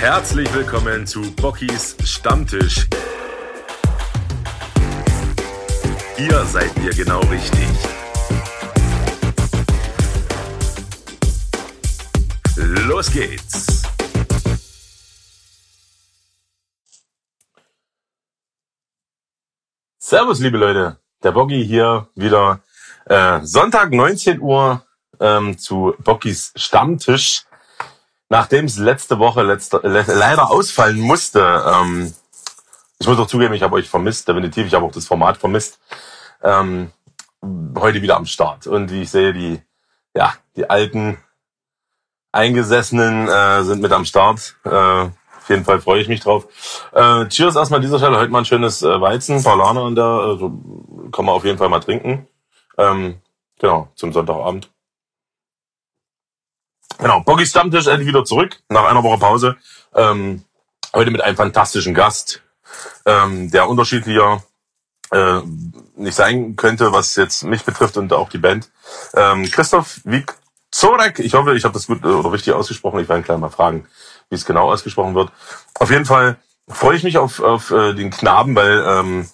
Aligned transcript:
Herzlich 0.00 0.52
willkommen 0.54 1.06
zu 1.06 1.20
Bockys 1.32 1.94
Stammtisch. 2.04 2.86
Hier 6.16 6.42
seid 6.46 6.70
ihr 6.78 6.90
genau 6.94 7.20
richtig. 7.20 7.68
Los 12.56 13.12
geht's. 13.12 13.82
Servus, 19.98 20.40
liebe 20.40 20.56
Leute. 20.56 20.96
Der 21.22 21.32
Boggy 21.32 21.62
hier 21.62 22.08
wieder. 22.14 22.62
Äh, 23.04 23.40
Sonntag 23.42 23.92
19 23.92 24.40
Uhr 24.40 24.82
ähm, 25.20 25.58
zu 25.58 25.94
Bockys 26.02 26.54
Stammtisch. 26.56 27.44
Nachdem 28.30 28.66
es 28.66 28.78
letzte 28.78 29.18
Woche 29.18 29.42
letzte, 29.42 29.80
le 29.82 30.04
leider 30.06 30.50
ausfallen 30.50 31.00
musste, 31.00 31.64
ähm, 31.66 32.14
ich 33.00 33.08
muss 33.08 33.18
auch 33.18 33.26
zugeben, 33.26 33.54
ich 33.54 33.62
habe 33.62 33.74
euch 33.74 33.88
vermisst, 33.88 34.28
definitiv, 34.28 34.66
ich 34.66 34.74
habe 34.74 34.86
auch 34.86 34.92
das 34.92 35.06
Format 35.06 35.36
vermisst, 35.36 35.80
ähm, 36.42 36.92
heute 37.76 38.02
wieder 38.02 38.16
am 38.16 38.26
Start. 38.26 38.68
Und 38.68 38.92
wie 38.92 39.02
ich 39.02 39.10
sehe, 39.10 39.32
die, 39.32 39.60
ja, 40.14 40.32
die 40.54 40.70
alten 40.70 41.18
Eingesessenen 42.30 43.26
äh, 43.26 43.64
sind 43.64 43.82
mit 43.82 43.90
am 43.90 44.04
Start. 44.04 44.54
Äh, 44.64 44.70
auf 44.70 45.48
jeden 45.48 45.64
Fall 45.64 45.80
freue 45.80 46.00
ich 46.00 46.06
mich 46.06 46.20
drauf. 46.20 46.46
Äh, 46.92 47.26
cheers 47.26 47.56
erstmal 47.56 47.78
an 47.78 47.82
dieser 47.82 47.98
Stelle. 47.98 48.16
Heute 48.16 48.30
mal 48.30 48.40
ein 48.40 48.44
schönes 48.44 48.82
äh, 48.82 49.00
Weizen, 49.00 49.42
Paulaner 49.42 49.88
in 49.88 49.96
der, 49.96 50.04
also 50.04 50.52
kann 51.10 51.24
man 51.24 51.34
auf 51.34 51.44
jeden 51.44 51.58
Fall 51.58 51.68
mal 51.68 51.80
trinken. 51.80 52.28
Ähm, 52.78 53.20
genau, 53.58 53.88
zum 53.96 54.12
Sonntagabend. 54.12 54.70
Genau, 57.00 57.20
Boggy 57.20 57.46
Stammtisch 57.46 57.86
endlich 57.86 58.08
wieder 58.08 58.26
zurück, 58.26 58.58
nach 58.68 58.84
einer 58.84 59.02
Woche 59.02 59.18
Pause. 59.18 59.56
Ähm, 59.94 60.44
heute 60.92 61.10
mit 61.10 61.22
einem 61.22 61.36
fantastischen 61.36 61.94
Gast, 61.94 62.42
ähm, 63.06 63.50
der 63.50 63.70
unterschiedlicher 63.70 64.42
äh, 65.10 65.40
nicht 65.96 66.14
sein 66.14 66.56
könnte, 66.56 66.92
was 66.92 67.16
jetzt 67.16 67.42
mich 67.44 67.64
betrifft 67.64 67.96
und 67.96 68.12
auch 68.12 68.28
die 68.28 68.36
Band. 68.36 68.70
Ähm, 69.14 69.50
Christoph 69.50 70.00
Wikzorek, 70.04 71.20
ich 71.20 71.32
hoffe, 71.32 71.56
ich 71.56 71.64
habe 71.64 71.72
das 71.72 71.86
gut 71.86 72.04
äh, 72.04 72.08
oder 72.08 72.32
richtig 72.32 72.52
ausgesprochen. 72.52 73.00
Ich 73.00 73.08
werde 73.08 73.22
gleich 73.22 73.38
mal 73.38 73.48
fragen, 73.48 73.86
wie 74.28 74.36
es 74.36 74.44
genau 74.44 74.70
ausgesprochen 74.70 75.14
wird. 75.14 75.32
Auf 75.78 75.90
jeden 75.90 76.04
Fall 76.04 76.36
freue 76.68 76.96
ich 76.96 77.02
mich 77.02 77.16
auf, 77.16 77.40
auf 77.40 77.70
äh, 77.70 77.94
den 77.94 78.10
Knaben, 78.10 78.54
weil 78.54 78.84
ähm, 78.86 79.28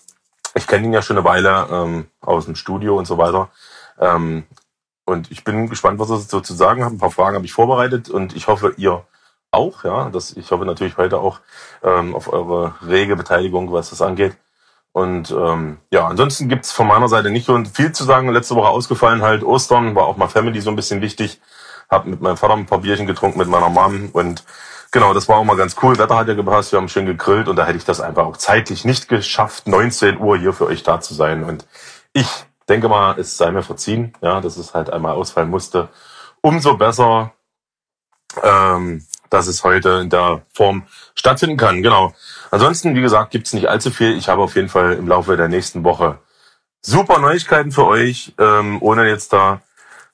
ich 0.55 0.69
kenne 0.69 0.87
ihn 0.87 0.93
ja 0.93 1.03
schon 1.03 1.19
eine 1.19 1.27
Weile 1.27 1.67
ähm, 1.71 2.07
aus 2.21 2.45
dem 2.45 2.55
Studio 2.55 2.97
und 2.97 3.07
so 3.07 3.19
weiter. 3.19 3.51
Ähm, 3.99 4.45
und 5.07 5.31
ich 5.31 5.45
bin 5.45 5.71
gespannt, 5.71 5.99
was 5.99 6.11
er 6.11 6.19
so 6.19 6.41
zu 6.41 6.53
sagen 6.53 6.85
hat. 6.85 6.93
Ein 6.93 6.99
paar 6.99 7.13
Fragen 7.13 7.37
habe 7.37 7.47
ich 7.47 7.53
vorbereitet 7.53 8.11
und 8.11 8.37
ich 8.37 8.49
hoffe, 8.49 8.75
ihr 8.77 9.05
auch. 9.53 9.85
Ja, 9.85 10.11
das, 10.11 10.37
ich 10.37 10.51
hoffe 10.51 10.67
natürlich 10.67 10.97
heute 10.97 11.19
auch 11.19 11.41
ähm, 11.83 12.15
auf 12.15 12.33
eure 12.33 12.75
rege 12.87 13.17
Beteiligung, 13.17 13.73
was 13.73 13.91
das 13.91 14.03
angeht. 14.03 14.37
Und 14.93 15.31
ähm, 15.31 15.79
ja, 15.93 16.09
ansonsten 16.09 16.49
gibt's 16.49 16.73
von 16.73 16.89
meiner 16.89 17.09
Seite 17.09 17.31
nicht 17.31 17.49
viel 17.73 17.93
zu 17.93 18.05
sagen. 18.05 18.31
Letzte 18.31 18.57
Woche 18.57 18.69
ausgefallen 18.69 19.23
halt. 19.23 19.45
Ostern 19.45 19.95
war 19.95 20.07
auch 20.07 20.17
mal 20.17 20.29
Family 20.29 20.61
so 20.61 20.71
ein 20.71 20.77
bisschen 20.77 21.01
wichtig. 21.03 21.41
Hab 21.89 22.07
mit 22.07 22.21
meinem 22.21 22.37
Vater 22.37 22.55
ein 22.55 22.67
paar 22.67 22.81
Bierchen 22.81 23.07
getrunken, 23.07 23.39
mit 23.39 23.49
meiner 23.49 23.69
Mom. 23.69 24.09
Und 24.13 24.43
genau, 24.91 25.15
das 25.15 25.29
war 25.29 25.37
auch 25.37 25.45
mal 25.45 25.57
ganz 25.57 25.77
cool. 25.83 25.99
Wetter 25.99 26.17
hat 26.17 26.29
ja 26.29 26.35
gepasst, 26.35 26.73
wir 26.73 26.81
haben 26.81 26.89
schön 26.89 27.07
gegrillt. 27.07 27.47
Und 27.47 27.57
da 27.57 27.67
hätte 27.67 27.79
ich 27.79 27.85
das 27.85 28.01
einfach 28.01 28.25
auch 28.25 28.39
zeitlich 28.39 28.85
nicht 28.85 29.07
geschafft, 29.09 29.69
19 29.69 30.19
Uhr 30.19 30.37
hier 30.37 30.53
für 30.53 30.67
euch 30.67 30.83
da 30.83 31.01
zu 31.01 31.15
sein. 31.15 31.45
Und 31.45 31.67
ich 32.13 32.47
denke 32.69 32.89
mal, 32.89 33.19
es 33.19 33.37
sei 33.37 33.51
mir 33.51 33.63
verziehen, 33.63 34.13
ja, 34.21 34.41
dass 34.41 34.57
es 34.57 34.75
halt 34.75 34.91
einmal 34.91 35.13
ausfallen 35.13 35.51
musste. 35.51 35.89
Umso 36.41 36.77
besser, 36.77 37.33
ähm, 38.43 39.05
dass 39.31 39.47
es 39.47 39.65
heute 39.65 40.01
in 40.03 40.11
der 40.11 40.43
Form 40.55 40.87
stattfinden 41.15 41.57
kann. 41.57 41.83
Genau. 41.83 42.15
Ansonsten, 42.51 42.95
wie 42.95 43.03
gesagt, 43.03 43.31
gibt's 43.31 43.53
nicht 43.53 43.69
allzu 43.69 43.91
viel. 43.91 44.17
Ich 44.17 44.29
habe 44.29 44.43
auf 44.43 44.55
jeden 44.57 44.69
Fall 44.69 44.95
im 44.95 45.09
Laufe 45.09 45.37
der 45.37 45.49
nächsten 45.49 45.85
Woche 45.85 46.19
super 46.83 47.19
Neuigkeiten 47.19 47.73
für 47.73 47.87
euch, 47.87 48.35
ähm, 48.39 48.81
ohne 48.81 49.09
jetzt 49.09 49.33
da 49.33 49.61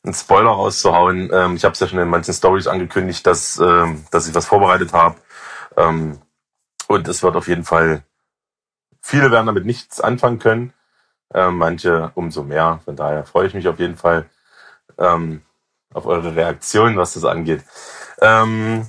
einen 0.04 0.14
Spoiler 0.14 0.50
rauszuhauen. 0.50 1.30
Ähm, 1.32 1.56
ich 1.56 1.64
habe 1.64 1.72
es 1.74 1.80
ja 1.80 1.86
schon 1.86 1.98
in 1.98 2.08
manchen 2.08 2.34
Stories 2.34 2.66
angekündigt, 2.66 3.26
dass, 3.26 3.58
ähm, 3.58 4.04
dass 4.10 4.26
ich 4.26 4.34
was 4.34 4.46
vorbereitet 4.46 4.92
habe. 4.92 5.16
Ähm, 5.76 6.18
und 6.88 7.08
es 7.08 7.22
wird 7.22 7.36
auf 7.36 7.48
jeden 7.48 7.64
Fall, 7.64 8.02
viele 9.00 9.30
werden 9.30 9.46
damit 9.46 9.64
nichts 9.66 10.00
anfangen 10.00 10.38
können. 10.38 10.72
Äh, 11.34 11.50
manche 11.50 12.12
umso 12.14 12.42
mehr. 12.42 12.80
Von 12.84 12.96
daher 12.96 13.24
freue 13.24 13.46
ich 13.46 13.54
mich 13.54 13.68
auf 13.68 13.78
jeden 13.78 13.96
Fall 13.96 14.26
ähm, 14.98 15.42
auf 15.92 16.06
eure 16.06 16.34
Reaktion, 16.34 16.96
was 16.96 17.14
das 17.14 17.24
angeht. 17.24 17.62
Ähm, 18.20 18.88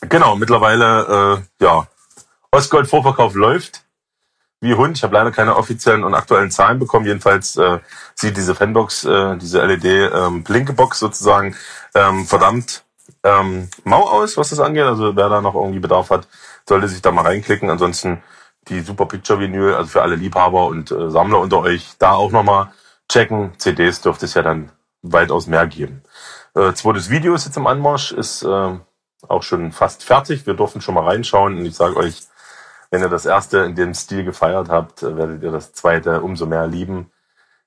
genau, 0.00 0.36
mittlerweile, 0.36 1.42
äh, 1.60 1.64
ja, 1.64 1.86
Ostgold-Vorverkauf 2.52 3.34
läuft 3.34 3.84
wie 4.60 4.74
Hund. 4.74 4.96
Ich 4.96 5.02
habe 5.02 5.14
leider 5.14 5.30
keine 5.30 5.56
offiziellen 5.56 6.04
und 6.04 6.14
aktuellen 6.14 6.50
Zahlen 6.50 6.78
bekommen. 6.78 7.06
Jedenfalls 7.06 7.56
äh, 7.56 7.78
sieht 8.14 8.36
diese 8.36 8.54
Fanbox, 8.54 9.04
äh, 9.04 9.36
diese 9.36 9.62
LED-Blinkebox 9.62 11.02
ähm, 11.02 11.08
sozusagen 11.08 11.56
ähm, 11.94 12.26
verdammt 12.26 12.84
ähm, 13.22 13.68
mau 13.84 14.08
aus, 14.08 14.36
was 14.36 14.50
das 14.50 14.60
angeht. 14.60 14.84
Also 14.84 15.14
wer 15.16 15.28
da 15.28 15.40
noch 15.40 15.54
irgendwie 15.54 15.80
Bedarf 15.80 16.10
hat, 16.10 16.26
sollte 16.68 16.88
sich 16.88 17.02
da 17.02 17.10
mal 17.10 17.22
reinklicken. 17.22 17.68
Ansonsten 17.70 18.22
die 18.68 18.80
Super 18.80 19.06
Picture 19.06 19.38
Vinyl, 19.38 19.74
also 19.74 19.88
für 19.88 20.02
alle 20.02 20.16
Liebhaber 20.16 20.66
und 20.66 20.90
äh, 20.90 21.10
Sammler 21.10 21.40
unter 21.40 21.60
euch, 21.60 21.94
da 21.98 22.12
auch 22.12 22.30
nochmal 22.30 22.72
checken. 23.08 23.52
CDs 23.58 24.00
dürfte 24.00 24.26
es 24.26 24.34
ja 24.34 24.42
dann 24.42 24.70
weitaus 25.02 25.46
mehr 25.46 25.66
geben. 25.66 26.02
Äh, 26.54 26.72
zweites 26.72 27.10
Video 27.10 27.34
ist 27.34 27.46
jetzt 27.46 27.56
im 27.56 27.66
Anmarsch, 27.66 28.12
ist 28.12 28.42
äh, 28.42 28.78
auch 29.28 29.42
schon 29.42 29.72
fast 29.72 30.04
fertig. 30.04 30.46
Wir 30.46 30.54
durften 30.54 30.80
schon 30.80 30.94
mal 30.94 31.04
reinschauen 31.04 31.58
und 31.58 31.66
ich 31.66 31.76
sage 31.76 31.96
euch, 31.96 32.22
wenn 32.90 33.02
ihr 33.02 33.08
das 33.08 33.26
erste 33.26 33.58
in 33.58 33.74
dem 33.74 33.94
Stil 33.94 34.24
gefeiert 34.24 34.68
habt, 34.68 35.02
werdet 35.02 35.42
ihr 35.42 35.50
das 35.50 35.72
zweite 35.72 36.22
umso 36.22 36.46
mehr 36.46 36.66
lieben. 36.66 37.10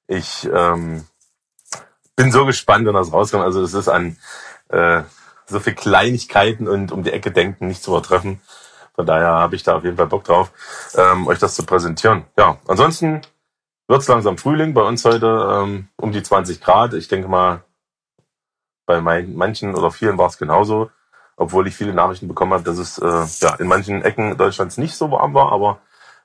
Ich 0.07 0.49
ähm, 0.51 1.05
bin 2.15 2.31
so 2.31 2.45
gespannt, 2.45 2.87
wenn 2.87 2.93
das 2.93 3.13
rauskommt. 3.13 3.43
Also 3.43 3.61
es 3.61 3.73
ist 3.73 3.89
an 3.89 4.17
äh, 4.69 5.03
so 5.45 5.59
viel 5.59 5.73
Kleinigkeiten 5.73 6.67
und 6.67 6.91
um 6.91 7.03
die 7.03 7.11
Ecke 7.11 7.31
denken 7.31 7.67
nicht 7.67 7.83
zu 7.83 7.91
übertreffen. 7.91 8.41
Von 8.99 9.05
daher 9.05 9.29
habe 9.29 9.55
ich 9.55 9.63
da 9.63 9.77
auf 9.77 9.85
jeden 9.85 9.95
Fall 9.95 10.07
Bock 10.07 10.25
drauf, 10.25 10.51
ähm, 10.93 11.25
euch 11.25 11.39
das 11.39 11.55
zu 11.55 11.65
präsentieren. 11.65 12.25
Ja, 12.37 12.57
ansonsten 12.67 13.21
wird 13.87 14.01
es 14.01 14.09
langsam 14.09 14.37
Frühling. 14.37 14.73
Bei 14.73 14.81
uns 14.81 15.05
heute 15.05 15.25
ähm, 15.53 15.87
um 15.95 16.11
die 16.11 16.21
20 16.21 16.59
Grad. 16.59 16.93
Ich 16.93 17.07
denke 17.07 17.29
mal, 17.29 17.63
bei 18.85 18.99
mein, 18.99 19.35
manchen 19.35 19.73
oder 19.73 19.89
vielen 19.89 20.17
war 20.17 20.27
es 20.27 20.37
genauso. 20.37 20.91
Obwohl 21.37 21.65
ich 21.67 21.77
viele 21.77 21.93
Nachrichten 21.93 22.27
bekommen 22.27 22.51
habe, 22.51 22.63
dass 22.63 22.77
es 22.77 22.97
äh, 22.97 23.45
ja 23.45 23.55
in 23.55 23.67
manchen 23.67 24.01
Ecken 24.01 24.35
Deutschlands 24.35 24.77
nicht 24.77 24.97
so 24.97 25.09
warm 25.11 25.33
war. 25.33 25.53
Aber 25.53 25.79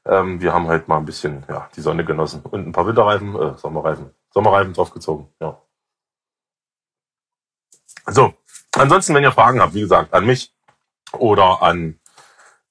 ähm, 0.05 0.41
wir 0.41 0.53
haben 0.53 0.67
halt 0.67 0.89
mal 0.89 0.97
ein 0.97 1.05
bisschen 1.05 1.45
ja, 1.49 1.69
die 1.77 1.81
Sonne 1.81 2.05
genossen. 2.05 2.43
Und 2.43 2.67
ein 2.67 2.73
paar 2.73 2.89
Winterreifen, 2.89 3.41
äh, 3.41 3.57
Sommerreifen, 3.57 4.11
Sommerreifen 4.31 4.73
draufgezogen. 4.73 5.29
Ja. 5.41 5.63
So, 8.09 8.35
ansonsten, 8.73 9.15
wenn 9.15 9.23
ihr 9.23 9.31
Fragen 9.31 9.61
habt, 9.61 9.75
wie 9.75 9.83
gesagt, 9.83 10.13
an 10.13 10.27
mich 10.27 10.53
oder 11.13 11.63
an 11.63 12.01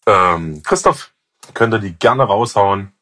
ähm, 0.06 0.62
Christoph 0.64 1.14
könnt 1.54 1.74
ihr 1.74 1.80
die 1.80 1.98
gerne 1.98 2.24
raushauen. 2.24 2.94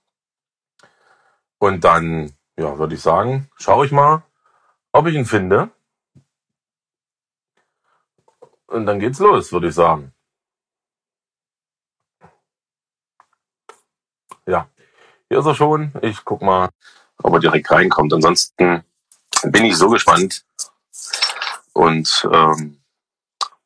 Und 1.59 1.83
dann, 1.83 2.33
ja, 2.57 2.77
würde 2.77 2.95
ich 2.95 3.01
sagen, 3.01 3.49
schaue 3.57 3.85
ich 3.85 3.91
mal, 3.91 4.23
ob 4.91 5.07
ich 5.07 5.15
ihn 5.15 5.25
finde. 5.25 5.69
Und 8.67 8.85
dann 8.85 8.99
geht's 8.99 9.19
los, 9.19 9.51
würde 9.51 9.67
ich 9.67 9.75
sagen. 9.75 10.13
Ja, 14.47 14.67
hier 15.29 15.39
ist 15.39 15.45
er 15.45 15.55
schon. 15.55 15.93
Ich 16.01 16.25
guck 16.25 16.41
mal, 16.41 16.69
ob 17.21 17.33
er 17.33 17.39
direkt 17.39 17.69
reinkommt. 17.69 18.13
Ansonsten 18.13 18.83
bin 19.43 19.65
ich 19.65 19.77
so 19.77 19.89
gespannt. 19.89 20.45
Und 21.73 22.27
ähm, 22.31 22.81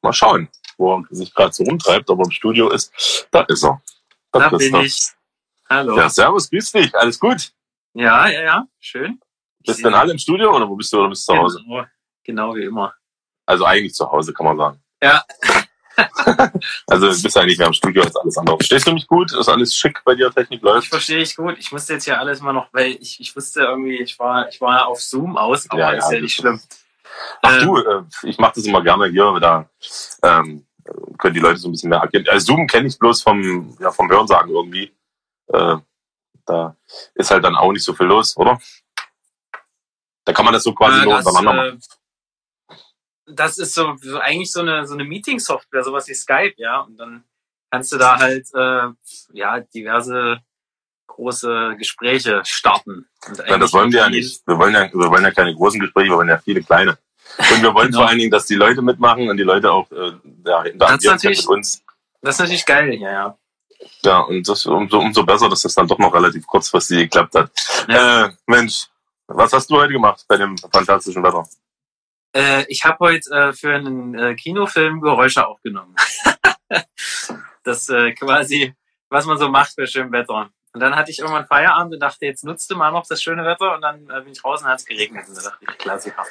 mal 0.01 0.13
schauen 0.13 0.50
wo 0.77 0.95
er 0.95 1.04
sich 1.10 1.33
gerade 1.33 1.54
so 1.54 1.63
rumtreibt, 1.63 2.10
aber 2.10 2.24
im 2.24 2.31
Studio 2.31 2.69
ist. 2.69 3.27
Da 3.31 3.42
ist 3.42 3.63
er. 3.63 3.81
Da, 4.31 4.50
da 4.50 4.57
bin 4.57 4.75
ich. 4.75 5.12
Hallo. 5.69 5.98
Ja, 5.98 6.10
servus, 6.10 6.50
grüß 6.50 6.72
dich. 6.74 6.94
Alles 6.95 7.19
gut? 7.19 7.51
Ja, 7.94 8.27
ja, 8.27 8.42
ja. 8.42 8.68
Schön. 8.80 9.19
Bist 9.66 9.80
du 9.80 9.83
denn 9.83 9.94
alle 9.94 10.12
im 10.12 10.19
Studio 10.19 10.56
oder 10.56 10.69
wo 10.69 10.75
bist 10.75 10.94
du 10.94 11.00
oder 11.00 11.10
bist 11.10 11.27
du 11.27 11.33
zu 11.33 11.39
Hause? 11.39 11.60
Genau, 11.63 11.86
genau 12.24 12.56
wie 12.56 12.66
immer. 12.66 12.94
Also 13.45 13.66
eigentlich 13.66 13.94
zu 13.94 14.10
Hause, 14.12 14.33
kann 14.33 14.45
man 14.45 14.57
sagen. 14.57 14.83
Ja. 15.01 15.24
also 16.88 17.12
du 17.12 17.21
bist 17.21 17.38
eigentlich 17.38 17.57
mehr 17.57 17.68
im 17.68 17.74
Studio 17.74 18.04
als 18.04 18.16
alles 18.16 18.38
andere. 18.38 18.57
Verstehst 18.57 18.86
du 18.86 18.94
mich 18.94 19.07
gut? 19.07 19.31
Ist 19.31 19.48
alles 19.48 19.75
schick 19.75 20.01
bei 20.04 20.13
dir, 20.13 20.31
Technik 20.31 20.62
läuft? 20.62 20.83
Ich 20.83 20.89
verstehe 20.89 21.19
dich 21.19 21.36
gut. 21.36 21.57
Ich 21.57 21.71
musste 21.71 21.94
jetzt 21.94 22.06
hier 22.06 22.19
alles 22.19 22.42
mal 22.42 22.54
noch, 22.54 22.68
weil 22.74 22.92
ich, 22.92 23.19
ich 23.19 23.36
wusste 23.36 23.62
irgendwie, 23.62 23.98
ich 23.98 24.19
war, 24.19 24.50
ich 24.50 24.60
war 24.62 24.88
auf 24.88 25.01
Zoom 25.01 25.38
aus, 25.38 25.69
aber 25.69 25.80
ja, 25.80 25.92
ist 25.92 26.10
ja, 26.10 26.16
ja 26.16 26.21
nicht 26.21 26.36
schlimm. 26.36 26.60
Ach 27.41 27.62
ähm, 27.62 27.67
du, 27.67 27.77
äh, 27.77 28.03
ich 28.23 28.38
mache 28.38 28.53
das 28.56 28.65
immer 28.65 28.81
gerne 28.81 29.07
hier, 29.07 29.39
da 29.39 29.69
ähm, 30.23 30.65
können 31.17 31.33
die 31.33 31.39
Leute 31.39 31.57
so 31.57 31.67
ein 31.67 31.71
bisschen 31.71 31.89
mehr 31.89 32.00
erkennen. 32.00 32.27
Also 32.29 32.53
Zoom 32.53 32.67
kenne 32.67 32.88
ich 32.88 33.00
bloß 33.00 33.21
vom, 33.21 33.75
ja, 33.79 33.91
vom 33.91 34.09
Hörensagen 34.09 34.51
irgendwie. 34.51 34.94
Äh, 35.47 35.77
da 36.45 36.75
ist 37.15 37.31
halt 37.31 37.44
dann 37.44 37.56
auch 37.56 37.71
nicht 37.71 37.83
so 37.83 37.94
viel 37.94 38.06
los, 38.06 38.38
oder? 38.38 38.59
Da 40.25 40.33
kann 40.33 40.45
man 40.45 40.53
das 40.53 40.63
so 40.63 40.73
quasi 40.73 41.01
äh, 41.01 41.03
nur 41.03 41.17
untereinander 41.17 41.53
machen. 41.53 41.81
Das 43.27 43.57
ist 43.57 43.73
so, 43.73 43.95
so 44.01 44.19
eigentlich 44.19 44.51
so 44.51 44.61
eine, 44.61 44.85
so 44.85 44.94
eine 44.94 45.03
Meeting-Software, 45.03 45.83
sowas 45.83 46.07
wie 46.07 46.13
Skype, 46.13 46.53
ja. 46.57 46.81
Und 46.81 46.97
dann 46.97 47.23
kannst 47.71 47.91
du 47.91 47.97
da 47.97 48.19
halt 48.19 48.47
äh, 48.53 48.89
ja 49.33 49.59
diverse 49.59 50.41
große 51.07 51.75
Gespräche 51.77 52.41
starten. 52.45 53.07
Ja, 53.47 53.57
das 53.57 53.73
wollen 53.73 53.91
wir 53.91 54.00
ja 54.01 54.09
nicht. 54.09 54.45
Wir 54.45 54.57
wollen 54.57 54.73
ja, 54.73 54.91
wir 54.91 55.09
wollen 55.09 55.23
ja 55.23 55.31
keine 55.31 55.56
großen 55.56 55.79
Gespräche, 55.79 56.09
wir 56.09 56.18
wollen 56.18 56.29
ja 56.29 56.38
viele 56.38 56.61
kleine. 56.61 56.97
Und 57.37 57.61
wir 57.61 57.73
wollen 57.73 57.87
Genau. 57.87 57.99
vor 57.99 58.09
allen 58.09 58.19
Dingen, 58.19 58.31
dass 58.31 58.45
die 58.45 58.55
Leute 58.55 58.81
mitmachen 58.81 59.29
und 59.29 59.37
die 59.37 59.43
Leute 59.43 59.71
auch 59.71 59.91
äh, 59.91 60.13
ja, 60.45 60.63
interagieren 60.63 61.19
mit 61.23 61.47
uns. 61.47 61.83
Das 62.21 62.35
ist 62.35 62.39
natürlich 62.39 62.65
geil, 62.65 62.93
ja, 62.95 63.11
ja. 63.11 63.37
Ja, 64.03 64.19
und 64.19 64.47
das 64.47 64.65
umso, 64.65 64.99
umso 64.99 65.23
besser, 65.23 65.49
dass 65.49 65.61
das 65.61 65.75
dann 65.75 65.87
doch 65.87 65.99
noch 65.99 66.13
relativ 66.13 66.47
kurzfristig 66.47 66.99
geklappt 66.99 67.35
hat. 67.35 67.51
Ja. 67.87 68.25
Äh, 68.25 68.33
Mensch, 68.47 68.87
was 69.27 69.53
hast 69.53 69.69
du 69.69 69.77
heute 69.77 69.93
gemacht 69.93 70.23
bei 70.27 70.37
dem 70.37 70.57
fantastischen 70.57 71.23
Wetter? 71.23 71.45
Äh, 72.35 72.65
ich 72.67 72.83
habe 72.83 72.97
heute 72.99 73.29
äh, 73.31 73.53
für 73.53 73.75
einen 73.75 74.17
äh, 74.17 74.35
Kinofilm 74.35 75.01
Geräusche 75.01 75.45
aufgenommen. 75.45 75.95
das 77.63 77.89
äh, 77.89 78.13
quasi, 78.13 78.73
was 79.09 79.25
man 79.25 79.37
so 79.37 79.49
macht 79.49 79.75
bei 79.75 79.85
schönem 79.85 80.11
Wetter. 80.11 80.49
Und 80.73 80.81
dann 80.81 80.95
hatte 80.95 81.11
ich 81.11 81.19
irgendwann 81.19 81.47
Feierabend 81.47 81.93
und 81.93 81.99
dachte, 81.99 82.25
jetzt 82.25 82.43
nutzt 82.43 82.69
du 82.69 82.75
mal 82.75 82.91
noch 82.91 83.07
das 83.07 83.21
schöne 83.23 83.45
Wetter 83.45 83.75
und 83.75 83.81
dann 83.81 84.05
bin 84.07 84.33
ich 84.33 84.43
raus 84.43 84.61
und 84.61 84.67
hat 84.67 84.79
es 84.79 84.85
geregnet. 84.85 85.25
Und 85.27 85.37
da 85.37 85.41
dachte 85.43 85.59
ich, 85.61 85.77
Klassiker. 85.77 86.23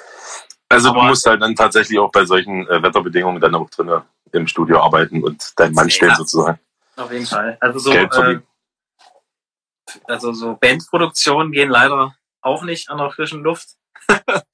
Also 0.69 0.91
Aber- 0.91 1.01
du 1.01 1.07
musst 1.07 1.27
halt 1.27 1.43
dann 1.43 1.55
tatsächlich 1.55 1.99
auch 1.99 2.11
bei 2.11 2.25
solchen 2.25 2.67
äh, 2.69 2.83
Wetterbedingungen 2.83 3.41
dann 3.41 3.55
auch 3.55 3.69
drinnen 3.71 4.03
im 4.33 4.47
Studio 4.49 4.81
arbeiten 4.83 5.23
und 5.23 5.59
deinen 5.59 5.75
Mann 5.75 5.91
stellen 5.91 6.11
Ja. 6.13 6.17
sozusagen. 6.17 6.59
Auf 6.97 7.13
jeden 7.13 7.27
Fall. 7.27 7.57
Also 7.61 7.79
so, 7.79 7.93
äh, 7.93 8.41
also 10.05 10.33
so 10.33 10.57
Bandproduktionen 10.61 11.53
gehen 11.53 11.69
leider 11.71 12.15
auch 12.41 12.63
nicht 12.63 12.89
an 12.91 12.99
der 12.99 13.11
frischen 13.11 13.43
Luft. 13.43 13.69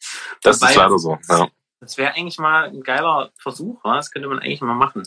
Das 0.43 0.59
Wobei- 0.61 0.71
ist 0.71 0.77
leider 0.77 0.99
so. 0.99 1.19
Ja. 1.29 1.49
Das 1.81 1.97
wäre 1.99 2.15
eigentlich 2.15 2.39
mal 2.39 2.65
ein 2.69 2.83
geiler 2.83 3.31
Versuch, 3.39 3.83
wa? 3.85 3.97
das 3.97 4.11
könnte 4.11 4.29
man 4.29 4.39
eigentlich 4.39 4.61
mal 4.63 4.75
machen. 4.75 5.03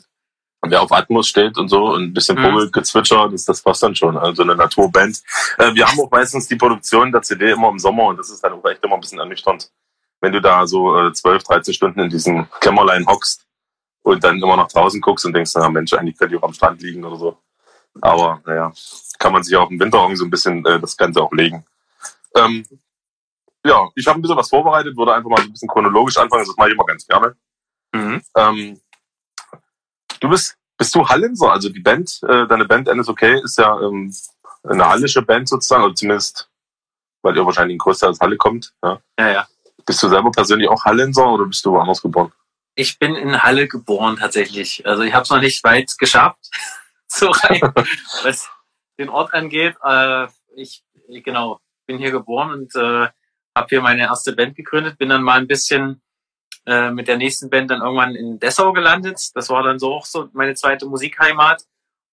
Und 0.61 0.69
wer 0.71 0.81
auf 0.81 0.91
Atmos 0.91 1.27
steht 1.27 1.57
und 1.57 1.69
so 1.69 1.94
und 1.94 2.03
ein 2.03 2.13
bisschen 2.13 2.38
Mhm. 2.38 2.44
Vogelgezwitscher, 2.51 3.29
das, 3.29 3.45
das 3.45 3.61
passt 3.61 3.81
dann 3.83 3.95
schon. 3.95 4.15
Also 4.17 4.44
eine 4.44 4.55
Naturband. 4.55 5.21
Äh, 5.57 5.73
wir 5.73 5.88
haben 5.88 6.00
auch 6.00 6.09
meistens 6.11 6.47
die 6.47 6.55
Produktion 6.55 7.11
der 7.11 7.21
CD 7.23 7.51
immer 7.51 7.69
im 7.69 7.79
Sommer 7.79 8.03
und 8.05 8.17
das 8.17 8.29
ist 8.29 8.44
dann 8.44 8.53
auch 8.53 8.65
echt 8.65 8.83
immer 8.83 8.95
ein 8.95 9.01
bisschen 9.01 9.19
ernüchternd, 9.19 9.69
wenn 10.23 10.31
du 10.31 10.39
da 10.39 10.65
so 10.65 10.97
äh, 10.97 11.11
12, 11.11 11.43
13 11.43 11.73
Stunden 11.73 11.99
in 11.99 12.09
diesem 12.09 12.47
Kämmerlein 12.61 13.05
hockst 13.05 13.45
und 14.03 14.23
dann 14.23 14.41
immer 14.41 14.55
nach 14.55 14.69
draußen 14.69 15.01
guckst 15.01 15.25
und 15.25 15.33
denkst, 15.33 15.51
na 15.55 15.69
Mensch, 15.69 15.91
eigentlich 15.91 16.17
könnte 16.17 16.33
ich 16.33 16.41
auch 16.41 16.47
am 16.47 16.53
Strand 16.53 16.81
liegen 16.81 17.03
oder 17.03 17.17
so. 17.17 17.37
Aber 17.99 18.41
naja, 18.45 18.71
kann 19.19 19.33
man 19.33 19.43
sich 19.43 19.53
auch 19.57 19.69
im 19.69 19.77
Winter 19.77 19.97
irgendwie 19.97 20.15
so 20.15 20.23
ein 20.23 20.29
bisschen 20.29 20.65
äh, 20.65 20.79
das 20.79 20.95
Ganze 20.95 21.21
auch 21.21 21.31
legen. 21.33 21.65
Ähm, 22.35 22.65
ja, 23.65 23.89
ich 23.95 24.07
habe 24.07 24.17
ein 24.17 24.21
bisschen 24.21 24.37
was 24.37 24.47
vorbereitet, 24.47 24.95
würde 24.95 25.13
einfach 25.13 25.29
mal 25.29 25.41
so 25.41 25.43
ein 25.43 25.51
bisschen 25.51 25.67
chronologisch 25.67 26.15
anfangen, 26.15 26.45
das 26.45 26.55
mache 26.55 26.69
ich 26.69 26.73
immer 26.73 26.85
ganz 26.85 27.05
gerne. 27.05 27.35
Mhm. 27.91 28.21
Ähm, 28.37 28.81
du 30.21 30.29
bist, 30.29 30.57
bist 30.77 30.95
du 30.95 31.05
Hallenser? 31.05 31.51
Also 31.51 31.67
die 31.67 31.81
Band, 31.81 32.21
äh, 32.23 32.47
deine 32.47 32.63
Band 32.63 32.87
NSOK 32.87 33.23
ist 33.43 33.57
ja 33.57 33.77
ähm, 33.81 34.15
eine 34.63 34.87
hallische 34.87 35.21
Band 35.21 35.49
sozusagen, 35.49 35.83
oder 35.83 35.95
zumindest, 35.95 36.49
weil 37.21 37.35
ihr 37.35 37.45
wahrscheinlich 37.45 37.75
in 37.75 37.79
Größter 37.79 38.07
aus 38.07 38.21
Halle 38.21 38.37
kommt. 38.37 38.73
Ja. 38.81 39.01
Ja, 39.19 39.29
ja. 39.29 39.47
Bist 39.85 40.01
du 40.03 40.07
selber 40.07 40.31
persönlich 40.31 40.69
auch 40.69 40.83
Hallenser 40.85 41.27
oder 41.27 41.45
bist 41.45 41.65
du 41.65 41.71
woanders 41.71 42.01
geboren? 42.01 42.31
Ich 42.75 42.97
bin 42.97 43.15
in 43.15 43.41
Halle 43.44 43.68
geboren 43.68 44.18
tatsächlich. 44.18 44.85
Also 44.85 45.03
ich 45.03 45.13
habe 45.13 45.24
es 45.24 45.30
noch 45.30 45.39
nicht 45.39 45.63
weit 45.63 45.91
geschafft, 45.97 46.50
so 47.07 47.30
rein, 47.30 47.62
was 48.24 48.50
den 48.97 49.09
Ort 49.09 49.33
angeht. 49.33 49.75
Äh, 49.83 50.27
ich 50.56 50.83
genau 51.07 51.59
bin 51.85 51.97
hier 51.97 52.12
geboren 52.12 52.51
und 52.51 52.75
äh, 52.75 53.07
habe 53.56 53.68
hier 53.69 53.81
meine 53.81 54.03
erste 54.03 54.33
Band 54.33 54.56
gegründet. 54.56 54.97
Bin 54.97 55.09
dann 55.09 55.21
mal 55.24 55.39
ein 55.39 55.47
bisschen 55.47 56.01
äh, 56.65 56.91
mit 56.91 57.07
der 57.07 57.18
nächsten 57.18 57.50
Band 57.50 57.71
dann 57.71 57.81
irgendwann 57.81 58.15
in 58.15 58.39
Dessau 58.39 58.74
gelandet. 58.74 59.19
Das 59.36 59.50
war 59.50 59.63
dann 59.63 59.79
so 59.79 59.94
auch 59.94 60.06
so 60.06 60.29
meine 60.33 60.56
zweite 60.56 60.86
Musikheimat 60.86 61.63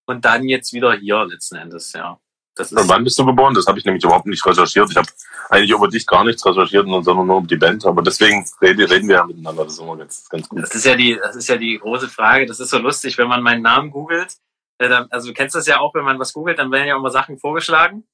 und 0.06 0.24
dann 0.24 0.48
jetzt 0.48 0.72
wieder 0.72 0.92
hier 0.94 1.24
letzten 1.24 1.56
Endes. 1.56 1.92
Ja, 1.92 2.18
das 2.60 2.72
Und 2.72 2.78
ist 2.78 2.88
wann 2.88 3.04
bist 3.04 3.18
du 3.18 3.24
geboren? 3.24 3.54
Das 3.54 3.66
habe 3.66 3.78
ich 3.78 3.84
nämlich 3.84 4.04
überhaupt 4.04 4.26
nicht 4.26 4.44
recherchiert. 4.44 4.90
Ich 4.90 4.96
habe 4.96 5.08
eigentlich 5.48 5.70
über 5.70 5.88
dich 5.88 6.06
gar 6.06 6.24
nichts 6.24 6.44
recherchiert, 6.44 6.86
sondern 6.86 7.26
nur 7.26 7.36
um 7.36 7.46
die 7.46 7.56
Band. 7.56 7.84
Aber 7.86 8.02
deswegen 8.02 8.44
reden, 8.60 9.08
wir 9.08 9.14
ja 9.16 9.26
miteinander. 9.26 9.64
Das 9.64 9.74
ist 9.74 9.80
immer 9.80 9.96
ganz, 9.96 10.28
ganz 10.28 10.48
gut. 10.48 10.62
Das 10.62 10.74
ist 10.74 10.84
ja 10.84 10.94
die, 10.94 11.18
das 11.20 11.36
ist 11.36 11.48
ja 11.48 11.56
die 11.56 11.78
große 11.78 12.08
Frage. 12.08 12.46
Das 12.46 12.60
ist 12.60 12.70
so 12.70 12.78
lustig, 12.78 13.18
wenn 13.18 13.28
man 13.28 13.42
meinen 13.42 13.62
Namen 13.62 13.90
googelt. 13.90 14.36
Äh, 14.78 15.04
also 15.10 15.28
du 15.28 15.34
kennst 15.34 15.54
das 15.54 15.66
ja 15.66 15.80
auch, 15.80 15.94
wenn 15.94 16.04
man 16.04 16.18
was 16.18 16.32
googelt, 16.32 16.58
dann 16.58 16.70
werden 16.70 16.88
ja 16.88 16.96
immer 16.96 17.10
Sachen 17.10 17.38
vorgeschlagen. 17.38 18.04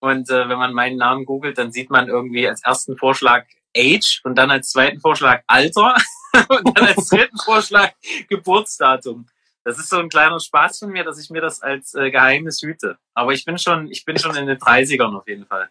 Und 0.00 0.28
äh, 0.30 0.48
wenn 0.48 0.58
man 0.58 0.74
meinen 0.74 0.96
Namen 0.96 1.24
googelt, 1.24 1.56
dann 1.56 1.72
sieht 1.72 1.90
man 1.90 2.08
irgendwie 2.08 2.46
als 2.48 2.62
ersten 2.62 2.96
Vorschlag 2.96 3.46
Age 3.76 4.20
und 4.24 4.36
dann 4.36 4.50
als 4.50 4.70
zweiten 4.70 5.00
Vorschlag 5.00 5.42
Alter 5.46 5.96
und 6.48 6.76
dann 6.76 6.86
als 6.86 7.08
dritten 7.08 7.38
Vorschlag 7.38 7.92
Geburtsdatum. 8.28 9.26
Das 9.64 9.78
ist 9.78 9.88
so 9.88 9.98
ein 9.98 10.10
kleiner 10.10 10.38
Spaß 10.38 10.80
von 10.80 10.90
mir, 10.90 11.04
dass 11.04 11.18
ich 11.18 11.30
mir 11.30 11.40
das 11.40 11.62
als 11.62 11.94
äh, 11.94 12.10
Geheimnis 12.10 12.60
hüte. 12.62 12.98
Aber 13.14 13.32
ich 13.32 13.44
bin 13.44 13.58
schon, 13.58 13.90
ich 13.90 14.04
bin 14.04 14.18
schon 14.18 14.36
in 14.36 14.46
den 14.46 14.58
30ern 14.58 15.16
auf 15.16 15.26
jeden 15.26 15.46
Fall. 15.46 15.70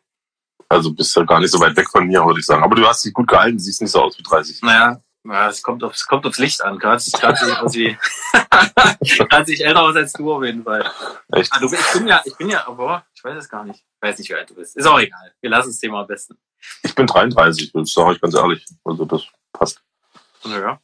Also 0.67 0.91
bist 0.91 1.15
du 1.15 1.25
gar 1.25 1.39
nicht 1.39 1.51
so 1.51 1.59
weit 1.59 1.77
weg 1.77 1.87
von 1.89 2.07
mir, 2.07 2.25
würde 2.25 2.39
ich 2.39 2.45
sagen. 2.45 2.63
Aber 2.63 2.75
du 2.75 2.87
hast 2.87 3.05
dich 3.05 3.13
gut 3.13 3.27
gehalten, 3.27 3.59
siehst 3.59 3.81
nicht 3.81 3.91
so 3.91 4.01
aus 4.01 4.17
wie 4.17 4.23
30. 4.23 4.63
Naja, 4.63 4.99
ja, 5.25 5.47
es 5.47 5.61
kommt 5.61 5.83
aufs, 5.83 6.05
kommt 6.07 6.25
aufs 6.25 6.39
Licht 6.39 6.63
an. 6.63 6.79
Gerade 6.79 6.99
sehe 6.99 7.97
ich 9.47 9.65
älter 9.65 9.81
aus 9.83 9.95
als 9.95 10.13
du 10.13 10.33
auf 10.33 10.43
jeden 10.43 10.63
Fall. 10.63 10.89
Echt? 11.31 11.53
Also 11.53 11.73
ich 11.73 11.93
bin 11.93 12.07
ja, 12.07 12.21
ich 12.25 12.35
bin 12.35 12.49
ja, 12.49 12.67
aber 12.67 13.05
ich 13.13 13.23
weiß 13.23 13.37
es 13.37 13.47
gar 13.47 13.63
nicht. 13.63 13.79
Ich 13.79 14.01
weiß 14.01 14.17
nicht, 14.17 14.29
wie 14.29 14.35
alt 14.35 14.49
du 14.49 14.55
bist. 14.55 14.75
Ist 14.75 14.85
auch 14.87 14.99
egal. 14.99 15.33
Wir 15.39 15.49
lassen 15.49 15.69
das 15.69 15.77
Thema 15.77 16.01
am 16.01 16.07
besten. 16.07 16.37
Ich 16.81 16.95
bin 16.95 17.05
33, 17.05 17.71
das 17.71 17.93
sage 17.93 18.15
ich 18.15 18.21
ganz 18.21 18.33
ehrlich. 18.33 18.65
Also 18.83 19.05
das 19.05 19.23
passt. 19.53 19.81
Naja, 20.43 20.81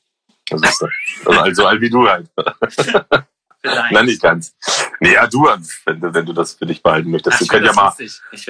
Das 0.50 0.62
ist, 0.62 0.86
also, 1.25 1.66
also 1.66 1.81
wie 1.81 1.90
du 1.90 2.07
halt. 2.07 2.30
vielleicht. 3.61 3.91
Nein, 3.91 4.06
nicht 4.06 4.21
ganz. 4.21 4.56
Nee, 5.00 5.13
ja, 5.13 5.27
du, 5.27 5.45
wenn, 5.85 6.00
du- 6.01 6.13
wenn 6.13 6.25
du 6.25 6.33
das 6.33 6.53
für 6.56 6.65
dich 6.65 6.81
behalten 6.83 7.09
möchtest. 7.11 7.35
Ach, 7.35 7.39
Du 7.39 7.47
können 7.47 7.65
ja 7.65 7.73
mal, 7.73 7.94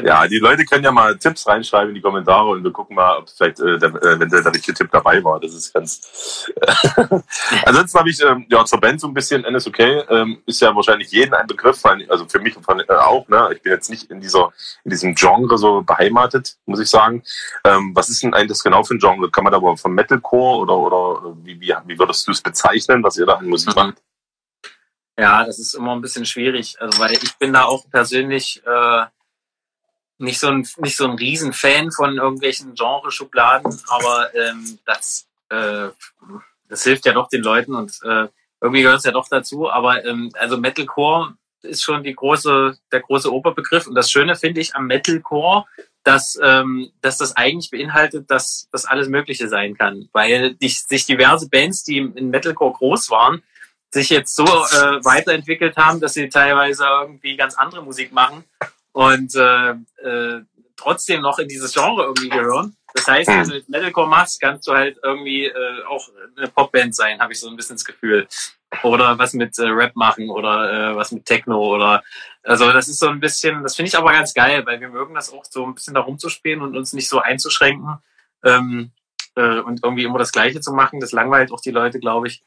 ja, 0.03 0.27
die 0.27 0.39
Leute 0.39 0.65
können 0.65 0.83
ja 0.83 0.91
mal 0.91 1.17
Tipps 1.17 1.47
reinschreiben 1.47 1.89
in 1.89 1.95
die 1.95 2.01
Kommentare 2.01 2.50
und 2.50 2.63
wir 2.63 2.71
gucken 2.71 2.95
mal, 2.95 3.17
ob 3.17 3.29
vielleicht, 3.29 3.59
äh, 3.59 3.77
der, 3.77 3.89
äh, 3.89 4.19
wenn 4.19 4.29
der, 4.29 4.41
der 4.41 4.53
richtige 4.53 4.73
Tipp 4.77 4.89
dabei 4.91 5.23
war. 5.23 5.39
Das 5.39 5.53
ist 5.53 5.73
ganz. 5.73 6.50
Ansonsten 7.65 8.00
habe 8.00 8.09
ich 8.09 8.21
ähm, 8.23 8.45
ja 8.50 8.65
zur 8.65 8.79
Band 8.79 9.00
so 9.01 9.07
ein 9.07 9.13
bisschen 9.13 9.41
NSOK, 9.44 9.79
ähm, 9.79 10.41
ist 10.45 10.61
ja 10.61 10.75
wahrscheinlich 10.75 11.11
jeden 11.11 11.33
ein 11.33 11.47
Begriff, 11.47 11.83
also 11.85 12.25
für 12.27 12.39
mich 12.39 12.56
von, 12.56 12.79
äh, 12.79 12.85
auch. 12.89 13.27
Ne? 13.27 13.50
Ich 13.56 13.61
bin 13.61 13.71
jetzt 13.71 13.89
nicht 13.89 14.09
in 14.09 14.21
dieser 14.21 14.51
in 14.83 14.91
diesem 14.91 15.15
Genre 15.15 15.57
so 15.57 15.81
beheimatet, 15.81 16.56
muss 16.65 16.79
ich 16.79 16.89
sagen. 16.89 17.23
Ähm, 17.63 17.91
was 17.95 18.09
ist 18.09 18.23
denn 18.23 18.33
eigentlich 18.33 18.50
das 18.50 18.63
genau 18.63 18.83
für 18.83 18.95
ein 18.95 19.00
Genre? 19.00 19.29
Kann 19.31 19.44
man 19.44 19.51
da 19.51 19.57
aber 19.57 19.77
vom 19.77 19.94
Metalcore 19.94 20.59
oder 20.59 20.77
oder 20.77 21.35
wie, 21.44 21.59
wie, 21.59 21.73
wie 21.85 22.00
würdest 22.00 22.27
du 22.27 22.31
es 22.31 22.41
bezeichnen, 22.41 23.04
was 23.04 23.18
ihr 23.18 23.25
da 23.25 23.33
an 23.35 23.47
Musik 23.47 23.69
Mhm. 23.69 23.75
macht? 23.75 23.95
Ja, 25.19 25.44
das 25.44 25.59
ist 25.59 25.73
immer 25.73 25.94
ein 25.94 26.02
bisschen 26.02 26.26
schwierig, 26.26 26.80
also 26.80 26.99
weil 26.99 27.11
ich 27.14 27.35
bin 27.38 27.52
da 27.52 27.66
auch 27.66 27.90
persönlich 27.90 28.61
äh, 28.66 29.06
nicht 30.18 30.40
so 30.40 30.47
ein 30.47 30.68
nicht 30.78 30.95
so 30.95 31.06
ein 31.06 31.18
Riesenfan 31.18 31.92
von 31.92 32.18
irgendwelchen 32.18 32.73
Genreschubladen, 32.73 33.81
aber 33.88 34.33
ähm, 34.35 34.80
das 34.85 35.28
äh, 35.49 35.90
das 36.69 36.83
hilft 36.83 37.06
ja 37.06 37.14
doch 37.14 37.28
den 37.28 37.42
Leuten 37.42 37.73
und 37.73 37.99
äh, 38.04 38.28
irgendwie 38.61 38.81
gehört 38.81 38.99
es 38.99 39.06
ja 39.06 39.11
doch 39.11 39.28
dazu. 39.28 39.69
Aber 39.69 40.06
ähm, 40.06 40.31
also 40.40 40.57
Metalcore 40.57 41.33
ist 41.64 41.83
schon 41.83 42.04
die 42.04 42.16
große 42.16 42.78
der 42.92 42.99
große 43.02 43.33
Oberbegriff. 43.33 43.88
Und 43.88 43.95
das 43.95 44.11
Schöne 44.11 44.35
finde 44.35 44.61
ich 44.61 44.76
am 44.76 44.88
Metalcore, 44.88 45.66
dass 46.04 46.40
ähm, 46.42 46.92
dass 47.02 47.18
das 47.18 47.35
eigentlich 47.35 47.71
beinhaltet, 47.71 48.30
dass 48.30 48.68
das 48.71 48.85
alles 48.85 49.09
Mögliche 49.09 49.49
sein 49.49 49.78
kann, 49.78 50.09
weil 50.14 50.54
die, 50.56 50.69
sich 50.69 51.06
diverse 51.06 51.49
Bands, 51.49 51.83
die 51.83 51.97
in 51.97 52.30
Metalcore 52.30 52.73
groß 52.73 53.09
waren 53.09 53.44
sich 53.92 54.10
jetzt 54.10 54.36
so 54.36 54.46
äh, 54.46 55.04
weiterentwickelt 55.04 55.76
haben, 55.78 56.00
dass 56.00 56.14
sie 56.14 56.30
teilweise 56.30 56.86
irgendwie 56.86 57.36
ganz 57.36 57.56
andere 57.56 57.84
Musik 57.84 58.12
machen 58.12 58.44
und 58.92 59.36
äh, 59.36 59.72
äh, 59.72 60.42
trotzdem 60.76 61.22
noch 61.22 61.40
in 61.40 61.48
dieses 61.48 61.74
Genre 61.74 62.04
irgendwie 62.04 62.30
gehören. 62.30 62.76
Das 62.94 63.08
heißt, 63.08 63.30
wenn 63.30 63.48
du 63.48 63.56
jetzt 63.56 63.69
Metalcore 63.69 64.08
machst, 64.08 64.42
kannst 64.42 64.68
du 64.68 64.74
halt 64.74 64.98
irgendwie 65.04 65.46
äh, 65.46 65.84
auch 65.88 66.10
eine 66.36 66.48
Popband 66.48 66.96
sein, 66.96 67.19
habe 67.19 67.34
ich 67.34 67.40
so 67.40 67.48
ein 67.48 67.56
bisschen 67.56 67.76
das 67.76 67.86
Gefühl. 67.86 68.28
Oder 68.84 69.18
was 69.18 69.34
mit 69.34 69.58
äh, 69.58 69.64
Rap 69.64 69.96
machen 69.96 70.30
oder 70.30 70.92
äh, 70.92 70.96
was 70.96 71.12
mit 71.12 71.26
Techno 71.26 71.60
oder 71.60 72.04
also 72.44 72.72
das 72.72 72.88
ist 72.88 73.00
so 73.00 73.08
ein 73.08 73.19
bisschen, 73.19 73.64
das 73.64 73.76
finde 73.76 73.90
ich 73.90 73.98
aber 73.98 74.12
ganz 74.12 74.34
geil, 74.34 74.66
weil 74.66 74.80
wir 74.80 74.90
mögen 74.90 75.16
das 75.16 75.31
auch 75.34 75.44
so 75.46 75.66
ein 75.66 75.74
bisschen 75.74 75.94
da 75.94 76.02
rumzuspielen 76.02 76.62
und 76.62 76.78
uns 76.78 76.94
nicht 76.94 77.10
so 77.10 77.19
einzuschränken 77.19 77.98
ähm, 78.44 78.92
äh, 79.36 79.60
und 79.60 79.84
irgendwie 79.84 80.04
immer 80.04 80.19
das 80.19 80.31
Gleiche 80.31 80.62
zu 80.62 80.72
machen. 80.74 81.00
Das 81.00 81.12
langweilt 81.12 81.52
auch 81.52 81.62
die 81.62 81.72
Leute, 81.72 82.00
glaube 82.00 82.28
ich. 82.28 82.44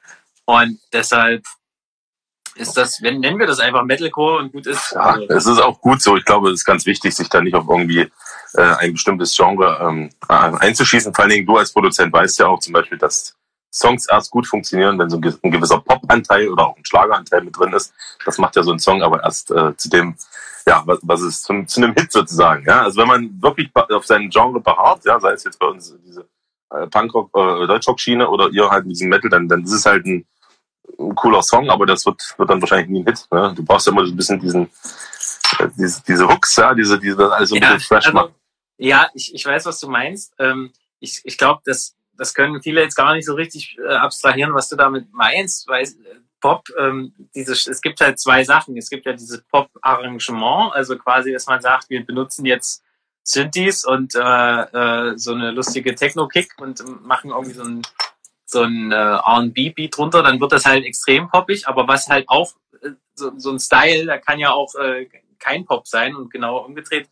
Und 0.47 0.79
deshalb 0.93 1.45
ist 2.55 2.77
das, 2.77 3.01
wenn 3.01 3.21
nennen 3.21 3.39
wir 3.39 3.47
das 3.47 3.61
einfach 3.61 3.85
Metalcore 3.85 4.39
und 4.41 4.53
gut 4.53 4.67
ist. 4.67 4.93
Ja, 4.93 5.01
Also, 5.01 5.27
es 5.29 5.47
ist 5.47 5.61
auch 5.61 5.81
gut 5.81 6.03
so. 6.03 6.17
Ich 6.17 6.25
glaube, 6.25 6.51
es 6.51 6.61
ist 6.61 6.65
ganz 6.65 6.85
wichtig, 6.85 7.15
sich 7.15 7.29
da 7.29 7.41
nicht 7.41 7.55
auf 7.55 7.67
irgendwie 7.69 8.11
äh, 8.55 8.63
ein 8.79 8.93
bestimmtes 8.93 9.35
Genre 9.35 9.79
ähm, 9.81 10.11
äh, 10.29 10.33
einzuschießen. 10.35 11.15
Vor 11.15 11.23
allen 11.25 11.31
Dingen 11.31 11.47
du 11.47 11.57
als 11.57 11.73
Produzent 11.73 12.13
weißt 12.13 12.39
ja 12.41 12.49
auch 12.49 12.61
zum 12.61 12.75
Beispiel, 12.75 12.99
dass 12.99 13.35
Songs 13.73 14.07
erst 14.11 14.31
gut 14.31 14.47
funktionieren, 14.47 14.99
wenn 14.99 15.09
so 15.09 15.17
ein 15.17 15.23
ge- 15.23 15.39
ein 15.43 15.51
gewisser 15.51 15.81
Pop-Anteil 15.81 16.51
oder 16.51 16.67
auch 16.67 16.77
ein 16.77 16.85
Schlageranteil 16.85 17.43
mit 17.43 17.57
drin 17.57 17.73
ist. 17.73 17.95
Das 18.27 18.37
macht 18.37 18.55
ja 18.57 18.63
so 18.63 18.73
ein 18.73 18.79
Song 18.79 19.03
aber 19.03 19.23
erst 19.23 19.51
äh, 19.51 19.75
zu 19.79 19.89
dem, 19.89 20.15
ja, 20.67 20.83
was, 20.85 20.99
was 21.03 21.23
ist 21.23 21.45
zum, 21.45 21.67
zu 21.67 21.83
einem 21.83 21.95
Hit 21.95 22.13
sozusagen. 22.13 22.67
Ja, 22.67 22.83
also 22.83 23.01
wenn 23.01 23.09
man 23.09 23.43
wirklich 23.43 23.71
auf 23.75 24.05
seinem 24.05 24.29
Genre 24.29 24.61
beharrt, 24.61 25.07
ja, 25.07 25.19
sei 25.19 25.33
es 25.33 25.45
jetzt 25.45 25.59
bei 25.59 25.69
uns 25.69 25.97
diese 26.05 26.29
äh, 26.69 26.87
Punkrock, 26.89 27.31
äh, 27.35 27.67
Deutschrock-Schiene 27.67 28.29
oder 28.29 28.51
ihr 28.51 28.69
halt 28.69 28.83
in 28.85 28.91
diesem 28.91 29.09
Metal, 29.09 29.31
dann, 29.31 29.49
dann 29.49 29.65
ist 29.65 29.73
es 29.73 29.87
halt 29.87 30.05
ein 30.05 30.27
ein 30.99 31.15
cooler 31.15 31.43
Song, 31.43 31.69
aber 31.71 31.87
das 31.87 32.05
wird, 32.07 32.23
wird 32.37 32.51
dann 32.51 32.61
wahrscheinlich 32.61 32.89
nie 32.89 33.01
ein 33.01 33.07
Hit. 33.07 33.27
Ne? 33.31 33.53
Du 33.57 33.65
brauchst 33.65 33.87
ja 33.87 33.93
immer 33.93 34.05
so 34.07 34.13
ein 34.13 34.17
bisschen 34.17 34.41
diesen, 34.41 34.71
äh, 35.59 35.69
diese, 35.79 36.03
diese 36.07 36.29
Hooks, 36.29 36.57
ja, 36.57 36.75
diese, 36.75 36.99
diese, 36.99 37.17
das 37.17 37.31
alles 37.33 37.49
so 37.51 37.55
ein 37.57 37.63
Ja, 37.63 37.75
bisschen 37.75 37.89
fresh 37.89 38.07
also- 38.07 38.15
machen. 38.19 38.35
Ja, 38.79 39.09
ich, 39.15 39.35
ich 39.35 39.45
weiß, 39.47 39.67
was 39.67 39.79
du 39.81 39.89
meinst. 39.89 40.35
Ähm, 40.39 40.73
ich 40.99 41.21
ich 41.25 41.39
glaube, 41.39 41.61
das, 41.65 41.95
das 42.17 42.35
können 42.35 42.63
viele 42.63 42.81
jetzt 42.83 42.97
gar 42.97 43.15
nicht 43.15 43.27
so 43.27 43.35
richtig 43.35 43.77
äh, 43.79 43.95
abstrahieren, 43.95 44.55
was 44.55 44.69
du 44.69 44.77
damit 44.77 45.13
meinst, 45.13 45.69
weil 45.69 45.85
äh, 45.85 45.89
Pop, 46.41 46.65
ähm, 46.77 47.15
diese, 47.37 47.53
es 47.53 47.81
gibt 47.81 48.01
halt 48.01 48.19
zwei 48.19 48.43
Sachen. 48.43 48.77
Es 48.77 48.91
gibt 48.91 49.07
ja 49.07 49.13
dieses 49.13 49.43
Pop-Arrangement, 49.43 50.75
also 50.75 50.97
quasi, 50.99 51.33
dass 51.33 51.47
man 51.47 51.61
sagt, 51.61 51.89
wir 51.91 52.05
benutzen 52.05 52.45
jetzt 52.45 52.83
Synthes 53.23 53.85
und 53.85 54.17
äh, 54.17 54.19
äh, 54.21 55.17
so 55.17 55.33
eine 55.33 55.53
lustige 55.53 55.95
Techno-Kick 55.95 56.55
und 56.59 56.83
machen 57.07 57.31
irgendwie 57.31 57.55
so 57.55 57.63
ein, 57.63 57.83
so 58.53 58.63
ein 58.63 58.93
äh, 58.93 58.95
R&B-Beat 58.95 59.97
drunter, 59.97 60.23
dann 60.23 60.41
wird 60.41 60.53
das 60.53 60.65
halt 60.67 60.85
extrem 60.85 61.29
poppig, 61.29 61.67
aber 61.67 61.89
was 61.89 62.09
halt 62.09 62.29
auch 62.29 62.53
äh, 62.83 62.91
so, 63.15 63.33
so 63.37 63.51
ein 63.51 63.59
Style, 63.59 64.07
da 64.07 64.19
kann 64.19 64.39
ja 64.39 64.53
auch 64.53 64.75
äh, 64.75 65.09
kein 65.39 65.65
Pop 65.65 65.89
sein 65.89 66.15
und 66.15 66.31
genau 66.31 66.59
umgedreht 66.59 67.09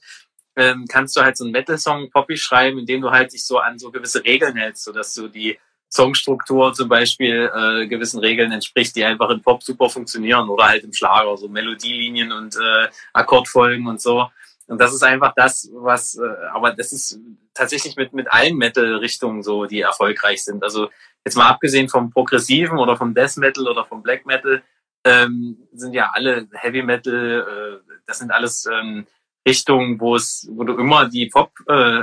ähm, 0.56 0.87
kannst 0.88 1.16
du 1.16 1.23
halt 1.23 1.37
so 1.37 1.44
einen 1.44 1.52
Metal-Song 1.52 2.11
poppig 2.11 2.40
schreiben, 2.40 2.78
indem 2.78 3.00
du 3.00 3.11
halt 3.11 3.32
dich 3.32 3.47
so 3.47 3.59
an 3.59 3.78
so 3.78 3.90
gewisse 3.90 4.25
Regeln 4.25 4.56
hältst, 4.56 4.85
sodass 4.85 5.14
du 5.14 5.28
die 5.28 5.59
Songstruktur 5.90 6.73
zum 6.73 6.88
Beispiel 6.88 7.50
äh, 7.52 7.87
gewissen 7.87 8.20
Regeln 8.20 8.52
entspricht, 8.52 8.94
die 8.94 9.04
einfach 9.04 9.30
in 9.30 9.42
Pop 9.42 9.62
super 9.62 9.88
funktionieren 9.88 10.49
oder 10.49 10.68
halt 10.68 10.85
im 10.85 10.92
Schlager, 10.92 11.37
so 11.37 11.49
Melodielinien 11.49 12.30
und 12.30 12.56
äh, 12.56 12.88
Akkordfolgen 13.12 13.87
und 13.87 14.00
so. 14.00 14.28
Und 14.68 14.80
das 14.80 14.94
ist 14.94 15.02
einfach 15.02 15.32
das, 15.35 15.68
was, 15.73 16.16
äh, 16.16 16.47
aber 16.52 16.73
das 16.73 16.92
ist 16.92 17.18
tatsächlich 17.54 17.97
mit, 17.97 18.12
mit 18.12 18.30
allen 18.30 18.56
Metal-Richtungen 18.56 19.42
so, 19.42 19.66
die 19.66 19.80
erfolgreich 19.80 20.44
sind. 20.44 20.62
Also 20.62 20.90
jetzt 21.25 21.37
mal 21.37 21.49
abgesehen 21.49 21.89
vom 21.89 22.11
Progressiven 22.11 22.79
oder 22.79 22.97
vom 22.97 23.15
Death 23.15 23.37
Metal 23.37 23.69
oder 23.69 23.85
vom 23.85 24.03
Black 24.03 24.27
Metal, 24.27 24.62
ähm, 25.05 25.57
sind 25.73 25.95
ja 25.95 26.11
alle 26.12 26.49
Heavy 26.53 26.83
Metal, 26.83 27.81
äh, 27.87 27.95
das 28.07 28.19
sind 28.19 28.31
alles 28.31 28.67
ähm, 28.67 29.07
Richtungen, 29.47 29.99
wo 29.99 30.17
es, 30.17 30.49
wo 30.50 30.65
du 30.65 30.77
immer 30.77 31.09
die 31.09 31.27
Pop, 31.27 31.53
äh, 31.67 32.03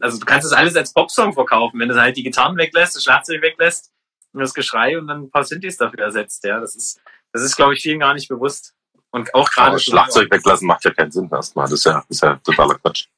also 0.00 0.18
du 0.18 0.24
kannst 0.24 0.46
das 0.46 0.52
alles 0.52 0.76
als 0.76 0.92
Popsong 0.92 1.34
verkaufen, 1.34 1.78
wenn 1.78 1.88
du 1.88 2.00
halt 2.00 2.16
die 2.16 2.22
Gitarren 2.22 2.56
weglässt, 2.56 2.96
das 2.96 3.04
Schlagzeug 3.04 3.42
weglässt 3.42 3.92
und 4.32 4.40
das 4.40 4.54
Geschrei 4.54 4.98
und 4.98 5.08
dann 5.08 5.24
ein 5.24 5.30
paar 5.30 5.44
Synthes 5.44 5.76
dafür 5.76 6.00
ersetzt, 6.00 6.44
ja. 6.44 6.60
Das 6.60 6.74
ist, 6.74 7.00
das 7.32 7.42
ist, 7.42 7.56
glaube 7.56 7.74
ich, 7.74 7.82
vielen 7.82 8.00
gar 8.00 8.14
nicht 8.14 8.28
bewusst. 8.28 8.74
Und 9.10 9.34
auch 9.34 9.50
gerade 9.50 9.78
Schlagzeug 9.78 10.30
weglassen 10.30 10.68
macht 10.68 10.84
ja 10.84 10.92
keinen 10.92 11.10
Sinn 11.10 11.28
erstmal. 11.30 11.64
Das 11.64 11.72
ist 11.72 11.84
ja, 11.84 12.04
das 12.08 12.16
ist 12.16 12.22
ja 12.22 12.36
totaler 12.36 12.76
Quatsch. 12.76 13.08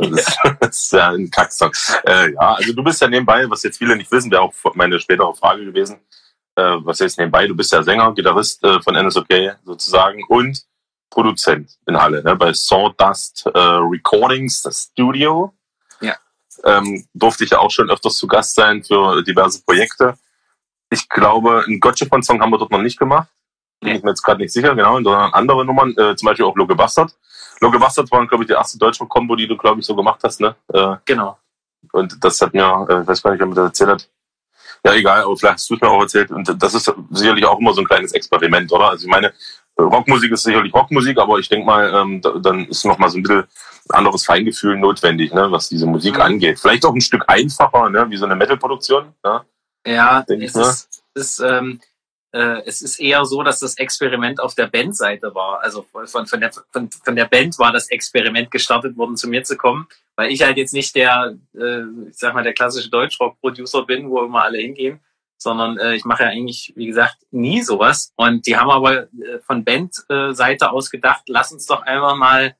Das 0.00 0.10
ist, 0.10 0.38
das 0.60 0.78
ist 0.78 0.92
ja 0.92 1.10
ein 1.10 1.30
Kacksong. 1.30 1.72
Äh, 2.06 2.32
ja, 2.32 2.54
also 2.54 2.72
du 2.72 2.82
bist 2.82 3.00
ja 3.00 3.08
nebenbei, 3.08 3.48
was 3.48 3.62
jetzt 3.62 3.78
viele 3.78 3.96
nicht 3.96 4.10
wissen, 4.10 4.30
wäre 4.30 4.42
auch 4.42 4.54
meine 4.74 4.98
spätere 4.98 5.34
Frage 5.34 5.64
gewesen. 5.64 6.00
Äh, 6.56 6.76
was 6.80 6.98
jetzt 6.98 7.18
nebenbei, 7.18 7.46
du 7.46 7.54
bist 7.54 7.72
ja 7.72 7.82
Sänger, 7.82 8.12
Gitarrist 8.14 8.62
äh, 8.64 8.80
von 8.82 8.94
NSOK 8.94 9.28
sozusagen 9.64 10.24
und 10.28 10.62
Produzent 11.10 11.76
in 11.86 12.00
Halle, 12.00 12.22
ne, 12.22 12.36
bei 12.36 12.52
Sawdust 12.52 13.46
äh, 13.46 13.58
Recordings, 13.58 14.62
das 14.62 14.90
Studio. 14.92 15.52
Ja. 16.00 16.16
Ähm, 16.64 17.06
durfte 17.14 17.44
ich 17.44 17.50
ja 17.50 17.58
auch 17.58 17.70
schon 17.70 17.90
öfters 17.90 18.16
zu 18.16 18.26
Gast 18.26 18.54
sein 18.54 18.82
für 18.84 19.22
diverse 19.22 19.62
Projekte. 19.62 20.14
Ich 20.90 21.08
glaube, 21.08 21.64
einen 21.66 21.80
Gotcha-Song 21.80 22.40
haben 22.40 22.50
wir 22.50 22.58
dort 22.58 22.70
noch 22.70 22.82
nicht 22.82 22.98
gemacht. 22.98 23.28
Bin 23.80 23.96
ich 23.96 24.02
mir 24.02 24.10
jetzt 24.10 24.22
gerade 24.22 24.40
nicht 24.40 24.52
sicher, 24.52 24.74
genau, 24.74 24.94
sondern 24.94 25.32
andere 25.32 25.64
Nummern, 25.64 25.94
äh, 25.96 26.14
zum 26.14 26.26
Beispiel 26.26 26.44
auch 26.44 26.56
Loge 26.56 26.74
Bastard. 26.74 27.14
Loge 27.60 27.78
Bastard 27.78 28.10
war, 28.10 28.26
glaube 28.26 28.44
ich, 28.44 28.48
die 28.48 28.54
erste 28.54 28.78
deutsche 28.78 29.06
Combo, 29.06 29.36
die 29.36 29.46
du, 29.48 29.56
glaube 29.56 29.80
ich, 29.80 29.86
so 29.86 29.94
gemacht 29.96 30.20
hast, 30.22 30.40
ne? 30.40 30.54
Äh, 30.72 30.96
Genau. 31.06 31.38
und 31.92 32.22
das 32.22 32.40
hat 32.40 32.52
mir, 32.52 32.86
äh, 32.88 33.00
ich 33.02 33.06
weiß 33.08 33.22
gar 33.22 33.30
nicht, 33.30 33.40
wer 33.40 33.46
mir 33.46 33.54
das 33.54 33.64
erzählt 33.66 33.90
hat. 33.90 34.08
Ja, 34.84 34.94
egal, 34.94 35.22
aber 35.22 35.36
vielleicht 35.36 35.54
hast 35.54 35.70
du 35.70 35.74
es 35.74 35.80
mir 35.80 35.88
auch 35.88 36.00
erzählt. 36.00 36.30
Und 36.30 36.62
das 36.62 36.74
ist 36.74 36.90
sicherlich 37.10 37.44
auch 37.44 37.58
immer 37.58 37.72
so 37.74 37.82
ein 37.82 37.86
kleines 37.86 38.12
Experiment, 38.12 38.72
oder? 38.72 38.90
Also 38.90 39.04
ich 39.06 39.10
meine, 39.10 39.28
äh, 39.28 39.82
Rockmusik 39.82 40.32
ist 40.32 40.42
sicherlich 40.42 40.72
Rockmusik, 40.72 41.18
aber 41.18 41.38
ich 41.38 41.48
denke 41.50 41.66
mal, 41.66 41.92
ähm, 41.94 42.20
da, 42.22 42.30
dann 42.38 42.66
ist 42.66 42.84
noch 42.86 42.96
mal 42.98 43.08
so 43.10 43.18
ein 43.18 43.22
bisschen 43.22 43.44
anderes 43.90 44.24
Feingefühl 44.24 44.76
notwendig, 44.78 45.32
ne, 45.34 45.50
was 45.50 45.68
diese 45.68 45.86
Musik 45.86 46.14
Mhm. 46.16 46.22
angeht. 46.22 46.58
Vielleicht 46.58 46.84
auch 46.86 46.94
ein 46.94 47.00
Stück 47.00 47.24
einfacher, 47.28 47.90
ne, 47.90 48.08
wie 48.10 48.16
so 48.16 48.24
eine 48.24 48.36
Metal-Produktion. 48.36 49.12
Ne? 49.24 49.40
Ja, 49.86 50.22
Denk 50.22 50.42
ich, 50.42 50.48
es 50.50 50.56
ist, 50.56 51.02
ist, 51.14 51.40
ähm, 51.40 51.80
äh, 52.32 52.62
es 52.64 52.82
ist 52.82 53.00
eher 53.00 53.24
so, 53.24 53.42
dass 53.42 53.58
das 53.58 53.76
Experiment 53.76 54.40
auf 54.40 54.54
der 54.54 54.66
Bandseite 54.66 55.34
war. 55.34 55.62
Also 55.62 55.84
von, 56.06 56.26
von, 56.26 56.40
der, 56.40 56.52
von, 56.52 56.90
von 56.90 57.16
der 57.16 57.24
Band 57.24 57.58
war 57.58 57.72
das 57.72 57.90
Experiment 57.90 58.50
gestartet 58.50 58.96
worden, 58.96 59.16
zu 59.16 59.28
mir 59.28 59.42
zu 59.42 59.56
kommen, 59.56 59.88
weil 60.16 60.30
ich 60.30 60.42
halt 60.42 60.56
jetzt 60.56 60.72
nicht 60.72 60.94
der, 60.94 61.36
äh, 61.54 61.82
ich 62.08 62.18
sag 62.18 62.34
mal, 62.34 62.44
der 62.44 62.54
klassische 62.54 62.90
Deutschrock-Producer 62.90 63.84
bin, 63.84 64.10
wo 64.10 64.22
immer 64.22 64.44
alle 64.44 64.58
hingehen, 64.58 65.00
sondern 65.38 65.78
äh, 65.78 65.94
ich 65.94 66.04
mache 66.04 66.24
ja 66.24 66.28
eigentlich, 66.28 66.72
wie 66.76 66.86
gesagt, 66.86 67.16
nie 67.30 67.62
sowas. 67.62 68.12
Und 68.16 68.46
die 68.46 68.56
haben 68.56 68.70
aber 68.70 69.04
äh, 69.04 69.38
von 69.44 69.64
Bandseite 69.64 70.70
aus 70.70 70.90
gedacht, 70.90 71.22
lass 71.26 71.52
uns 71.52 71.66
doch 71.66 71.82
einfach 71.82 72.14
mal 72.14 72.44
äh, 72.44 72.52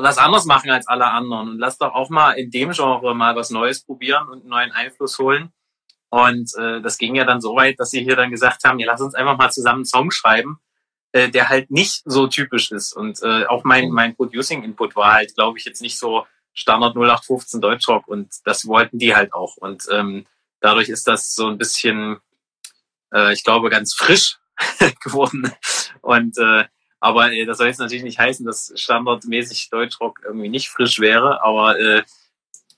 was 0.00 0.18
anderes 0.18 0.44
machen 0.44 0.70
als 0.70 0.86
alle 0.86 1.06
anderen 1.06 1.50
und 1.50 1.58
lass 1.58 1.78
doch 1.78 1.94
auch 1.94 2.10
mal 2.10 2.32
in 2.32 2.50
dem 2.50 2.72
Genre 2.72 3.14
mal 3.14 3.36
was 3.36 3.50
Neues 3.50 3.84
probieren 3.84 4.28
und 4.28 4.40
einen 4.40 4.50
neuen 4.50 4.72
Einfluss 4.72 5.18
holen. 5.18 5.52
Und 6.12 6.52
äh, 6.58 6.82
das 6.82 6.98
ging 6.98 7.14
ja 7.14 7.24
dann 7.24 7.40
so 7.40 7.56
weit, 7.56 7.80
dass 7.80 7.88
sie 7.88 8.02
hier 8.02 8.16
dann 8.16 8.30
gesagt 8.30 8.64
haben, 8.64 8.78
ja, 8.78 8.86
lass 8.86 9.00
uns 9.00 9.14
einfach 9.14 9.38
mal 9.38 9.50
zusammen 9.50 9.78
einen 9.78 9.84
Song 9.86 10.10
schreiben, 10.10 10.58
äh, 11.12 11.30
der 11.30 11.48
halt 11.48 11.70
nicht 11.70 12.02
so 12.04 12.26
typisch 12.26 12.70
ist. 12.70 12.92
Und 12.92 13.22
äh, 13.22 13.46
auch 13.46 13.64
mein, 13.64 13.88
mein 13.88 14.14
Producing-Input 14.14 14.94
war 14.94 15.14
halt, 15.14 15.34
glaube 15.34 15.56
ich, 15.56 15.64
jetzt 15.64 15.80
nicht 15.80 15.98
so 15.98 16.26
Standard 16.52 16.96
0815 16.96 17.62
Deutschrock 17.62 18.08
und 18.08 18.30
das 18.44 18.66
wollten 18.66 18.98
die 18.98 19.16
halt 19.16 19.32
auch. 19.32 19.56
Und 19.56 19.84
ähm, 19.90 20.26
dadurch 20.60 20.90
ist 20.90 21.08
das 21.08 21.34
so 21.34 21.48
ein 21.48 21.56
bisschen, 21.56 22.18
äh, 23.14 23.32
ich 23.32 23.42
glaube, 23.42 23.70
ganz 23.70 23.94
frisch 23.94 24.36
geworden. 25.02 25.50
Und 26.02 26.36
äh, 26.36 26.64
aber 27.00 27.32
äh, 27.32 27.46
das 27.46 27.56
soll 27.56 27.68
jetzt 27.68 27.80
natürlich 27.80 28.04
nicht 28.04 28.18
heißen, 28.18 28.44
dass 28.44 28.70
standardmäßig 28.76 29.70
Deutschrock 29.70 30.20
irgendwie 30.26 30.50
nicht 30.50 30.68
frisch 30.68 30.98
wäre, 30.98 31.42
aber 31.42 31.80
äh, 31.80 32.02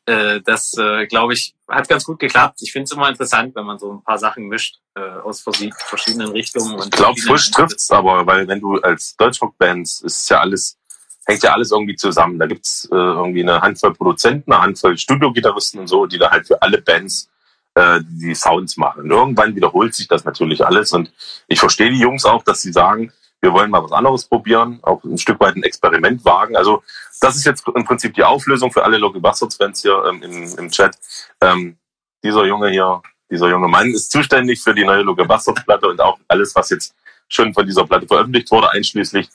äh, 0.07 0.41
das, 0.45 0.77
äh, 0.77 1.07
glaube 1.07 1.33
ich, 1.33 1.55
hat 1.69 1.89
ganz 1.89 2.05
gut 2.05 2.19
geklappt. 2.19 2.61
Ich 2.63 2.73
finde 2.73 2.85
es 2.85 2.93
immer 2.93 3.09
interessant, 3.09 3.55
wenn 3.55 3.65
man 3.65 3.79
so 3.79 3.93
ein 3.93 4.03
paar 4.03 4.19
Sachen 4.19 4.49
mischt 4.49 4.77
äh, 4.95 5.01
aus 5.01 5.41
verschiedenen 5.41 6.29
Richtungen. 6.29 6.79
Ich 6.79 6.91
glaube, 6.91 7.21
frisch 7.21 7.51
trifft's 7.51 7.91
aber, 7.91 8.27
weil 8.27 8.47
wenn 8.47 8.61
du 8.61 8.77
als 8.81 9.17
Deutschrock-Bands, 9.17 10.03
ist 10.03 10.29
ja 10.29 10.41
alles, 10.41 10.79
hängt 11.25 11.43
ja 11.43 11.53
alles 11.53 11.71
irgendwie 11.71 11.97
zusammen. 11.97 12.39
Da 12.39 12.47
gibt's 12.47 12.87
äh, 12.93 12.95
irgendwie 12.95 13.43
eine 13.43 13.61
Handvoll 13.61 13.95
Produzenten, 13.95 14.53
eine 14.53 14.63
Handvoll 14.63 14.99
Studiogitarristen 14.99 15.81
und 15.81 15.87
so, 15.87 16.07
die 16.07 16.19
da 16.19 16.31
halt 16.31 16.47
für 16.47 16.61
alle 16.61 16.83
Bands 16.83 17.31
äh, 17.75 18.01
die 18.05 18.35
Sounds 18.35 18.77
machen. 18.77 19.05
Und 19.05 19.11
irgendwann 19.11 19.57
wiederholt 19.57 19.95
sich 19.95 20.07
das 20.07 20.25
natürlich 20.25 20.65
alles 20.65 20.93
und 20.93 21.13
ich 21.49 21.59
verstehe 21.59 21.91
die 21.91 22.01
Jungs 22.01 22.25
auch, 22.25 22.43
dass 22.43 22.61
sie 22.63 22.73
sagen, 22.73 23.11
wir 23.45 23.53
wollen 23.53 23.71
mal 23.71 23.85
was 23.85 23.93
anderes 23.93 24.25
probieren, 24.25 24.81
auch 24.83 25.05
ein 25.05 25.19
Stück 25.19 25.39
weit 25.39 25.55
ein 25.55 25.63
Experiment 25.63 26.25
wagen. 26.25 26.57
Also 26.57 26.83
das 27.21 27.37
ist 27.37 27.45
jetzt 27.45 27.63
im 27.75 27.85
Prinzip 27.85 28.15
die 28.15 28.25
Auflösung 28.25 28.73
für 28.73 28.83
alle 28.83 28.97
Local 28.97 29.21
Bastards 29.21 29.57
Fans 29.57 29.83
hier 29.83 30.03
ähm, 30.09 30.23
im, 30.23 30.59
im 30.59 30.71
Chat. 30.71 30.97
Ähm, 31.43 31.77
dieser 32.23 32.47
Junge 32.47 32.71
hier, 32.71 33.03
dieser 33.31 33.51
junge 33.51 33.69
Mann 33.69 33.91
ist 33.91 34.11
zuständig 34.11 34.63
für 34.63 34.75
die 34.75 34.85
neue 34.85 35.03
Local 35.03 35.27
Bastards 35.27 35.63
Platte 35.63 35.89
und 35.89 36.01
auch 36.01 36.19
alles, 36.27 36.55
was 36.55 36.71
jetzt 36.71 36.95
schon 37.29 37.53
von 37.53 37.67
dieser 37.67 37.87
Platte 37.87 38.07
veröffentlicht 38.07 38.51
wurde, 38.51 38.71
einschließlich 38.71 39.29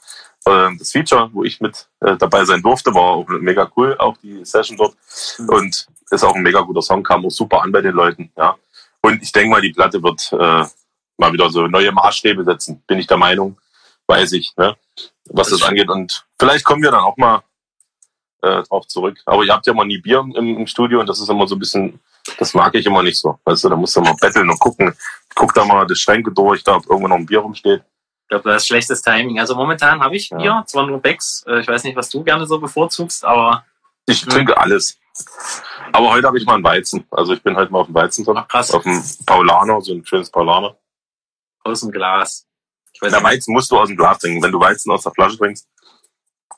äh, 0.46 0.70
das 0.78 0.92
Feature, 0.92 1.30
wo 1.32 1.44
ich 1.44 1.62
mit 1.62 1.88
äh, 2.00 2.18
dabei 2.18 2.46
sein 2.46 2.64
durfte, 2.64 2.94
war 2.94 3.04
auch 3.04 3.28
mega 3.28 3.72
cool, 3.78 3.96
auch 4.00 4.18
die 4.18 4.44
Session 4.44 4.76
dort 4.76 4.96
und 5.48 5.88
ist 6.10 6.24
auch 6.24 6.36
ein 6.36 6.42
mega 6.42 6.62
guter 6.62 6.82
Song, 6.82 7.04
kam 7.04 7.26
auch 7.26 7.32
super 7.32 7.62
an 7.62 7.72
bei 7.72 7.82
den 7.82 7.94
Leuten, 7.94 8.32
ja. 8.36 8.56
Und 9.02 9.22
ich 9.22 9.32
denke 9.32 9.52
mal, 9.52 9.62
die 9.62 9.72
Platte 9.72 10.02
wird 10.02 10.34
äh, 10.34 10.66
mal 11.18 11.32
wieder 11.32 11.50
so 11.52 11.68
neue 11.68 11.92
Maßstäbe 11.92 12.44
setzen, 12.44 12.82
bin 12.88 12.98
ich 12.98 13.08
der 13.08 13.18
Meinung, 13.18 13.58
weiß 14.10 14.32
ich, 14.34 14.54
ne? 14.58 14.76
was 15.26 15.50
das 15.50 15.62
angeht. 15.64 15.90
Und 15.90 16.26
vielleicht 16.40 16.66
kommen 16.66 16.82
wir 16.82 16.92
dann 16.92 17.02
auch 17.04 17.16
mal 17.18 17.44
äh, 18.42 18.64
drauf 18.64 18.88
zurück. 18.88 19.18
Aber 19.26 19.44
ihr 19.44 19.54
habt 19.54 19.68
ja 19.68 19.74
mal 19.74 19.86
nie 19.86 20.00
Bier 20.00 20.20
im, 20.20 20.58
im 20.58 20.68
Studio 20.68 21.00
und 21.00 21.08
das 21.08 21.20
ist 21.20 21.30
immer 21.30 21.48
so 21.48 21.56
ein 21.56 21.60
bisschen, 21.60 22.00
das 22.38 22.54
mag 22.54 22.74
ich 22.76 22.86
immer 22.86 23.04
nicht 23.04 23.18
so. 23.20 23.40
Weißt 23.46 23.64
du, 23.64 23.70
da 23.70 23.76
musst 23.76 23.96
du 23.96 24.02
mal 24.02 24.16
betteln 24.20 24.50
und 24.50 24.60
gucken. 24.60 24.94
Ich 25.30 25.36
guck 25.36 25.54
da 25.54 25.64
mal 25.64 25.86
die 25.86 25.96
Schränke 25.96 26.32
durch, 26.32 26.64
da 26.64 26.76
ob 26.78 26.86
irgendwo 26.90 27.08
noch 27.08 27.18
ein 27.18 27.26
Bier 27.26 27.40
rumsteht. 27.40 27.82
Ich 28.24 28.30
glaube, 28.30 28.50
das 28.50 28.64
ist 28.64 28.68
schlechtes 28.68 29.02
Timing. 29.02 29.40
Also 29.40 29.56
momentan 29.56 30.02
habe 30.02 30.16
ich 30.16 30.30
Ja. 30.30 30.38
Bier, 30.38 30.64
zwar 30.68 30.86
nur 30.88 31.00
Becks. 31.00 31.44
Äh, 31.48 31.60
Ich 31.62 31.68
weiß 31.68 31.84
nicht, 31.84 31.96
was 31.96 32.10
du 32.10 32.24
gerne 32.24 32.46
so 32.48 32.60
bevorzugst, 32.60 33.24
aber 33.26 33.66
Ich 34.08 34.26
Mhm. 34.26 34.30
trinke 34.32 34.58
alles. 34.58 34.98
Aber 35.92 36.10
heute 36.12 36.26
habe 36.28 36.38
ich 36.40 36.46
mal 36.46 36.56
einen 36.56 36.64
Weizen. 36.64 37.06
Also 37.12 37.34
ich 37.34 37.44
bin 37.44 37.56
halt 37.58 37.70
mal 37.72 37.80
auf 37.80 37.88
dem 37.88 37.96
Weizen 37.96 38.24
drin. 38.26 38.38
ach, 38.38 38.48
krass, 38.48 38.72
Auf 38.72 38.84
dem 38.84 39.04
Paulaner, 39.26 39.82
so 39.82 39.94
ein 39.94 40.04
schönes 40.06 40.30
Paulaner. 40.32 40.76
aus 41.64 41.82
dem 41.82 41.92
Glas. 41.92 42.48
Na, 43.02 43.10
nicht. 43.10 43.24
Weizen 43.24 43.54
musst 43.54 43.72
du 43.72 43.78
aus 43.80 43.88
dem 43.88 43.98
Glas 43.98 44.20
trinken. 44.20 44.42
Wenn 44.44 44.52
du 44.52 44.60
Weizen 44.60 44.92
aus 44.92 45.04
der 45.04 45.12
Flasche 45.14 45.38
trinkst, 45.38 45.68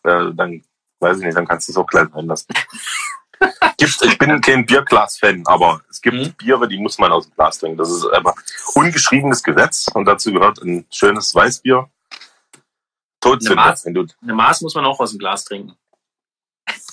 äh, 0.03 0.31
dann 0.33 0.63
weiß 0.99 1.17
ich 1.17 1.23
nicht, 1.25 1.37
dann 1.37 1.47
kannst 1.47 1.67
du 1.67 1.71
es 1.71 1.77
auch 1.77 1.87
gleich 1.87 2.07
sein 2.13 2.25
lassen. 2.27 2.47
Gibt, 3.77 3.99
ich 4.03 4.17
bin 4.19 4.39
kein 4.41 4.65
Bierglas-Fan, 4.67 5.41
aber 5.47 5.81
es 5.89 5.99
gibt 5.99 6.15
Mhm. 6.15 6.33
Biere, 6.33 6.67
die 6.67 6.77
muss 6.77 6.99
man 6.99 7.11
aus 7.11 7.25
dem 7.27 7.33
Glas 7.33 7.57
trinken. 7.57 7.77
Das 7.77 7.89
ist 7.89 8.05
einfach 8.05 8.35
ungeschriebenes 8.75 9.41
Gesetz 9.41 9.87
und 9.95 10.05
dazu 10.05 10.31
gehört 10.31 10.59
ein 10.61 10.85
schönes 10.91 11.33
Weißbier. 11.33 11.89
Todsünder, 13.19 13.55
Maß? 13.55 13.85
wenn 13.85 13.93
du 13.95 14.05
Eine 14.21 14.33
Maß 14.35 14.61
muss 14.61 14.75
man 14.75 14.85
auch 14.85 14.99
aus 14.99 15.09
dem 15.11 15.19
Glas 15.19 15.43
trinken. 15.45 15.75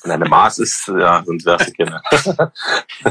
eine 0.05 0.25
Maß 0.26 0.59
ist, 0.61 0.88
ja, 0.88 1.23
sonst 1.25 1.45
wärst 1.45 1.69
du 1.69 1.73
keine. 1.73 2.02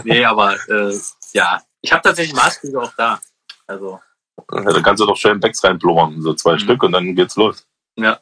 Nee, 0.03 0.25
aber 0.25 0.56
äh, 0.70 1.00
ja, 1.34 1.62
ich 1.82 1.91
habe 1.91 2.01
tatsächlich 2.01 2.36
Maßkrüge 2.36 2.82
auch 2.82 2.94
da. 2.98 3.20
Also 3.67 4.00
Da 4.48 4.82
kannst 4.82 5.01
du 5.01 5.06
doch 5.06 5.17
schön 5.17 5.39
Backs 5.39 5.63
reinblubbern, 5.63 6.22
so 6.22 6.34
zwei 6.34 6.53
mhm. 6.53 6.60
Stück 6.60 6.84
und 6.84 6.91
dann 6.91 7.15
geht's 7.15 7.36
los. 7.36 7.67
Ja. 7.96 8.20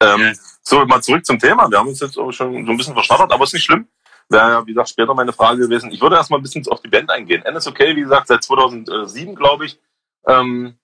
Ähm, 0.00 0.20
ja. 0.20 0.32
So, 0.62 0.84
mal 0.84 1.02
zurück 1.02 1.24
zum 1.24 1.38
Thema. 1.38 1.70
Wir 1.70 1.78
haben 1.78 1.88
uns 1.88 2.00
jetzt 2.00 2.18
auch 2.18 2.30
schon 2.32 2.66
so 2.66 2.70
ein 2.70 2.76
bisschen 2.76 2.94
verschnattert, 2.94 3.32
aber 3.32 3.44
ist 3.44 3.54
nicht 3.54 3.64
schlimm. 3.64 3.88
Wäre 4.28 4.50
ja, 4.50 4.66
wie 4.66 4.72
gesagt, 4.72 4.90
später 4.90 5.14
meine 5.14 5.32
Frage 5.32 5.60
gewesen. 5.60 5.90
Ich 5.90 6.00
würde 6.00 6.16
erstmal 6.16 6.40
ein 6.40 6.42
bisschen 6.42 6.66
auf 6.68 6.80
die 6.80 6.88
Band 6.88 7.10
eingehen. 7.10 7.42
NSOK, 7.48 7.78
wie 7.80 8.02
gesagt, 8.02 8.28
seit 8.28 8.42
2007, 8.42 9.34
glaube 9.34 9.66
ich, 9.66 9.80
ähm, 10.26 10.78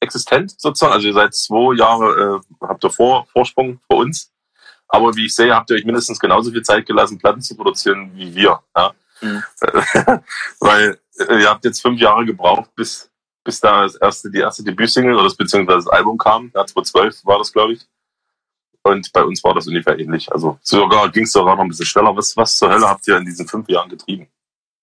existent 0.00 0.54
sozusagen. 0.58 0.92
Also 0.92 1.08
ihr 1.08 1.14
seid 1.14 1.34
zwei 1.34 1.74
Jahre, 1.74 2.40
äh, 2.60 2.66
habt 2.66 2.84
ihr 2.84 2.90
Vor 2.90 3.26
Vorsprung 3.32 3.80
vor 3.86 3.98
uns. 3.98 4.30
Aber 4.88 5.14
wie 5.16 5.26
ich 5.26 5.34
sehe, 5.34 5.54
habt 5.54 5.70
ihr 5.70 5.76
euch 5.76 5.84
mindestens 5.84 6.20
genauso 6.20 6.52
viel 6.52 6.62
Zeit 6.62 6.86
gelassen, 6.86 7.18
Platten 7.18 7.40
zu 7.40 7.56
produzieren 7.56 8.12
wie 8.14 8.34
wir. 8.34 8.60
Ja? 8.76 8.94
Mhm. 9.20 9.42
Weil 10.60 11.00
äh, 11.18 11.42
ihr 11.42 11.50
habt 11.50 11.64
jetzt 11.64 11.80
fünf 11.80 12.00
Jahre 12.00 12.24
gebraucht, 12.24 12.70
bis, 12.76 13.10
bis 13.44 13.60
da 13.60 13.82
das 13.82 13.94
erste, 13.94 14.30
die 14.30 14.40
erste 14.40 14.64
Debütsingle 14.64 15.14
oder 15.14 15.24
das, 15.24 15.36
beziehungsweise 15.36 15.84
das 15.84 15.88
Album 15.88 16.18
kam. 16.18 16.50
Ja, 16.54 16.66
2012 16.66 17.24
war 17.24 17.38
das, 17.38 17.52
glaube 17.52 17.74
ich. 17.74 17.86
Und 18.82 19.12
bei 19.12 19.22
uns 19.22 19.42
war 19.44 19.54
das 19.54 19.66
ungefähr 19.66 19.98
ähnlich. 19.98 20.30
Also 20.32 20.58
sogar 20.62 21.10
ging 21.10 21.24
es 21.24 21.32
sogar 21.32 21.56
noch 21.56 21.62
ein 21.62 21.68
bisschen 21.68 21.86
schneller. 21.86 22.14
Was, 22.16 22.36
was 22.36 22.58
zur 22.58 22.70
Hölle 22.70 22.88
habt 22.88 23.06
ihr 23.08 23.16
in 23.16 23.24
diesen 23.24 23.46
fünf 23.46 23.68
Jahren 23.68 23.88
getrieben? 23.88 24.28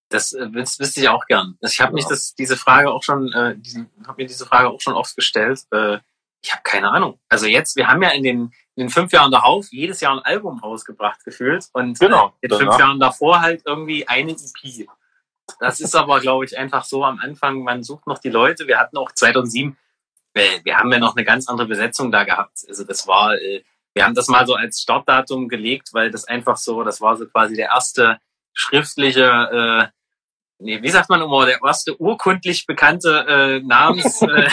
Das 0.10 0.34
äh, 0.34 0.52
wüsste 0.54 1.00
ich 1.00 1.10
auch 1.10 1.26
gern. 1.26 1.58
Also 1.62 1.74
ich 1.74 1.82
habe 1.82 1.92
ja. 1.92 1.96
mich 1.96 2.06
das, 2.06 2.34
diese 2.36 2.58
Frage 2.58 2.92
auch 2.92 3.04
schon, 3.04 3.32
äh, 3.32 3.56
habe 4.08 4.22
mir 4.22 4.28
diese 4.28 4.46
Frage 4.46 4.70
auch 4.70 4.82
schon 4.82 4.94
oft 4.94 5.16
gestellt. 5.16 5.62
Äh, 5.72 6.00
ich 6.44 6.52
habe 6.52 6.64
keine 6.64 6.90
Ahnung. 6.90 7.20
Also 7.30 7.46
jetzt, 7.46 7.76
wir 7.76 7.88
haben 7.88 8.02
ja 8.02 8.10
in 8.10 8.24
den, 8.24 8.42
in 8.76 8.88
den 8.88 8.90
fünf 8.90 9.12
Jahren 9.12 9.32
darauf 9.32 9.68
jedes 9.72 10.02
Jahr 10.02 10.14
ein 10.14 10.20
Album 10.20 10.60
rausgebracht 10.60 11.24
gefühlt 11.24 11.68
und 11.74 12.00
genau, 12.00 12.34
äh, 12.42 12.48
in 12.48 12.58
fünf 12.58 12.80
Jahren 12.80 13.00
davor 13.00 13.42
halt 13.42 13.62
irgendwie 13.66 14.08
eine 14.08 14.32
EP. 14.32 14.88
Das 15.62 15.80
ist 15.80 15.96
aber, 15.96 16.20
glaube 16.20 16.44
ich, 16.44 16.58
einfach 16.58 16.84
so 16.84 17.06
am 17.06 17.20
Anfang, 17.20 17.62
man 17.62 17.84
sucht 17.84 18.08
noch 18.08 18.18
die 18.18 18.32
Leute. 18.32 18.68
Wir 18.68 18.80
hatten 18.80 18.98
auch 18.98 19.12
2007, 19.12 19.78
wir, 20.34 20.44
wir 20.64 20.78
haben 20.78 20.92
ja 20.92 20.98
noch 20.98 21.16
eine 21.16 21.24
ganz 21.24 21.48
andere 21.48 21.68
Besetzung 21.68 22.12
da 22.12 22.24
gehabt. 22.24 22.66
Also 22.68 22.84
das 22.84 23.06
war, 23.06 23.36
äh, 23.36 23.64
wir 23.94 24.04
haben 24.04 24.16
das 24.16 24.28
mal 24.28 24.48
so 24.48 24.56
als 24.56 24.82
Startdatum 24.82 25.48
gelegt, 25.48 25.90
weil 25.94 26.10
das 26.10 26.26
einfach 26.26 26.58
so, 26.58 26.84
das 26.84 27.00
war 27.00 27.16
so 27.16 27.28
quasi 27.28 27.56
der 27.56 27.68
erste 27.68 28.18
schriftliche 28.54 29.24
äh, 29.24 29.88
nee, 30.62 30.82
wie 30.82 30.90
sagt 30.90 31.10
man 31.10 31.22
immer, 31.22 31.46
der 31.46 31.60
erste 31.64 32.00
urkundlich 32.00 32.66
bekannte 32.66 33.26
äh, 33.28 33.60
Namens, 33.60 34.22
äh, 34.24 34.50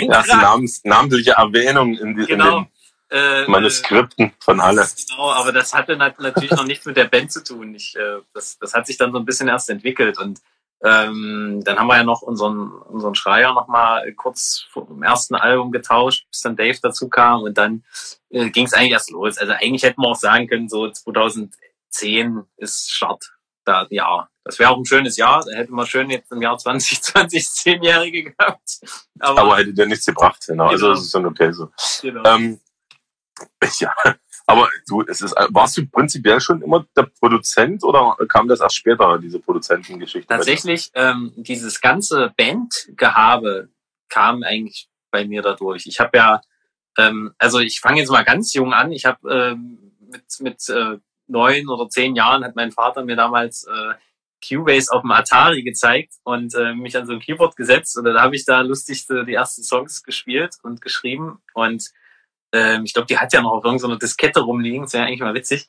erste 0.06 0.36
Namens, 0.36 0.82
namentliche 0.84 1.32
Erwähnung 1.32 1.94
in, 1.96 2.16
die, 2.16 2.26
genau. 2.26 2.58
in 2.58 2.64
den 2.64 2.73
äh, 3.10 3.46
Manuskripten 3.46 4.32
von 4.40 4.62
Halle. 4.62 4.86
Genau, 5.08 5.30
aber 5.32 5.52
das 5.52 5.74
hatte 5.74 5.96
natürlich 5.96 6.50
noch 6.50 6.64
nichts 6.64 6.86
mit 6.86 6.96
der 6.96 7.04
Band 7.04 7.32
zu 7.32 7.42
tun. 7.44 7.74
Ich, 7.74 7.96
äh, 7.96 8.20
das, 8.32 8.58
das 8.58 8.74
hat 8.74 8.86
sich 8.86 8.96
dann 8.96 9.12
so 9.12 9.18
ein 9.18 9.24
bisschen 9.24 9.48
erst 9.48 9.70
entwickelt 9.70 10.18
und 10.18 10.40
ähm, 10.82 11.62
dann 11.64 11.78
haben 11.78 11.86
wir 11.86 11.96
ja 11.96 12.04
noch 12.04 12.22
unseren, 12.22 12.70
unseren 12.72 13.14
Schreier 13.14 13.54
noch 13.54 13.68
mal 13.68 14.12
kurz 14.12 14.66
vor 14.70 14.86
dem 14.86 15.02
ersten 15.02 15.34
Album 15.34 15.72
getauscht, 15.72 16.26
bis 16.30 16.42
dann 16.42 16.56
Dave 16.56 16.78
dazu 16.82 17.08
kam 17.08 17.42
und 17.42 17.56
dann 17.56 17.84
äh, 18.30 18.50
ging 18.50 18.66
es 18.66 18.74
eigentlich 18.74 18.92
erst 18.92 19.10
los. 19.10 19.38
Also 19.38 19.54
eigentlich 19.54 19.82
hätten 19.82 20.02
wir 20.02 20.08
auch 20.08 20.16
sagen 20.16 20.46
können, 20.46 20.68
so 20.68 20.90
2010 20.90 22.44
ist 22.58 22.90
Start 22.92 23.34
da, 23.64 23.86
ja, 23.90 24.28
das 24.44 24.58
wäre 24.58 24.70
auch 24.70 24.76
ein 24.76 24.84
schönes 24.84 25.16
Jahr. 25.16 25.44
Da 25.44 25.56
hätte 25.56 25.72
man 25.72 25.86
schön 25.86 26.10
jetzt 26.10 26.30
im 26.30 26.42
Jahr 26.42 26.58
2020 26.58 27.46
Zehnjährige 27.48 28.32
gehabt. 28.32 28.80
Aber, 29.18 29.40
aber 29.40 29.56
hätte 29.58 29.72
dir 29.72 29.86
nichts 29.86 30.06
gebracht, 30.06 30.44
genau. 30.46 30.66
Also, 30.66 30.76
genau. 30.76 30.88
Also 30.88 31.00
das 31.00 31.06
ist 31.06 31.14
dann 31.14 31.26
okay 31.26 31.52
so. 31.52 31.70
Genau. 32.02 32.22
Ähm, 32.24 32.60
ja, 33.80 33.92
aber 34.46 34.68
du, 34.86 35.02
es 35.02 35.20
ist, 35.20 35.34
warst 35.50 35.76
du 35.76 35.86
prinzipiell 35.86 36.40
schon 36.40 36.60
immer 36.62 36.86
der 36.96 37.04
Produzent 37.18 37.82
oder 37.82 38.16
kam 38.28 38.46
das 38.48 38.60
erst 38.60 38.76
später, 38.76 39.18
diese 39.18 39.38
Produzentengeschichte? 39.38 40.28
Tatsächlich, 40.28 40.90
ähm, 40.94 41.32
dieses 41.36 41.80
ganze 41.80 42.32
Bandgehabe 42.36 43.70
kam 44.08 44.42
eigentlich 44.42 44.88
bei 45.10 45.24
mir 45.26 45.40
dadurch. 45.40 45.86
Ich 45.86 45.98
habe 45.98 46.16
ja, 46.18 46.40
ähm, 46.98 47.32
also 47.38 47.58
ich 47.58 47.80
fange 47.80 48.00
jetzt 48.00 48.10
mal 48.10 48.24
ganz 48.24 48.52
jung 48.52 48.74
an. 48.74 48.92
Ich 48.92 49.06
habe 49.06 49.32
ähm, 49.32 49.92
mit, 50.00 50.24
mit 50.40 50.68
äh, 50.68 50.98
neun 51.26 51.68
oder 51.68 51.88
zehn 51.88 52.14
Jahren 52.14 52.44
hat 52.44 52.54
mein 52.54 52.70
Vater 52.70 53.04
mir 53.04 53.16
damals 53.16 53.64
äh, 53.64 53.94
Cubase 54.46 54.92
auf 54.92 55.00
dem 55.00 55.10
Atari 55.12 55.62
gezeigt 55.62 56.14
und 56.22 56.54
äh, 56.54 56.74
mich 56.74 56.98
an 56.98 57.06
so 57.06 57.14
ein 57.14 57.20
Keyboard 57.20 57.56
gesetzt 57.56 57.96
und 57.96 58.04
dann 58.04 58.20
habe 58.20 58.36
ich 58.36 58.44
da 58.44 58.60
lustig 58.60 59.06
die 59.06 59.32
ersten 59.32 59.62
Songs 59.62 60.02
gespielt 60.02 60.56
und 60.62 60.82
geschrieben 60.82 61.38
und 61.54 61.82
äh, 61.82 62.03
ich 62.84 62.94
glaube, 62.94 63.06
die 63.06 63.18
hat 63.18 63.32
ja 63.32 63.42
noch 63.42 63.52
auf 63.52 63.64
irgendeiner 63.64 63.98
Diskette 63.98 64.40
rumliegen, 64.40 64.82
das 64.82 64.92
wäre 64.92 65.06
eigentlich 65.06 65.20
mal 65.20 65.34
witzig. 65.34 65.68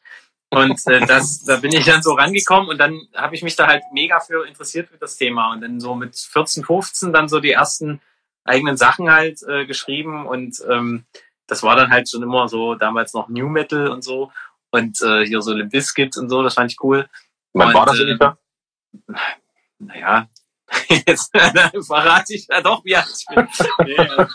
Und 0.50 0.80
äh, 0.88 1.06
das, 1.06 1.44
da 1.44 1.58
bin 1.58 1.74
ich 1.74 1.86
dann 1.86 2.04
so 2.04 2.14
rangekommen 2.14 2.70
und 2.70 2.78
dann 2.78 3.08
habe 3.16 3.36
ich 3.36 3.44
mich 3.44 3.56
da 3.56 3.68
halt 3.68 3.84
mega 3.92 4.20
für 4.20 4.46
interessiert 4.48 4.90
für 4.90 4.98
das 4.98 5.18
Thema 5.18 5.52
und 5.52 5.62
dann 5.62 5.80
so 5.80 5.96
mit 5.96 6.16
14, 6.16 6.64
15 6.64 7.12
dann 7.12 7.28
so 7.28 7.40
die 7.40 7.52
ersten 7.52 8.00
eigenen 8.44 8.78
Sachen 8.78 9.12
halt 9.12 9.42
äh, 9.48 9.66
geschrieben 9.66 10.28
und 10.28 10.64
ähm, 10.70 11.06
das 11.48 11.64
war 11.64 11.76
dann 11.76 11.92
halt 11.92 12.10
schon 12.10 12.24
immer 12.24 12.48
so 12.48 12.76
damals 12.76 13.14
noch 13.14 13.28
New 13.28 13.50
Metal 13.50 13.88
und 13.90 14.04
so 14.04 14.32
und 14.72 15.02
äh, 15.02 15.26
hier 15.26 15.42
so 15.42 15.54
Limp 15.54 15.72
Bizkit 15.72 16.16
und 16.18 16.30
so, 16.30 16.44
das 16.44 16.54
fand 16.54 16.72
ich 16.72 16.82
cool. 16.84 17.10
Wann 17.54 17.74
war 17.74 17.86
das 17.86 18.00
ungefähr? 18.00 18.38
naja, 19.80 20.28
jetzt 21.08 21.32
verrate 21.86 22.34
ich 22.34 22.48
ja 22.48 22.62
doch, 22.62 22.84
wie 22.86 22.96
alt 22.96 23.08
ich 23.18 23.26
bin. 23.26 23.48
Nee, 23.86 24.26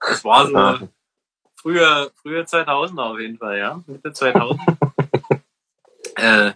das 0.00 0.24
war 0.24 0.46
so 0.46 0.88
früher, 1.64 2.12
früher 2.22 2.46
2000 2.46 3.00
auf 3.00 3.18
jeden 3.18 3.38
Fall, 3.38 3.58
ja, 3.58 3.82
Mitte 3.86 4.12
2000. 4.12 4.60
äh, 6.16 6.52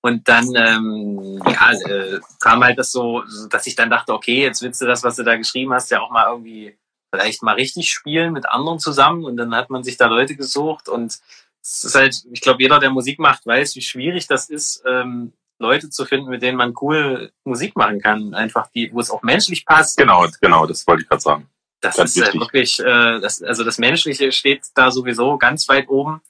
und 0.00 0.28
dann 0.28 0.46
ähm, 0.54 1.40
ja, 1.44 1.72
äh, 1.72 2.20
kam 2.40 2.64
halt 2.64 2.78
das 2.78 2.92
so, 2.92 3.22
dass 3.50 3.66
ich 3.66 3.74
dann 3.74 3.90
dachte, 3.90 4.12
okay, 4.12 4.42
jetzt 4.42 4.62
willst 4.62 4.80
du 4.80 4.86
das, 4.86 5.02
was 5.02 5.16
du 5.16 5.24
da 5.24 5.36
geschrieben 5.36 5.72
hast, 5.72 5.90
ja 5.90 6.00
auch 6.00 6.10
mal 6.10 6.28
irgendwie 6.28 6.76
vielleicht 7.12 7.42
mal 7.42 7.54
richtig 7.54 7.90
spielen 7.90 8.32
mit 8.32 8.48
anderen 8.48 8.78
zusammen. 8.78 9.24
Und 9.24 9.36
dann 9.36 9.54
hat 9.54 9.68
man 9.68 9.84
sich 9.84 9.96
da 9.96 10.06
Leute 10.06 10.34
gesucht 10.34 10.88
und 10.88 11.18
es 11.60 11.84
ist 11.84 11.94
halt, 11.94 12.24
ich 12.32 12.40
glaube, 12.40 12.62
jeder, 12.62 12.80
der 12.80 12.90
Musik 12.90 13.18
macht, 13.20 13.46
weiß, 13.46 13.76
wie 13.76 13.82
schwierig 13.82 14.26
das 14.26 14.48
ist, 14.48 14.82
ähm, 14.86 15.32
Leute 15.58 15.90
zu 15.90 16.04
finden, 16.04 16.30
mit 16.30 16.42
denen 16.42 16.56
man 16.56 16.74
cool 16.80 17.30
Musik 17.44 17.76
machen 17.76 18.00
kann. 18.00 18.34
Einfach 18.34 18.68
die, 18.74 18.92
wo 18.92 18.98
es 18.98 19.10
auch 19.10 19.22
menschlich 19.22 19.64
passt. 19.64 19.96
Genau, 19.96 20.26
genau, 20.40 20.66
das 20.66 20.84
wollte 20.88 21.02
ich 21.02 21.08
gerade 21.08 21.22
sagen. 21.22 21.51
Das 21.82 21.96
ganz 21.96 22.16
ist 22.16 22.34
äh, 22.34 22.38
wirklich, 22.38 22.78
äh, 22.78 23.20
das, 23.20 23.42
also 23.42 23.64
das 23.64 23.76
Menschliche 23.76 24.32
steht 24.32 24.62
da 24.74 24.90
sowieso 24.90 25.36
ganz 25.36 25.68
weit 25.68 25.88
oben. 25.88 26.22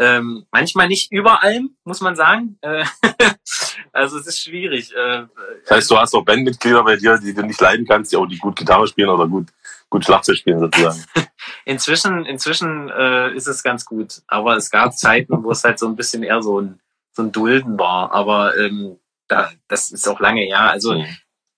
Ähm, 0.00 0.44
manchmal 0.52 0.88
nicht 0.88 1.10
überall, 1.10 1.62
muss 1.84 2.00
man 2.00 2.14
sagen. 2.14 2.58
Äh, 2.60 2.84
also 3.92 4.18
es 4.18 4.26
ist 4.26 4.42
schwierig. 4.42 4.92
Äh, 4.94 5.26
das 5.62 5.70
heißt, 5.70 5.90
du 5.90 5.98
hast 5.98 6.14
auch 6.14 6.24
Bandmitglieder 6.24 6.84
bei 6.84 6.96
dir, 6.96 7.18
die 7.18 7.32
du 7.32 7.42
nicht 7.42 7.60
leiden 7.60 7.86
kannst, 7.86 8.12
die 8.12 8.16
auch 8.16 8.26
die 8.26 8.38
gut 8.38 8.56
Gitarre 8.56 8.86
spielen 8.86 9.08
oder 9.08 9.26
gut, 9.26 9.48
gut 9.88 10.04
Schlagzeug 10.04 10.36
spielen 10.36 10.60
sozusagen. 10.60 11.04
inzwischen 11.64 12.26
inzwischen 12.26 12.90
äh, 12.90 13.32
ist 13.34 13.46
es 13.46 13.62
ganz 13.62 13.84
gut. 13.84 14.22
Aber 14.26 14.56
es 14.56 14.70
gab 14.70 14.96
Zeiten, 14.96 15.42
wo 15.42 15.52
es 15.52 15.64
halt 15.64 15.78
so 15.78 15.86
ein 15.86 15.96
bisschen 15.96 16.22
eher 16.22 16.42
so 16.42 16.60
ein 16.60 16.80
so 17.12 17.22
ein 17.22 17.32
Dulden 17.32 17.78
war. 17.78 18.12
Aber 18.12 18.56
ähm, 18.56 18.98
da, 19.28 19.50
das 19.68 19.90
ist 19.90 20.08
auch 20.08 20.18
lange 20.20 20.48
ja. 20.48 20.70
Also 20.70 20.94
mhm. 20.94 21.06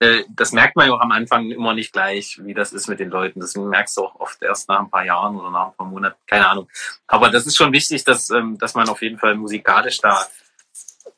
Äh, 0.00 0.24
das 0.30 0.52
merkt 0.52 0.76
man 0.76 0.88
ja 0.88 0.94
auch 0.94 1.00
am 1.00 1.12
Anfang 1.12 1.50
immer 1.50 1.74
nicht 1.74 1.92
gleich, 1.92 2.40
wie 2.42 2.54
das 2.54 2.72
ist 2.72 2.88
mit 2.88 3.00
den 3.00 3.10
Leuten. 3.10 3.38
Das 3.40 3.54
merkst 3.54 3.96
du 3.98 4.04
auch 4.04 4.18
oft 4.18 4.42
erst 4.42 4.68
nach 4.68 4.80
ein 4.80 4.90
paar 4.90 5.04
Jahren 5.04 5.36
oder 5.36 5.50
nach 5.50 5.68
ein 5.68 5.76
paar 5.76 5.86
Monaten, 5.86 6.18
keine 6.26 6.48
Ahnung. 6.48 6.68
Aber 7.06 7.28
das 7.28 7.46
ist 7.46 7.56
schon 7.56 7.72
wichtig, 7.72 8.02
dass, 8.04 8.30
ähm, 8.30 8.56
dass 8.56 8.74
man 8.74 8.88
auf 8.88 9.02
jeden 9.02 9.18
Fall 9.18 9.34
musikalisch 9.34 9.98
da, 9.98 10.26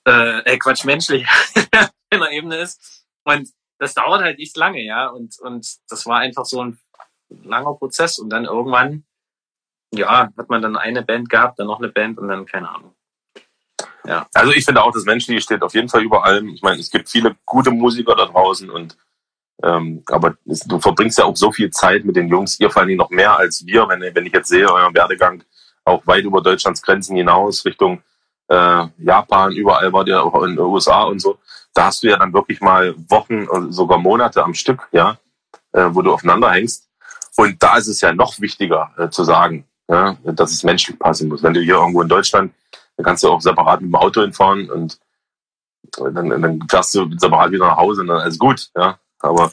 äh, 0.07 0.40
äh 0.40 0.59
Quatsch, 0.59 0.85
menschlich 0.85 1.27
in 2.11 2.21
der 2.21 2.31
Ebene 2.33 2.57
ist. 2.57 3.07
Und 3.23 3.51
das 3.79 3.95
dauert 3.95 4.23
halt 4.23 4.38
nicht 4.38 4.57
lange, 4.57 4.83
ja. 4.83 5.07
Und, 5.07 5.38
und 5.38 5.64
das 5.88 6.05
war 6.07 6.18
einfach 6.18 6.45
so 6.45 6.64
ein 6.64 6.79
langer 7.29 7.75
Prozess. 7.75 8.18
Und 8.18 8.31
dann 8.31 8.47
irgendwann, 8.47 9.05
ja, 9.95 10.29
hat 10.37 10.49
man 10.49 10.61
dann 10.61 10.77
eine 10.77 11.03
Band 11.03 11.31
gehabt, 11.31 11.61
dann 11.61 11.68
noch 11.68 11.79
eine 11.79 11.88
Band 11.88 12.18
und 12.18 12.27
dann 12.27 12.47
keine 12.47 12.68
Ahnung. 12.68 12.91
Ja. 14.04 14.26
Also 14.34 14.52
ich 14.52 14.64
finde 14.64 14.82
auch, 14.82 14.92
das 14.92 15.04
Menschliche 15.04 15.40
steht 15.40 15.62
auf 15.62 15.74
jeden 15.74 15.88
Fall 15.88 16.02
über 16.02 16.24
allem. 16.24 16.48
Ich 16.48 16.62
meine, 16.62 16.80
es 16.80 16.90
gibt 16.90 17.08
viele 17.08 17.36
gute 17.44 17.70
Musiker 17.70 18.14
da 18.16 18.26
draußen 18.26 18.68
und 18.70 18.96
ähm, 19.62 20.02
aber 20.08 20.34
es, 20.46 20.60
du 20.60 20.80
verbringst 20.80 21.18
ja 21.18 21.24
auch 21.24 21.36
so 21.36 21.52
viel 21.52 21.70
Zeit 21.70 22.04
mit 22.04 22.16
den 22.16 22.28
Jungs, 22.28 22.58
ihr 22.58 22.70
vor 22.70 22.82
allem 22.82 22.96
noch 22.96 23.10
mehr 23.10 23.36
als 23.36 23.64
wir, 23.64 23.88
wenn, 23.88 24.00
wenn 24.00 24.26
ich 24.26 24.32
jetzt 24.32 24.48
sehe, 24.48 24.68
euren 24.68 24.94
Werdegang 24.94 25.44
auch 25.84 26.04
weit 26.06 26.24
über 26.24 26.40
Deutschlands 26.40 26.82
Grenzen 26.82 27.16
hinaus, 27.16 27.64
Richtung 27.64 28.02
äh, 28.48 28.84
Japan, 28.98 29.52
überall 29.52 29.92
war 29.92 30.04
der 30.04 30.22
auch 30.22 30.42
in 30.42 30.56
den 30.56 30.58
USA 30.58 31.04
und 31.04 31.20
so. 31.20 31.38
Da 31.74 31.86
hast 31.86 32.02
du 32.02 32.08
ja 32.08 32.18
dann 32.18 32.32
wirklich 32.32 32.60
mal 32.60 32.94
Wochen, 33.08 33.72
sogar 33.72 33.98
Monate 33.98 34.42
am 34.42 34.54
Stück, 34.54 34.88
ja, 34.92 35.18
äh, 35.72 35.86
wo 35.90 36.02
du 36.02 36.12
aufeinander 36.12 36.50
hängst. 36.50 36.88
Und 37.36 37.62
da 37.62 37.76
ist 37.76 37.86
es 37.86 38.00
ja 38.00 38.12
noch 38.12 38.40
wichtiger 38.40 38.92
äh, 38.98 39.08
zu 39.08 39.24
sagen, 39.24 39.64
ja, 39.88 40.16
dass 40.24 40.52
es 40.52 40.64
menschlich 40.64 40.98
passen 40.98 41.28
muss. 41.28 41.42
Wenn 41.42 41.54
du 41.54 41.60
hier 41.60 41.74
irgendwo 41.74 42.02
in 42.02 42.08
Deutschland 42.08 42.52
dann 42.96 43.05
kannst 43.05 43.22
du 43.22 43.31
auch 43.31 43.40
separat 43.40 43.81
mit 43.81 43.90
dem 43.90 43.96
Auto 43.96 44.22
hinfahren 44.22 44.70
und 44.70 44.98
dann, 45.98 46.28
dann 46.28 46.61
fährst 46.68 46.94
du 46.94 47.11
separat 47.18 47.50
wieder 47.50 47.66
nach 47.66 47.76
Hause 47.76 48.02
und 48.02 48.09
dann 48.09 48.26
ist 48.26 48.38
gut, 48.38 48.70
ja. 48.76 48.98
Aber 49.18 49.50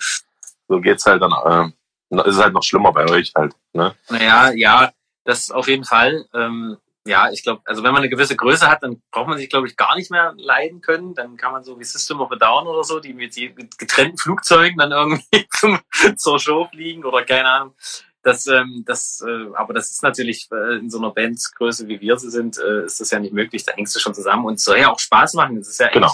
so 0.68 0.80
geht's 0.80 1.06
halt 1.06 1.22
dann, 1.22 1.74
äh, 2.12 2.20
ist 2.28 2.36
es 2.36 2.42
halt 2.42 2.54
noch 2.54 2.64
schlimmer 2.64 2.92
bei 2.92 3.10
euch 3.10 3.34
halt, 3.36 3.56
ne? 3.74 3.96
Naja, 4.10 4.52
ja, 4.52 4.92
das 5.26 5.52
auf 5.52 5.68
jeden 5.68 5.84
Fall. 5.84 6.26
Ähm, 6.34 6.78
ja, 7.06 7.32
ich 7.32 7.44
glaube, 7.44 7.62
also 7.66 7.84
wenn 7.84 7.92
man 7.92 8.02
eine 8.02 8.10
gewisse 8.10 8.36
Größe 8.36 8.70
hat, 8.70 8.84
dann 8.84 9.02
braucht 9.12 9.28
man 9.28 9.38
sich, 9.38 9.50
glaube 9.50 9.68
ich, 9.68 9.78
gar 9.78 9.96
nicht 9.96 10.12
mehr 10.12 10.34
leiden 10.38 10.82
können. 10.82 11.16
Dann 11.16 11.38
kann 11.38 11.52
man 11.52 11.64
so 11.64 11.80
wie 11.80 11.84
System 11.84 12.22
of 12.22 12.32
a 12.32 12.36
Down 12.36 12.68
oder 12.68 12.84
so, 12.84 13.00
die 13.00 13.14
mit 13.14 13.36
getrennten 13.78 14.18
Flugzeugen 14.18 14.78
dann 14.78 14.92
irgendwie 14.92 15.48
zum, 15.58 15.80
zur 16.18 16.40
Show 16.40 16.68
fliegen 16.72 17.06
oder 17.06 17.24
keine 17.26 17.50
Ahnung. 17.50 17.76
Das, 18.22 18.48
ähm, 18.48 18.84
das, 18.86 19.24
äh, 19.26 19.48
aber 19.56 19.74
das 19.74 19.92
ist 19.92 20.04
natürlich 20.04 20.48
äh, 20.52 20.78
in 20.78 20.90
so 20.90 20.98
einer 20.98 21.12
Bandgröße, 21.12 21.88
wie 21.88 22.02
wir 22.02 22.18
sie 22.18 22.30
sind, 22.30 22.58
äh, 22.58 22.84
ist 22.84 23.00
das 23.00 23.12
ja 23.12 23.20
nicht 23.20 23.34
möglich. 23.34 23.64
Da 23.64 23.74
hängst 23.74 23.96
du 23.96 24.00
schon 24.00 24.14
zusammen 24.14 24.46
und 24.46 24.56
es 24.56 24.64
soll 24.64 24.78
ja 24.78 24.92
auch 24.92 25.00
Spaß 25.00 25.36
machen. 25.36 25.58
Das 25.58 25.70
ist 25.70 25.80
ja 25.80 25.90
genau. 25.90 26.12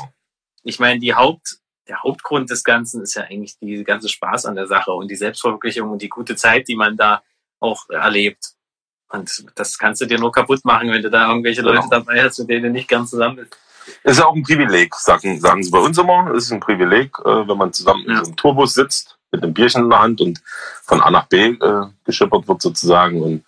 Ich 0.64 0.80
meine, 0.80 1.00
die 1.00 1.16
Haupt, 1.16 1.60
der 1.88 2.04
Hauptgrund 2.04 2.50
des 2.50 2.64
Ganzen 2.64 3.02
ist 3.02 3.16
ja 3.16 3.24
eigentlich 3.24 3.58
die 3.60 3.84
ganze 3.84 4.10
Spaß 4.10 4.46
an 4.46 4.56
der 4.56 4.68
Sache 4.68 4.92
und 4.92 5.10
die 5.10 5.16
Selbstverwirklichung 5.16 5.90
und 5.90 6.02
die 6.02 6.10
gute 6.10 6.36
Zeit, 6.36 6.68
die 6.68 6.76
man 6.76 6.96
da 6.96 7.24
auch 7.60 7.90
erlebt. 7.90 8.54
Und 9.10 9.46
das 9.56 9.78
kannst 9.78 10.02
du 10.02 10.06
dir 10.06 10.20
nur 10.20 10.32
kaputt 10.32 10.64
machen, 10.66 10.92
wenn 10.92 11.02
du 11.02 11.10
da 11.10 11.28
irgendwelche 11.28 11.62
genau. 11.62 11.74
Leute 11.74 11.88
dabei 11.90 12.24
hast, 12.24 12.40
mit 12.40 12.50
denen 12.50 12.64
du 12.64 12.70
nicht 12.72 12.88
ganz 12.88 13.12
zusammen 13.12 13.38
bist. 13.38 13.58
Ist 14.04 14.20
ja 14.20 14.26
auch 14.26 14.36
ein 14.36 14.44
Privileg, 14.44 14.96
sagen, 14.96 15.40
sagen 15.40 15.64
sie 15.64 15.70
bei 15.70 15.78
uns 15.78 15.98
immer. 15.98 16.32
Es 16.36 16.46
ist 16.46 16.52
ein 16.52 16.60
Privileg, 16.60 17.18
äh, 17.20 17.48
wenn 17.48 17.58
man 17.58 17.72
zusammen 17.72 18.04
ja. 18.08 18.12
in 18.12 18.18
so 18.18 18.24
einem 18.26 18.36
Tourbus 18.36 18.74
sitzt, 18.74 19.20
mit 19.36 19.44
einem 19.44 19.54
Bierchen 19.54 19.84
in 19.84 19.90
der 19.90 20.00
Hand 20.00 20.22
und 20.22 20.42
von 20.84 21.02
A 21.02 21.12
nach 21.12 21.28
B 21.28 21.50
äh, 21.50 21.86
geschippert 22.06 22.48
wird 22.48 22.62
sozusagen. 22.62 23.22
Und 23.22 23.46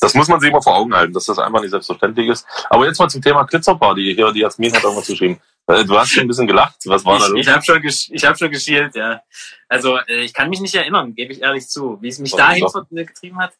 das 0.00 0.14
muss 0.14 0.28
man 0.28 0.40
sich 0.40 0.50
immer 0.50 0.62
vor 0.62 0.76
Augen 0.76 0.94
halten, 0.94 1.12
dass 1.12 1.26
das 1.26 1.38
einfach 1.38 1.60
nicht 1.60 1.70
selbstverständlich 1.70 2.28
ist. 2.28 2.46
Aber 2.70 2.86
jetzt 2.86 2.98
mal 2.98 3.08
zum 3.08 3.22
Thema 3.22 3.44
Glitzerparty. 3.44 4.14
Hier, 4.14 4.32
die 4.32 4.40
Jasmin 4.40 4.74
hat 4.74 4.82
irgendwas 4.82 5.06
geschrieben. 5.06 5.40
Äh, 5.66 5.84
du 5.84 5.98
hast 5.98 6.10
schon 6.10 6.24
ein 6.24 6.28
bisschen 6.28 6.46
gelacht. 6.46 6.76
Was 6.86 7.04
war 7.04 7.16
ich, 7.16 7.22
da 7.22 7.28
los? 7.28 7.40
Ich 7.40 7.48
habe 7.48 7.64
schon, 7.64 7.84
ich 7.84 8.24
hab 8.24 8.38
schon 8.38 8.50
geschielt, 8.50 8.94
ja. 8.94 9.22
Also 9.68 9.98
äh, 9.98 10.22
ich 10.22 10.34
kann 10.34 10.50
mich 10.50 10.60
nicht 10.60 10.74
erinnern, 10.74 11.14
gebe 11.14 11.32
ich 11.32 11.40
ehrlich 11.42 11.68
zu. 11.68 11.98
Wie 12.00 12.08
es 12.08 12.18
mich 12.18 12.32
dahin 12.32 12.66
getrieben 12.90 13.38
hat, 13.38 13.52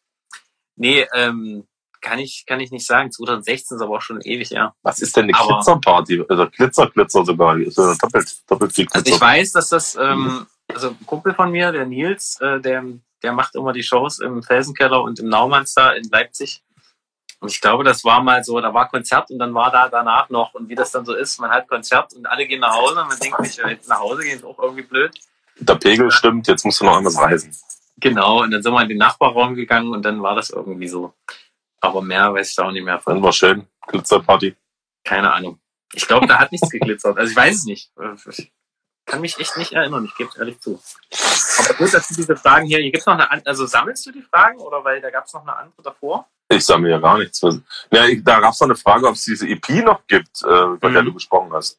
Nee, 0.77 1.07
ähm, 1.15 1.67
kann 2.01 2.19
ich, 2.19 2.45
kann 2.47 2.61
ich 2.61 2.71
nicht 2.71 2.87
sagen. 2.87 3.11
2016 3.11 3.77
ist 3.77 3.83
aber 3.83 3.97
auch 3.97 4.03
schon 4.03 4.21
ewig, 4.21 4.51
ja. 4.51 4.75
Was 4.83 5.01
ist 5.01 5.17
denn 5.17 5.25
eine 5.25 5.33
Glitzerparty? 5.33 6.25
Also 6.29 6.47
Glitzer, 6.49 6.91
Glitzer 6.91 7.25
sogar. 7.25 7.57
Ja 7.57 7.95
doppelt, 7.95 8.37
doppelt 8.47 8.73
viel 8.73 8.87
Glitzer. 8.87 8.99
Also 8.99 9.15
ich 9.15 9.21
weiß, 9.21 9.53
dass 9.53 9.69
das, 9.71 9.97
ähm, 9.97 10.47
also 10.73 10.91
ein 10.91 11.07
Kumpel 11.07 11.35
von 11.35 11.51
mir, 11.51 11.73
der 11.73 11.87
Nils, 11.87 12.41
äh, 12.41 12.61
der, 12.61 12.85
der 13.23 13.33
macht 13.33 13.55
immer 13.55 13.73
die 13.73 13.83
Shows 13.83 14.21
im 14.21 14.43
Felsenkeller 14.43 15.03
und 15.03 15.19
im 15.19 15.29
Naumannstar 15.29 15.97
in 15.97 16.09
Leipzig. 16.11 16.63
Und 17.41 17.51
ich 17.51 17.61
glaube, 17.61 17.85
das 17.85 18.05
war 18.05 18.23
mal 18.23 18.43
so, 18.43 18.59
da 18.61 18.73
war 18.73 18.89
Konzert 18.89 19.31
und 19.31 19.39
dann 19.39 19.53
war 19.53 19.71
da 19.71 19.89
danach 19.89 20.31
noch. 20.31 20.55
Und 20.55 20.69
wie 20.69 20.75
das 20.75 20.93
dann 20.93 21.05
so 21.05 21.15
ist, 21.15 21.39
man 21.39 21.51
hat 21.51 21.69
Konzert 21.69 22.15
und 22.15 22.27
alle 22.27 22.47
gehen 22.47 22.61
nach 22.61 22.75
Hause 22.75 23.03
und 23.03 23.09
man 23.09 23.19
denkt 23.19 23.45
sich, 23.45 23.57
jetzt 23.57 23.89
nach 23.89 24.01
Hause 24.01 24.23
gehen 24.23 24.37
ist 24.37 24.45
auch 24.45 24.59
irgendwie 24.59 24.83
blöd. 24.83 25.13
Der 25.59 25.75
Pegel 25.75 26.11
stimmt, 26.11 26.49
jetzt 26.49 26.65
musst 26.65 26.81
du 26.81 26.85
noch 26.85 26.97
anders 26.97 27.19
reisen. 27.19 27.55
Genau, 27.99 28.43
und 28.43 28.51
dann 28.51 28.63
sind 28.63 28.73
wir 28.73 28.83
in 28.83 28.89
den 28.89 28.99
Nachbarraum 28.99 29.55
gegangen 29.55 29.93
und 29.93 30.03
dann 30.03 30.23
war 30.23 30.35
das 30.35 30.51
irgendwie 30.51 30.89
so. 30.89 31.15
Aber 31.81 32.03
mehr 32.03 32.33
weiß 32.33 32.49
ich 32.49 32.57
da 32.57 32.65
auch 32.65 32.73
nicht 32.73 32.83
mehr 32.85 32.99
von. 32.99 33.15
Dann 33.15 33.23
war 33.23 33.33
schön, 33.33 33.67
Glitzerparty. 33.89 34.57
Keine 35.05 35.33
Ahnung. 35.33 35.61
Ich 35.93 36.09
glaube, 36.09 36.27
da 36.27 36.39
hat 36.39 36.51
nichts 36.51 36.71
geglitzert. 36.71 37.19
Also 37.19 37.31
ich 37.31 37.37
weiß 37.37 37.57
es 37.57 37.65
nicht. 37.67 37.93
Ich 39.07 39.13
kann 39.13 39.21
mich 39.21 39.39
echt 39.39 39.57
nicht 39.57 39.73
erinnern, 39.73 40.05
ich 40.05 40.15
gebe 40.17 40.31
es 40.31 40.37
ehrlich 40.37 40.61
zu. 40.61 40.81
Aber 41.59 41.75
gut, 41.75 41.93
dass 41.93 42.09
du 42.09 42.15
diese 42.15 42.37
Fragen 42.37 42.67
hier, 42.67 42.79
hier 42.79 42.91
gibt 42.91 43.03
es 43.03 43.07
noch 43.07 43.19
eine, 43.19 43.47
also 43.47 43.67
sammelst 43.67 44.07
du 44.07 44.13
die 44.13 44.23
Fragen 44.23 44.59
oder 44.59 44.83
weil 44.83 45.01
da 45.01 45.11
gab 45.11 45.27
es 45.27 45.35
noch 45.35 45.43
eine 45.43 45.55
andere 45.57 45.83
davor? 45.83 46.27
Ich 46.49 46.65
sammle 46.65 46.91
ja 46.91 46.99
gar 46.99 47.19
nichts. 47.19 47.41
Ja, 47.43 48.07
da 48.23 48.41
gab 48.41 48.53
es 48.53 48.61
noch 48.61 48.69
eine 48.69 48.77
Frage, 48.77 49.07
ob 49.07 49.15
es 49.15 49.25
diese 49.25 49.47
EP 49.47 49.85
noch 49.85 50.07
gibt, 50.07 50.43
äh, 50.43 50.47
von 50.47 50.79
mhm. 50.81 50.93
der 50.95 51.03
du 51.03 51.13
gesprochen 51.13 51.53
hast. 51.53 51.79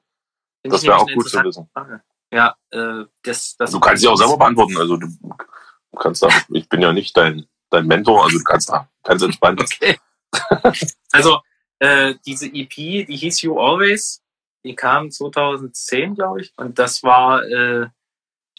Find 0.62 0.74
das 0.74 0.84
wäre 0.84 0.98
auch 0.98 1.08
gut 1.08 1.30
zu 1.30 1.44
wissen. 1.44 1.70
Frage. 1.74 2.02
Ja, 2.32 2.56
äh, 2.72 3.06
das, 3.24 3.56
das 3.58 3.72
du 3.72 3.80
kannst 3.80 4.02
sie 4.02 4.08
auch 4.08 4.18
selber 4.18 4.38
beantworten. 4.38 4.78
Also 4.78 4.98
du 4.98 5.08
Du 5.96 6.02
kannst 6.02 6.24
da, 6.24 6.28
ich 6.50 6.68
bin 6.68 6.82
ja 6.82 6.92
nicht 6.92 7.16
dein, 7.16 7.48
dein 7.70 7.88
Mentor, 7.88 8.26
also 8.26 8.38
du 8.38 8.44
kannst 8.44 8.70
da 8.70 8.90
ganz 9.04 9.22
entspannt. 9.22 9.62
Okay. 10.32 10.88
also 11.14 11.40
äh, 11.80 12.16
diese 12.26 12.48
EP, 12.48 12.76
die 12.76 13.16
hieß 13.16 13.42
You 13.44 13.58
Always, 13.58 14.22
die 14.66 14.76
kam 14.76 15.12
2010, 15.12 16.16
glaube 16.16 16.42
ich, 16.42 16.52
und 16.58 16.80
das 16.80 17.04
war, 17.04 17.44
äh, 17.44 17.88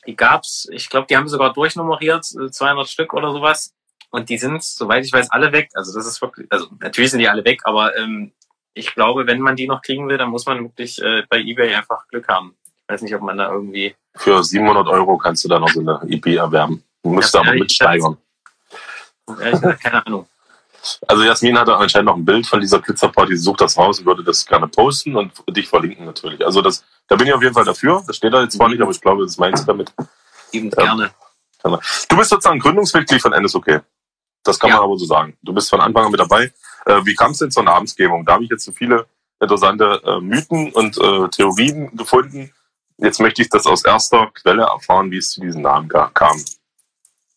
die 0.07 0.15
gab's, 0.15 0.69
ich 0.71 0.89
glaube, 0.89 1.09
die 1.11 1.17
haben 1.17 1.29
sogar 1.29 1.53
durchnummeriert, 1.53 2.25
200 2.25 2.87
äh, 2.87 2.89
Stück 2.89 3.13
oder 3.13 3.33
sowas. 3.33 3.75
Und 4.11 4.29
die 4.29 4.39
sind, 4.39 4.63
soweit 4.63 5.05
ich 5.05 5.13
weiß, 5.13 5.33
alle 5.33 5.53
weg. 5.53 5.69
Also 5.75 5.93
das 5.93 6.07
ist 6.07 6.23
wirklich, 6.23 6.47
also 6.51 6.69
natürlich 6.81 7.11
sind 7.11 7.19
die 7.19 7.29
alle 7.29 7.45
weg, 7.45 7.63
aber 7.65 7.97
ähm, 7.99 8.33
ich 8.73 8.95
glaube, 8.95 9.27
wenn 9.27 9.41
man 9.41 9.57
die 9.57 9.67
noch 9.67 9.83
kriegen 9.83 10.09
will, 10.09 10.17
dann 10.17 10.31
muss 10.31 10.47
man 10.47 10.63
wirklich 10.63 11.03
äh, 11.03 11.25
bei 11.29 11.41
eBay 11.41 11.75
einfach 11.75 12.07
Glück 12.09 12.29
haben. 12.29 12.55
Ich 12.65 12.89
weiß 12.89 13.03
nicht, 13.03 13.15
ob 13.17 13.23
man 13.23 13.37
da 13.37 13.51
irgendwie. 13.51 13.97
Für 14.15 14.45
700 14.45 14.87
Euro 14.87 15.19
kannst 15.19 15.45
du 15.45 15.49
da 15.49 15.59
noch 15.59 15.71
so 15.71 15.81
eine 15.81 16.01
EP 16.09 16.27
erwerben. 16.27 16.85
Du 17.03 17.11
musst 17.11 17.35
ja, 17.35 17.41
aber 17.41 17.55
mitsteigern. 17.55 18.17
keine 19.83 20.07
Ahnung. 20.07 20.29
Also 21.07 21.23
Jasmin 21.23 21.59
hatte 21.59 21.77
anscheinend 21.77 22.07
noch 22.07 22.17
ein 22.17 22.25
Bild 22.25 22.47
von 22.47 22.61
dieser 22.61 22.81
Glitzerparty, 22.81 23.37
sucht 23.37 23.61
das 23.61 23.77
raus 23.77 23.99
und 24.01 24.07
würde 24.07 24.25
das 24.25 24.47
gerne 24.47 24.69
posten 24.69 25.17
und 25.17 25.33
dich 25.49 25.69
verlinken 25.69 26.05
natürlich. 26.05 26.45
Also 26.45 26.63
das, 26.63 26.85
da 27.09 27.17
bin 27.17 27.27
ich 27.27 27.33
auf 27.33 27.43
jeden 27.43 27.55
Fall 27.55 27.65
dafür. 27.65 28.03
Das 28.07 28.17
steht 28.17 28.33
da 28.33 28.43
jetzt 28.43 28.57
zwar 28.57 28.69
nicht, 28.69 28.81
aber 28.81 28.91
ich 28.91 29.01
glaube, 29.01 29.25
das 29.25 29.39
meinst 29.39 29.63
du 29.63 29.67
damit. 29.67 29.93
Eben 30.53 30.71
gerne. 30.71 31.11
Du 31.63 32.17
bist 32.17 32.31
sozusagen 32.31 32.61
Gründungsmitglied 32.61 33.21
von 33.21 33.33
NSOK. 33.33 33.83
Das 34.45 34.59
kann 34.59 34.71
ja. 34.71 34.77
man 34.77 34.85
aber 34.85 34.97
so 34.97 35.07
sagen. 35.07 35.37
Du 35.43 35.53
bist 35.53 35.69
von 35.69 35.81
Anfang 35.81 36.05
an 36.05 36.11
mit 36.13 36.21
dabei. 36.21 36.53
Äh, 36.85 37.05
wie 37.05 37.15
kam 37.15 37.33
es 37.33 37.39
denn 37.39 37.51
zur 37.51 37.65
Namensgebung? 37.65 38.25
Da 38.25 38.35
habe 38.35 38.45
ich 38.45 38.51
jetzt 38.51 38.65
so 38.65 38.73
viele 38.73 39.07
interessante 39.41 40.01
äh, 40.05 40.21
Mythen 40.21 40.73
und 40.73 40.97
äh, 40.99 41.29
Theorien 41.29 41.97
gefunden. 41.97 42.53
Jetzt 42.99 43.21
möchte 43.21 43.43
ich 43.43 43.49
das 43.49 43.67
aus 43.67 43.85
erster 43.85 44.29
Quelle 44.29 44.63
erfahren, 44.63 45.11
wie 45.11 45.19
es 45.19 45.31
zu 45.31 45.41
diesem 45.41 45.63
Namen 45.63 45.89
kam. 45.89 46.41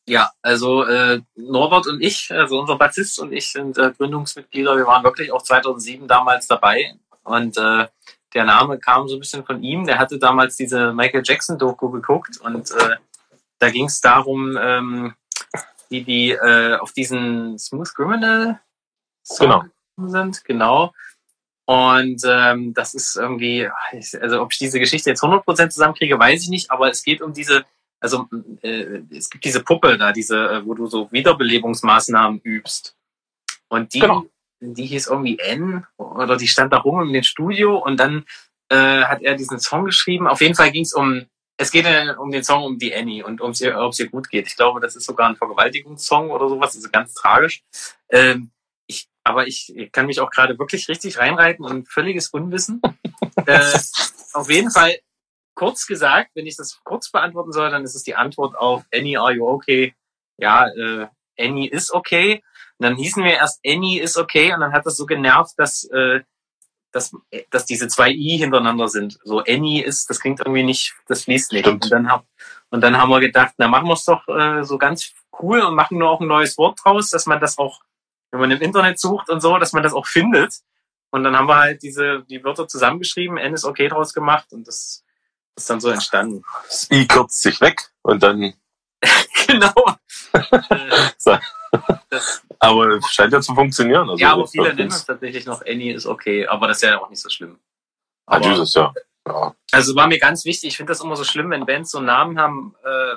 Ja, 0.09 0.31
also 0.41 0.85
äh, 0.85 1.21
Norbert 1.35 1.85
und 1.85 2.01
ich, 2.01 2.31
also 2.31 2.59
unser 2.59 2.77
Bassist 2.77 3.19
und 3.19 3.31
ich 3.31 3.51
sind 3.51 3.77
äh, 3.77 3.91
Gründungsmitglieder. 3.95 4.75
Wir 4.75 4.87
waren 4.87 5.03
wirklich 5.03 5.31
auch 5.31 5.43
2007 5.43 6.07
damals 6.07 6.47
dabei 6.47 6.95
und 7.23 7.55
äh, 7.57 7.87
der 8.33 8.43
Name 8.43 8.79
kam 8.79 9.07
so 9.07 9.17
ein 9.17 9.19
bisschen 9.19 9.45
von 9.45 9.61
ihm. 9.61 9.85
Der 9.85 9.99
hatte 9.99 10.17
damals 10.17 10.55
diese 10.55 10.93
Michael 10.93 11.21
Jackson 11.23 11.59
Doku 11.59 11.91
geguckt 11.91 12.39
und 12.41 12.71
äh, 12.71 12.95
da 13.59 13.69
ging 13.69 13.85
es 13.85 14.01
darum, 14.01 14.57
ähm, 14.59 15.13
wie 15.89 16.01
die 16.01 16.31
äh, 16.31 16.77
auf 16.77 16.91
diesen 16.91 17.59
Smooth 17.59 17.93
Criminal 17.93 18.59
Song 19.23 19.69
genau. 19.95 20.09
sind. 20.09 20.43
Genau. 20.43 20.91
Und 21.65 22.23
ähm, 22.25 22.73
das 22.73 22.95
ist 22.95 23.15
irgendwie, 23.15 23.69
also 24.19 24.41
ob 24.41 24.51
ich 24.53 24.57
diese 24.57 24.79
Geschichte 24.79 25.11
jetzt 25.11 25.21
100% 25.21 25.69
zusammenkriege, 25.69 26.17
weiß 26.17 26.41
ich 26.41 26.49
nicht, 26.49 26.71
aber 26.71 26.89
es 26.89 27.03
geht 27.03 27.21
um 27.21 27.31
diese 27.31 27.63
also 27.99 28.27
äh, 28.61 29.01
es 29.11 29.29
gibt 29.29 29.45
diese 29.45 29.63
Puppe 29.63 29.97
da, 29.97 30.11
diese, 30.11 30.37
äh, 30.37 30.65
wo 30.65 30.73
du 30.73 30.87
so 30.87 31.11
Wiederbelebungsmaßnahmen 31.11 32.41
übst. 32.41 32.95
Und 33.67 33.93
die, 33.93 33.99
genau. 33.99 34.25
die 34.59 34.85
hieß 34.85 35.07
irgendwie 35.07 35.39
N 35.39 35.85
oder 35.97 36.37
die 36.37 36.47
stand 36.47 36.73
da 36.73 36.77
rum 36.77 37.01
in 37.07 37.13
dem 37.13 37.23
Studio 37.23 37.77
und 37.77 37.99
dann 37.99 38.25
äh, 38.69 39.03
hat 39.03 39.21
er 39.21 39.35
diesen 39.35 39.59
Song 39.59 39.85
geschrieben. 39.85 40.27
Auf 40.27 40.41
jeden 40.41 40.55
Fall 40.55 40.71
ging 40.71 40.83
es 40.83 40.93
um, 40.93 41.25
es 41.57 41.71
geht 41.71 41.85
um 42.17 42.31
den 42.31 42.43
Song 42.43 42.63
um 42.63 42.79
die 42.79 42.95
Annie 42.95 43.23
und 43.23 43.41
ihr, 43.61 43.77
ob 43.77 43.91
es 43.91 43.99
ihr 43.99 44.09
gut 44.09 44.29
geht. 44.29 44.47
Ich 44.47 44.55
glaube, 44.55 44.79
das 44.79 44.95
ist 44.95 45.05
sogar 45.05 45.29
ein 45.29 45.35
Vergewaltigungssong 45.35 46.31
oder 46.31 46.49
sowas, 46.49 46.75
also 46.75 46.89
ganz 46.89 47.13
tragisch. 47.13 47.63
Ähm, 48.09 48.51
ich, 48.87 49.07
aber 49.23 49.45
ich, 49.45 49.75
ich 49.75 49.91
kann 49.91 50.07
mich 50.07 50.19
auch 50.19 50.31
gerade 50.31 50.57
wirklich 50.57 50.87
richtig 50.87 51.19
reinreiten 51.19 51.65
und 51.65 51.89
völliges 51.89 52.29
Unwissen. 52.29 52.81
äh, 53.45 53.77
auf 54.33 54.49
jeden 54.49 54.71
Fall 54.71 54.95
kurz 55.59 55.85
gesagt, 55.85 56.31
wenn 56.35 56.47
ich 56.47 56.55
das 56.55 56.79
kurz 56.85 57.11
beantworten 57.11 57.51
soll, 57.51 57.69
dann 57.69 57.83
ist 57.83 57.93
es 57.93 58.03
die 58.03 58.15
Antwort 58.15 58.57
auf 58.57 58.85
Annie, 58.93 59.19
are 59.19 59.33
you 59.33 59.45
okay? 59.45 59.93
Ja, 60.37 60.69
äh, 60.69 61.07
Annie 61.37 61.69
ist 61.69 61.91
okay. 61.91 62.41
Und 62.77 62.85
dann 62.85 62.95
hießen 62.95 63.21
wir 63.25 63.33
erst 63.33 63.59
Annie 63.65 64.01
ist 64.01 64.15
okay 64.15 64.53
und 64.53 64.61
dann 64.61 64.71
hat 64.71 64.85
das 64.85 64.95
so 64.95 65.05
genervt, 65.05 65.55
dass, 65.57 65.83
äh, 65.91 66.21
dass, 66.93 67.13
dass 67.49 67.65
diese 67.65 67.89
zwei 67.89 68.09
I 68.09 68.37
hintereinander 68.37 68.87
sind. 68.87 69.19
So 69.25 69.39
Annie 69.39 69.83
ist, 69.83 70.09
das 70.09 70.21
klingt 70.21 70.39
irgendwie 70.39 70.63
nicht, 70.63 70.95
das 71.07 71.25
fließt 71.25 71.51
nicht. 71.51 71.67
Und 71.67 71.91
dann, 71.91 72.09
hab, 72.09 72.25
und 72.69 72.79
dann 72.79 72.97
haben 72.97 73.09
wir 73.09 73.19
gedacht, 73.19 73.55
na 73.57 73.67
machen 73.67 73.89
wir 73.89 73.95
es 73.95 74.05
doch 74.05 74.25
äh, 74.29 74.63
so 74.63 74.77
ganz 74.77 75.11
cool 75.41 75.59
und 75.59 75.75
machen 75.75 75.97
nur 75.97 76.09
auch 76.09 76.21
ein 76.21 76.27
neues 76.27 76.57
Wort 76.57 76.79
draus, 76.81 77.09
dass 77.09 77.25
man 77.25 77.41
das 77.41 77.57
auch, 77.57 77.81
wenn 78.31 78.39
man 78.39 78.51
im 78.51 78.61
Internet 78.61 78.97
sucht 78.97 79.29
und 79.29 79.41
so, 79.41 79.57
dass 79.57 79.73
man 79.73 79.83
das 79.83 79.91
auch 79.91 80.07
findet. 80.07 80.53
Und 81.11 81.25
dann 81.25 81.35
haben 81.35 81.49
wir 81.49 81.57
halt 81.57 81.83
diese, 81.83 82.23
die 82.29 82.45
Wörter 82.45 82.65
zusammengeschrieben, 82.65 83.37
N 83.37 83.53
ist 83.53 83.65
okay 83.65 83.89
draus 83.89 84.13
gemacht 84.13 84.53
und 84.53 84.65
das 84.65 85.03
ist 85.59 85.69
dann 85.69 85.79
so 85.79 85.89
entstanden. 85.89 86.43
Das 86.67 86.87
I 86.91 87.07
kürzt 87.07 87.41
sich 87.41 87.59
weg 87.61 87.81
und 88.01 88.23
dann. 88.23 88.53
genau. 89.47 89.73
so. 91.17 91.37
aber 92.59 92.87
es 92.97 93.07
scheint 93.11 93.31
ja 93.31 93.41
zu 93.41 93.53
funktionieren. 93.53 94.09
Also 94.09 94.21
ja, 94.21 94.33
aber 94.33 94.47
viele 94.47 94.73
nennen 94.73 94.89
es 94.89 95.05
tatsächlich 95.05 95.45
noch 95.45 95.61
Annie 95.65 95.93
ist 95.93 96.05
okay, 96.05 96.47
aber 96.47 96.67
das 96.67 96.77
ist 96.77 96.83
ja 96.83 96.99
auch 96.99 97.09
nicht 97.09 97.21
so 97.21 97.29
schlimm. 97.29 97.59
Ah, 98.25 98.35
aber, 98.35 98.45
ah, 98.45 98.49
dieses 98.49 98.73
ja. 98.73 98.93
ja. 99.27 99.55
Also 99.71 99.95
war 99.95 100.07
mir 100.07 100.19
ganz 100.19 100.45
wichtig, 100.45 100.69
ich 100.69 100.77
finde 100.77 100.91
das 100.91 101.01
immer 101.01 101.15
so 101.15 101.23
schlimm, 101.23 101.49
wenn 101.51 101.65
Bands 101.65 101.91
so 101.91 101.99
einen 101.99 102.07
Namen 102.07 102.39
haben, 102.39 102.75
äh, 102.83 103.15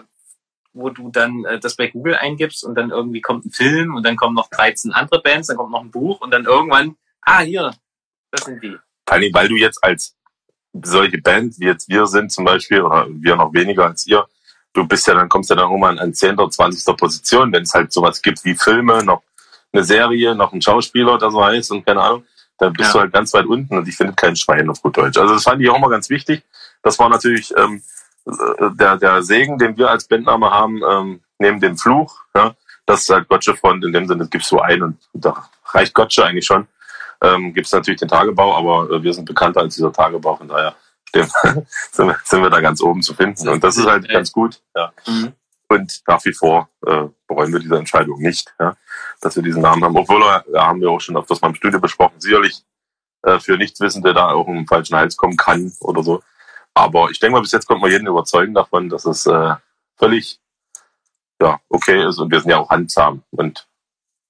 wo 0.73 0.91
du 0.91 1.11
dann 1.11 1.45
äh, 1.45 1.59
das 1.59 1.77
bei 1.77 1.89
Google 1.89 2.15
eingibst 2.15 2.65
und 2.65 2.75
dann 2.77 2.91
irgendwie 2.91 3.21
kommt 3.21 3.45
ein 3.45 3.51
Film 3.51 3.95
und 3.95 4.05
dann 4.05 4.17
kommen 4.17 4.35
noch 4.35 4.49
13 4.49 4.93
andere 4.93 5.21
Bands, 5.21 5.49
dann 5.49 5.57
kommt 5.57 5.73
noch 5.73 5.83
ein 5.83 5.91
Buch 5.91 6.21
und 6.21 6.31
dann 6.31 6.45
irgendwann, 6.45 6.97
ah, 7.23 7.41
hier, 7.41 7.75
das 8.31 8.45
sind 8.45 8.63
die. 8.63 8.77
Vor 9.07 9.17
allem, 9.17 9.35
weil 9.35 9.49
du 9.49 9.57
jetzt 9.57 9.83
als 9.83 10.17
solche 10.73 11.19
Band, 11.19 11.59
wie 11.59 11.67
jetzt 11.67 11.89
wir 11.89 12.07
sind 12.07 12.33
zum 12.33 12.45
Beispiel, 12.45 12.83
oder 12.83 13.07
wir 13.11 13.37
noch 13.37 13.53
weniger 13.53 13.87
als 13.87 14.07
ihr, 14.07 14.25
du 14.73 14.87
bist 14.87 15.07
ja 15.07 15.15
dann, 15.15 15.29
kommst 15.29 15.51
ja 15.51 15.57
dann 15.57 15.69
irgendwann 15.71 15.99
an 15.99 16.15
10. 16.15 16.39
oder 16.39 16.51
20. 16.51 16.97
Position, 16.97 17.53
wenn 17.53 17.63
es 17.65 17.75
halt 17.75 17.93
sowas 17.93 18.23
gibt 18.23 18.45
wie 18.45 18.55
Filme, 18.55 19.05
noch 19.05 19.23
eine 19.73 19.85
Serie, 19.85 20.35
noch 20.35 20.53
ein 20.53 20.63
Schauspieler, 20.63 21.19
der 21.19 21.31
so 21.31 21.45
heißt 21.45 21.71
und 21.73 21.85
keine 21.85 22.01
Ahnung, 22.01 22.25
dann 22.59 22.73
bist 22.73 22.89
Ja. 22.91 22.93
du 22.95 23.01
halt 23.01 23.13
ganz 23.13 23.33
weit 23.35 23.47
unten 23.47 23.77
und 23.77 23.87
die 23.87 23.93
findet 23.93 24.17
kein 24.17 24.37
Schwein 24.37 24.69
auf 24.71 24.81
gut 24.83 24.97
Deutsch. 24.97 25.19
Also 25.19 25.35
das 25.35 25.43
fand 25.45 25.61
ich 25.61 25.69
auch 25.69 25.79
mal 25.79 25.91
ganz 25.91 26.09
wichtig. 26.11 26.43
Das 26.83 26.99
war 26.99 27.09
natürlich 27.09 27.53
ähm, 27.57 27.83
äh, 28.27 28.71
der, 28.73 28.97
der 28.97 29.23
Segen, 29.23 29.59
den 29.59 29.77
wir 29.77 29.91
als 29.91 30.05
Bandname 30.07 30.51
haben, 30.51 30.81
ähm, 30.89 31.21
neben 31.39 31.61
dem 31.61 31.77
Fluch, 31.77 32.21
ja, 32.35 32.55
dass 32.87 33.09
halt 33.09 33.29
Gotcha 33.29 33.55
Front 33.55 33.85
in 33.85 33.93
dem 33.93 34.07
Sinne, 34.07 34.21
das 34.21 34.31
gibst 34.31 34.51
du 34.51 34.59
ein 34.61 34.83
und 34.83 34.97
da 35.13 35.49
reicht 35.67 35.95
Gotcha 35.95 36.25
eigentlich 36.25 36.47
schon. 36.47 36.67
Ähm, 37.23 37.55
gibt 37.55 37.67
es 37.67 37.73
natürlich 37.73 38.01
den 38.01 38.09
Tagebau, 38.09 38.55
aber 38.55 38.91
äh, 38.91 39.03
wir 39.03 39.15
sind 39.15 39.25
bekannter 39.25 39.61
als 39.61 39.75
dieser 39.75 39.93
Tagebau, 39.93 40.37
von 40.37 40.49
daher 40.49 40.75
sind, 41.13 42.09
wir, 42.09 42.19
sind 42.25 42.43
wir 42.43 42.51
da 42.51 42.61
ganz 42.61 42.83
oben 42.83 43.03
zu 43.03 43.15
finden. 43.15 43.49
Und 43.49 43.63
das 43.63 43.77
ist 43.77 43.87
halt 43.87 44.09
ganz 44.09 44.33
gut. 44.33 44.61
Ja. 44.75 44.93
Mhm. 45.07 45.33
Und 45.69 46.03
nach 46.07 46.25
wie 46.25 46.33
vor 46.33 46.69
äh, 46.87 47.05
bereuen 47.27 47.53
wir 47.53 47.61
diese 47.61 47.79
Entscheidung 47.79 48.21
nicht, 48.21 48.53
ja, 48.59 48.77
dass 49.21 49.37
wir 49.37 49.43
diesen 49.43 49.63
Namen 49.63 49.85
haben. 49.85 49.97
Obwohl, 49.97 50.23
er, 50.23 50.45
ja, 50.53 50.67
haben 50.67 50.81
wir 50.81 50.91
auch 50.91 51.01
schon 51.01 51.17
öfters 51.17 51.41
mal 51.41 51.49
im 51.49 51.55
Studio 51.55 51.81
besprochen, 51.81 52.21
sicherlich 52.21 52.63
äh, 53.23 53.39
für 53.39 53.57
Nichtswissende 53.57 54.13
da 54.13 54.31
auch 54.31 54.49
im 54.49 54.67
falschen 54.67 54.97
Hals 54.97 55.17
kommen 55.17 55.37
kann 55.37 55.73
oder 55.81 56.03
so. 56.03 56.23
Aber 56.75 57.11
ich 57.11 57.21
denke 57.21 57.35
mal, 57.35 57.43
bis 57.43 57.53
jetzt 57.53 57.67
konnte 57.67 57.83
man 57.83 57.91
jeden 57.91 58.07
überzeugen 58.07 58.55
davon, 58.55 58.89
dass 58.89 59.05
es 59.05 59.27
äh, 59.27 59.55
völlig 59.97 60.41
ja, 61.41 61.61
okay 61.69 62.07
ist. 62.07 62.19
Und 62.19 62.31
wir 62.31 62.41
sind 62.41 62.51
ja 62.51 62.59
auch 62.59 62.71
handsam. 62.71 63.23
Und 63.31 63.67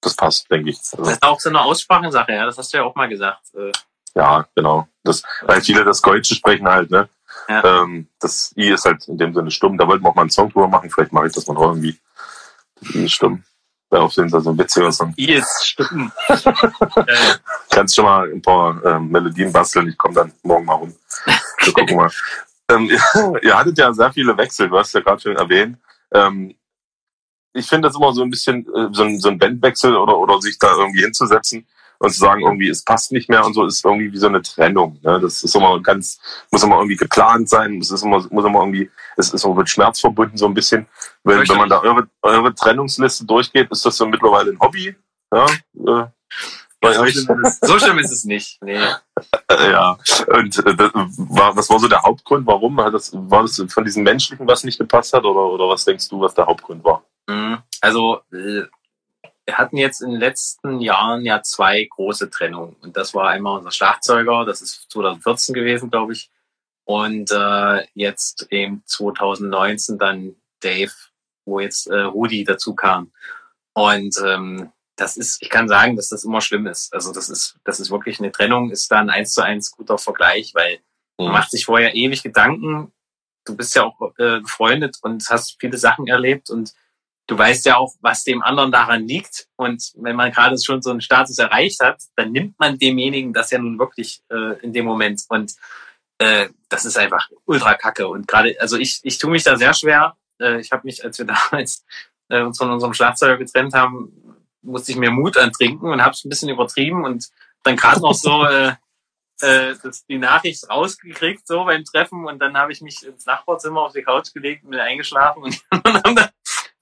das 0.03 0.15
passt, 0.15 0.49
denke 0.51 0.69
ich. 0.69 0.79
Das 0.79 0.93
Also, 0.95 1.11
ist 1.11 1.23
auch 1.23 1.39
so 1.39 1.49
eine 1.49 1.61
Aussprachensache, 1.61 2.33
ja. 2.33 2.45
Das 2.45 2.57
hast 2.57 2.73
du 2.73 2.77
ja 2.77 2.83
auch 2.83 2.95
mal 2.95 3.07
gesagt. 3.07 3.41
Äh, 3.55 3.71
ja, 4.15 4.45
genau. 4.55 4.87
Das, 5.03 5.23
weil 5.43 5.61
viele 5.61 5.83
das 5.83 6.01
Deutsche 6.01 6.35
sprechen 6.35 6.67
halt, 6.67 6.91
ne? 6.91 7.09
Ja. 7.49 7.81
Ähm, 7.81 8.07
das 8.19 8.53
I 8.57 8.69
ist 8.69 8.85
halt 8.85 9.07
in 9.07 9.17
dem 9.17 9.33
Sinne 9.33 9.51
stumm. 9.51 9.77
Da 9.77 9.87
wollten 9.87 10.03
wir 10.03 10.09
auch 10.09 10.15
mal 10.15 10.21
einen 10.21 10.29
Song 10.29 10.49
drüber 10.49 10.67
machen. 10.67 10.89
Vielleicht 10.89 11.11
mache 11.11 11.27
ich 11.27 11.33
das 11.33 11.47
mal 11.47 11.55
noch 11.55 11.63
irgendwie. 11.63 11.99
Das 12.79 12.95
I 12.95 13.05
ist 13.05 13.13
stumm. 13.13 13.43
Wäre 13.89 14.03
auf 14.03 14.13
jeden 14.13 14.29
Fall 14.29 14.41
so 14.41 14.51
ein 14.51 14.57
witziger 14.57 14.91
Song. 14.91 15.13
I 15.17 15.33
ist 15.33 15.67
stumm. 15.67 16.11
Kannst 17.69 17.95
schon 17.95 18.05
mal 18.05 18.31
ein 18.31 18.41
paar 18.41 18.83
ähm, 18.85 19.09
Melodien 19.09 19.51
basteln. 19.51 19.89
Ich 19.89 19.97
komme 19.97 20.15
dann 20.15 20.33
morgen 20.43 20.65
mal 20.65 20.73
rum. 20.75 20.95
Wir 21.63 21.73
gucken 21.73 21.97
mal. 21.97 22.09
Ähm, 22.69 22.89
ihr 23.41 23.57
hattet 23.57 23.77
ja 23.77 23.91
sehr 23.91 24.13
viele 24.13 24.37
Wechsel. 24.37 24.69
Du 24.69 24.77
hast 24.77 24.93
ja 24.93 25.01
gerade 25.01 25.21
schon 25.21 25.35
erwähnt. 25.35 25.77
Ähm, 26.13 26.55
ich 27.53 27.67
finde 27.67 27.87
das 27.87 27.95
immer 27.95 28.13
so 28.13 28.23
ein 28.23 28.29
bisschen 28.29 28.65
äh, 28.73 28.89
so 28.91 29.03
ein, 29.03 29.19
so 29.19 29.29
ein 29.29 29.37
Bandwechsel 29.37 29.95
oder, 29.95 30.17
oder 30.17 30.41
sich 30.41 30.57
da 30.59 30.75
irgendwie 30.75 31.03
hinzusetzen 31.03 31.65
und 31.99 32.11
zu 32.11 32.19
sagen, 32.19 32.41
irgendwie, 32.41 32.69
es 32.69 32.83
passt 32.83 33.11
nicht 33.11 33.29
mehr 33.29 33.45
und 33.45 33.53
so, 33.53 33.65
ist 33.65 33.85
irgendwie 33.85 34.11
wie 34.11 34.17
so 34.17 34.27
eine 34.27 34.41
Trennung. 34.41 34.99
Ne? 35.03 35.19
Das 35.21 35.41
ist 35.41 35.55
immer 35.55 35.81
ganz, 35.81 36.19
muss 36.51 36.63
immer 36.63 36.77
irgendwie 36.77 36.97
geplant 36.97 37.47
sein, 37.47 37.79
es 37.79 37.91
ist 37.91 38.03
immer, 38.03 38.25
muss 38.29 38.45
immer 38.45 38.59
irgendwie, 38.59 38.89
es 39.15 39.33
ist 39.33 39.45
immer 39.45 39.55
mit 39.55 39.69
Schmerz 39.69 40.01
verbunden, 40.01 40.37
so 40.37 40.45
ein 40.45 40.53
bisschen. 40.53 40.85
Wenn, 41.23 41.47
wenn 41.47 41.57
man 41.57 41.69
da 41.69 41.79
eure, 41.81 42.07
eure 42.21 42.53
Trennungsliste 42.53 43.25
durchgeht, 43.25 43.71
ist 43.71 43.85
das 43.85 43.95
so 43.95 44.05
mittlerweile 44.05 44.51
ein 44.51 44.59
Hobby. 44.59 44.95
Ja, 45.31 45.45
äh, 45.45 46.07
bei 46.81 46.91
so, 46.91 47.01
euch. 47.01 47.13
schlimm 47.13 47.45
ist 47.45 47.63
es, 47.63 47.69
so 47.69 47.79
schlimm 47.79 47.99
ist 47.99 48.11
es 48.11 48.25
nicht. 48.25 48.61
Nee. 48.61 48.79
Äh, 49.49 49.71
ja, 49.71 49.97
und 50.27 50.65
äh, 50.65 50.75
das 50.75 50.91
war, 50.93 51.55
was 51.55 51.69
war 51.69 51.77
so 51.77 51.87
der 51.87 52.01
Hauptgrund? 52.01 52.47
Warum? 52.47 52.81
Hat 52.81 52.93
das, 52.93 53.11
war 53.13 53.43
das 53.43 53.63
von 53.69 53.85
diesem 53.85 54.03
Menschlichen, 54.03 54.47
was 54.47 54.63
nicht 54.63 54.79
gepasst 54.79 55.13
hat? 55.13 55.25
Oder, 55.25 55.45
oder 55.45 55.69
was 55.69 55.85
denkst 55.85 56.09
du, 56.09 56.19
was 56.19 56.33
der 56.33 56.45
Hauptgrund 56.45 56.83
war? 56.83 57.03
Mhm. 57.27 57.59
Also, 57.81 58.21
äh, 58.31 58.63
wir 59.45 59.57
hatten 59.57 59.77
jetzt 59.77 60.01
in 60.01 60.11
den 60.11 60.19
letzten 60.19 60.79
Jahren 60.79 61.25
ja 61.25 61.41
zwei 61.41 61.83
große 61.83 62.29
Trennungen. 62.29 62.75
Und 62.81 62.95
das 62.95 63.13
war 63.13 63.29
einmal 63.29 63.57
unser 63.57 63.71
Schlagzeuger, 63.71 64.45
das 64.45 64.61
ist 64.61 64.89
2014 64.91 65.53
gewesen, 65.53 65.91
glaube 65.91 66.13
ich. 66.13 66.31
Und 66.85 67.31
äh, 67.31 67.85
jetzt 67.93 68.47
eben 68.51 68.83
2019 68.85 69.97
dann 69.97 70.35
Dave, 70.61 70.91
wo 71.45 71.59
jetzt 71.59 71.87
äh, 71.87 71.99
Rudi 71.99 72.43
dazu 72.43 72.73
kam. 72.73 73.11
Und 73.73 74.15
ähm, 74.25 74.71
das 74.95 75.17
ist, 75.17 75.41
ich 75.41 75.49
kann 75.49 75.67
sagen, 75.67 75.95
dass 75.95 76.09
das 76.09 76.23
immer 76.23 76.41
schlimm 76.41 76.67
ist. 76.67 76.93
Also 76.93 77.11
das 77.11 77.29
ist, 77.29 77.57
das 77.63 77.79
ist 77.79 77.89
wirklich 77.89 78.19
eine 78.19 78.31
Trennung, 78.31 78.69
ist 78.69 78.91
dann 78.91 79.09
eins 79.09 79.33
zu 79.33 79.41
eins 79.41 79.71
guter 79.71 79.97
Vergleich, 79.97 80.53
weil 80.53 80.79
man 81.17 81.31
macht 81.31 81.51
sich 81.51 81.65
vorher 81.65 81.95
ewig 81.95 82.23
Gedanken. 82.23 82.91
Du 83.45 83.55
bist 83.55 83.75
ja 83.75 83.83
auch 83.83 84.13
äh, 84.17 84.39
befreundet 84.39 84.97
und 85.01 85.27
hast 85.29 85.57
viele 85.59 85.77
Sachen 85.77 86.07
erlebt 86.07 86.49
und 86.49 86.73
du 87.27 87.37
weißt 87.37 87.65
ja 87.65 87.77
auch, 87.77 87.93
was 88.01 88.23
dem 88.23 88.41
anderen 88.41 88.71
daran 88.71 89.07
liegt. 89.07 89.47
Und 89.55 89.91
wenn 89.95 90.15
man 90.15 90.31
gerade 90.31 90.57
schon 90.61 90.81
so 90.81 90.91
einen 90.91 91.01
Status 91.01 91.37
erreicht 91.37 91.79
hat, 91.81 92.01
dann 92.15 92.31
nimmt 92.31 92.59
man 92.59 92.77
demjenigen 92.77 93.33
das 93.33 93.51
ja 93.51 93.59
nun 93.59 93.79
wirklich 93.79 94.21
äh, 94.29 94.59
in 94.61 94.73
dem 94.73 94.85
Moment. 94.85 95.23
Und 95.29 95.53
äh, 96.17 96.49
das 96.69 96.85
ist 96.85 96.97
einfach 96.97 97.29
ultra 97.45 97.75
kacke. 97.75 98.07
Und 98.07 98.27
gerade, 98.27 98.55
also 98.59 98.77
ich, 98.77 98.99
ich 99.03 99.17
tue 99.17 99.31
mich 99.31 99.43
da 99.43 99.55
sehr 99.55 99.73
schwer. 99.73 100.17
Äh, 100.39 100.59
ich 100.59 100.71
habe 100.71 100.85
mich, 100.85 101.03
als 101.03 101.17
wir 101.17 101.25
damals 101.51 101.85
äh, 102.29 102.41
uns 102.41 102.57
von 102.57 102.71
unserem 102.71 102.93
Schlagzeuger 102.93 103.37
getrennt 103.37 103.73
haben, 103.73 104.11
musste 104.61 104.91
ich 104.91 104.97
mir 104.97 105.11
Mut 105.11 105.37
antrinken 105.37 105.89
und 105.89 106.01
habe 106.01 106.13
es 106.13 106.23
ein 106.23 106.29
bisschen 106.29 106.49
übertrieben 106.49 107.03
und 107.03 107.29
dann 107.63 107.75
gerade 107.75 108.01
noch 108.01 108.13
so 108.13 108.45
äh, 108.45 108.73
äh, 109.41 109.75
das, 109.81 110.05
die 110.05 110.17
Nachricht 110.17 110.69
rausgekriegt, 110.69 111.45
so 111.47 111.65
beim 111.65 111.83
Treffen. 111.83 112.25
Und 112.25 112.39
dann 112.39 112.57
habe 112.57 112.71
ich 112.71 112.81
mich 112.81 113.05
ins 113.05 113.25
Nachbarzimmer 113.25 113.81
auf 113.81 113.93
die 113.93 114.03
Couch 114.03 114.33
gelegt 114.33 114.63
und 114.63 114.71
bin 114.71 114.79
eingeschlafen. 114.79 115.43
Und, 115.43 115.61
haben 115.71 116.15
dann, 116.15 116.29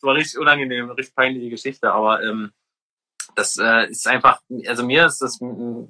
war 0.04 0.16
richtig 0.16 0.40
unangenehm, 0.40 0.90
richtig 0.92 1.16
peinliche 1.16 1.50
Geschichte. 1.50 1.92
Aber 1.92 2.24
ähm, 2.24 2.52
das 3.36 3.58
äh, 3.58 3.90
ist 3.90 4.08
einfach, 4.08 4.42
also 4.68 4.84
mir 4.84 5.06
ist 5.06 5.20
das 5.20 5.40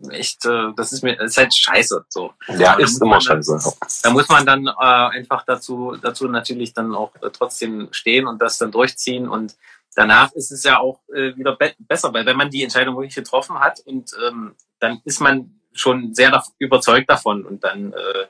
echt, 0.09 0.45
äh, 0.45 0.73
das 0.75 0.93
ist 0.93 1.03
mir, 1.03 1.15
das 1.15 1.31
ist 1.31 1.37
halt 1.37 1.53
scheiße. 1.55 2.05
So. 2.09 2.33
Ja, 2.47 2.73
Aber 2.73 2.81
ist 2.81 2.99
da 2.99 3.05
immer 3.05 3.15
man 3.15 3.21
scheiße. 3.21 3.77
Da 4.03 4.09
muss 4.11 4.29
man 4.29 4.45
dann 4.45 4.67
äh, 4.67 4.71
einfach 4.75 5.43
dazu, 5.45 5.97
dazu 6.01 6.27
natürlich 6.27 6.73
dann 6.73 6.93
auch 6.93 7.15
äh, 7.21 7.31
trotzdem 7.31 7.87
stehen 7.91 8.27
und 8.27 8.39
das 8.39 8.57
dann 8.57 8.71
durchziehen. 8.71 9.27
Und 9.27 9.55
danach 9.95 10.31
ist 10.33 10.51
es 10.51 10.63
ja 10.63 10.79
auch 10.79 10.99
äh, 11.09 11.35
wieder 11.35 11.55
be 11.55 11.73
besser, 11.79 12.13
weil 12.13 12.25
wenn 12.25 12.37
man 12.37 12.49
die 12.49 12.63
Entscheidung 12.63 12.95
wirklich 12.95 13.15
getroffen 13.15 13.59
hat 13.59 13.79
und 13.81 14.11
ähm, 14.27 14.55
dann 14.79 15.01
ist 15.05 15.19
man 15.19 15.59
schon 15.73 16.13
sehr 16.13 16.31
dav- 16.31 16.51
überzeugt 16.59 17.09
davon 17.09 17.45
und 17.45 17.63
dann 17.63 17.93
äh, 17.93 18.27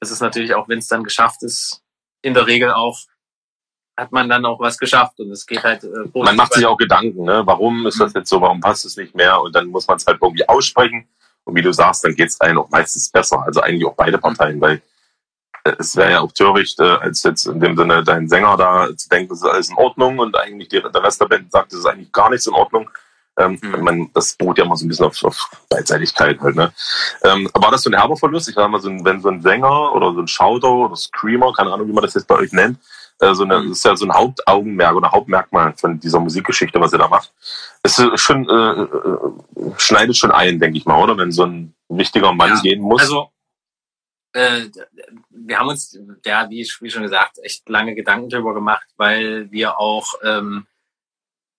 ist 0.00 0.10
es 0.10 0.20
natürlich 0.20 0.54
auch, 0.54 0.68
wenn 0.68 0.78
es 0.78 0.88
dann 0.88 1.04
geschafft 1.04 1.42
ist, 1.42 1.82
in 2.22 2.34
der 2.34 2.46
Regel 2.46 2.72
auch 2.72 3.00
hat 3.96 4.12
man 4.12 4.28
dann 4.28 4.44
auch 4.44 4.60
was 4.60 4.76
geschafft 4.78 5.18
und 5.20 5.30
es 5.30 5.46
geht 5.46 5.62
halt 5.62 5.84
äh, 5.84 5.88
Man 6.14 6.36
macht 6.36 6.52
sich 6.54 6.66
auch 6.66 6.76
Gedanken, 6.76 7.24
ne? 7.24 7.42
warum 7.46 7.86
ist 7.86 7.98
das 8.00 8.12
jetzt 8.12 8.28
so, 8.28 8.40
warum 8.40 8.60
passt 8.60 8.84
es 8.84 8.96
nicht 8.96 9.14
mehr? 9.14 9.40
Und 9.40 9.54
dann 9.54 9.66
muss 9.66 9.86
man 9.88 9.96
es 9.96 10.06
halt 10.06 10.18
irgendwie 10.20 10.48
aussprechen. 10.48 11.08
Und 11.44 11.54
wie 11.54 11.62
du 11.62 11.72
sagst, 11.72 12.04
dann 12.04 12.14
geht 12.14 12.28
es 12.28 12.40
einem 12.40 12.58
auch 12.58 12.68
meistens 12.70 13.08
besser. 13.08 13.42
Also 13.46 13.60
eigentlich 13.60 13.86
auch 13.86 13.94
beide 13.94 14.18
Parteien, 14.18 14.60
weil 14.60 14.82
äh, 15.64 15.72
es 15.78 15.96
wäre 15.96 16.10
ja 16.10 16.20
auch 16.20 16.32
töricht, 16.32 16.78
äh, 16.80 16.84
als 16.84 17.22
jetzt 17.22 17.46
in 17.46 17.60
dem 17.60 17.76
Sinne 17.76 18.02
dein 18.04 18.28
Sänger 18.28 18.56
da 18.56 18.88
zu 18.96 19.08
denken, 19.08 19.28
das 19.30 19.38
ist 19.38 19.48
alles 19.48 19.70
in 19.70 19.76
Ordnung 19.76 20.18
und 20.18 20.36
eigentlich 20.36 20.68
die, 20.68 20.82
der 20.82 21.02
Rest 21.02 21.20
der 21.20 21.26
Band 21.26 21.50
sagt, 21.52 21.72
das 21.72 21.80
ist 21.80 21.86
eigentlich 21.86 22.12
gar 22.12 22.30
nichts 22.30 22.46
in 22.46 22.54
Ordnung. 22.54 22.90
Ähm, 23.38 23.58
Mhm. 23.62 23.84
man, 23.84 24.10
das 24.14 24.34
beruht 24.34 24.56
ja 24.58 24.64
immer 24.64 24.76
so 24.76 24.86
ein 24.86 24.88
bisschen 24.88 25.06
auf, 25.06 25.22
auf 25.22 25.50
Beidseitigkeit 25.68 26.40
halt, 26.40 26.56
ne? 26.56 26.72
Ähm, 27.22 27.48
war 27.52 27.70
das 27.70 27.82
so 27.82 27.90
ein 27.90 27.98
herber 27.98 28.16
Verlust? 28.16 28.48
Ich 28.48 28.54
sag 28.54 28.68
mal, 28.70 28.80
so 28.80 28.88
ein, 28.88 29.04
wenn 29.04 29.20
so 29.20 29.28
ein 29.28 29.42
Sänger 29.42 29.94
oder 29.94 30.14
so 30.14 30.20
ein 30.20 30.28
Shouter 30.28 30.70
oder 30.72 30.96
Screamer, 30.96 31.52
keine 31.52 31.70
Ahnung, 31.72 31.86
wie 31.86 31.92
man 31.92 32.02
das 32.02 32.14
jetzt 32.14 32.28
bei 32.28 32.36
euch 32.36 32.52
nennt, 32.52 32.78
äh, 33.20 33.34
so 33.34 33.44
eine, 33.44 33.60
Mhm. 33.60 33.68
das 33.70 33.78
ist 33.78 33.84
ja 33.84 33.96
so 33.96 34.06
ein 34.06 34.12
Hauptaugenmerk 34.14 34.94
oder 34.94 35.10
Hauptmerkmal 35.12 35.74
von 35.76 35.98
dieser 35.98 36.20
Musikgeschichte, 36.20 36.80
was 36.80 36.92
ihr 36.92 36.98
da 36.98 37.08
macht. 37.08 37.32
Es 37.82 37.98
ist 37.98 38.20
schon, 38.20 38.48
äh, 38.48 38.82
äh, 38.82 39.72
schneidet 39.78 40.16
schon 40.16 40.30
ein, 40.32 40.58
denke 40.58 40.78
ich 40.78 40.84
mal, 40.86 41.02
oder? 41.02 41.16
Wenn 41.16 41.32
so 41.32 41.44
ein 41.44 41.74
wichtiger 41.88 42.32
Mann 42.32 42.50
Ja, 42.50 42.60
gehen 42.60 42.80
muss. 42.82 43.00
Also, 43.02 43.30
äh, 44.32 44.66
wir 45.30 45.58
haben 45.58 45.68
uns, 45.68 45.98
ja, 46.24 46.48
wie, 46.50 46.68
wie 46.80 46.90
schon 46.90 47.02
gesagt, 47.02 47.38
echt 47.42 47.68
lange 47.68 47.94
Gedanken 47.94 48.28
darüber 48.28 48.52
gemacht, 48.54 48.86
weil 48.96 49.50
wir 49.50 49.78
auch, 49.80 50.14
ähm, 50.22 50.66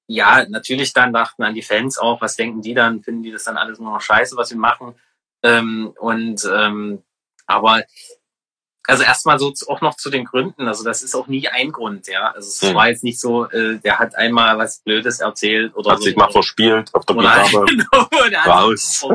ja, 0.08 0.46
natürlich 0.48 0.94
dann 0.94 1.12
dachten 1.12 1.44
an 1.44 1.54
die 1.56 1.62
Fans 1.64 1.98
auch, 1.98 2.22
was 2.22 2.36
denken 2.36 2.62
die 2.62 2.74
dann, 2.74 3.02
finden 3.04 3.24
die 3.24 3.32
das 3.32 3.44
dann 3.46 3.58
alles 3.58 3.80
nur 3.80 3.92
noch 3.92 4.02
scheiße, 4.02 4.38
was 4.38 4.52
wir 4.52 4.58
machen. 4.58 4.96
Ähm, 5.44 5.94
und 6.00 6.48
ähm, 6.54 7.04
aber 7.46 7.84
also 8.88 9.04
erstmal 9.04 9.38
so 9.38 9.54
auch 9.68 9.82
noch 9.82 9.96
zu 9.96 10.10
den 10.10 10.26
Gründen. 10.26 10.68
Also 10.68 10.84
das 10.84 11.02
ist 11.04 11.14
auch 11.16 11.28
nie 11.28 11.48
ein 11.50 11.72
Grund, 11.72 12.08
ja. 12.08 12.32
Also 12.32 12.48
es 12.48 12.62
Hm. 12.62 12.76
war 12.76 12.88
jetzt 12.90 13.04
nicht 13.04 13.20
so, 13.20 13.46
äh, 13.50 13.78
der 13.80 14.00
hat 14.00 14.16
einmal 14.16 14.58
was 14.58 14.80
Blödes 14.80 15.20
erzählt 15.20 15.76
oder 15.76 15.92
hat 15.92 15.98
so. 16.00 16.06
sich 16.06 16.16
mal 16.16 16.32
verspielt 16.32 16.94
auf 16.96 17.06
der 17.06 17.18
Oder 17.18 17.44
Gitarre. 17.44 17.66
genau, 18.30 18.46
Raus. 18.46 19.06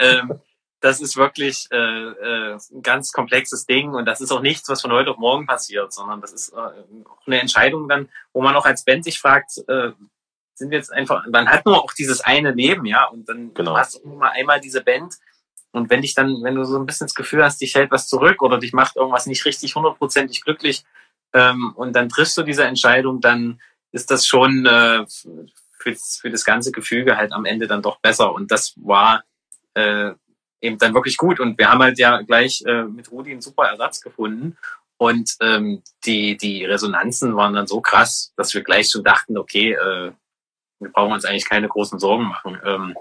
ähm, 0.00 0.40
das 0.80 1.00
ist 1.00 1.16
wirklich 1.16 1.68
äh, 1.70 1.76
äh, 1.76 2.58
ein 2.72 2.82
ganz 2.82 3.12
komplexes 3.12 3.66
Ding 3.66 3.94
und 3.94 4.04
das 4.04 4.20
ist 4.20 4.30
auch 4.30 4.42
nichts, 4.42 4.68
was 4.68 4.82
von 4.82 4.92
heute 4.92 5.10
auf 5.10 5.16
morgen 5.18 5.46
passiert, 5.46 5.92
sondern 5.92 6.20
das 6.20 6.32
ist 6.32 6.52
äh, 6.52 6.56
auch 6.56 7.26
eine 7.26 7.40
Entscheidung 7.40 7.88
dann, 7.88 8.08
wo 8.32 8.42
man 8.42 8.54
auch 8.56 8.66
als 8.66 8.84
Band 8.84 9.04
sich 9.04 9.18
fragt, 9.18 9.58
äh, 9.68 9.92
sind 10.54 10.70
wir 10.70 10.78
jetzt 10.78 10.92
einfach, 10.92 11.24
man 11.30 11.48
hat 11.48 11.66
nur 11.66 11.82
auch 11.82 11.92
dieses 11.92 12.20
eine 12.22 12.50
Leben, 12.52 12.84
ja, 12.86 13.04
und 13.06 13.28
dann 13.28 13.52
Genau. 13.54 13.76
hast 13.76 13.96
du 13.96 14.08
nur 14.08 14.18
mal 14.18 14.30
einmal 14.30 14.60
diese 14.60 14.82
Band 14.82 15.14
und 15.76 15.90
wenn 15.90 16.02
dich 16.02 16.14
dann, 16.14 16.42
wenn 16.42 16.54
du 16.54 16.64
so 16.64 16.78
ein 16.78 16.86
bisschen 16.86 17.06
das 17.06 17.14
Gefühl 17.14 17.44
hast, 17.44 17.60
dich 17.60 17.74
hält 17.74 17.90
was 17.90 18.08
zurück 18.08 18.42
oder 18.42 18.58
dich 18.58 18.72
macht 18.72 18.96
irgendwas 18.96 19.26
nicht 19.26 19.44
richtig 19.44 19.74
hundertprozentig 19.74 20.42
glücklich 20.42 20.84
ähm, 21.32 21.72
und 21.76 21.94
dann 21.94 22.08
triffst 22.08 22.36
du 22.36 22.42
diese 22.42 22.64
Entscheidung, 22.64 23.20
dann 23.20 23.60
ist 23.92 24.10
das 24.10 24.26
schon 24.26 24.66
äh, 24.66 25.04
für, 25.78 25.92
das- 25.92 26.18
für 26.20 26.30
das 26.30 26.44
ganze 26.44 26.72
Gefüge 26.72 27.16
halt 27.16 27.32
am 27.32 27.44
Ende 27.44 27.66
dann 27.66 27.82
doch 27.82 28.00
besser. 28.00 28.32
Und 28.32 28.50
das 28.50 28.74
war 28.76 29.22
äh, 29.74 30.12
eben 30.60 30.78
dann 30.78 30.94
wirklich 30.94 31.16
gut. 31.16 31.40
Und 31.40 31.58
wir 31.58 31.70
haben 31.70 31.82
halt 31.82 31.98
ja 31.98 32.22
gleich 32.22 32.62
äh, 32.66 32.84
mit 32.84 33.10
Rudi 33.10 33.30
einen 33.32 33.40
super 33.42 33.64
Ersatz 33.66 34.00
gefunden. 34.00 34.56
Und 34.98 35.36
ähm, 35.40 35.82
die, 36.04 36.36
die 36.36 36.64
Resonanzen 36.64 37.36
waren 37.36 37.54
dann 37.54 37.66
so 37.66 37.80
krass, 37.80 38.32
dass 38.36 38.54
wir 38.54 38.62
gleich 38.62 38.88
schon 38.90 39.04
dachten, 39.04 39.36
okay, 39.38 39.72
äh, 39.72 40.12
wir 40.80 40.90
brauchen 40.90 41.12
uns 41.12 41.24
eigentlich 41.24 41.48
keine 41.48 41.68
großen 41.68 41.98
Sorgen 41.98 42.24
machen. 42.24 42.58
Ähm, 42.64 42.96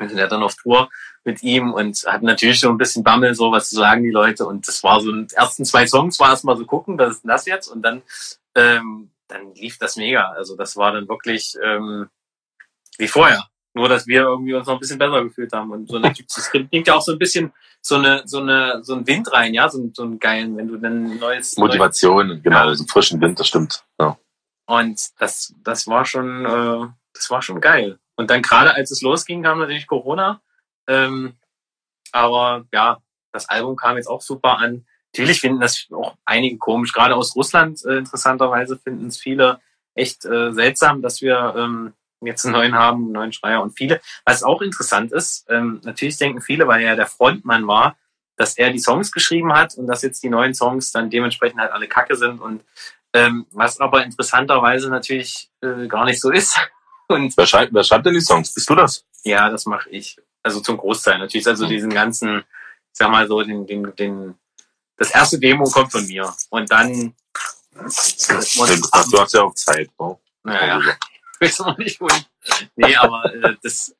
wir 0.00 0.08
sind 0.08 0.18
ja 0.18 0.26
dann 0.26 0.42
auf 0.42 0.56
Tour 0.56 0.88
mit 1.24 1.42
ihm 1.42 1.72
und 1.72 2.02
hatten 2.06 2.26
natürlich 2.26 2.58
schon 2.58 2.74
ein 2.74 2.78
bisschen 2.78 3.04
Bammel, 3.04 3.34
so 3.34 3.52
was 3.52 3.68
zu 3.68 3.76
sagen 3.76 4.02
die 4.02 4.10
Leute. 4.10 4.46
Und 4.46 4.66
das 4.66 4.82
war 4.82 5.00
so, 5.00 5.12
die 5.12 5.34
ersten 5.34 5.64
zwei 5.64 5.86
Songs 5.86 6.18
war 6.18 6.30
erstmal 6.30 6.56
so 6.56 6.64
gucken, 6.64 6.98
was 6.98 7.16
ist 7.16 7.24
denn 7.24 7.28
das 7.28 7.46
jetzt? 7.46 7.68
Und 7.68 7.82
dann, 7.82 8.02
ähm, 8.54 9.10
dann 9.28 9.54
lief 9.54 9.78
das 9.78 9.96
mega. 9.96 10.30
Also 10.30 10.56
das 10.56 10.76
war 10.76 10.92
dann 10.92 11.08
wirklich 11.08 11.56
ähm, 11.62 12.08
wie 12.98 13.08
vorher. 13.08 13.46
Nur, 13.72 13.88
dass 13.88 14.08
wir 14.08 14.22
irgendwie 14.22 14.54
uns 14.54 14.66
noch 14.66 14.74
ein 14.74 14.80
bisschen 14.80 14.98
besser 14.98 15.22
gefühlt 15.22 15.52
haben. 15.52 15.70
Und 15.70 15.88
so 15.88 15.98
natürlich, 15.98 16.26
das 16.34 16.50
bringt 16.50 16.88
ja 16.88 16.94
auch 16.94 17.02
so 17.02 17.12
ein 17.12 17.18
bisschen 17.18 17.52
so 17.80 17.94
eine, 17.94 18.22
so 18.24 18.40
eine, 18.40 18.82
so 18.82 18.94
ein 18.94 19.06
Wind 19.06 19.32
rein, 19.32 19.54
ja, 19.54 19.68
so, 19.68 19.90
so 19.94 20.02
einen 20.02 20.18
geilen, 20.18 20.56
wenn 20.56 20.66
du 20.66 20.76
dann 20.76 21.18
neues. 21.18 21.56
Motivation, 21.56 22.28
neues, 22.28 22.42
genau, 22.42 22.66
ja. 22.66 22.74
so 22.74 22.84
frischen 22.84 23.20
Wind, 23.20 23.38
das 23.38 23.46
stimmt. 23.46 23.84
Ja. 24.00 24.18
Und 24.66 25.20
das, 25.20 25.54
das 25.62 25.86
war 25.86 26.04
schon, 26.04 26.44
äh, 26.44 26.88
das 27.12 27.30
war 27.30 27.42
schon 27.42 27.60
geil. 27.60 27.99
Und 28.20 28.28
dann 28.30 28.42
gerade 28.42 28.74
als 28.74 28.90
es 28.90 29.00
losging, 29.00 29.42
kam 29.42 29.58
natürlich 29.58 29.86
Corona. 29.86 30.42
Ähm, 30.86 31.36
aber 32.12 32.66
ja, 32.70 32.98
das 33.32 33.48
Album 33.48 33.76
kam 33.76 33.96
jetzt 33.96 34.08
auch 34.08 34.20
super 34.20 34.58
an. 34.58 34.84
Natürlich 35.14 35.40
finden 35.40 35.60
das 35.60 35.86
auch 35.90 36.16
einige 36.26 36.58
komisch. 36.58 36.92
Gerade 36.92 37.16
aus 37.16 37.34
Russland 37.34 37.82
äh, 37.86 37.96
interessanterweise 37.96 38.76
finden 38.76 39.06
es 39.06 39.16
viele 39.16 39.60
echt 39.94 40.26
äh, 40.26 40.52
seltsam, 40.52 41.00
dass 41.00 41.22
wir 41.22 41.54
ähm, 41.56 41.94
jetzt 42.20 42.44
einen 42.44 42.52
neuen 42.52 42.74
haben, 42.74 43.04
einen 43.04 43.12
neuen 43.12 43.32
Schreier 43.32 43.62
und 43.62 43.70
viele. 43.70 44.02
Was 44.26 44.42
auch 44.42 44.60
interessant 44.60 45.12
ist, 45.12 45.46
ähm, 45.48 45.80
natürlich 45.82 46.18
denken 46.18 46.42
viele, 46.42 46.68
weil 46.68 46.82
er 46.82 46.96
der 46.96 47.06
Frontmann 47.06 47.66
war, 47.66 47.96
dass 48.36 48.58
er 48.58 48.70
die 48.70 48.78
Songs 48.78 49.12
geschrieben 49.12 49.54
hat 49.54 49.76
und 49.76 49.86
dass 49.86 50.02
jetzt 50.02 50.22
die 50.22 50.28
neuen 50.28 50.52
Songs 50.52 50.92
dann 50.92 51.08
dementsprechend 51.08 51.58
halt 51.58 51.72
alle 51.72 51.88
Kacke 51.88 52.16
sind 52.16 52.38
und 52.38 52.62
ähm, 53.14 53.46
was 53.50 53.80
aber 53.80 54.04
interessanterweise 54.04 54.90
natürlich 54.90 55.50
äh, 55.62 55.86
gar 55.88 56.04
nicht 56.04 56.20
so 56.20 56.30
ist. 56.30 56.58
Und 57.10 57.36
wer, 57.36 57.46
schreibt, 57.46 57.74
wer 57.74 57.84
schreibt 57.84 58.06
denn 58.06 58.14
die 58.14 58.20
Songs? 58.20 58.52
Bist 58.52 58.68
du 58.70 58.74
das? 58.74 59.04
Ja, 59.24 59.48
das 59.50 59.66
mache 59.66 59.90
ich. 59.90 60.16
Also 60.42 60.60
zum 60.60 60.76
Großteil 60.76 61.18
natürlich. 61.18 61.46
Also 61.46 61.66
mhm. 61.66 61.70
diesen 61.70 61.90
ganzen, 61.90 62.38
ich 62.38 62.44
sag 62.98 63.10
mal 63.10 63.26
so, 63.26 63.42
den, 63.42 63.66
den, 63.66 63.94
den, 63.96 64.34
das 64.96 65.10
erste 65.10 65.38
Demo 65.38 65.64
kommt 65.64 65.92
von 65.92 66.06
mir. 66.06 66.32
Und 66.50 66.70
dann. 66.70 67.14
du 67.74 67.84
hast 67.84 69.34
ja 69.34 69.42
auch 69.42 69.54
Zeit, 69.54 69.90
ne? 69.98 70.18
Naja. 70.42 70.76
Also 70.76 70.90
weiß 71.40 71.60
auch 71.62 71.78
nicht 71.78 72.00
wohin. 72.00 72.24
Nee, 72.76 72.96
aber 72.96 73.34
äh, 73.34 73.56
das, 73.62 73.94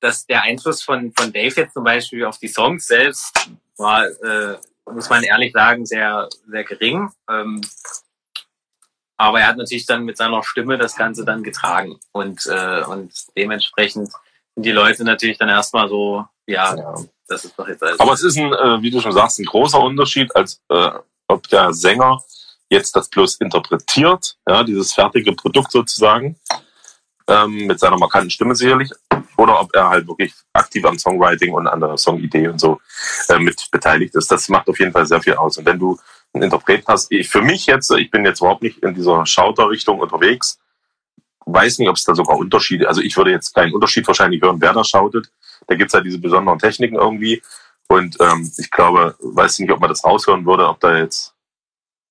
das, 0.00 0.26
der 0.26 0.42
Einfluss 0.42 0.82
von, 0.82 1.12
von 1.16 1.32
Dave 1.32 1.54
jetzt 1.54 1.74
zum 1.74 1.84
Beispiel 1.84 2.24
auf 2.24 2.38
die 2.38 2.48
Songs 2.48 2.86
selbst 2.86 3.32
war, 3.76 4.06
äh, 4.06 4.58
muss 4.86 5.10
man 5.10 5.22
ehrlich 5.22 5.52
sagen, 5.52 5.86
sehr, 5.86 6.28
sehr 6.46 6.64
gering. 6.64 7.10
Ähm, 7.28 7.60
aber 9.18 9.40
er 9.40 9.48
hat 9.48 9.56
natürlich 9.58 9.84
dann 9.84 10.04
mit 10.04 10.16
seiner 10.16 10.42
Stimme 10.44 10.78
das 10.78 10.96
Ganze 10.96 11.24
dann 11.24 11.42
getragen. 11.42 11.98
Und, 12.12 12.46
äh, 12.46 12.84
und 12.84 13.12
dementsprechend 13.36 14.08
sind 14.54 14.64
die 14.64 14.72
Leute 14.72 15.04
natürlich 15.04 15.36
dann 15.38 15.48
erstmal 15.48 15.88
so, 15.88 16.24
ja, 16.46 16.74
ja. 16.74 16.94
das 17.26 17.44
ist 17.44 17.58
doch 17.58 17.68
jetzt 17.68 17.82
alles. 17.82 17.98
Aber 17.98 18.12
es 18.12 18.22
ist 18.22 18.38
ein, 18.38 18.52
äh, 18.52 18.80
wie 18.80 18.90
du 18.90 19.00
schon 19.00 19.12
sagst, 19.12 19.40
ein 19.40 19.44
großer 19.44 19.80
Unterschied, 19.80 20.34
als 20.36 20.62
äh, 20.68 20.90
ob 21.26 21.48
der 21.48 21.74
Sänger 21.74 22.22
jetzt 22.70 22.94
das 22.94 23.08
bloß 23.08 23.36
interpretiert, 23.36 24.36
ja, 24.46 24.62
dieses 24.62 24.92
fertige 24.92 25.32
Produkt 25.32 25.72
sozusagen, 25.72 26.38
ähm, 27.26 27.66
mit 27.66 27.80
seiner 27.80 27.98
markanten 27.98 28.30
Stimme 28.30 28.54
sicherlich, 28.54 28.90
oder 29.36 29.60
ob 29.60 29.74
er 29.74 29.88
halt 29.88 30.06
wirklich 30.06 30.32
aktiv 30.52 30.84
am 30.84 30.98
Songwriting 30.98 31.52
und 31.54 31.66
an 31.66 31.80
der 31.80 31.96
Songidee 31.96 32.48
und 32.48 32.60
so 32.60 32.80
äh, 33.28 33.38
mit 33.38 33.68
beteiligt 33.72 34.14
ist. 34.14 34.30
Das 34.30 34.48
macht 34.48 34.68
auf 34.68 34.78
jeden 34.78 34.92
Fall 34.92 35.06
sehr 35.06 35.20
viel 35.20 35.34
aus. 35.34 35.58
Und 35.58 35.66
wenn 35.66 35.78
du 35.78 35.98
Interpret 36.42 36.84
hast, 36.86 37.10
ich, 37.12 37.28
für 37.28 37.42
mich 37.42 37.66
jetzt, 37.66 37.90
ich 37.90 38.10
bin 38.10 38.24
jetzt 38.24 38.40
überhaupt 38.40 38.62
nicht 38.62 38.78
in 38.82 38.94
dieser 38.94 39.24
Schauter-Richtung 39.26 39.98
unterwegs, 39.98 40.58
weiß 41.46 41.78
nicht, 41.78 41.88
ob 41.88 41.96
es 41.96 42.04
da 42.04 42.14
sogar 42.14 42.36
Unterschiede, 42.36 42.88
also 42.88 43.00
ich 43.00 43.16
würde 43.16 43.30
jetzt 43.30 43.54
keinen 43.54 43.72
Unterschied 43.72 44.06
wahrscheinlich 44.06 44.42
hören, 44.42 44.60
wer 44.60 44.72
da 44.72 44.84
schautet. 44.84 45.30
Da 45.66 45.74
gibt's 45.74 45.94
ja 45.94 46.00
diese 46.00 46.18
besonderen 46.18 46.58
Techniken 46.58 46.96
irgendwie. 46.96 47.42
Und 47.88 48.16
ähm, 48.20 48.50
ich 48.58 48.70
glaube, 48.70 49.16
weiß 49.18 49.58
nicht, 49.60 49.70
ob 49.70 49.80
man 49.80 49.88
das 49.88 50.04
raushören 50.04 50.44
würde, 50.44 50.68
ob 50.68 50.78
da 50.80 50.98
jetzt 50.98 51.34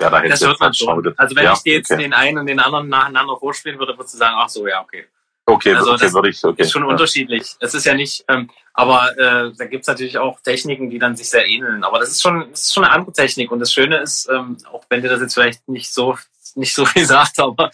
ja, 0.01 0.09
da 0.09 0.21
das 0.21 0.41
hört 0.41 0.59
man 0.59 0.73
schon. 0.73 1.13
Also 1.17 1.35
wenn 1.35 1.43
ja, 1.43 1.53
ich 1.53 1.59
dir 1.59 1.73
jetzt 1.73 1.91
okay. 1.91 2.03
den 2.03 2.13
einen 2.13 2.37
und 2.37 2.45
den 2.47 2.59
anderen 2.59 2.87
nacheinander 2.89 3.37
vorspielen 3.37 3.79
würde, 3.79 3.97
würdest 3.97 4.13
du 4.13 4.19
sagen, 4.19 4.35
ach 4.37 4.49
so, 4.49 4.67
ja, 4.67 4.81
okay. 4.81 5.07
Okay, 5.49 5.73
also 5.73 5.93
okay, 5.93 6.03
das 6.03 6.13
würde 6.13 6.29
ich, 6.29 6.43
okay. 6.43 6.61
ist 6.61 6.71
schon 6.71 6.83
ja. 6.83 6.89
unterschiedlich. 6.89 7.55
Es 7.61 7.73
ist 7.73 7.85
ja 7.85 7.93
nicht, 7.93 8.25
ähm, 8.27 8.49
aber 8.73 9.17
äh, 9.17 9.53
da 9.57 9.65
gibt's 9.65 9.87
natürlich 9.87 10.17
auch 10.17 10.41
Techniken, 10.41 10.89
die 10.89 10.99
dann 10.99 11.15
sich 11.15 11.29
sehr 11.29 11.47
ähneln. 11.47 11.85
Aber 11.85 11.99
das 11.99 12.09
ist 12.09 12.21
schon, 12.21 12.51
das 12.51 12.63
ist 12.63 12.73
schon 12.73 12.83
eine 12.83 12.91
andere 12.91 13.13
Technik. 13.13 13.49
Und 13.49 13.59
das 13.59 13.71
Schöne 13.71 13.97
ist, 13.99 14.29
ähm, 14.29 14.57
auch 14.69 14.83
wenn 14.89 15.01
dir 15.01 15.07
das 15.07 15.21
jetzt 15.21 15.35
vielleicht 15.35 15.65
nicht 15.69 15.93
so 15.93 16.17
nicht 16.55 16.73
so 16.73 16.85
viel 16.85 17.05
sagt, 17.05 17.39
aber 17.39 17.71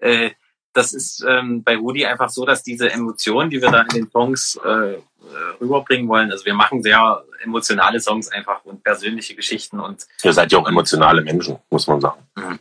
äh, 0.00 0.32
das 0.74 0.92
ist 0.92 1.24
ähm, 1.26 1.62
bei 1.62 1.76
Rudi 1.76 2.04
einfach 2.04 2.28
so, 2.28 2.44
dass 2.44 2.62
diese 2.62 2.92
Emotionen, 2.92 3.48
die 3.48 3.62
wir 3.62 3.70
da 3.70 3.82
in 3.82 3.88
den 3.88 4.10
Songs 4.10 4.56
äh, 4.62 4.98
rüberbringen 5.60 6.08
wollen, 6.08 6.30
also 6.30 6.44
wir 6.44 6.54
machen 6.54 6.82
sehr 6.82 7.24
emotionale 7.42 8.00
Songs 8.00 8.28
einfach 8.28 8.64
und 8.64 8.82
persönliche 8.82 9.34
Geschichten 9.34 9.80
und 9.80 10.04
ihr 10.22 10.32
seid 10.32 10.52
ja 10.52 10.58
auch 10.58 10.68
emotionale 10.68 11.22
Menschen, 11.22 11.58
muss 11.70 11.86
man 11.86 12.00
sagen. 12.00 12.26
Mhm. 12.34 12.58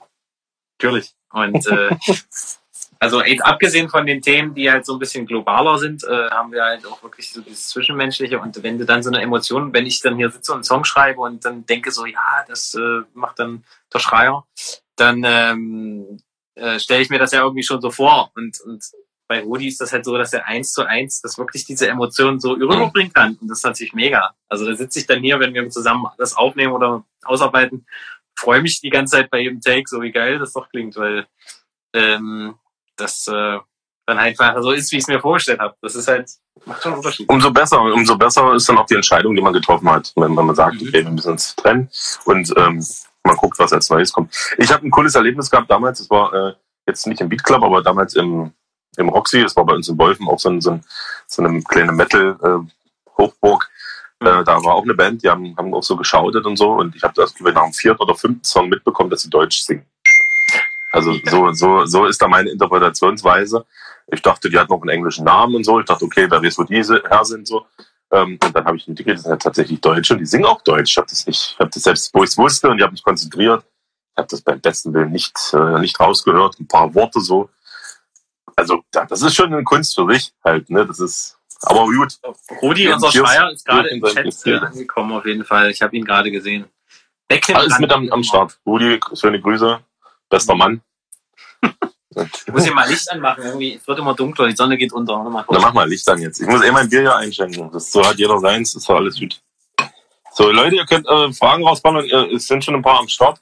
Natürlich. 0.80 1.14
Und 1.32 1.68
äh, 1.68 1.96
also 3.04 3.24
jetzt 3.24 3.46
abgesehen 3.46 3.90
von 3.90 4.06
den 4.06 4.22
Themen, 4.22 4.54
die 4.54 4.72
halt 4.72 4.86
so 4.86 4.94
ein 4.94 5.00
bisschen 5.00 5.26
globaler 5.26 5.78
sind, 5.78 6.04
äh, 6.04 6.30
haben 6.30 6.52
wir 6.52 6.64
halt 6.64 6.86
auch 6.86 7.04
wirklich 7.04 7.32
so 7.32 7.42
dieses 7.42 7.68
Zwischenmenschliche 7.68 8.40
und 8.40 8.64
wenn 8.64 8.78
du 8.78 8.86
dann 8.86 9.04
so 9.04 9.10
eine 9.10 9.22
Emotion, 9.22 9.74
wenn 9.74 9.86
ich 9.86 10.02
dann 10.02 10.16
hier 10.16 10.30
sitze 10.30 10.52
und 10.52 10.58
einen 10.58 10.64
Song 10.64 10.86
schreibe 10.86 11.22
und 11.22 11.44
dann 11.44 11.66
denke 11.66 11.92
so, 11.92 12.06
ja, 12.06 12.46
das 12.48 12.74
äh, 12.76 13.02
macht 13.14 13.40
dann 13.40 13.64
der 13.94 14.00
Schreier, 14.00 14.46
dann 14.96 15.24
ähm, 15.26 16.20
äh, 16.56 16.80
stelle 16.80 17.02
ich 17.02 17.10
mir 17.10 17.20
das 17.20 17.32
ja 17.32 17.42
irgendwie 17.42 17.64
schon 17.64 17.82
so 17.82 17.92
vor. 17.92 18.32
Und, 18.36 18.62
und 18.62 18.84
bei 19.28 19.42
Rudi 19.42 19.68
ist 19.68 19.82
das 19.82 19.92
halt 19.92 20.06
so, 20.06 20.18
dass 20.18 20.34
er 20.34 20.48
eins 20.48 20.72
zu 20.72 20.84
eins 20.84 21.22
das 21.22 21.38
wirklich 21.38 21.66
diese 21.66 21.88
Emotionen 21.88 22.40
so 22.40 22.52
rüberbringen 22.54 23.12
kann. 23.14 23.38
Und 23.42 23.50
das 23.50 23.60
ist 23.60 23.66
natürlich 23.66 23.94
mega. 23.94 24.34
Also 24.48 24.66
da 24.66 24.76
sitze 24.76 25.00
ich 25.00 25.08
dann 25.08 25.22
hier, 25.22 25.40
wenn 25.40 25.54
wir 25.54 25.70
zusammen 25.70 26.08
das 26.18 26.36
aufnehmen 26.36 26.74
oder 26.74 27.04
ausarbeiten, 27.24 27.86
freue 28.36 28.62
mich 28.62 28.82
die 28.82 28.90
ganze 28.90 29.18
Zeit 29.18 29.30
bei 29.30 29.40
jedem 29.40 29.62
Take, 29.62 29.88
so 29.88 30.02
wie 30.02 30.12
geil 30.12 30.40
das 30.40 30.54
doch 30.54 30.70
klingt, 30.70 30.96
weil 30.96 31.28
ähm, 31.94 32.56
das 32.96 33.28
äh, 33.28 33.60
dann 34.06 34.18
einfach 34.18 34.56
so 34.62 34.72
ist, 34.72 34.92
wie 34.92 34.98
ich 34.98 35.04
es 35.04 35.08
mir 35.08 35.20
vorgestellt 35.20 35.60
habe. 35.60 35.76
Das 35.82 35.96
ist 35.96 36.08
halt, 36.08 36.30
macht 36.66 36.84
schon 36.84 36.94
einen 36.94 37.00
Unterschied. 37.00 37.30
Umso 37.30 37.52
besser, 37.52 37.82
umso 37.82 38.18
besser 38.18 38.54
ist 38.54 38.68
dann 38.68 38.78
auch 38.78 38.86
die 38.86 38.96
Entscheidung, 38.96 39.36
die 39.36 39.42
man 39.42 39.54
getroffen 39.54 39.90
hat, 39.90 40.12
wenn, 40.16 40.36
wenn 40.36 40.46
man 40.46 40.56
sagt, 40.56 40.82
mhm. 40.82 40.88
okay, 40.88 41.04
wir 41.04 41.12
müssen 41.12 41.32
uns 41.32 41.56
trennen. 41.56 41.90
Und 42.26 42.54
ähm, 42.58 42.86
man 43.24 43.38
guckt, 43.38 43.58
was 43.60 43.72
als 43.72 43.90
Neues 43.90 44.12
kommt. 44.12 44.36
Ich 44.58 44.72
habe 44.72 44.86
ein 44.86 44.92
cooles 44.92 45.16
Erlebnis 45.16 45.50
gehabt 45.50 45.72
damals. 45.72 46.00
Es 46.00 46.10
war 46.10 46.34
äh, 46.34 46.54
jetzt 46.86 47.08
nicht 47.08 47.22
im 47.22 47.30
Beat 47.30 47.44
Club, 47.44 47.64
aber 47.64 47.82
damals 47.82 48.16
im, 48.16 48.52
im 48.98 49.10
Roxy. 49.10 49.42
Es 49.42 49.56
war 49.56 49.66
bei 49.66 49.74
uns 49.74 49.88
in 49.88 49.98
Wolfen 49.98 50.28
auch 50.28 50.40
so, 50.40 50.50
ein, 50.50 50.60
so, 50.60 50.72
ein, 50.72 50.84
so 51.28 51.44
eine 51.44 51.62
kleine 51.64 51.94
Metal-Hochburg. 51.94 53.70
Äh, 54.22 54.30
äh, 54.30 54.44
da 54.44 54.64
war 54.64 54.76
auch 54.76 54.84
eine 54.84 54.94
Band, 54.94 55.24
die 55.24 55.30
haben, 55.30 55.56
haben 55.58 55.74
auch 55.74 55.84
so 55.84 55.96
geschautet 55.96 56.46
und 56.46 56.58
so. 56.58 56.74
Und 56.74 56.96
ich 56.96 57.04
habe 57.04 57.14
das 57.16 57.34
nach 57.40 57.64
dem 57.64 57.74
vierten 57.74 58.02
oder 58.02 58.16
fünften 58.16 58.44
Song 58.44 58.70
mitbekommen, 58.70 59.10
dass 59.10 59.22
sie 59.22 59.30
Deutsch 59.30 59.62
singen. 59.62 59.86
Also 60.94 61.16
so, 61.26 61.52
so, 61.54 61.86
so 61.86 62.06
ist 62.06 62.22
da 62.22 62.28
meine 62.28 62.52
Interpretationsweise. 62.52 63.66
Ich 64.12 64.22
dachte, 64.22 64.48
die 64.48 64.60
hat 64.60 64.70
noch 64.70 64.80
einen 64.82 64.90
englischen 64.90 65.26
Namen 65.26 65.56
und 65.56 65.64
so. 65.64 65.80
Ich 65.80 65.88
dachte, 65.88 66.06
okay, 66.06 66.28
wer 66.30 66.42
weiß, 66.42 66.60
wo 66.60 66.64
diese 66.64 67.02
her 67.10 67.26
sind 67.26 67.48
so. 67.48 67.66
Ähm, 68.12 68.38
und 68.44 68.56
dann 68.56 68.64
habe 68.64 68.78
ich 68.78 68.88
entwickelt, 68.88 69.18
das 69.18 69.24
sind 69.24 69.32
ja 69.32 69.38
tatsächlich 69.38 69.82
Deutsche 69.82 70.14
und 70.14 70.20
die 70.20 70.28
singen 70.28 70.46
auch 70.46 70.62
Deutsch. 70.62 70.92
Ich 70.92 70.98
habe 70.98 71.08
das 71.08 71.26
nicht, 71.26 71.54
ich 71.54 71.60
habe 71.60 71.72
das 71.74 71.82
selbst, 71.82 72.14
wo 72.14 72.24
ich 72.24 72.30
es 72.30 72.38
wusste 72.38 72.70
und 72.70 72.78
ich 72.78 72.84
habe 72.84 72.92
mich 72.92 73.04
konzentriert. 73.04 73.64
Ich 74.12 74.18
habe 74.18 74.28
das 74.30 74.42
beim 74.42 74.62
besten 74.62 74.94
Willen 74.94 75.12
nicht, 75.12 75.36
äh, 75.54 75.80
nicht 75.80 76.00
rausgehört, 76.00 76.60
ein 76.60 76.68
paar 76.68 76.94
Worte 76.94 77.22
so. 77.22 77.50
Also 78.56 78.84
das 78.92 79.24
ist 79.24 79.34
schon 79.34 79.52
eine 79.52 79.64
Kunst 79.64 79.96
für 79.96 80.08
sich 80.14 80.32
halt, 80.44 80.70
ne? 80.70 80.86
Das 80.86 81.00
ist 81.00 81.40
aber 81.64 81.86
gut. 81.86 82.20
Rudi, 82.62 82.88
unser 82.88 83.12
Schreier, 83.12 83.50
ist 83.52 83.66
gerade 83.66 83.90
im 83.90 84.04
Chat 84.04 84.62
angekommen 84.62 85.14
auf 85.14 85.26
jeden 85.26 85.44
Fall. 85.44 85.72
Ich 85.72 85.82
habe 85.82 85.98
ihn 85.98 86.06
gerade 86.06 86.30
gesehen. 86.30 86.66
Becken 87.28 87.56
Alles 87.56 87.80
mit 87.80 87.92
am, 87.92 88.12
am 88.12 88.22
Start. 88.22 88.60
Rudi, 88.64 89.00
schöne 89.16 89.42
Grüße. 89.42 89.80
Bester 90.34 90.56
Mann. 90.56 90.82
Ich 92.16 92.54
muss 92.54 92.64
hier 92.64 92.76
mal 92.76 92.88
Licht 92.88 93.12
anmachen. 93.12 93.44
Irgendwie, 93.44 93.74
es 93.74 93.88
wird 93.88 93.98
immer 93.98 94.14
dunkler, 94.14 94.46
die 94.48 94.56
Sonne 94.56 94.78
geht 94.78 94.94
unter. 94.94 95.18
Mal 95.24 95.44
Dann 95.50 95.62
mach 95.64 95.74
mal 95.74 95.90
Licht 95.90 96.08
an 96.08 96.22
jetzt. 96.22 96.40
Ich 96.40 96.48
muss 96.48 96.64
eh 96.64 96.72
mein 96.72 96.88
Bier 96.88 97.02
hier 97.02 97.16
einschenken. 97.16 97.72
Das 97.72 97.92
so 97.92 98.06
hat 98.06 98.18
jeder 98.18 98.38
seins, 98.38 98.76
ist 98.76 98.88
doch 98.88 98.98
alles 98.98 99.20
gut. 99.20 99.42
So, 100.32 100.52
Leute, 100.52 100.76
ihr 100.76 100.86
könnt 100.86 101.08
äh, 101.10 101.34
Fragen 101.34 101.66
rausbauen. 101.66 102.08
Es 102.36 102.46
sind 102.46 102.64
schon 102.64 102.76
ein 102.76 102.84
paar 102.84 103.00
am 103.00 103.08
Start. 103.08 103.40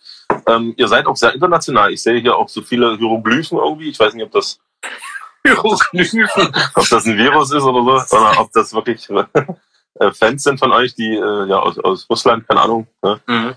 Ähm, 0.48 0.74
ihr 0.78 0.88
seid 0.88 1.06
auch 1.06 1.18
sehr 1.18 1.34
international. 1.34 1.92
Ich 1.92 2.02
sehe 2.02 2.22
hier 2.22 2.38
auch 2.38 2.48
so 2.48 2.62
viele 2.62 2.98
Hieroglyphen 2.98 3.58
irgendwie. 3.58 3.90
Ich 3.90 4.00
weiß 4.00 4.14
nicht, 4.14 4.24
ob 4.24 4.32
das 4.32 4.58
Hieroglyphen, 5.46 6.56
ob 6.74 6.88
das 6.88 7.06
ein 7.06 7.18
Virus 7.18 7.52
ist 7.52 7.64
oder 7.64 8.06
so, 8.06 8.18
oder 8.18 8.40
ob 8.40 8.54
das 8.54 8.74
wirklich 8.74 9.06
äh, 10.00 10.12
Fans 10.14 10.44
sind 10.44 10.60
von 10.60 10.72
euch, 10.72 10.96
die 10.96 11.14
äh, 11.14 11.50
ja 11.50 11.60
aus, 11.60 11.78
aus 11.78 12.08
Russland, 12.10 12.48
keine 12.48 12.62
Ahnung. 12.62 12.88
Ne? 13.02 13.20
Mhm. 13.28 13.56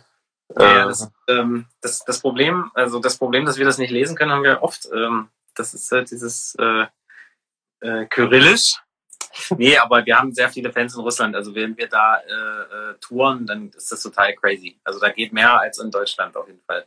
Ja, 0.57 0.87
das, 0.87 1.11
ähm, 1.29 1.67
das, 1.81 2.05
das 2.05 2.21
Problem, 2.21 2.71
also 2.75 3.01
das 3.01 3.17
Problem, 3.17 3.45
dass 3.45 3.59
wir 3.59 3.65
das 3.65 3.79
nicht 3.79 3.91
lesen 3.91 4.17
können, 4.17 4.31
haben 4.31 4.45
wir 4.45 4.63
oft. 4.63 4.89
Ähm, 4.95 5.29
das 5.55 5.75
ist 5.75 5.91
halt 5.91 6.11
dieses 6.11 6.55
äh, 6.59 6.87
äh, 7.81 8.07
Kyrillisch. 8.07 8.77
Nee, 9.57 9.77
aber 9.79 10.07
wir 10.07 10.17
haben 10.17 10.33
sehr 10.33 10.49
viele 10.49 10.73
Fans 10.73 10.95
in 10.95 11.01
Russland. 11.01 11.35
Also 11.35 11.57
wenn 11.57 11.77
wir 11.77 11.89
da 11.89 12.19
äh, 12.19 12.91
äh, 12.91 12.95
touren, 13.01 13.45
dann 13.47 13.71
ist 13.71 13.91
das 13.91 14.01
total 14.01 14.33
crazy. 14.35 14.79
Also 14.85 15.01
da 15.01 15.11
geht 15.11 15.33
mehr 15.33 15.59
als 15.59 15.81
in 15.81 15.91
Deutschland 15.91 16.37
auf 16.37 16.47
jeden 16.47 16.63
Fall. 16.69 16.87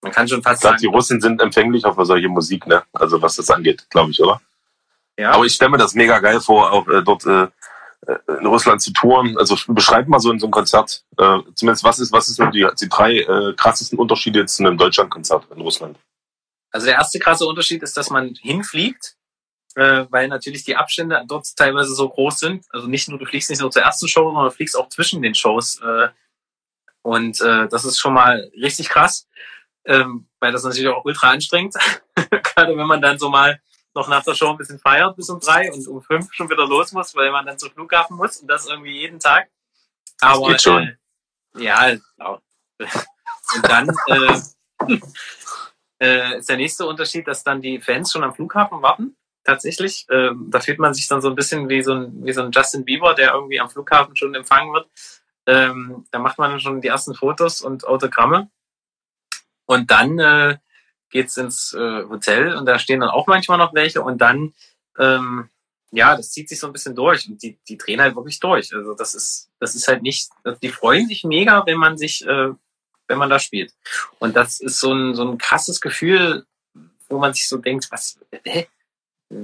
Man 0.00 0.12
kann 0.12 0.28
schon 0.28 0.40
fast 0.40 0.58
ich 0.58 0.60
glaub, 0.60 0.72
sagen. 0.74 0.80
Die 0.80 0.86
Russen 0.86 1.20
sind 1.20 1.42
empfänglich 1.42 1.84
auf 1.84 1.96
solche 1.98 2.28
Musik, 2.28 2.66
ne? 2.68 2.84
Also 2.92 3.20
was 3.20 3.34
das 3.34 3.50
angeht, 3.50 3.90
glaube 3.90 4.12
ich, 4.12 4.22
oder? 4.22 4.40
Ja. 5.18 5.32
Aber 5.32 5.44
ich 5.44 5.54
stelle 5.54 5.72
mir 5.72 5.78
das 5.78 5.94
mega 5.94 6.20
geil 6.20 6.40
vor, 6.40 6.72
auch 6.72 6.86
äh, 6.86 7.02
dort 7.02 7.26
äh, 7.26 7.48
in 8.06 8.46
Russland 8.46 8.80
zu 8.80 8.92
touren. 8.92 9.36
Also 9.38 9.56
beschreib 9.68 10.08
mal 10.08 10.20
so 10.20 10.30
in 10.30 10.38
so 10.38 10.46
einem 10.46 10.52
Konzert, 10.52 11.04
äh, 11.18 11.38
zumindest 11.54 11.84
was 11.84 11.98
ist, 11.98 12.12
was 12.12 12.28
ist 12.28 12.38
die, 12.38 12.66
die 12.80 12.88
drei 12.88 13.18
äh, 13.18 13.52
krassesten 13.54 13.98
Unterschiede 13.98 14.46
zu 14.46 14.64
einem 14.64 14.78
Deutschlandkonzert 14.78 15.46
in 15.54 15.60
Russland? 15.60 15.98
Also 16.72 16.86
der 16.86 16.96
erste 16.96 17.18
krasse 17.18 17.46
Unterschied 17.46 17.82
ist, 17.82 17.96
dass 17.96 18.10
man 18.10 18.34
hinfliegt, 18.40 19.16
äh, 19.74 20.06
weil 20.10 20.28
natürlich 20.28 20.64
die 20.64 20.76
Abstände 20.76 21.22
dort 21.26 21.46
teilweise 21.56 21.94
so 21.94 22.08
groß 22.08 22.38
sind. 22.38 22.64
Also 22.70 22.86
nicht 22.86 23.08
nur, 23.08 23.18
du 23.18 23.26
fliegst 23.26 23.50
nicht 23.50 23.60
nur 23.60 23.70
zur 23.70 23.82
ersten 23.82 24.08
Show, 24.08 24.24
sondern 24.24 24.44
du 24.44 24.50
fliegst 24.50 24.76
auch 24.76 24.88
zwischen 24.88 25.20
den 25.22 25.34
Shows. 25.34 25.80
Äh, 25.80 26.08
und 27.02 27.40
äh, 27.40 27.68
das 27.68 27.84
ist 27.84 27.98
schon 27.98 28.14
mal 28.14 28.50
richtig 28.54 28.88
krass, 28.88 29.26
ähm, 29.84 30.28
weil 30.38 30.52
das 30.52 30.64
natürlich 30.64 30.88
auch 30.88 31.04
ultra 31.04 31.30
anstrengend. 31.30 31.74
Gerade 32.14 32.76
wenn 32.76 32.86
man 32.86 33.00
dann 33.00 33.18
so 33.18 33.30
mal 33.30 33.60
noch 33.94 34.08
nach 34.08 34.24
der 34.24 34.34
Show 34.34 34.50
ein 34.50 34.56
bisschen 34.56 34.78
feiert 34.78 35.16
bis 35.16 35.30
um 35.30 35.40
drei 35.40 35.72
und 35.72 35.86
um 35.88 36.02
fünf 36.02 36.32
schon 36.32 36.48
wieder 36.48 36.66
los 36.66 36.92
muss, 36.92 37.14
weil 37.14 37.30
man 37.30 37.46
dann 37.46 37.58
zum 37.58 37.70
Flughafen 37.70 38.16
muss 38.16 38.38
und 38.38 38.48
das 38.48 38.66
irgendwie 38.66 39.00
jeden 39.00 39.18
Tag. 39.18 39.48
Aber, 40.20 40.40
das 40.40 40.48
geht 40.48 40.62
schon. 40.62 40.82
Äh, 41.56 41.64
ja, 41.64 41.96
genau. 42.16 42.40
Und 43.52 43.68
dann 43.68 43.90
äh, 44.06 44.40
äh, 45.98 46.38
ist 46.38 46.48
der 46.48 46.56
nächste 46.56 46.86
Unterschied, 46.86 47.26
dass 47.26 47.42
dann 47.42 47.60
die 47.60 47.80
Fans 47.80 48.12
schon 48.12 48.22
am 48.22 48.34
Flughafen 48.34 48.82
warten. 48.82 49.16
Tatsächlich. 49.44 50.06
Äh, 50.08 50.30
da 50.48 50.60
fühlt 50.60 50.78
man 50.78 50.94
sich 50.94 51.08
dann 51.08 51.20
so 51.20 51.28
ein 51.28 51.34
bisschen 51.34 51.68
wie 51.68 51.82
so 51.82 51.94
ein, 51.94 52.24
wie 52.24 52.32
so 52.32 52.42
ein 52.42 52.52
Justin 52.52 52.84
Bieber, 52.84 53.14
der 53.14 53.32
irgendwie 53.34 53.60
am 53.60 53.70
Flughafen 53.70 54.14
schon 54.14 54.34
empfangen 54.34 54.72
wird. 54.72 54.88
Ähm, 55.46 56.06
da 56.10 56.18
macht 56.18 56.38
man 56.38 56.60
schon 56.60 56.80
die 56.80 56.88
ersten 56.88 57.14
Fotos 57.14 57.60
und 57.60 57.84
Autogramme. 57.84 58.50
Und 59.66 59.90
dann 59.90 60.18
äh, 60.18 60.58
geht's 61.10 61.36
ins 61.36 61.74
äh, 61.74 62.04
Hotel 62.04 62.56
und 62.56 62.66
da 62.66 62.78
stehen 62.78 63.00
dann 63.00 63.10
auch 63.10 63.26
manchmal 63.26 63.58
noch 63.58 63.74
welche 63.74 64.02
und 64.02 64.18
dann, 64.18 64.54
ähm, 64.98 65.48
ja, 65.90 66.16
das 66.16 66.30
zieht 66.30 66.48
sich 66.48 66.58
so 66.58 66.68
ein 66.68 66.72
bisschen 66.72 66.94
durch 66.94 67.28
und 67.28 67.42
die, 67.42 67.58
die 67.68 67.76
drehen 67.76 68.00
halt 68.00 68.14
wirklich 68.14 68.38
durch. 68.38 68.74
Also 68.74 68.94
das 68.94 69.14
ist, 69.14 69.50
das 69.58 69.74
ist 69.74 69.88
halt 69.88 70.02
nicht, 70.02 70.30
die 70.62 70.68
freuen 70.68 71.08
sich 71.08 71.24
mega, 71.24 71.64
wenn 71.66 71.78
man 71.78 71.98
sich, 71.98 72.24
äh, 72.26 72.50
wenn 73.08 73.18
man 73.18 73.28
da 73.28 73.38
spielt. 73.38 73.74
Und 74.20 74.36
das 74.36 74.60
ist 74.60 74.78
so 74.78 74.92
ein, 74.92 75.14
so 75.14 75.28
ein 75.28 75.38
krasses 75.38 75.80
Gefühl, 75.80 76.46
wo 77.08 77.18
man 77.18 77.34
sich 77.34 77.48
so 77.48 77.58
denkt, 77.58 77.88
was, 77.90 78.18
hä? 78.44 78.68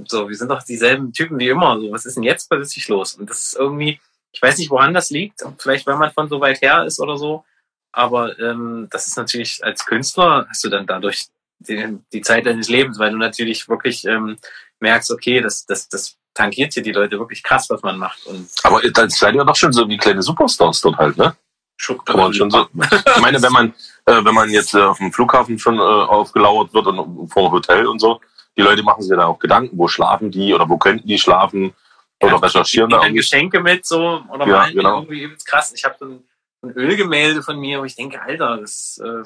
So, 0.07 0.29
wir 0.29 0.37
sind 0.37 0.49
doch 0.49 0.62
dieselben 0.62 1.12
Typen 1.12 1.39
wie 1.39 1.49
immer. 1.49 1.79
So, 1.81 1.93
was 1.93 2.07
ist 2.07 2.17
denn 2.17 2.25
jetzt 2.25 2.49
plötzlich 2.49 2.89
los? 2.89 3.14
Und 3.14 3.31
das 3.31 3.49
ist 3.49 3.57
irgendwie, 3.57 4.01
ich 4.33 4.43
weiß 4.43 4.59
nicht, 4.59 4.71
woran 4.71 4.95
das 4.95 5.11
liegt. 5.11 5.43
Vielleicht, 5.59 5.87
weil 5.87 5.97
man 5.97 6.12
von 6.12 6.29
so 6.29 6.41
weit 6.41 6.61
her 6.61 6.85
ist 6.85 6.99
oder 7.01 7.17
so. 7.17 7.45
Aber 7.93 8.39
ähm, 8.39 8.89
das 8.91 9.07
ist 9.07 9.17
natürlich 9.17 9.64
als 9.64 9.87
Künstler 9.87 10.47
hast 10.49 10.62
du 10.64 10.69
dann 10.69 10.87
dadurch 10.87 11.29
die, 11.59 11.98
die 12.12 12.20
Zeit 12.20 12.46
deines 12.46 12.68
Lebens, 12.68 12.98
weil 12.98 13.12
du 13.12 13.18
natürlich 13.18 13.68
wirklich 13.68 14.04
ähm, 14.04 14.38
merkst, 14.80 15.11
okay, 15.11 15.40
das, 15.40 15.66
das, 15.66 15.88
das 15.88 16.16
tankiert 16.34 16.74
hier 16.74 16.82
die 16.82 16.92
Leute 16.92 17.18
wirklich 17.18 17.42
krass, 17.42 17.68
was 17.70 17.82
man 17.82 17.98
macht. 17.98 18.26
Und 18.26 18.48
Aber 18.62 18.80
dann 18.90 19.11
seid 19.11 19.34
ihr 19.34 19.44
doch 19.44 19.57
schon 19.57 19.72
so 19.72 19.88
wie 19.88 19.96
kleine 19.96 20.22
Superstars 20.22 20.80
dort 20.80 20.96
halt, 20.96 21.16
ne? 21.16 21.36
Schon, 21.78 22.02
Kann 22.04 22.16
man 22.16 22.32
schon 22.32 22.50
so. 22.50 22.66
Ich 22.72 23.20
meine, 23.20 23.40
wenn 23.42 23.52
man, 23.52 23.74
äh, 24.07 24.24
wenn 24.24 24.34
man 24.34 24.48
jetzt 24.48 24.74
äh, 24.74 24.80
auf 24.80 24.96
dem 24.96 25.12
Flughafen 25.12 25.59
schon 25.59 25.78
äh, 25.78 25.82
aufgelauert 25.82 26.72
wird 26.72 26.86
und 26.86 27.28
vor 27.28 27.48
dem 27.48 27.52
Hotel 27.52 27.86
und 27.86 27.98
so, 27.98 28.20
die 28.57 28.62
Leute 28.62 28.82
machen 28.82 29.02
sich 29.02 29.11
ja 29.11 29.16
da 29.16 29.26
auch 29.26 29.38
Gedanken, 29.38 29.76
wo 29.76 29.86
schlafen 29.86 30.30
die 30.30 30.54
oder 30.54 30.68
wo 30.68 30.78
könnten 30.78 31.07
die 31.07 31.18
schlafen 31.18 31.74
oder 32.22 32.32
ja, 32.32 32.38
recherchieren 32.38 32.88
da. 32.88 33.07
Geschenke 33.09 33.61
mit 33.61 33.84
so 33.84 34.22
oder 34.30 34.46
ja, 34.46 34.68
genau. 34.70 35.02
irgendwie 35.02 35.28
krass. 35.44 35.72
Ich 35.76 35.84
habe 35.84 35.96
so 35.98 36.07
ein, 36.07 36.24
ein 36.62 36.70
Ölgemälde 36.70 37.42
von 37.42 37.59
mir, 37.59 37.80
wo 37.80 37.84
ich 37.84 37.94
denke, 37.94 38.22
Alter, 38.22 38.57
das 38.57 38.98
äh, 39.04 39.24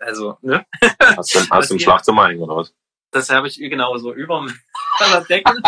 also, 0.00 0.38
ne? 0.42 0.64
Hast 0.98 1.34
du, 1.34 1.40
hast 1.50 1.70
du 1.70 1.74
im 1.74 1.80
Schlafzimmer 1.80 2.28
hängen 2.28 2.42
oder 2.42 2.56
was? 2.56 2.74
Das 3.10 3.30
habe 3.30 3.48
ich 3.48 3.58
genau 3.58 3.96
so 3.96 4.12
über 4.12 4.46
der 5.00 5.20
Decke. 5.28 5.54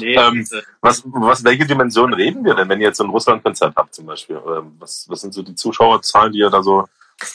nee, 0.00 0.14
ähm, 0.14 0.46
was, 0.80 1.02
was, 1.04 1.44
welche 1.44 1.66
Dimensionen 1.66 2.14
reden 2.14 2.44
wir 2.44 2.54
denn, 2.54 2.68
wenn 2.68 2.80
ihr 2.80 2.88
jetzt 2.88 3.00
ein 3.00 3.10
Russland-Konzert 3.10 3.74
habt 3.76 3.94
zum 3.94 4.06
Beispiel? 4.06 4.36
Ähm, 4.36 4.76
was, 4.78 5.06
was 5.08 5.20
sind 5.20 5.32
so 5.34 5.42
die 5.42 5.54
Zuschauerzahlen, 5.54 6.32
die 6.32 6.38
ihr 6.38 6.50
da 6.50 6.62
so 6.62 6.86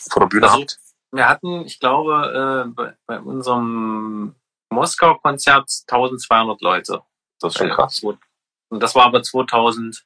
vor 0.09 0.21
der 0.21 0.27
Bühne 0.27 0.47
also, 0.47 0.61
habt? 0.61 0.79
Wir 1.11 1.27
hatten, 1.27 1.65
ich 1.65 1.79
glaube, 1.79 2.65
äh, 2.67 2.69
bei, 2.69 2.95
bei 3.05 3.19
unserem 3.19 4.35
Moskau-Konzert 4.69 5.69
1200 5.87 6.61
Leute. 6.61 7.01
Das 7.39 7.53
ist 7.53 7.59
schon 7.59 7.69
krass. 7.69 8.03
Und 8.03 8.83
das 8.83 8.95
war 8.95 9.05
aber 9.05 9.23
2019 9.23 10.03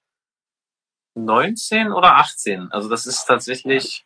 oder 1.91 2.17
18. 2.17 2.71
Also 2.71 2.89
das 2.89 3.05
ist 3.05 3.25
tatsächlich 3.25 4.05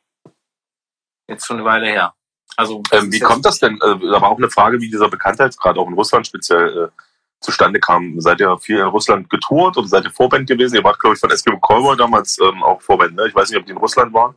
Jetzt 1.27 1.45
schon 1.45 1.57
eine 1.57 1.65
Weile 1.65 1.87
her. 1.87 2.13
Also, 2.55 2.81
ähm, 2.91 3.11
wie 3.11 3.19
kommt 3.19 3.45
das 3.45 3.59
denn? 3.59 3.79
Äh, 3.81 4.15
aber 4.15 4.29
auch 4.29 4.37
eine 4.37 4.49
Frage, 4.49 4.79
wie 4.79 4.89
dieser 4.89 5.09
Bekanntheitsgrad 5.09 5.77
auch 5.77 5.87
in 5.87 5.93
Russland 5.93 6.25
speziell 6.25 6.85
äh, 6.85 7.01
zustande 7.39 7.79
kam. 7.79 8.19
Seid 8.19 8.39
ihr 8.39 8.57
viel 8.57 8.77
in 8.77 8.87
Russland 8.87 9.29
getourt 9.29 9.77
oder 9.77 9.87
seid 9.87 10.05
ihr 10.05 10.11
Vorband 10.11 10.47
gewesen? 10.47 10.75
Ihr 10.75 10.83
wart, 10.83 10.99
glaube 10.99 11.15
ich, 11.15 11.19
von 11.19 11.29
Eskimo 11.29 11.59
Callboy 11.59 11.95
damals 11.95 12.39
ähm, 12.39 12.63
auch 12.63 12.81
Vorband, 12.81 13.15
ne? 13.15 13.27
Ich 13.27 13.35
weiß 13.35 13.49
nicht, 13.49 13.59
ob 13.59 13.65
die 13.65 13.71
in 13.71 13.77
Russland 13.77 14.13
waren. 14.13 14.35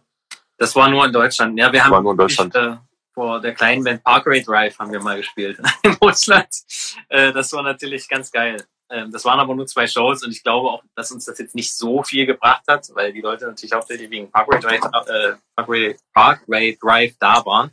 Das 0.59 0.77
war 0.77 0.89
nur 0.91 1.07
in 1.07 1.13
Deutschland. 1.13 1.59
Ja, 1.59 1.73
wir 1.73 1.83
haben 1.83 1.93
war 1.93 2.03
nur 2.03 2.13
in 2.13 2.19
Deutschland. 2.19 2.55
Nicht, 2.55 2.63
äh, 2.63 2.77
vor 3.15 3.41
der 3.41 3.55
kleinen 3.55 3.83
Band 3.83 4.05
Parkway 4.05 4.43
Drive 4.43 4.79
haben 4.79 4.93
wir 4.93 5.03
mal 5.03 5.17
gespielt 5.17 5.59
in 5.83 5.93
Russland. 5.95 6.49
Äh, 7.09 7.33
das 7.33 7.53
war 7.53 7.63
natürlich 7.63 8.09
ganz 8.09 8.31
geil. 8.31 8.63
Ähm, 8.91 9.13
das 9.13 9.25
waren 9.25 9.39
aber 9.39 9.55
nur 9.55 9.67
zwei 9.67 9.87
Shows 9.87 10.25
und 10.25 10.33
ich 10.33 10.43
glaube 10.43 10.69
auch, 10.69 10.83
dass 10.97 11.13
uns 11.13 11.25
das 11.25 11.39
jetzt 11.39 11.55
nicht 11.55 11.73
so 11.73 12.03
viel 12.03 12.27
gebracht 12.27 12.65
hat, 12.67 12.89
weil 12.95 13.13
die 13.13 13.21
Leute 13.21 13.47
natürlich 13.47 13.73
hauptsächlich 13.73 14.11
wegen 14.11 14.31
Parkway 14.31 14.59
Drive, 14.59 14.81
äh, 15.07 15.35
Parkway, 15.55 15.97
Parkway 16.13 16.77
Drive 16.81 17.15
da 17.21 17.45
waren. 17.47 17.71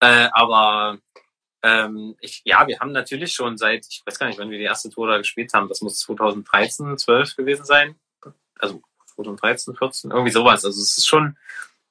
Äh, 0.00 0.28
aber 0.32 0.98
ähm, 1.62 2.14
ich, 2.20 2.42
ja, 2.44 2.66
wir 2.68 2.78
haben 2.78 2.92
natürlich 2.92 3.32
schon 3.32 3.58
seit, 3.58 3.84
ich 3.88 4.02
weiß 4.06 4.18
gar 4.18 4.28
nicht, 4.28 4.38
wann 4.38 4.50
wir 4.50 4.58
die 4.58 4.64
erste 4.64 4.90
Tour 4.90 5.08
da 5.08 5.18
gespielt 5.18 5.52
haben, 5.54 5.68
das 5.68 5.80
muss 5.80 5.98
2013, 5.98 6.98
12 6.98 7.36
gewesen 7.36 7.64
sein. 7.64 7.96
Also 8.58 8.80
2013, 9.16 9.74
14, 9.74 10.10
irgendwie 10.12 10.30
sowas. 10.30 10.64
Also 10.64 10.80
es 10.80 10.98
ist 10.98 11.06
schon, 11.06 11.36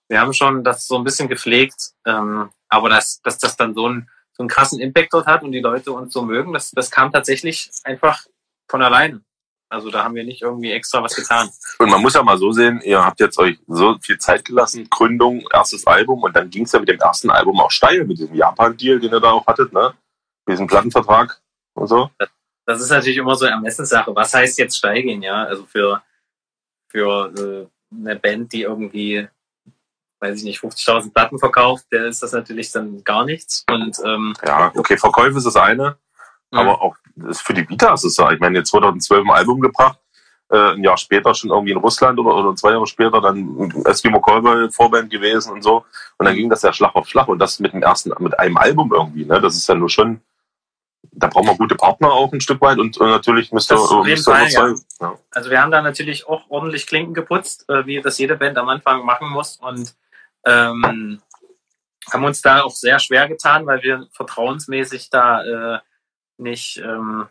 wir 0.08 0.22
haben 0.22 0.34
schon 0.34 0.64
das 0.64 0.88
so 0.88 0.96
ein 0.96 1.04
bisschen 1.04 1.28
gepflegt, 1.28 1.92
ähm, 2.06 2.50
aber 2.70 2.90
dass, 2.90 3.22
dass 3.24 3.40
das 3.40 3.58
dann 3.58 3.74
so, 3.74 3.90
ein, 3.90 4.10
so 4.32 4.44
einen 4.44 4.50
krassen 4.50 4.80
Impact 4.80 5.14
dort 5.14 5.26
hat 5.26 5.44
und 5.44 5.52
die 5.52 5.60
Leute 5.60 5.92
uns 5.92 6.14
so 6.14 6.22
mögen, 6.22 6.54
das, 6.54 6.72
das 6.72 6.92
kam 6.92 7.12
tatsächlich 7.12 7.70
einfach 7.84 8.26
von 8.74 8.82
alleine. 8.82 9.22
Also 9.70 9.92
da 9.92 10.04
haben 10.04 10.16
wir 10.16 10.24
nicht 10.24 10.42
irgendwie 10.42 10.72
extra 10.72 11.04
was 11.04 11.16
getan. 11.16 11.48
Und 11.78 11.90
man 11.92 12.02
muss 12.02 12.16
ja 12.16 12.24
mal 12.24 12.40
so 12.40 12.52
sehen, 12.52 12.82
ihr 12.84 13.04
habt 13.06 13.20
jetzt 13.20 13.38
euch 13.38 13.60
so 13.68 13.98
viel 14.02 14.18
Zeit 14.18 14.46
gelassen, 14.46 14.88
Gründung, 14.90 15.46
erstes 15.54 15.86
Album 15.86 16.24
und 16.24 16.36
dann 16.36 16.50
ging 16.50 16.64
es 16.64 16.72
ja 16.72 16.80
mit 16.80 16.90
dem 16.90 17.00
ersten 17.00 17.30
Album 17.30 17.60
auch 17.60 17.70
steil, 17.70 18.04
mit 18.04 18.18
diesem 18.18 18.34
Japan-Deal, 18.34 19.00
den 19.00 19.14
ihr 19.14 19.20
da 19.20 19.32
auch 19.32 19.46
hattet, 19.46 19.74
ne? 19.74 19.94
Mit 20.48 20.56
diesem 20.56 20.66
Plattenvertrag 20.66 21.40
und 21.76 21.88
so. 21.88 22.10
Das 22.66 22.82
ist 22.82 22.90
natürlich 22.90 23.18
immer 23.18 23.36
so 23.36 23.46
eine 23.46 23.56
Ermessenssache. 23.56 24.16
Was 24.16 24.34
heißt 24.34 24.58
jetzt 24.58 24.78
steigen, 24.78 25.22
ja? 25.22 25.44
Also 25.44 25.66
für, 25.66 26.02
für 26.88 27.32
äh, 27.38 27.96
eine 27.96 28.16
Band, 28.16 28.54
die 28.54 28.64
irgendwie, 28.64 29.28
weiß 30.20 30.40
ich 30.40 30.46
nicht, 30.46 30.60
50.000 30.60 31.14
Platten 31.14 31.38
verkauft, 31.38 31.86
der 31.92 32.08
ist 32.08 32.24
das 32.24 32.32
natürlich 32.32 32.72
dann 32.72 33.04
gar 33.04 33.24
nichts. 33.24 33.66
Und, 33.70 34.00
ähm, 34.04 34.34
ja, 34.44 34.72
okay, 34.76 34.98
Verkäufe 34.98 35.38
ist 35.38 35.46
das 35.46 35.58
eine. 35.58 35.98
Mhm. 36.54 36.60
Aber 36.60 36.82
auch 36.82 36.96
für 37.32 37.54
die 37.54 37.68
Vita 37.68 37.94
ist 37.94 38.06
es 38.06 38.18
ja. 38.18 38.32
Ich 38.32 38.40
meine, 38.40 38.60
jetzt 38.60 38.70
2012 38.70 39.26
ein 39.26 39.32
Album 39.32 39.60
gebracht, 39.60 39.98
äh, 40.50 40.74
ein 40.74 40.84
Jahr 40.84 40.98
später 40.98 41.34
schon 41.34 41.50
irgendwie 41.50 41.72
in 41.72 41.80
Russland 41.80 42.20
oder, 42.20 42.36
oder 42.36 42.56
zwei 42.56 42.72
Jahre 42.72 42.86
später 42.86 43.20
dann 43.20 43.72
Eskimo 43.86 44.22
Callboy 44.22 44.70
Vorband 44.72 45.10
gewesen 45.10 45.54
und 45.54 45.64
so. 45.64 45.84
Und 46.18 46.26
dann 46.26 46.36
ging 46.36 46.50
das 46.50 46.62
ja 46.62 46.72
Schlag 46.72 46.96
auf 46.96 47.08
Schlag 47.08 47.28
und 47.28 47.40
das 47.40 47.60
mit 47.60 47.74
dem 47.74 47.82
ersten, 47.82 48.14
mit 48.20 48.38
einem 48.38 48.58
Album 48.58 48.94
irgendwie. 48.94 49.26
Ne? 49.26 49.42
Das 49.42 49.56
ist 49.56 49.68
ja 49.68 49.74
nur 49.74 49.90
schon, 49.90 50.22
da 51.12 51.28
braucht 51.28 51.46
man 51.46 51.58
gute 51.58 51.76
Partner 51.76 52.12
auch 52.12 52.32
ein 52.32 52.42
Stück 52.42 52.62
weit 52.62 52.78
und, 52.78 52.98
und 52.98 53.10
natürlich 53.10 53.52
müsste 53.52 53.76
jeden 54.06 54.24
Fall, 54.24 54.48
ja. 54.50 54.74
ja. 55.02 55.16
Also 55.32 55.50
wir 55.50 55.62
haben 55.62 55.72
da 55.72 55.82
natürlich 55.82 56.28
auch 56.28 56.44
ordentlich 56.50 56.86
Klinken 56.86 57.14
geputzt, 57.14 57.68
äh, 57.70 57.86
wie 57.86 58.00
das 58.02 58.20
jede 58.20 58.38
Band 58.38 58.58
am 58.58 58.70
Anfang 58.70 59.06
machen 59.06 59.30
muss 59.30 59.58
und 59.58 59.96
ähm, 60.46 61.20
haben 62.12 62.24
uns 62.26 62.42
da 62.42 62.62
auch 62.62 62.76
sehr 62.76 63.00
schwer 63.00 63.28
getan, 63.28 63.66
weil 63.66 63.82
wir 63.82 64.08
vertrauensmäßig 64.12 65.10
da 65.10 65.76
äh, 65.76 65.80
nicht, 66.44 66.78
ähm, 66.78 67.28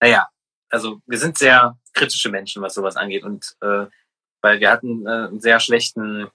naja, 0.00 0.28
also 0.70 1.00
wir 1.06 1.18
sind 1.18 1.38
sehr 1.38 1.78
kritische 1.92 2.30
Menschen, 2.30 2.62
was 2.62 2.74
sowas 2.74 2.96
angeht. 2.96 3.24
Und 3.24 3.56
äh, 3.60 3.86
weil 4.40 4.60
wir 4.60 4.70
hatten 4.70 5.06
äh, 5.06 5.10
einen 5.10 5.40
sehr 5.40 5.60
schlechten, 5.60 6.28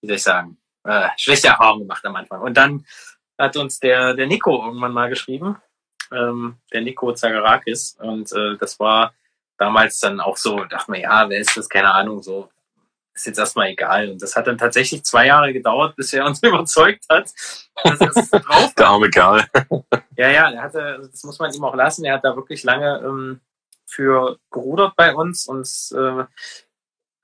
wie 0.00 0.06
soll 0.06 0.16
ich 0.16 0.22
sagen, 0.22 0.58
äh, 0.84 1.08
schlechte 1.16 1.48
Erfahrungen 1.48 1.82
gemacht 1.82 2.04
am 2.04 2.16
Anfang. 2.16 2.42
Und 2.42 2.56
dann 2.56 2.86
hat 3.38 3.56
uns 3.56 3.80
der, 3.80 4.14
der 4.14 4.26
Nico 4.26 4.64
irgendwann 4.64 4.92
mal 4.92 5.08
geschrieben, 5.08 5.56
ähm, 6.12 6.58
der 6.72 6.82
Nico 6.82 7.12
Zagarakis. 7.12 7.96
Und 7.98 8.32
äh, 8.32 8.56
das 8.58 8.78
war 8.78 9.14
damals 9.56 9.98
dann 10.00 10.20
auch 10.20 10.36
so, 10.36 10.64
dachte 10.64 10.90
man, 10.90 11.00
ja, 11.00 11.28
wer 11.28 11.40
ist 11.40 11.56
das? 11.56 11.68
Keine 11.68 11.92
Ahnung, 11.92 12.22
so 12.22 12.50
ist 13.14 13.26
jetzt 13.26 13.38
erstmal 13.38 13.68
egal. 13.68 14.10
Und 14.10 14.22
das 14.22 14.36
hat 14.36 14.46
dann 14.46 14.58
tatsächlich 14.58 15.04
zwei 15.04 15.26
Jahre 15.26 15.52
gedauert, 15.52 15.96
bis 15.96 16.12
er 16.12 16.26
uns 16.26 16.42
überzeugt 16.42 17.04
hat, 17.08 17.30
dass 17.82 18.00
er 18.00 18.16
es 18.16 18.30
drauf 18.30 18.74
Der 18.74 18.88
arme 18.88 19.10
Kerl. 19.10 19.44
Ja, 20.16 20.30
ja, 20.30 20.48
er 20.48 20.62
hatte, 20.62 20.80
also 20.80 21.10
das 21.10 21.24
muss 21.24 21.40
man 21.40 21.52
ihm 21.52 21.64
auch 21.64 21.74
lassen, 21.74 22.04
er 22.04 22.14
hat 22.14 22.24
da 22.24 22.36
wirklich 22.36 22.62
lange 22.62 23.02
ähm, 23.04 23.40
für 23.84 24.38
gerudert 24.52 24.94
bei 24.94 25.12
uns 25.12 25.48
und 25.48 25.68
äh, 25.92 26.24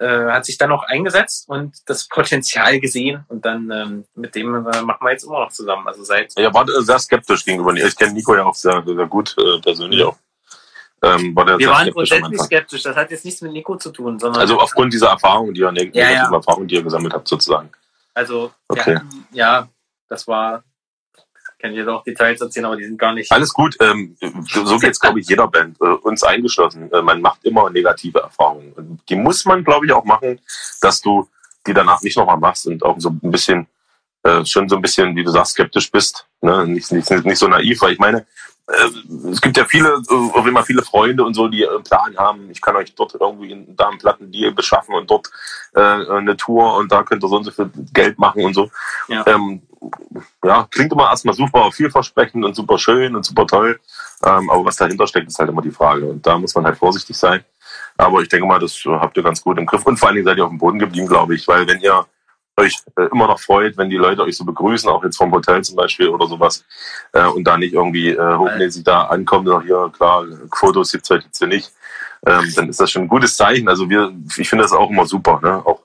äh, 0.04 0.32
hat 0.32 0.44
sich 0.44 0.58
dann 0.58 0.70
noch 0.70 0.82
eingesetzt 0.82 1.48
und 1.48 1.88
das 1.88 2.08
Potenzial 2.08 2.80
gesehen 2.80 3.24
und 3.28 3.44
dann 3.44 3.70
ähm, 3.70 4.04
mit 4.14 4.34
dem 4.34 4.54
äh, 4.66 4.82
machen 4.82 5.04
wir 5.06 5.12
jetzt 5.12 5.24
immer 5.24 5.40
noch 5.44 5.52
zusammen. 5.52 5.86
Also 5.86 6.02
seit 6.02 6.36
Er 6.36 6.52
war 6.52 6.66
sehr 6.82 6.98
skeptisch 6.98 7.44
gegenüber. 7.44 7.72
Ich 7.74 7.96
kenne 7.96 8.14
Nico 8.14 8.34
ja 8.34 8.44
auch 8.44 8.54
sehr, 8.54 8.82
sehr 8.84 9.06
gut 9.06 9.36
äh, 9.38 9.60
persönlich 9.60 10.02
auch. 10.02 10.16
Ähm, 11.02 11.34
war 11.34 11.46
der 11.46 11.58
wir 11.58 11.68
waren 11.70 11.90
grundsätzlich 11.90 12.40
skeptisch. 12.42 12.82
Das 12.82 12.94
hat 12.94 13.10
jetzt 13.10 13.24
nichts 13.24 13.40
mit 13.40 13.52
Nico 13.52 13.76
zu 13.76 13.90
tun, 13.90 14.18
sondern 14.18 14.40
Also 14.40 14.58
aufgrund 14.58 14.92
dieser 14.92 15.08
Erfahrung, 15.08 15.54
die 15.54 15.60
ihr 15.60 15.72
neg 15.72 15.94
Ja, 15.94 16.10
ja. 16.10 16.32
Erfahrungen, 16.32 16.68
die 16.68 16.74
ihr 16.74 16.82
gesammelt 16.82 17.14
habt, 17.14 17.26
sozusagen. 17.26 17.70
also 18.14 18.52
Okay. 18.68 18.94
ja, 18.94 19.02
ja, 19.32 19.68
das 20.08 20.28
war 20.28 20.62
kann 21.60 21.72
ich 21.72 21.76
jetzt 21.76 21.88
auch 21.88 22.02
Details 22.02 22.40
erzählen, 22.40 22.66
aber 22.66 22.76
die 22.76 22.84
sind 22.84 22.98
gar 22.98 23.12
nicht. 23.12 23.30
Alles 23.30 23.52
gut. 23.52 23.76
Ähm, 23.80 24.16
so 24.46 24.78
geht's, 24.78 24.98
glaube 24.98 25.20
ich, 25.20 25.28
jeder 25.28 25.46
Band, 25.46 25.76
äh, 25.80 25.84
uns 25.84 26.22
eingeschlossen. 26.22 26.90
Äh, 26.90 27.02
man 27.02 27.20
macht 27.20 27.44
immer 27.44 27.68
negative 27.68 28.20
Erfahrungen. 28.20 28.72
Und 28.72 29.00
die 29.08 29.16
muss 29.16 29.44
man, 29.44 29.62
glaube 29.62 29.84
ich, 29.84 29.92
auch 29.92 30.04
machen, 30.04 30.40
dass 30.80 31.02
du 31.02 31.28
die 31.66 31.74
danach 31.74 32.00
nicht 32.00 32.16
nochmal 32.16 32.38
machst 32.38 32.66
und 32.66 32.82
auch 32.82 32.98
so 32.98 33.10
ein 33.10 33.30
bisschen, 33.30 33.66
äh, 34.22 34.42
schon 34.46 34.68
so 34.70 34.76
ein 34.76 34.82
bisschen, 34.82 35.14
wie 35.16 35.22
du 35.22 35.30
sagst, 35.30 35.52
skeptisch 35.52 35.90
bist. 35.90 36.26
Ne? 36.40 36.66
Nicht, 36.66 36.90
nicht, 36.92 37.10
nicht 37.10 37.38
so 37.38 37.46
naiv, 37.46 37.82
weil 37.82 37.92
ich 37.92 37.98
meine, 37.98 38.26
es 39.30 39.40
gibt 39.40 39.56
ja 39.56 39.64
viele, 39.64 39.88
äh, 39.88 40.14
auch 40.14 40.46
immer 40.46 40.62
viele 40.62 40.82
Freunde 40.82 41.24
und 41.24 41.34
so, 41.34 41.48
die 41.48 41.66
einen 41.66 41.82
Plan 41.82 42.16
haben. 42.16 42.50
Ich 42.50 42.60
kann 42.60 42.76
euch 42.76 42.94
dort 42.94 43.14
irgendwie 43.18 43.52
in, 43.52 43.76
da 43.76 43.88
einen 43.88 43.98
Plattendeal 43.98 44.52
beschaffen 44.52 44.94
und 44.94 45.10
dort 45.10 45.30
äh, 45.74 45.80
eine 45.80 46.36
Tour 46.36 46.76
und 46.76 46.92
da 46.92 47.02
könnt 47.02 47.24
ihr 47.24 47.28
so 47.28 47.36
und 47.36 47.44
so 47.44 47.50
viel 47.50 47.70
Geld 47.92 48.18
machen 48.18 48.44
und 48.44 48.54
so. 48.54 48.70
Ja. 49.08 49.26
Ähm, 49.26 49.62
ja, 50.44 50.66
klingt 50.70 50.92
immer 50.92 51.10
erstmal 51.10 51.34
super 51.34 51.70
vielversprechend 51.72 52.44
und 52.44 52.54
super 52.54 52.78
schön 52.78 53.16
und 53.16 53.24
super 53.24 53.46
toll. 53.46 53.80
Ähm, 54.24 54.50
aber 54.50 54.64
was 54.64 54.76
dahinter 54.76 55.06
steckt, 55.06 55.28
ist 55.28 55.38
halt 55.38 55.48
immer 55.48 55.62
die 55.62 55.70
Frage. 55.70 56.06
Und 56.06 56.26
da 56.26 56.38
muss 56.38 56.54
man 56.54 56.64
halt 56.64 56.76
vorsichtig 56.76 57.16
sein. 57.16 57.42
Aber 57.96 58.20
ich 58.20 58.28
denke 58.28 58.46
mal, 58.46 58.58
das 58.58 58.84
äh, 58.84 58.90
habt 58.90 59.16
ihr 59.16 59.22
ganz 59.22 59.42
gut 59.42 59.58
im 59.58 59.66
Griff. 59.66 59.86
Und 59.86 59.96
vor 59.96 60.08
allen 60.08 60.16
Dingen 60.16 60.26
seid 60.26 60.38
ihr 60.38 60.44
auf 60.44 60.50
dem 60.50 60.58
Boden 60.58 60.78
geblieben, 60.78 61.06
glaube 61.06 61.34
ich. 61.34 61.48
Weil 61.48 61.66
wenn 61.66 61.80
ihr 61.80 62.06
euch 62.60 62.76
äh, 62.96 63.08
immer 63.12 63.26
noch 63.26 63.40
freut, 63.40 63.76
wenn 63.76 63.90
die 63.90 63.96
Leute 63.96 64.22
euch 64.22 64.36
so 64.36 64.44
begrüßen, 64.44 64.88
auch 64.88 65.02
jetzt 65.04 65.16
vom 65.16 65.32
Hotel 65.32 65.62
zum 65.62 65.76
Beispiel 65.76 66.08
oder 66.08 66.26
sowas, 66.26 66.64
äh, 67.12 67.26
und 67.26 67.44
da 67.44 67.56
nicht 67.56 67.74
irgendwie 67.74 68.10
äh, 68.10 68.36
hochnäsig 68.36 68.84
da 68.84 69.02
ankommen, 69.02 69.48
und 69.48 69.64
hier, 69.64 69.90
klar, 69.94 70.24
Fotos 70.54 70.92
gibt's 70.92 71.10
heute 71.10 71.26
jetzt 71.26 71.38
hier 71.38 71.48
nicht, 71.48 71.72
ähm, 72.26 72.52
dann 72.54 72.68
ist 72.68 72.80
das 72.80 72.90
schon 72.90 73.02
ein 73.02 73.08
gutes 73.08 73.36
Zeichen. 73.36 73.68
Also 73.68 73.88
wir, 73.88 74.12
ich 74.36 74.48
finde 74.48 74.64
das 74.64 74.72
auch 74.72 74.90
immer 74.90 75.06
super, 75.06 75.40
ne? 75.42 75.64
Auch 75.64 75.80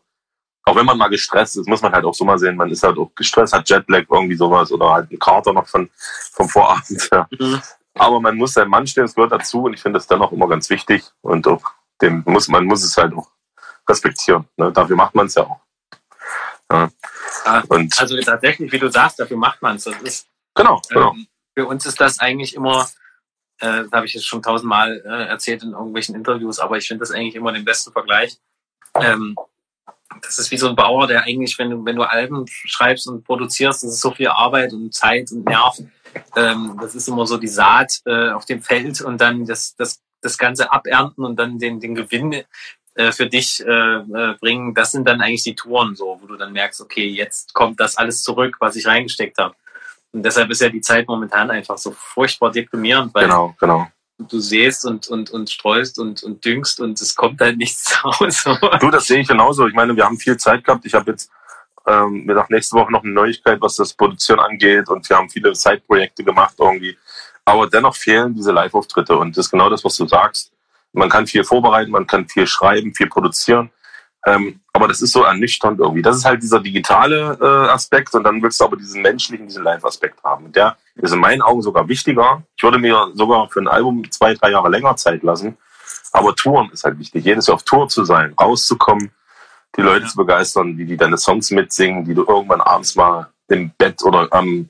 auch 0.65 0.75
wenn 0.75 0.85
man 0.85 0.97
mal 0.97 1.09
gestresst 1.09 1.57
ist, 1.57 1.67
muss 1.67 1.83
man 1.83 1.93
halt 1.93 2.05
auch 2.05 2.13
so 2.15 2.25
mal 2.25 2.39
sehen, 2.39 2.55
man 2.55 2.71
ist 2.71 2.81
halt 2.81 2.97
auch 2.97 3.11
gestresst, 3.15 3.53
hat 3.53 3.69
Jetlag 3.69 4.05
irgendwie 4.09 4.35
sowas 4.35 4.71
oder 4.71 4.91
halt 4.91 5.11
einen 5.11 5.19
Kater 5.19 5.53
noch 5.53 5.67
von, 5.67 5.89
vom 6.33 6.49
Vorabend. 6.49 7.09
Ja. 7.11 7.27
Mhm. 7.39 7.61
Aber 7.97 8.19
man 8.19 8.35
muss 8.35 8.53
sein 8.53 8.67
Mann 8.67 8.85
stehen, 8.87 9.03
das 9.03 9.15
gehört 9.15 9.31
dazu 9.31 9.63
und 9.63 9.73
ich 9.73 9.81
finde 9.81 9.99
das 9.99 10.07
dann 10.07 10.21
auch 10.21 10.31
immer 10.31 10.49
ganz 10.49 10.69
wichtig 10.69 11.03
und 11.21 11.47
auch 11.47 11.61
dem 12.01 12.23
muss, 12.25 12.47
man 12.47 12.65
muss 12.65 12.83
es 12.83 12.97
halt 12.97 13.13
auch 13.13 13.29
respektieren. 13.87 14.45
Ne? 14.57 14.71
Dafür 14.71 14.95
macht 14.97 15.15
man 15.15 15.27
es 15.27 15.35
ja 15.35 15.43
auch. 15.43 15.59
Ja. 16.71 16.89
Ja. 17.45 17.63
Und 17.67 17.99
Also 17.99 18.19
tatsächlich, 18.19 18.71
wie 18.71 18.79
du 18.79 18.89
sagst, 18.89 19.19
dafür 19.19 19.37
macht 19.37 19.61
man 19.61 19.75
es. 19.75 19.83
Das 19.83 20.01
ist 20.01 20.27
genau, 20.55 20.81
genau. 20.89 21.11
Ähm, 21.11 21.27
für 21.53 21.65
uns 21.65 21.85
ist 21.85 21.99
das 21.99 22.19
eigentlich 22.19 22.55
immer, 22.55 22.89
äh, 23.59 23.83
das 23.83 23.91
habe 23.91 24.05
ich 24.05 24.13
jetzt 24.13 24.27
schon 24.27 24.41
tausendmal 24.41 25.01
äh, 25.05 25.27
erzählt 25.27 25.63
in 25.63 25.71
irgendwelchen 25.71 26.15
Interviews, 26.15 26.59
aber 26.59 26.77
ich 26.77 26.87
finde 26.87 27.01
das 27.01 27.11
eigentlich 27.11 27.35
immer 27.35 27.51
den 27.51 27.65
besten 27.65 27.91
Vergleich. 27.91 28.37
Ähm, 28.95 29.35
das 30.21 30.39
ist 30.39 30.51
wie 30.51 30.57
so 30.57 30.69
ein 30.69 30.75
Bauer, 30.75 31.07
der 31.07 31.23
eigentlich, 31.23 31.57
wenn 31.59 31.69
du, 31.69 31.85
wenn 31.85 31.95
du 31.95 32.03
Alben 32.03 32.45
schreibst 32.47 33.07
und 33.07 33.23
produzierst, 33.23 33.83
das 33.83 33.91
ist 33.91 34.01
so 34.01 34.11
viel 34.11 34.27
Arbeit 34.27 34.73
und 34.73 34.93
Zeit 34.93 35.31
und 35.31 35.45
Nerv. 35.45 35.77
Ähm, 36.35 36.77
das 36.81 36.95
ist 36.95 37.07
immer 37.07 37.25
so 37.25 37.37
die 37.37 37.47
Saat 37.47 38.01
äh, 38.05 38.29
auf 38.29 38.45
dem 38.45 38.61
Feld 38.61 39.01
und 39.01 39.19
dann 39.19 39.45
das, 39.45 39.75
das, 39.75 40.01
das 40.21 40.37
Ganze 40.37 40.71
abernten 40.71 41.25
und 41.25 41.37
dann 41.37 41.59
den, 41.59 41.79
den 41.79 41.95
Gewinn 41.95 42.43
äh, 42.95 43.11
für 43.11 43.27
dich 43.27 43.63
äh, 43.65 43.69
äh, 43.69 44.35
bringen. 44.39 44.73
Das 44.73 44.91
sind 44.91 45.07
dann 45.07 45.21
eigentlich 45.21 45.43
die 45.43 45.55
Touren 45.55 45.95
so, 45.95 46.17
wo 46.21 46.27
du 46.27 46.37
dann 46.37 46.53
merkst, 46.53 46.81
okay, 46.81 47.07
jetzt 47.07 47.53
kommt 47.53 47.79
das 47.79 47.97
alles 47.97 48.23
zurück, 48.23 48.55
was 48.59 48.75
ich 48.75 48.87
reingesteckt 48.87 49.37
habe. 49.37 49.55
Und 50.11 50.23
deshalb 50.23 50.49
ist 50.49 50.61
ja 50.61 50.69
die 50.69 50.81
Zeit 50.81 51.07
momentan 51.07 51.51
einfach 51.51 51.77
so 51.77 51.91
furchtbar 51.91 52.51
deprimierend, 52.51 53.13
weil 53.13 53.25
Genau, 53.25 53.53
genau. 53.59 53.87
du 54.17 54.39
säst 54.39 54.85
und, 54.85 55.09
und, 55.09 55.29
und 55.29 55.49
streust 55.49 55.99
und, 55.99 56.23
und 56.23 56.45
düngst 56.45 56.79
und 56.79 57.01
es 57.01 57.15
kommt 57.15 57.41
halt 57.41 57.57
nichts 57.57 58.01
raus. 58.03 58.45
Du, 58.79 58.89
das 58.89 59.07
sehe 59.07 59.19
ich 59.19 59.27
genauso. 59.27 59.67
Ich 59.67 59.73
meine, 59.73 59.93
wir 59.93 60.05
haben 60.05 60.17
viel 60.17 60.37
Zeit 60.37 60.63
gehabt. 60.63 60.85
Ich 60.85 60.93
habe 60.93 61.11
jetzt 61.11 61.29
ähm, 61.85 62.21
mir 62.21 62.33
gedacht, 62.33 62.49
nächste 62.49 62.77
Woche 62.77 62.91
noch 62.93 63.03
eine 63.03 63.11
Neuigkeit, 63.11 63.59
was 63.59 63.75
das 63.75 63.93
Produzieren 63.93 64.39
angeht. 64.39 64.87
Und 64.87 65.07
wir 65.09 65.17
haben 65.17 65.29
viele 65.29 65.53
Side-Projekte 65.53 66.23
gemacht 66.23 66.55
irgendwie. 66.57 66.97
Aber 67.43 67.67
dennoch 67.67 67.95
fehlen 67.95 68.33
diese 68.33 68.53
Live-Auftritte. 68.53 69.17
Und 69.17 69.35
das 69.35 69.47
ist 69.47 69.51
genau 69.51 69.69
das, 69.69 69.83
was 69.83 69.97
du 69.97 70.07
sagst. 70.07 70.51
Man 70.95 71.09
kann 71.09 71.27
viel 71.27 71.43
vorbereiten, 71.43 71.91
man 71.91 72.07
kann 72.07 72.27
viel 72.27 72.47
schreiben, 72.47 72.93
viel 72.93 73.07
produzieren. 73.07 73.69
Ähm, 74.25 74.59
aber 74.73 74.87
das 74.87 75.01
ist 75.01 75.11
so 75.11 75.23
ernüchternd 75.23 75.79
irgendwie. 75.79 76.01
Das 76.01 76.15
ist 76.17 76.25
halt 76.25 76.41
dieser 76.41 76.59
digitale 76.59 77.37
äh, 77.39 77.69
Aspekt 77.71 78.13
und 78.15 78.23
dann 78.23 78.41
willst 78.41 78.59
du 78.59 78.65
aber 78.65 78.75
diesen 78.75 79.01
menschlichen, 79.03 79.47
diesen 79.47 79.63
Live-Aspekt 79.63 80.23
haben. 80.23 80.45
Und 80.45 80.55
der 80.55 80.75
ist 80.95 81.13
in 81.13 81.19
meinen 81.19 81.41
Augen 81.43 81.61
sogar 81.61 81.87
wichtiger. 81.87 82.41
Ich 82.57 82.63
würde 82.63 82.79
mir 82.79 83.11
sogar 83.13 83.47
für 83.49 83.59
ein 83.59 83.67
Album 83.67 84.09
zwei, 84.11 84.33
drei 84.33 84.49
Jahre 84.51 84.69
länger 84.69 84.95
Zeit 84.95 85.21
lassen. 85.21 85.57
Aber 86.11 86.35
Touren 86.35 86.71
ist 86.71 86.83
halt 86.83 86.97
wichtig. 86.97 87.23
Jedes 87.23 87.47
Jahr 87.47 87.55
auf 87.55 87.63
Tour 87.63 87.87
zu 87.87 88.03
sein, 88.03 88.33
rauszukommen, 88.39 89.11
die 89.77 89.81
Leute 89.81 90.05
Ja. 90.05 90.09
zu 90.09 90.17
begeistern, 90.17 90.77
wie 90.77 90.85
die 90.85 90.97
deine 90.97 91.17
Songs 91.17 91.51
mitsingen, 91.51 92.03
die 92.05 92.15
du 92.15 92.25
irgendwann 92.27 92.61
abends 92.61 92.95
mal 92.95 93.27
im 93.49 93.69
Bett 93.77 94.01
oder 94.03 94.27
am 94.31 94.69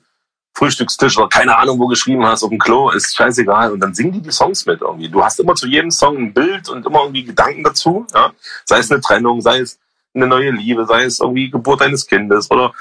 Frühstückstisch 0.56 1.18
oder 1.18 1.28
keine 1.28 1.58
Ahnung 1.58 1.78
wo 1.78 1.86
geschrieben 1.86 2.24
hast, 2.24 2.42
auf 2.42 2.48
dem 2.48 2.58
Klo, 2.58 2.90
ist 2.90 3.14
scheißegal. 3.14 3.72
Und 3.72 3.80
dann 3.80 3.94
singen 3.94 4.12
die 4.12 4.22
die 4.22 4.30
Songs 4.30 4.64
mit 4.64 4.80
irgendwie. 4.80 5.10
Du 5.10 5.22
hast 5.22 5.38
immer 5.38 5.54
zu 5.54 5.66
jedem 5.66 5.90
Song 5.90 6.16
ein 6.16 6.32
Bild 6.32 6.70
und 6.70 6.86
immer 6.86 7.00
irgendwie 7.02 7.24
Gedanken 7.24 7.62
dazu. 7.62 8.06
Ja? 8.14 8.32
Sei 8.64 8.78
es 8.78 8.90
eine 8.90 9.02
Trennung, 9.02 9.42
sei 9.42 9.58
es 9.58 9.78
eine 10.14 10.26
neue 10.26 10.50
Liebe, 10.52 10.86
sei 10.86 11.04
es 11.04 11.20
irgendwie 11.20 11.50
Geburt 11.50 11.82
deines 11.82 12.06
Kindes 12.06 12.50
oder 12.50 12.72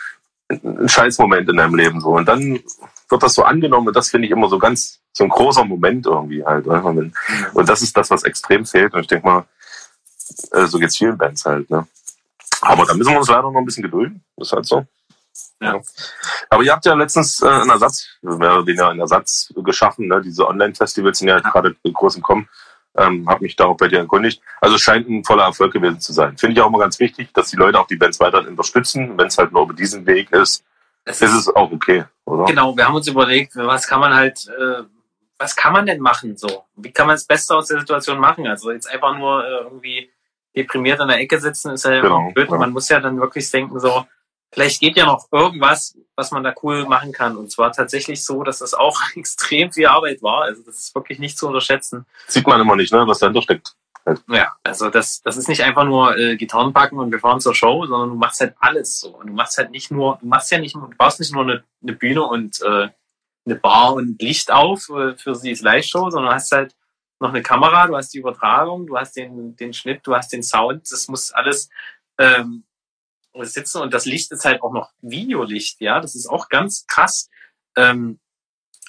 ein 0.50 0.88
Scheißmoment 0.88 1.50
in 1.50 1.58
deinem 1.58 1.76
Leben 1.76 2.00
so. 2.00 2.12
Und 2.12 2.28
dann 2.30 2.62
wird 3.10 3.24
das 3.24 3.34
so 3.34 3.44
angenommen 3.44 3.90
und 3.90 3.96
das 3.96 4.10
finde 4.10 4.28
ich 4.28 4.32
immer 4.32 4.48
so 4.48 4.58
ganz, 4.58 5.00
so 5.12 5.26
ein 5.26 5.30
großer 5.30 5.66
Moment 5.66 6.06
irgendwie 6.06 6.46
halt. 6.46 6.68
Und 6.68 7.14
und 7.54 7.70
das 7.70 7.82
ist 7.82 7.98
das, 7.98 8.10
was 8.10 8.24
extrem 8.24 8.66
fehlt. 8.66 8.94
Und 8.94 9.02
ich 9.02 9.08
denke 9.08 9.28
mal, 9.28 9.46
äh, 10.52 10.66
so 10.66 10.80
geht's 10.80 10.98
vielen 10.98 11.18
Bands 11.18 11.44
halt. 11.44 11.70
Ne? 11.70 11.86
Aber 12.62 12.86
da 12.86 12.94
müssen 12.94 13.12
wir 13.12 13.20
uns 13.20 13.28
leider 13.28 13.52
noch 13.52 13.60
ein 13.60 13.66
bisschen 13.66 13.84
gedulden. 13.84 14.24
Das 14.38 14.48
ist 14.48 14.54
halt 14.54 14.66
so. 14.66 14.86
Ja. 15.62 15.80
Aber 16.50 16.64
ihr 16.64 16.72
habt 16.72 16.86
ja 16.86 16.94
letztens 16.94 17.42
äh, 17.42 17.48
einen 17.48 17.70
Ersatz, 17.70 18.08
mehr 18.22 18.36
oder 18.54 18.66
weniger 18.66 18.90
einen 18.90 19.00
Ersatz 19.00 19.52
geschaffen. 19.56 20.08
Ne? 20.08 20.22
Diese 20.22 20.48
Online-Festivals 20.48 21.20
sind 21.20 21.28
ja 21.28 21.40
gerade 21.40 21.76
groß 21.84 22.18
im 22.18 22.22
Kommen. 22.22 22.50
Ähm, 22.98 23.28
hab 23.28 23.42
mich 23.42 23.56
da 23.58 23.66
auch 23.66 23.76
bei 23.76 23.90
dir 23.90 24.00
erkundigt. 24.00 24.42
Also 24.62 24.78
scheint 24.78 25.10
ein 25.10 25.24
voller 25.26 25.44
Erfolg 25.44 25.74
gewesen 25.74 26.00
zu 26.00 26.14
sein. 26.14 26.38
Finde 26.38 26.54
ich 26.54 26.62
auch 26.62 26.68
immer 26.68 26.80
ganz 26.80 26.98
wichtig, 27.00 27.34
dass 27.34 27.50
die 27.50 27.58
Leute 27.58 27.78
auch 27.80 27.88
die 27.88 27.98
Bands 27.98 28.20
weiter 28.22 28.48
unterstützen. 28.48 29.18
Wenn 29.18 29.28
es 29.28 29.38
halt 29.38 29.52
nur 29.52 29.64
über 29.64 29.74
diesen 29.74 30.06
Weg 30.06 30.32
ist, 30.32 30.64
Es 31.04 31.22
ist 31.22 31.34
es 31.34 31.54
auch 31.54 31.72
okay, 31.72 32.06
oder? 32.24 32.46
Genau, 32.46 32.76
wir 32.78 32.88
haben 32.88 32.96
uns 32.96 33.08
überlegt, 33.10 33.56
was 33.58 33.86
kann 33.88 34.00
man 34.00 34.14
halt, 34.16 34.48
äh, 34.48 34.84
was 35.38 35.56
kann 35.58 35.74
man 35.74 35.86
denn 35.86 36.00
machen 36.00 36.38
so? 36.38 36.64
Wie 36.78 36.92
kann 36.92 37.08
man 37.08 37.16
das 37.16 37.26
Beste 37.26 37.54
aus 37.56 37.68
der 37.68 37.82
Situation 37.82 38.18
machen? 38.18 38.48
Also 38.48 38.72
jetzt 38.72 38.90
einfach 38.90 39.18
nur 39.18 39.44
äh, 39.46 39.64
irgendwie 39.66 40.10
deprimiert 40.56 41.02
in 41.02 41.10
der 41.10 41.20
Ecke 41.20 41.38
sitzen, 41.38 41.72
ist 41.72 41.84
ja 41.84 42.00
Genau, 42.00 42.32
blöd. 42.32 42.50
ja. 42.50 42.58
Man 42.58 42.72
muss 42.72 42.88
ja 42.88 43.02
dann 43.02 43.20
wirklich 43.20 43.52
denken 43.52 43.78
so, 43.78 44.06
vielleicht 44.56 44.80
geht 44.80 44.96
ja 44.96 45.06
noch 45.06 45.28
irgendwas, 45.32 45.98
was 46.16 46.32
man 46.32 46.44
da 46.44 46.54
cool 46.64 46.86
machen 46.86 47.12
kann. 47.12 47.36
Und 47.36 47.52
zwar 47.52 47.72
tatsächlich 47.74 48.24
so, 48.24 48.42
dass 48.42 48.60
das 48.60 48.74
auch 48.74 48.98
extrem 49.16 49.72
viel 49.72 49.86
Arbeit 49.88 50.24
war. 50.24 50.44
Also 50.44 50.64
das 50.64 50.78
ist 50.78 50.96
wirklich 50.96 51.20
nicht 51.20 51.38
zu 51.38 51.48
unterschätzen. 51.48 52.06
Sieht 52.28 52.48
man 52.48 52.60
immer 52.62 52.76
nicht, 52.76 52.92
ne, 52.94 53.06
was 53.06 53.20
dahinter 53.20 53.42
steckt. 53.42 53.76
Ja, 54.30 54.54
also 54.64 54.90
das, 54.90 55.22
das 55.24 55.36
ist 55.36 55.50
nicht 55.50 55.64
einfach 55.64 55.84
nur 55.84 56.16
äh, 56.18 56.38
Gitarren 56.38 56.74
packen 56.74 57.00
und 57.00 57.12
wir 57.12 57.20
fahren 57.20 57.42
zur 57.42 57.56
Show, 57.56 57.86
sondern 57.86 58.10
du 58.10 58.16
machst 58.16 58.40
halt 58.40 58.56
alles 58.60 59.00
so. 59.00 59.10
Und 59.18 59.28
du 59.28 59.34
machst 59.34 59.58
halt 59.58 59.72
nicht 59.72 59.92
nur, 59.92 60.18
du 60.22 60.28
machst 60.28 60.52
ja 60.52 60.60
nicht, 60.60 60.76
nur- 60.76 60.90
du 60.90 60.96
baust 60.96 61.20
nicht 61.20 61.34
nur 61.34 61.44
eine, 61.44 61.64
eine 61.82 61.94
Bühne 61.94 62.24
und 62.24 62.62
äh, 62.62 62.90
eine 63.48 63.56
Bar 63.56 63.94
und 63.94 64.22
Licht 64.22 64.52
auf 64.52 64.90
äh, 64.90 65.16
für 65.18 65.34
die 65.34 65.54
Live-Show, 65.54 66.10
sondern 66.12 66.30
du 66.30 66.36
hast 66.36 66.52
halt 66.52 66.76
noch 67.20 67.30
eine 67.30 67.42
Kamera, 67.42 67.88
du 67.88 67.96
hast 67.96 68.14
die 68.14 68.20
Übertragung, 68.20 68.86
du 68.88 68.96
hast 68.98 69.16
den, 69.16 69.56
den 69.56 69.74
Schnitt, 69.74 70.02
du 70.04 70.16
hast 70.16 70.32
den 70.32 70.44
Sound. 70.44 70.92
Das 70.92 71.08
muss 71.08 71.32
alles 71.32 71.70
ähm, 72.20 72.64
sitzen 73.44 73.82
und 73.82 73.94
das 73.94 74.06
Licht 74.06 74.32
ist 74.32 74.46
halt 74.46 74.62
auch 74.62 74.72
noch 74.74 74.92
Videolicht, 75.02 75.82
ja. 75.82 76.00
Das 76.00 76.16
ist 76.16 76.28
auch 76.28 76.50
ganz 76.50 76.86
krass. 76.88 77.30
Ähm, 77.76 78.20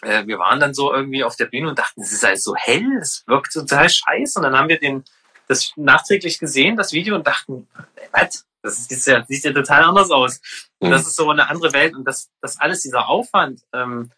äh, 0.02 0.26
wir 0.26 0.38
waren 0.38 0.60
dann 0.60 0.74
so 0.74 0.92
irgendwie 0.92 1.24
auf 1.24 1.36
der 1.36 1.46
Bühne 1.46 1.68
und 1.68 1.78
dachten, 1.78 2.02
es 2.02 2.12
ist 2.12 2.22
halt 2.22 2.40
so 2.40 2.54
hell, 2.54 2.98
es 3.00 3.24
wirkt 3.26 3.52
total 3.52 3.88
scheiße. 3.88 4.38
Und 4.38 4.44
dann 4.44 4.56
haben 4.56 4.68
wir 4.68 4.78
den, 4.78 5.04
das 5.48 5.72
nachträglich 5.76 6.38
gesehen, 6.38 6.76
das 6.76 6.92
Video, 6.92 7.14
und 7.14 7.26
dachten, 7.26 7.68
was? 8.12 8.46
Das 8.62 8.78
ist, 8.80 9.06
das 9.06 9.28
sieht 9.28 9.44
ja 9.44 9.52
total 9.52 9.84
anders 9.84 10.10
aus. 10.10 10.40
Und 10.78 10.88
Mhm. 10.88 10.92
das 10.92 11.06
ist 11.06 11.16
so 11.16 11.30
eine 11.30 11.48
andere 11.48 11.72
Welt 11.72 11.94
und 11.94 12.04
das, 12.04 12.30
das 12.40 12.58
alles, 12.58 12.82
dieser 12.82 13.08
Aufwand. 13.08 13.62
Ähm, 13.72 14.10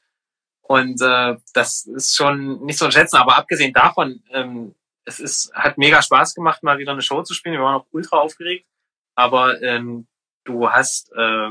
und 0.63 1.01
äh, 1.03 1.37
das 1.55 1.87
ist 1.87 2.17
schon 2.17 2.65
nicht 2.65 2.79
zu 2.79 2.85
unterschätzen. 2.87 3.17
Aber 3.17 3.37
abgesehen 3.37 3.73
davon, 3.73 4.23
ähm, 4.31 4.75
es 5.05 5.21
ist, 5.21 5.53
hat 5.55 5.79
mega 5.79 6.03
Spaß 6.03 6.35
gemacht, 6.35 6.63
mal 6.63 6.79
wieder 6.79 6.93
eine 6.93 7.03
Show 7.03 7.23
zu 7.23 7.35
spielen. 7.35 7.55
Wir 7.55 7.63
waren 7.63 7.81
auch 7.81 7.87
ultra 7.91 8.19
aufgeregt. 8.19 8.67
Aber 9.15 9.61
ähm, 9.63 10.07
du 10.49 10.69
hast, 10.69 11.13
äh, 11.13 11.51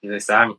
wie 0.00 0.08
soll 0.08 0.16
ich 0.16 0.24
sagen, 0.24 0.56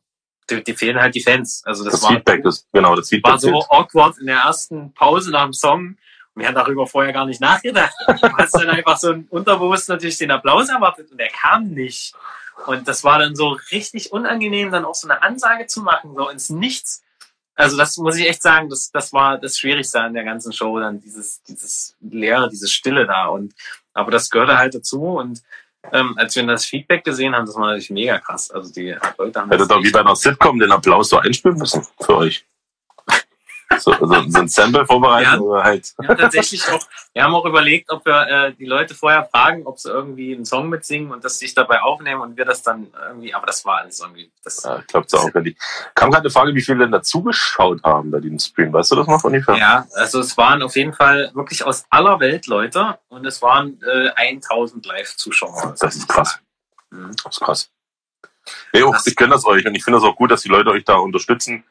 die, 0.49 0.73
fehlen 0.73 0.99
halt 0.99 1.15
die 1.15 1.21
Fans. 1.21 1.63
Also 1.65 1.83
das, 1.83 1.93
Das, 1.93 2.03
war, 2.03 2.11
Feedback 2.11 2.45
ist, 2.45 2.67
genau, 2.71 2.95
das 2.95 3.09
Feedback 3.09 3.31
war 3.31 3.39
so 3.39 3.49
zählt. 3.49 3.65
awkward 3.69 4.17
in 4.19 4.27
der 4.27 4.39
ersten 4.39 4.93
Pause 4.93 5.31
nach 5.31 5.45
dem 5.45 5.53
Song 5.53 5.97
Wir 6.35 6.47
haben 6.47 6.55
darüber 6.55 6.85
vorher 6.87 7.13
gar 7.13 7.25
nicht 7.25 7.41
nachgedacht. 7.41 7.93
Du 8.07 8.37
hast 8.37 8.53
dann 8.53 8.69
einfach 8.69 8.97
so 8.97 9.11
ein 9.11 9.27
unterbewusst 9.29 9.87
natürlich 9.89 10.17
den 10.17 10.31
Applaus 10.31 10.69
erwartet 10.69 11.11
und 11.11 11.17
der 11.17 11.29
kam 11.29 11.69
nicht. 11.69 12.13
Und 12.65 12.87
das 12.87 13.03
war 13.03 13.19
dann 13.19 13.35
so 13.35 13.57
richtig 13.71 14.11
unangenehm, 14.11 14.71
dann 14.71 14.85
auch 14.85 14.95
so 14.95 15.07
eine 15.07 15.21
Ansage 15.21 15.67
zu 15.67 15.81
machen, 15.81 16.13
so 16.15 16.29
ins 16.29 16.49
Nichts. 16.49 17.03
Also 17.55 17.77
das 17.77 17.97
muss 17.97 18.17
ich 18.17 18.27
echt 18.27 18.41
sagen, 18.41 18.69
das, 18.69 18.91
das 18.91 19.13
war 19.13 19.37
das 19.37 19.57
Schwierigste 19.57 20.01
an 20.01 20.13
der 20.13 20.23
ganzen 20.23 20.53
Show, 20.53 20.79
dann 20.79 20.99
dieses, 20.99 21.43
dieses 21.43 21.95
Leere, 22.01 22.49
diese 22.49 22.67
Stille 22.67 23.05
da. 23.05 23.27
Und 23.27 23.53
aber 23.93 24.11
das 24.11 24.29
gehörte 24.29 24.57
halt 24.57 24.73
dazu. 24.73 25.03
Und 25.03 25.43
ähm, 25.91 26.13
als 26.17 26.35
wir 26.35 26.45
das 26.45 26.65
Feedback 26.65 27.03
gesehen 27.03 27.35
haben, 27.35 27.45
das 27.45 27.55
war 27.55 27.67
natürlich 27.67 27.89
mega 27.89 28.19
krass. 28.19 28.49
Also 28.51 28.71
die 28.71 28.95
Leute 29.17 29.39
haben 29.39 29.51
Hättet 29.51 29.69
ihr 29.69 29.83
wie 29.83 29.91
bei 29.91 29.99
einer 29.99 30.15
Sitcom 30.15 30.59
den 30.59 30.71
Applaus 30.71 31.09
so 31.09 31.17
einspielen 31.17 31.57
müssen 31.57 31.85
für 31.99 32.17
euch. 32.17 32.45
So, 33.79 33.93
so, 33.99 34.05
so 34.29 34.39
ein 34.39 34.47
Sample 34.47 34.85
vorbereiten 34.85 35.23
Ja. 35.33 35.39
oder 35.39 35.63
halt. 35.63 35.93
Ja, 36.01 36.15
tatsächlich 36.15 36.67
auch. 36.69 36.79
Wir 37.13 37.23
haben 37.23 37.35
auch 37.35 37.45
überlegt, 37.45 37.91
ob 37.91 38.05
wir 38.05 38.27
äh, 38.27 38.53
die 38.53 38.65
Leute 38.65 38.95
vorher 38.95 39.25
fragen, 39.25 39.65
ob 39.65 39.79
sie 39.79 39.89
irgendwie 39.89 40.33
einen 40.35 40.45
Song 40.45 40.69
mitsingen 40.69 41.11
und 41.11 41.23
das 41.23 41.39
sich 41.39 41.53
dabei 41.53 41.81
aufnehmen 41.81 42.21
und 42.21 42.37
wir 42.37 42.45
das 42.45 42.61
dann 42.63 42.87
irgendwie, 43.07 43.33
aber 43.33 43.45
das 43.45 43.63
war 43.65 43.79
alles 43.79 43.99
irgendwie. 43.99 44.31
Das, 44.43 44.63
Ja, 44.63 44.79
ich 44.79 44.87
glaube 44.87 45.07
auch. 45.13 45.29
Wenn 45.33 45.43
die, 45.43 45.55
kam 45.95 46.09
gerade 46.11 46.23
eine 46.23 46.29
Frage, 46.31 46.53
wie 46.55 46.61
viele 46.61 46.79
denn 46.79 46.91
dazugeschaut 46.91 47.83
haben 47.83 48.11
bei 48.11 48.19
diesem 48.19 48.39
Stream. 48.39 48.73
Weißt 48.73 48.91
du 48.91 48.95
das 48.95 49.07
noch 49.07 49.23
ungefähr? 49.23 49.55
ja, 49.55 49.85
also 49.93 50.19
es 50.19 50.35
waren 50.37 50.61
auf 50.63 50.75
jeden 50.75 50.93
Fall 50.93 51.31
wirklich 51.33 51.63
aus 51.63 51.85
aller 51.89 52.19
Welt 52.19 52.47
Leute 52.47 52.97
und 53.09 53.25
es 53.25 53.41
waren 53.41 53.79
äh, 53.83 54.09
1000 54.15 54.85
Live-Zuschauer. 54.85 55.75
Das 55.79 55.95
ist 55.95 56.07
krass. 56.07 56.39
Mhm. 56.89 57.11
Das 57.23 57.33
ist 57.35 57.39
krass. 57.41 57.69
Nee, 58.73 58.83
auch, 58.83 58.91
Das- 58.93 59.07
ich 59.07 59.15
kenne 59.15 59.31
das 59.33 59.45
euch 59.45 59.65
und 59.65 59.73
ich 59.75 59.83
finde 59.83 59.99
das 59.99 60.07
auch 60.07 60.15
gut, 60.15 60.31
dass 60.31 60.41
die 60.41 60.49
Leute 60.49 60.69
euch 60.71 60.83
da 60.83 60.95
unterstützen. 60.95 61.63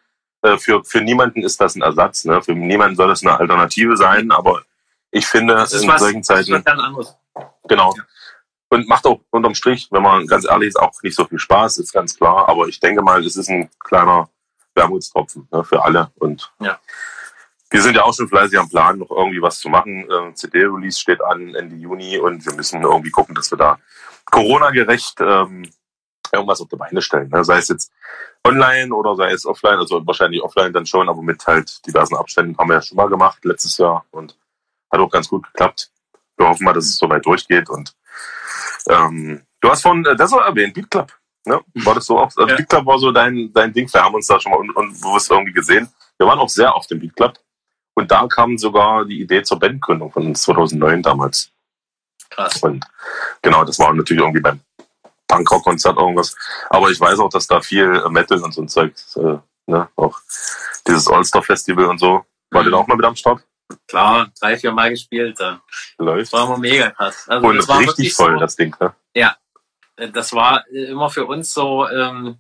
Äh, 0.43 0.59
Für, 0.59 0.85
für 0.85 1.01
niemanden 1.01 1.43
ist 1.43 1.61
das 1.61 1.75
ein 1.77 1.83
Ersatz. 1.83 2.25
Ne? 2.25 2.43
Für 2.43 2.53
niemanden 2.55 2.97
soll 2.97 3.09
das 3.09 3.23
eine 3.25 3.39
Alternative 3.39 3.97
sein, 3.97 4.31
aber 4.33 4.63
ich 5.11 5.27
finde, 5.27 5.55
Das 5.55 5.73
ist 5.73 5.83
in 5.83 5.89
was, 5.89 6.01
solchen 6.01 6.23
das 6.23 6.41
ist 6.41 6.47
Zeiten, 6.49 6.65
ganz 6.65 6.81
anderes. 6.81 7.17
genau. 7.69 7.95
Ja. 7.97 8.03
Und 8.71 8.89
macht 8.89 9.07
auch 9.07 9.21
unterm 9.31 9.55
Strich, 9.55 9.89
wenn 9.91 10.03
man 10.03 10.27
ganz 10.27 10.47
ehrlich 10.47 10.69
ist, 10.69 10.81
auch 10.81 10.93
nicht 11.03 11.15
so 11.15 11.27
viel 11.27 11.39
Spaß, 11.39 11.77
ist 11.79 11.93
ganz 11.93 12.17
klar. 12.17 12.49
Aber 12.49 12.67
ich 12.69 12.81
denke 12.81 13.03
mal, 13.03 13.25
es 13.25 13.37
ist 13.37 13.51
ein 13.51 13.69
kleiner 13.81 14.31
Wermutstropfen 14.75 15.47
ne, 15.53 15.63
für 15.63 15.85
alle. 15.85 16.11
Und 16.19 16.51
Ja. 16.59 16.79
wir 17.71 17.83
sind 17.83 17.95
ja 17.97 18.03
auch 18.05 18.15
schon 18.15 18.29
fleißig 18.29 18.59
am 18.59 18.71
Plan, 18.71 18.99
noch 18.99 19.11
irgendwie 19.11 19.43
was 19.43 19.61
zu 19.61 19.69
machen. 19.69 20.09
Ähm, 20.11 20.35
CD-Release 20.35 20.99
steht 20.99 21.23
an 21.23 21.55
Ende 21.55 21.77
Juni 21.77 22.19
und 22.19 22.45
wir 22.47 22.55
müssen 22.55 22.83
irgendwie 22.83 23.11
gucken, 23.11 23.35
dass 23.35 23.51
wir 23.51 23.59
da 23.59 23.79
Corona-gerecht 24.25 25.21
ähm, 25.21 25.71
irgendwas 26.33 26.63
auf 26.63 26.69
die 26.69 26.77
Beine 26.77 27.03
stellen. 27.03 27.29
Ne? 27.29 27.45
Sei 27.45 27.59
es 27.59 27.69
jetzt 27.69 27.93
online 28.45 28.95
oder 28.95 29.15
sei 29.17 29.33
es 29.33 29.47
offline, 29.47 29.79
also 29.79 30.05
wahrscheinlich 30.07 30.43
offline 30.43 30.73
dann 30.73 30.87
schon, 30.87 31.09
aber 31.09 31.23
mit 31.23 31.47
halt 31.47 31.87
diversen 31.87 32.17
Abständen 32.17 32.57
haben 32.59 32.69
wir 32.69 32.77
ja 32.77 32.83
schon 32.83 32.97
mal 32.97 33.09
gemacht 33.09 33.45
letztes 33.45 33.79
Jahr 33.79 34.05
und 34.11 34.37
hat 34.91 35.01
auch 35.01 35.11
ganz 35.11 35.29
gut 35.29 35.45
geklappt. 35.45 35.91
Wir 36.37 36.49
hoffen 36.49 36.65
mal, 36.65 36.73
dass 36.73 36.87
es 36.87 36.97
soweit 36.97 37.25
durchgeht 37.25 37.69
und 37.71 37.95
ähm, 38.89 39.43
du 39.61 39.71
hast 39.71 39.83
von 39.83 40.05
äh, 40.05 40.17
Desert 40.17 40.47
erwähnt, 40.47 40.75
Beat 40.75 40.91
Club. 40.91 41.13
Ne? 41.45 41.61
War 41.75 41.95
das 41.95 42.07
so 42.07 42.19
auch? 42.19 42.25
Also 42.37 42.47
Ja. 42.47 42.57
Beat 42.57 42.69
Club 42.69 42.87
war 42.87 42.99
so 42.99 43.13
dein, 43.13 43.53
dein 43.53 43.73
Ding. 43.73 43.93
Wir 43.93 44.03
haben 44.03 44.15
uns 44.15 44.27
da 44.27 44.41
schon 44.41 44.53
mal 44.53 44.59
un 44.59 44.71
unbewusst 44.71 45.31
irgendwie 45.31 45.53
gesehen. 45.53 45.89
Wir 46.19 46.27
waren 46.27 46.39
auch 46.39 46.49
sehr 46.49 46.75
oft 46.75 46.91
im 46.93 47.01
Beat 47.01 47.17
Club. 47.17 47.39
Und 47.95 48.11
da 48.11 48.27
kam 48.27 48.57
sogar 48.57 49.05
die 49.05 49.21
Idee 49.21 49.43
zur 49.43 49.59
Bandgründung 49.59 50.11
von 50.11 50.27
uns 50.27 50.43
2009 50.43 51.03
damals. 51.03 51.53
Krass. 52.31 52.63
Und 52.63 52.85
genau, 53.43 53.65
das 53.65 53.79
war 53.79 53.93
natürlich 53.93 54.23
irgendwie 54.23 54.41
beim 54.41 54.61
Punkrock-Konzert 55.37 55.97
irgendwas. 55.99 56.37
Aber 56.71 56.91
ich 56.91 57.01
weiß 57.01 57.19
auch, 57.19 57.29
dass 57.31 57.47
da 57.47 57.61
viel 57.61 57.87
Metal 58.11 58.41
und 58.43 58.53
so 58.53 58.63
ein 58.63 58.69
Zeug, 58.69 58.95
äh, 59.17 59.39
ne, 59.67 59.89
auch 59.97 60.19
dieses 60.87 61.09
All-Star-Festival 61.09 61.87
und 61.87 61.99
so. 61.99 62.25
War 62.51 62.63
Mhm. 62.63 62.67
denn 62.67 62.75
auch 62.75 62.87
mal 62.87 62.97
mit 62.97 63.07
am 63.07 63.17
Start? 63.17 63.43
Klar, 63.89 64.31
drei, 64.41 64.59
vier 64.59 64.73
Mal 64.73 64.91
gespielt. 64.91 65.41
äh, 65.41 65.55
Läuft. 65.99 66.33
Das 66.33 66.41
war 66.41 66.47
immer 66.47 66.59
mega 66.59 66.91
krass. 66.91 67.25
Also 67.29 67.47
Und 67.47 67.57
das 67.57 67.69
war 67.69 67.79
richtig 67.81 68.13
voll, 68.15 68.35
so, 68.35 68.41
das 68.41 68.57
Ding, 68.57 68.75
ne? 68.81 68.95
Äh, 69.15 70.11
das 70.11 70.33
war 70.33 70.65
äh, 70.71 70.85
immer 70.91 71.11
für 71.11 71.27
uns 71.27 71.53
so, 71.53 71.87
ähm, 71.89 72.39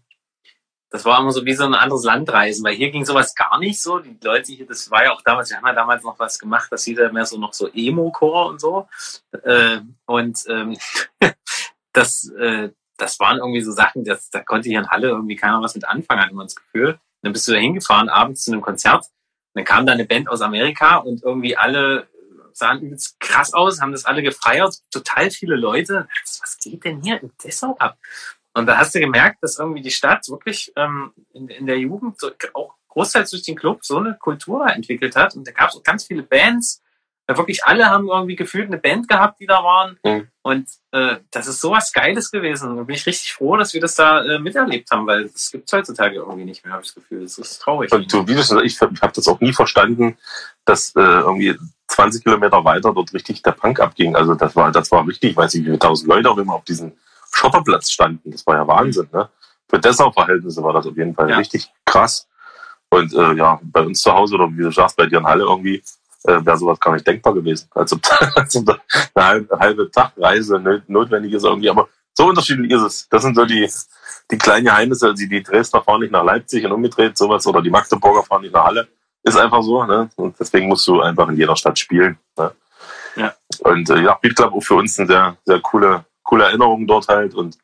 das 0.90 1.04
war 1.06 1.20
immer 1.20 1.32
so 1.32 1.44
wie 1.46 1.54
so 1.54 1.64
ein 1.64 1.74
anderes 1.74 2.04
Landreisen, 2.04 2.64
weil 2.64 2.74
hier 2.74 2.90
ging 2.90 3.04
sowas 3.04 3.34
gar 3.34 3.58
nicht 3.58 3.80
so. 3.80 3.98
Die 3.98 4.18
Leute 4.22 4.52
hier, 4.52 4.66
das 4.66 4.90
war 4.90 5.04
ja 5.04 5.12
auch 5.12 5.22
damals, 5.22 5.48
wir 5.50 5.56
haben 5.58 5.66
ja 5.66 5.72
damals 5.74 6.02
noch 6.02 6.18
was 6.18 6.38
gemacht, 6.38 6.68
das 6.70 6.84
hieß 6.84 6.98
ja 6.98 7.12
mehr 7.12 7.24
so 7.26 7.38
noch 7.38 7.52
so 7.54 7.68
Emo-Core 7.72 8.48
und 8.48 8.60
so. 8.60 8.88
Äh, 9.42 9.80
und 10.06 10.38
ähm, 10.48 10.76
das, 11.92 12.28
äh, 12.38 12.70
das 12.96 13.18
waren 13.20 13.38
irgendwie 13.38 13.62
so 13.62 13.72
Sachen, 13.72 14.04
das, 14.04 14.30
da 14.30 14.40
konnte 14.40 14.68
hier 14.68 14.80
in 14.80 14.88
Halle 14.88 15.08
irgendwie 15.08 15.36
keiner 15.36 15.60
was 15.62 15.74
mit 15.74 15.84
anfangen, 15.84 16.22
hat 16.22 16.32
man 16.32 16.46
das 16.46 16.56
Gefühl. 16.56 16.98
dann 17.22 17.32
bist 17.32 17.46
du 17.48 17.52
da 17.52 17.58
hingefahren 17.58 18.08
abends 18.08 18.44
zu 18.44 18.52
einem 18.52 18.62
Konzert. 18.62 19.04
Und 19.54 19.60
dann 19.60 19.64
kam 19.64 19.86
da 19.86 19.92
eine 19.92 20.04
Band 20.04 20.28
aus 20.28 20.40
Amerika 20.40 20.96
und 20.96 21.22
irgendwie 21.22 21.56
alle 21.56 22.08
sahen 22.52 22.80
übelst 22.82 23.18
krass 23.20 23.54
aus, 23.54 23.80
haben 23.80 23.92
das 23.92 24.04
alle 24.04 24.22
gefeiert, 24.22 24.76
total 24.90 25.30
viele 25.30 25.56
Leute. 25.56 26.08
Was 26.40 26.58
geht 26.58 26.84
denn 26.84 27.02
hier 27.02 27.22
in 27.22 27.32
Dessau 27.42 27.76
ab? 27.78 27.98
Und 28.54 28.66
da 28.66 28.76
hast 28.76 28.94
du 28.94 29.00
gemerkt, 29.00 29.42
dass 29.42 29.58
irgendwie 29.58 29.80
die 29.80 29.90
Stadt 29.90 30.28
wirklich 30.28 30.72
ähm, 30.76 31.12
in, 31.32 31.48
in 31.48 31.66
der 31.66 31.78
Jugend 31.78 32.20
so, 32.20 32.30
auch 32.52 32.74
großteils 32.88 33.30
durch 33.30 33.42
den 33.44 33.56
Club 33.56 33.84
so 33.84 33.98
eine 33.98 34.16
Kultur 34.18 34.66
entwickelt 34.66 35.16
hat. 35.16 35.34
Und 35.34 35.46
da 35.46 35.52
gab 35.52 35.70
es 35.70 35.82
ganz 35.82 36.04
viele 36.04 36.22
Bands. 36.22 36.81
Ja, 37.28 37.36
wirklich 37.36 37.64
alle 37.64 37.88
haben 37.88 38.08
irgendwie 38.08 38.34
gefühlt 38.36 38.66
eine 38.66 38.78
Band 38.78 39.08
gehabt, 39.08 39.38
die 39.40 39.46
da 39.46 39.62
waren. 39.62 39.96
Mhm. 40.04 40.28
Und 40.42 40.68
äh, 40.90 41.18
das 41.30 41.46
ist 41.46 41.60
sowas 41.60 41.92
Geiles 41.92 42.30
gewesen. 42.32 42.76
Da 42.76 42.82
bin 42.82 42.96
ich 42.96 43.06
richtig 43.06 43.32
froh, 43.32 43.56
dass 43.56 43.74
wir 43.74 43.80
das 43.80 43.94
da 43.94 44.24
äh, 44.24 44.38
miterlebt 44.40 44.90
haben, 44.90 45.06
weil 45.06 45.28
das 45.28 45.50
gibt's 45.52 45.72
heutzutage 45.72 46.16
irgendwie 46.16 46.44
nicht 46.44 46.64
mehr, 46.64 46.72
habe 46.74 46.82
ich 46.82 46.88
das 46.92 46.96
Gefühl. 46.96 47.22
Das 47.22 47.38
ist 47.38 47.58
traurig. 47.60 47.92
Und 47.92 48.12
du, 48.12 48.26
wie 48.26 48.34
du 48.34 48.42
sagst, 48.42 48.64
ich 48.64 48.80
habe 48.80 49.12
das 49.14 49.28
auch 49.28 49.40
nie 49.40 49.52
verstanden, 49.52 50.16
dass 50.64 50.94
äh, 50.96 51.00
irgendwie 51.00 51.56
20 51.86 52.24
Kilometer 52.24 52.64
weiter 52.64 52.92
dort 52.92 53.12
richtig 53.12 53.42
der 53.42 53.52
Punk 53.52 53.78
abging. 53.78 54.16
Also 54.16 54.34
das 54.34 54.56
war, 54.56 54.72
das 54.72 54.90
war 54.90 55.06
richtig, 55.06 55.36
weiß 55.36 55.54
ich, 55.54 55.60
wie 55.60 55.66
viele 55.66 55.78
tausend 55.78 56.08
Leute 56.08 56.28
auch 56.28 56.38
immer 56.38 56.54
auf 56.54 56.64
diesem 56.64 56.92
Schotterplatz 57.32 57.90
standen. 57.92 58.32
Das 58.32 58.44
war 58.46 58.56
ja 58.56 58.66
Wahnsinn, 58.66 59.08
ne? 59.12 59.28
Für 59.68 59.78
Dessau-Verhältnisse 59.78 60.62
war 60.62 60.72
das 60.72 60.86
auf 60.86 60.96
jeden 60.96 61.14
Fall 61.14 61.30
Ja. 61.30 61.38
richtig 61.38 61.70
krass. 61.86 62.28
Und 62.90 63.14
äh, 63.14 63.32
ja, 63.34 63.58
bei 63.62 63.80
uns 63.80 64.02
zu 64.02 64.12
Hause 64.12 64.34
oder 64.34 64.50
wie 64.50 64.62
du 64.62 64.70
sagst, 64.70 64.96
bei 64.96 65.06
dir 65.06 65.18
in 65.18 65.26
Halle 65.26 65.44
irgendwie, 65.44 65.82
äh, 66.24 66.44
wäre 66.44 66.56
sowas 66.56 66.80
gar 66.80 66.92
nicht 66.92 67.06
denkbar 67.06 67.34
gewesen. 67.34 67.68
Also, 67.74 67.96
also 68.34 68.64
eine 69.14 69.46
halbe, 69.58 69.90
Tagreise 69.90 70.58
not- 70.58 70.88
notwendig 70.88 71.32
ist 71.32 71.44
irgendwie, 71.44 71.70
aber 71.70 71.88
so 72.14 72.26
unterschiedlich 72.26 72.70
ist 72.70 72.82
es. 72.82 73.08
Das 73.08 73.22
sind 73.22 73.34
so 73.34 73.44
die, 73.44 73.68
die 74.30 74.38
kleinen 74.38 74.66
Geheimnisse, 74.66 75.06
also 75.06 75.26
die 75.26 75.42
Dresdner 75.42 75.82
fahren 75.82 76.00
nicht 76.00 76.12
nach 76.12 76.24
Leipzig 76.24 76.64
und 76.64 76.72
umgedreht, 76.72 77.16
sowas, 77.16 77.46
oder 77.46 77.62
die 77.62 77.70
Magdeburger 77.70 78.22
fahren 78.22 78.42
nicht 78.42 78.52
nach 78.52 78.64
Halle. 78.64 78.88
Ist 79.22 79.36
einfach 79.36 79.62
so, 79.62 79.84
ne? 79.84 80.10
Und 80.16 80.38
deswegen 80.38 80.68
musst 80.68 80.86
du 80.88 81.00
einfach 81.00 81.28
in 81.28 81.36
jeder 81.36 81.56
Stadt 81.56 81.78
spielen. 81.78 82.18
Ne? 82.36 82.52
Ja. 83.16 83.34
Und 83.60 83.88
äh, 83.90 84.00
ja, 84.00 84.18
Beat 84.20 84.36
Club 84.36 84.52
auch 84.52 84.60
für 84.62 84.74
uns 84.74 84.98
eine 84.98 85.06
sehr, 85.06 85.36
sehr 85.44 85.60
coole, 85.60 86.04
coole 86.22 86.44
Erinnerung 86.44 86.86
dort 86.86 87.06
halt. 87.08 87.34
Und 87.34 87.56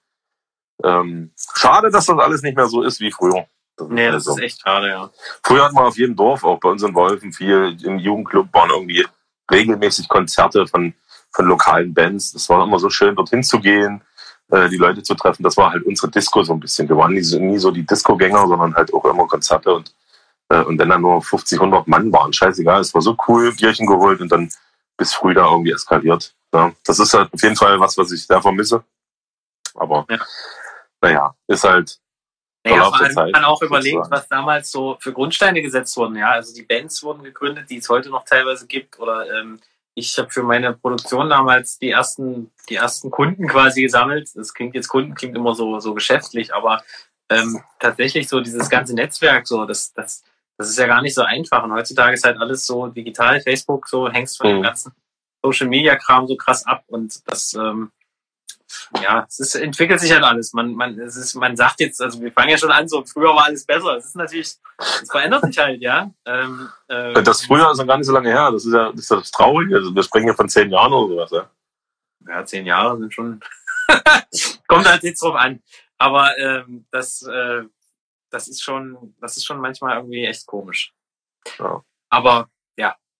ähm, 0.84 1.32
schade, 1.56 1.90
dass 1.90 2.06
das 2.06 2.18
alles 2.18 2.42
nicht 2.42 2.56
mehr 2.56 2.66
so 2.66 2.82
ist 2.82 3.00
wie 3.00 3.10
früher. 3.10 3.46
Das 3.78 3.88
nee, 3.88 4.04
halt 4.04 4.14
das 4.14 4.24
so. 4.24 4.32
ist 4.32 4.42
echt 4.42 4.60
schade, 4.60 4.88
ja. 4.88 5.10
Früher 5.44 5.64
hatten 5.64 5.76
wir 5.76 5.86
auf 5.86 5.96
jedem 5.96 6.16
Dorf, 6.16 6.44
auch 6.44 6.58
bei 6.60 6.68
uns 6.68 6.82
in 6.82 6.94
Wolfen, 6.94 7.32
viel 7.32 7.76
im 7.84 7.98
Jugendclub 7.98 8.52
waren 8.52 8.70
irgendwie 8.70 9.06
regelmäßig 9.50 10.08
Konzerte 10.08 10.66
von, 10.66 10.92
von 11.32 11.46
lokalen 11.46 11.94
Bands. 11.94 12.32
Das 12.32 12.48
war 12.48 12.64
immer 12.64 12.78
so 12.78 12.90
schön, 12.90 13.14
dorthin 13.16 13.42
zu 13.42 13.60
gehen, 13.60 14.02
äh, 14.50 14.68
die 14.68 14.76
Leute 14.76 15.02
zu 15.02 15.14
treffen. 15.14 15.42
Das 15.42 15.56
war 15.56 15.70
halt 15.72 15.84
unsere 15.84 16.10
Disco 16.10 16.42
so 16.42 16.52
ein 16.52 16.60
bisschen. 16.60 16.88
Wir 16.88 16.96
waren 16.96 17.12
nie 17.14 17.22
so, 17.22 17.38
nie 17.38 17.58
so 17.58 17.70
die 17.70 17.86
Disco-Gänger, 17.86 18.46
sondern 18.48 18.74
halt 18.74 18.92
auch 18.92 19.04
immer 19.04 19.26
Konzerte 19.26 19.72
und, 19.72 19.94
äh, 20.48 20.60
und 20.62 20.78
wenn 20.78 20.88
dann 20.88 21.02
nur 21.02 21.22
50, 21.22 21.60
100 21.60 21.86
Mann 21.88 22.12
waren, 22.12 22.32
scheißegal. 22.32 22.80
Es 22.80 22.92
war 22.94 23.00
so 23.02 23.16
cool, 23.28 23.52
Bierchen 23.54 23.86
geholt 23.86 24.20
und 24.20 24.30
dann 24.30 24.50
bis 24.96 25.14
früh 25.14 25.32
da 25.34 25.50
irgendwie 25.50 25.72
eskaliert. 25.72 26.34
Ja, 26.52 26.72
das 26.84 26.98
ist 26.98 27.14
halt 27.14 27.32
auf 27.32 27.42
jeden 27.42 27.56
Fall 27.56 27.78
was, 27.78 27.96
was 27.96 28.10
ich 28.10 28.26
sehr 28.26 28.42
vermisse. 28.42 28.82
Aber 29.74 30.04
Ja. 30.10 30.18
naja, 31.00 31.34
ist 31.46 31.64
halt 31.64 31.98
Naja, 32.64 32.84
vor 32.84 33.00
allem 33.00 33.12
Zeit, 33.12 33.32
man 33.32 33.44
auch 33.44 33.62
überlegt, 33.62 34.10
was 34.10 34.28
damals 34.28 34.70
so 34.70 34.96
für 35.00 35.12
Grundsteine 35.12 35.62
gesetzt 35.62 35.96
wurden. 35.96 36.16
Ja, 36.16 36.30
also 36.32 36.54
die 36.54 36.62
Bands 36.62 37.02
wurden 37.02 37.22
gegründet, 37.22 37.70
die 37.70 37.78
es 37.78 37.88
heute 37.88 38.10
noch 38.10 38.24
teilweise 38.24 38.66
gibt. 38.66 38.98
Oder 38.98 39.30
ähm, 39.40 39.60
ich 39.94 40.18
habe 40.18 40.30
für 40.30 40.42
meine 40.42 40.74
Produktion 40.74 41.30
damals 41.30 41.78
die 41.78 41.90
ersten, 41.90 42.50
die 42.68 42.76
ersten 42.76 43.10
Kunden 43.10 43.48
quasi 43.48 43.82
gesammelt. 43.82 44.30
Das 44.34 44.54
klingt 44.54 44.74
jetzt 44.74 44.88
Kunden 44.88 45.14
klingt 45.14 45.36
immer 45.36 45.54
so 45.54 45.80
so 45.80 45.94
geschäftlich, 45.94 46.52
aber 46.54 46.82
ähm, 47.30 47.62
tatsächlich 47.78 48.28
so 48.28 48.40
dieses 48.40 48.68
ganze 48.68 48.94
Netzwerk, 48.94 49.46
so 49.46 49.64
das 49.64 49.92
das 49.94 50.24
das 50.56 50.68
ist 50.70 50.78
ja 50.78 50.86
gar 50.88 51.02
nicht 51.02 51.14
so 51.14 51.22
einfach. 51.22 51.62
Und 51.62 51.72
heutzutage 51.72 52.14
ist 52.14 52.24
halt 52.24 52.38
alles 52.40 52.66
so 52.66 52.88
digital, 52.88 53.40
Facebook, 53.40 53.88
so 53.88 54.10
hängst 54.10 54.38
von 54.38 54.48
dem 54.48 54.58
Mhm. 54.58 54.62
ganzen 54.62 54.92
Social 55.44 55.68
Media 55.68 55.94
Kram 55.96 56.26
so 56.26 56.36
krass 56.36 56.66
ab 56.66 56.82
und 56.88 57.20
das 57.30 57.54
ähm, 57.54 57.92
ja, 59.02 59.24
es 59.28 59.40
ist, 59.40 59.54
entwickelt 59.54 60.00
sich 60.00 60.12
halt 60.12 60.24
alles. 60.24 60.52
Man, 60.52 60.74
man, 60.74 60.98
es 60.98 61.16
ist, 61.16 61.34
man 61.34 61.56
sagt 61.56 61.80
jetzt, 61.80 62.00
also 62.00 62.20
wir 62.20 62.32
fangen 62.32 62.50
ja 62.50 62.58
schon 62.58 62.70
an, 62.70 62.88
so 62.88 63.04
früher 63.04 63.34
war 63.34 63.44
alles 63.44 63.64
besser. 63.64 63.96
Es 63.96 64.06
ist 64.06 64.16
natürlich, 64.16 64.54
es 64.78 65.10
verändert 65.10 65.44
sich 65.44 65.58
halt, 65.58 65.80
ja. 65.80 66.10
Ähm, 66.24 66.68
äh, 66.88 67.22
Das 67.22 67.44
früher 67.44 67.70
ist 67.70 67.78
noch 67.78 67.86
gar 67.86 67.98
nicht 67.98 68.06
so 68.06 68.12
lange 68.12 68.30
her. 68.30 68.50
Das 68.50 68.64
ist 68.64 68.72
ja 68.72 68.90
das, 68.90 69.00
ist 69.00 69.10
ja 69.10 69.16
das 69.16 69.30
Traurige. 69.30 69.76
Also 69.76 69.94
wir 69.94 70.02
sprechen 70.02 70.28
ja 70.28 70.34
von 70.34 70.48
zehn 70.48 70.70
Jahren 70.70 70.92
oder 70.92 71.28
sowas. 71.28 71.30
Ja? 71.30 71.50
ja, 72.28 72.44
zehn 72.44 72.66
Jahre 72.66 72.98
sind 72.98 73.12
schon. 73.12 73.40
Kommt 74.66 74.88
halt 74.88 75.02
jetzt 75.02 75.22
drauf 75.22 75.34
an. 75.34 75.62
Aber 75.96 76.36
ähm, 76.38 76.86
das, 76.90 77.22
äh, 77.22 77.62
das 78.30 78.48
ist 78.48 78.62
schon, 78.62 79.14
das 79.20 79.36
ist 79.36 79.44
schon 79.44 79.60
manchmal 79.60 79.96
irgendwie 79.96 80.24
echt 80.26 80.46
komisch. 80.46 80.92
Ja. 81.58 81.82
Aber 82.10 82.48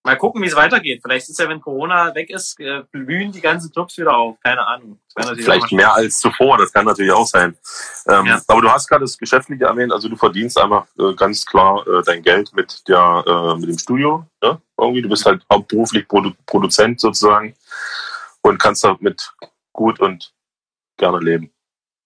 mal 0.09 0.17
gucken, 0.17 0.43
wie 0.43 0.47
es 0.47 0.57
weitergeht. 0.57 1.01
Vielleicht 1.03 1.29
ist 1.29 1.39
ja, 1.39 1.49
wenn 1.49 1.61
Corona 1.61 2.15
weg 2.15 2.31
ist, 2.31 2.59
äh, 2.61 2.83
blühen 2.91 3.31
die 3.31 3.41
ganzen 3.41 3.71
Clubs 3.71 3.99
wieder 3.99 4.17
auf. 4.17 4.37
Keine 4.43 4.67
Ahnung. 4.67 4.99
Vielleicht 5.35 5.71
mehr 5.73 5.95
als 5.95 6.19
zuvor, 6.19 6.59
das 6.59 6.73
kann 6.73 6.87
natürlich 6.87 7.13
auch 7.13 7.27
sein. 7.27 7.57
Ähm, 8.09 8.27
ja. 8.27 8.41
Aber 8.47 8.63
du 8.63 8.71
hast 8.71 8.89
gerade 8.89 9.05
das 9.05 9.19
Geschäftliche 9.19 9.65
erwähnt, 9.65 9.93
also 9.93 10.09
du 10.09 10.17
verdienst 10.17 10.59
einfach 10.59 10.87
äh, 10.99 11.15
ganz 11.15 11.45
klar 11.45 11.87
äh, 11.87 12.03
dein 12.05 12.23
Geld 12.23 12.53
mit 12.55 12.89
der 12.89 13.25
äh, 13.27 13.61
mit 13.61 13.69
dem 13.69 13.79
Studio. 13.79 14.25
Ne? 14.43 14.61
Irgendwie, 14.79 15.03
du 15.03 15.09
bist 15.09 15.27
halt 15.27 15.45
hauptberuflich 15.53 16.09
Produ 16.09 16.33
Produzent 16.47 17.01
sozusagen 17.01 17.55
und 18.43 18.59
kannst 18.59 18.85
damit 18.85 19.33
gut 19.73 20.01
und 20.01 20.33
gerne 20.97 21.19
leben. 21.19 21.53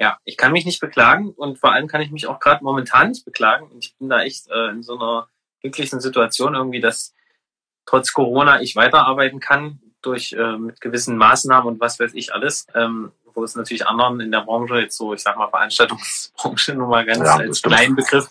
Ja, 0.00 0.18
ich 0.24 0.36
kann 0.36 0.52
mich 0.52 0.64
nicht 0.64 0.80
beklagen 0.80 1.30
und 1.30 1.60
vor 1.60 1.72
allem 1.72 1.86
kann 1.86 2.00
ich 2.00 2.10
mich 2.10 2.26
auch 2.26 2.40
gerade 2.40 2.64
momentan 2.64 3.10
nicht 3.10 3.24
beklagen. 3.24 3.68
Und 3.68 3.84
ich 3.84 3.96
bin 3.98 4.08
da 4.08 4.22
echt 4.22 4.48
äh, 4.50 4.70
in 4.70 4.82
so 4.82 4.98
einer 4.98 5.28
glücklichen 5.60 6.00
Situation 6.00 6.54
irgendwie, 6.54 6.80
dass 6.80 7.14
trotz 7.86 8.12
Corona 8.12 8.60
ich 8.60 8.76
weiterarbeiten 8.76 9.40
kann 9.40 9.80
durch 10.02 10.32
äh, 10.32 10.56
mit 10.58 10.80
gewissen 10.80 11.16
Maßnahmen 11.16 11.74
und 11.74 11.80
was 11.80 11.98
weiß 11.98 12.12
ich 12.14 12.34
alles, 12.34 12.66
ähm, 12.74 13.12
wo 13.34 13.44
es 13.44 13.54
natürlich 13.54 13.86
anderen 13.86 14.20
in 14.20 14.32
der 14.32 14.42
Branche 14.42 14.80
jetzt 14.80 14.96
so, 14.96 15.14
ich 15.14 15.22
sag 15.22 15.36
mal 15.36 15.48
Veranstaltungsbranche 15.48 16.74
nur 16.76 16.88
mal 16.88 17.04
ganz 17.04 17.20
ja, 17.20 17.36
als 17.36 17.62
kleinen 17.62 17.96
Begriff 17.96 18.28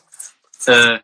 äh, 0.66 1.00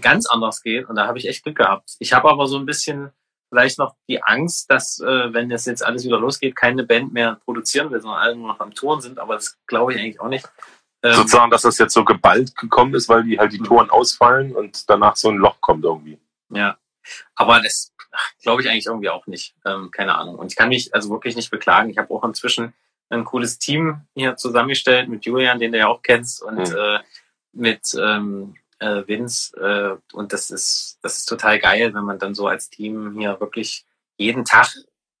ganz 0.00 0.26
anders 0.26 0.62
geht 0.62 0.88
und 0.88 0.96
da 0.96 1.06
habe 1.06 1.18
ich 1.18 1.28
echt 1.28 1.42
Glück 1.42 1.56
gehabt. 1.56 1.96
Ich 1.98 2.12
habe 2.12 2.30
aber 2.30 2.46
so 2.46 2.58
ein 2.58 2.66
bisschen 2.66 3.10
vielleicht 3.48 3.78
noch 3.78 3.94
die 4.08 4.22
Angst, 4.22 4.70
dass 4.70 5.00
äh, 5.00 5.32
wenn 5.32 5.48
das 5.48 5.64
jetzt 5.66 5.84
alles 5.84 6.04
wieder 6.04 6.18
losgeht, 6.18 6.56
keine 6.56 6.84
Band 6.84 7.12
mehr 7.12 7.40
produzieren 7.44 7.90
will, 7.90 8.00
sondern 8.00 8.20
alle 8.20 8.36
nur 8.36 8.48
noch 8.48 8.60
am 8.60 8.74
Touren 8.74 9.00
sind, 9.00 9.18
aber 9.18 9.34
das 9.34 9.58
glaube 9.66 9.94
ich 9.94 10.00
eigentlich 10.00 10.20
auch 10.20 10.28
nicht. 10.28 10.48
Ähm, 11.02 11.14
Sozusagen, 11.14 11.50
dass 11.50 11.62
das 11.62 11.78
jetzt 11.78 11.94
so 11.94 12.04
geballt 12.04 12.56
gekommen 12.56 12.94
ist, 12.94 13.08
weil 13.08 13.24
die 13.24 13.38
halt 13.38 13.52
die 13.52 13.60
mhm. 13.60 13.64
Touren 13.64 13.90
ausfallen 13.90 14.54
und 14.54 14.88
danach 14.88 15.16
so 15.16 15.28
ein 15.28 15.36
Loch 15.36 15.60
kommt 15.60 15.84
irgendwie. 15.84 16.18
Ja, 16.50 16.76
aber 17.34 17.60
das 17.60 17.92
glaube 18.42 18.62
ich 18.62 18.68
eigentlich 18.68 18.86
irgendwie 18.86 19.10
auch 19.10 19.26
nicht. 19.26 19.54
Ähm, 19.64 19.90
keine 19.90 20.16
Ahnung. 20.16 20.36
Und 20.36 20.52
ich 20.52 20.56
kann 20.56 20.68
mich 20.68 20.94
also 20.94 21.10
wirklich 21.10 21.36
nicht 21.36 21.50
beklagen. 21.50 21.90
Ich 21.90 21.98
habe 21.98 22.12
auch 22.14 22.24
inzwischen 22.24 22.72
ein 23.10 23.24
cooles 23.24 23.58
Team 23.58 24.02
hier 24.14 24.36
zusammengestellt 24.36 25.08
mit 25.08 25.24
Julian, 25.24 25.58
den 25.58 25.72
du 25.72 25.78
ja 25.78 25.88
auch 25.88 26.02
kennst, 26.02 26.42
und 26.42 26.56
mhm. 26.56 26.76
äh, 26.76 26.98
mit 27.52 27.94
ähm, 28.00 28.56
äh, 28.78 29.06
Vince. 29.06 29.56
Äh, 29.56 30.16
und 30.16 30.32
das 30.32 30.50
ist, 30.50 30.98
das 31.02 31.18
ist 31.18 31.26
total 31.26 31.58
geil, 31.58 31.94
wenn 31.94 32.04
man 32.04 32.18
dann 32.18 32.34
so 32.34 32.46
als 32.46 32.70
Team 32.70 33.18
hier 33.18 33.38
wirklich 33.40 33.84
jeden 34.16 34.44
Tag 34.44 34.72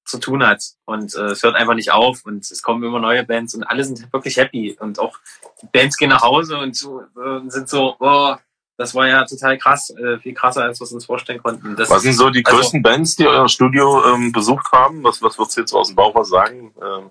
zu 0.04 0.18
tun 0.18 0.46
hat. 0.46 0.62
Und 0.84 1.14
äh, 1.14 1.26
es 1.26 1.42
hört 1.42 1.56
einfach 1.56 1.74
nicht 1.74 1.92
auf 1.92 2.24
und 2.24 2.50
es 2.50 2.62
kommen 2.62 2.82
immer 2.82 3.00
neue 3.00 3.24
Bands 3.24 3.54
und 3.54 3.64
alle 3.64 3.84
sind 3.84 4.12
wirklich 4.12 4.36
happy. 4.36 4.76
Und 4.78 4.98
auch 4.98 5.18
die 5.62 5.68
Bands 5.72 5.96
gehen 5.96 6.10
nach 6.10 6.22
Hause 6.22 6.58
und, 6.58 6.76
so, 6.76 7.00
äh, 7.00 7.40
sind 7.48 7.68
so, 7.68 7.96
oh, 7.98 8.36
das 8.76 8.94
war 8.94 9.06
ja 9.06 9.24
total 9.24 9.58
krass, 9.58 9.90
äh, 9.90 10.18
viel 10.18 10.34
krasser, 10.34 10.64
als 10.64 10.80
wir 10.80 10.90
uns 10.90 11.04
vorstellen 11.04 11.42
konnten. 11.42 11.76
Das 11.76 11.90
was 11.90 12.02
sind 12.02 12.14
so 12.14 12.30
die 12.30 12.44
also, 12.44 12.58
größten 12.58 12.82
Bands, 12.82 13.16
die 13.16 13.26
euer 13.26 13.48
Studio 13.48 14.04
ähm, 14.12 14.32
besucht 14.32 14.72
haben? 14.72 15.04
Was, 15.04 15.22
was 15.22 15.38
würdest 15.38 15.56
du 15.56 15.60
jetzt 15.60 15.72
aus 15.72 15.88
dem 15.88 15.96
Bauch 15.96 16.14
was 16.14 16.28
sagen? 16.28 16.74
Ähm. 16.82 17.10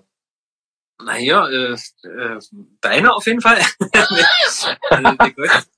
Naja, 1.02 1.48
äh, 1.48 1.72
äh, 1.72 2.38
deine 2.80 3.14
auf 3.14 3.26
jeden 3.26 3.40
Fall. 3.40 3.60
also, 4.90 5.16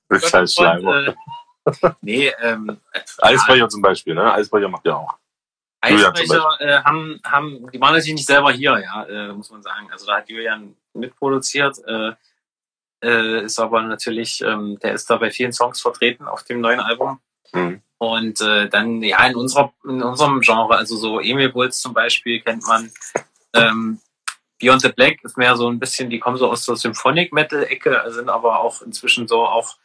Gott, 0.09 0.23
Scheiß 0.23 0.53
Schleimer. 0.53 1.07
Äh, 1.07 1.13
nee, 2.01 2.31
ähm, 2.41 2.77
Eisbrecher 3.19 3.67
zum 3.69 3.81
Beispiel, 3.81 4.13
ne? 4.13 4.31
Eisbrecher 4.33 4.69
macht 4.69 4.85
ja 4.85 4.95
auch. 4.95 5.17
Eisbrecher 5.81 6.47
äh, 6.59 6.81
haben, 6.83 7.19
haben, 7.25 7.69
die 7.71 7.79
waren 7.79 7.93
natürlich 7.93 8.15
nicht 8.15 8.27
selber 8.27 8.51
hier, 8.51 8.79
ja, 8.79 9.03
äh, 9.05 9.33
muss 9.33 9.49
man 9.49 9.63
sagen. 9.63 9.89
Also 9.91 10.05
da 10.05 10.17
hat 10.17 10.29
Julian 10.29 10.75
mitproduziert. 10.93 11.77
Äh, 11.85 12.11
äh, 13.03 13.43
ist 13.43 13.59
aber 13.59 13.81
natürlich, 13.83 14.41
ähm, 14.41 14.79
der 14.79 14.93
ist 14.93 15.09
da 15.09 15.17
bei 15.17 15.31
vielen 15.31 15.53
Songs 15.53 15.81
vertreten 15.81 16.27
auf 16.27 16.43
dem 16.43 16.61
neuen 16.61 16.79
Album. 16.79 17.19
Mhm. 17.53 17.81
Und 17.99 18.41
äh, 18.41 18.69
dann, 18.69 19.01
ja, 19.01 19.25
in, 19.25 19.35
unserer, 19.35 19.73
in 19.83 20.03
unserem 20.03 20.41
Genre, 20.41 20.77
also 20.77 20.95
so 20.97 21.19
Emil 21.19 21.49
Bulls 21.49 21.79
zum 21.79 21.93
Beispiel 21.93 22.41
kennt 22.41 22.65
man. 22.67 22.91
Ähm, 23.53 23.99
Beyond 24.59 24.81
the 24.81 24.89
Black 24.89 25.23
ist 25.23 25.37
mehr 25.37 25.55
so 25.55 25.69
ein 25.69 25.79
bisschen, 25.79 26.09
die 26.09 26.19
kommen 26.19 26.37
so 26.37 26.49
aus 26.49 26.65
der 26.65 26.75
Symphonic 26.75 27.31
Metal-Ecke, 27.31 28.03
sind 28.07 28.29
aber 28.29 28.59
auch 28.59 28.81
inzwischen 28.81 29.27
so 29.27 29.45
auch, 29.45 29.77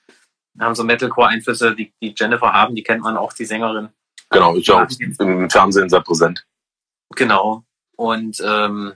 haben 0.58 0.74
so 0.74 0.84
Metalcore-Einflüsse, 0.84 1.74
die, 1.74 1.92
die 2.00 2.14
Jennifer 2.16 2.52
haben, 2.52 2.74
die 2.74 2.82
kennt 2.82 3.02
man 3.02 3.16
auch, 3.16 3.32
die 3.34 3.44
Sängerin. 3.44 3.90
Genau, 4.30 4.56
ist 4.56 4.66
ja 4.66 4.82
auch 4.82 4.88
im 5.18 5.50
Fernsehen 5.50 5.90
sehr 5.90 6.00
präsent. 6.00 6.46
Genau. 7.10 7.64
Und 7.96 8.42
ähm, 8.44 8.94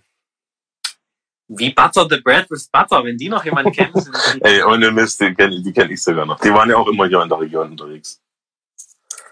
wie 1.49 1.71
Butter 1.71 2.07
the 2.09 2.21
Bread 2.21 2.51
with 2.51 2.69
Butter, 2.69 3.05
wenn 3.05 3.17
die 3.17 3.29
noch 3.29 3.45
jemand 3.45 3.75
kennt. 3.75 3.95
Ey, 4.41 4.63
ohne 4.63 4.91
Mist, 4.91 5.21
die 5.21 5.35
kenne 5.35 5.63
die 5.63 5.73
kenn 5.73 5.91
ich 5.91 6.03
sogar 6.03 6.27
noch. 6.27 6.41
Die 6.41 6.53
waren 6.53 6.69
ja 6.69 6.77
auch 6.77 6.89
immer 6.89 7.07
hier 7.07 7.23
in 7.23 7.29
der 7.29 7.41
Region 7.41 7.71
unterwegs. 7.71 8.21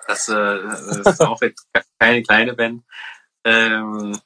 Das, 0.07 0.29
äh, 0.29 0.35
das 0.35 1.07
ist 1.07 1.21
auch 1.23 1.41
jetzt 1.43 1.67
keine 1.99 2.23
kleine 2.23 2.55
Band. 2.55 2.83
Ähm, 3.45 4.19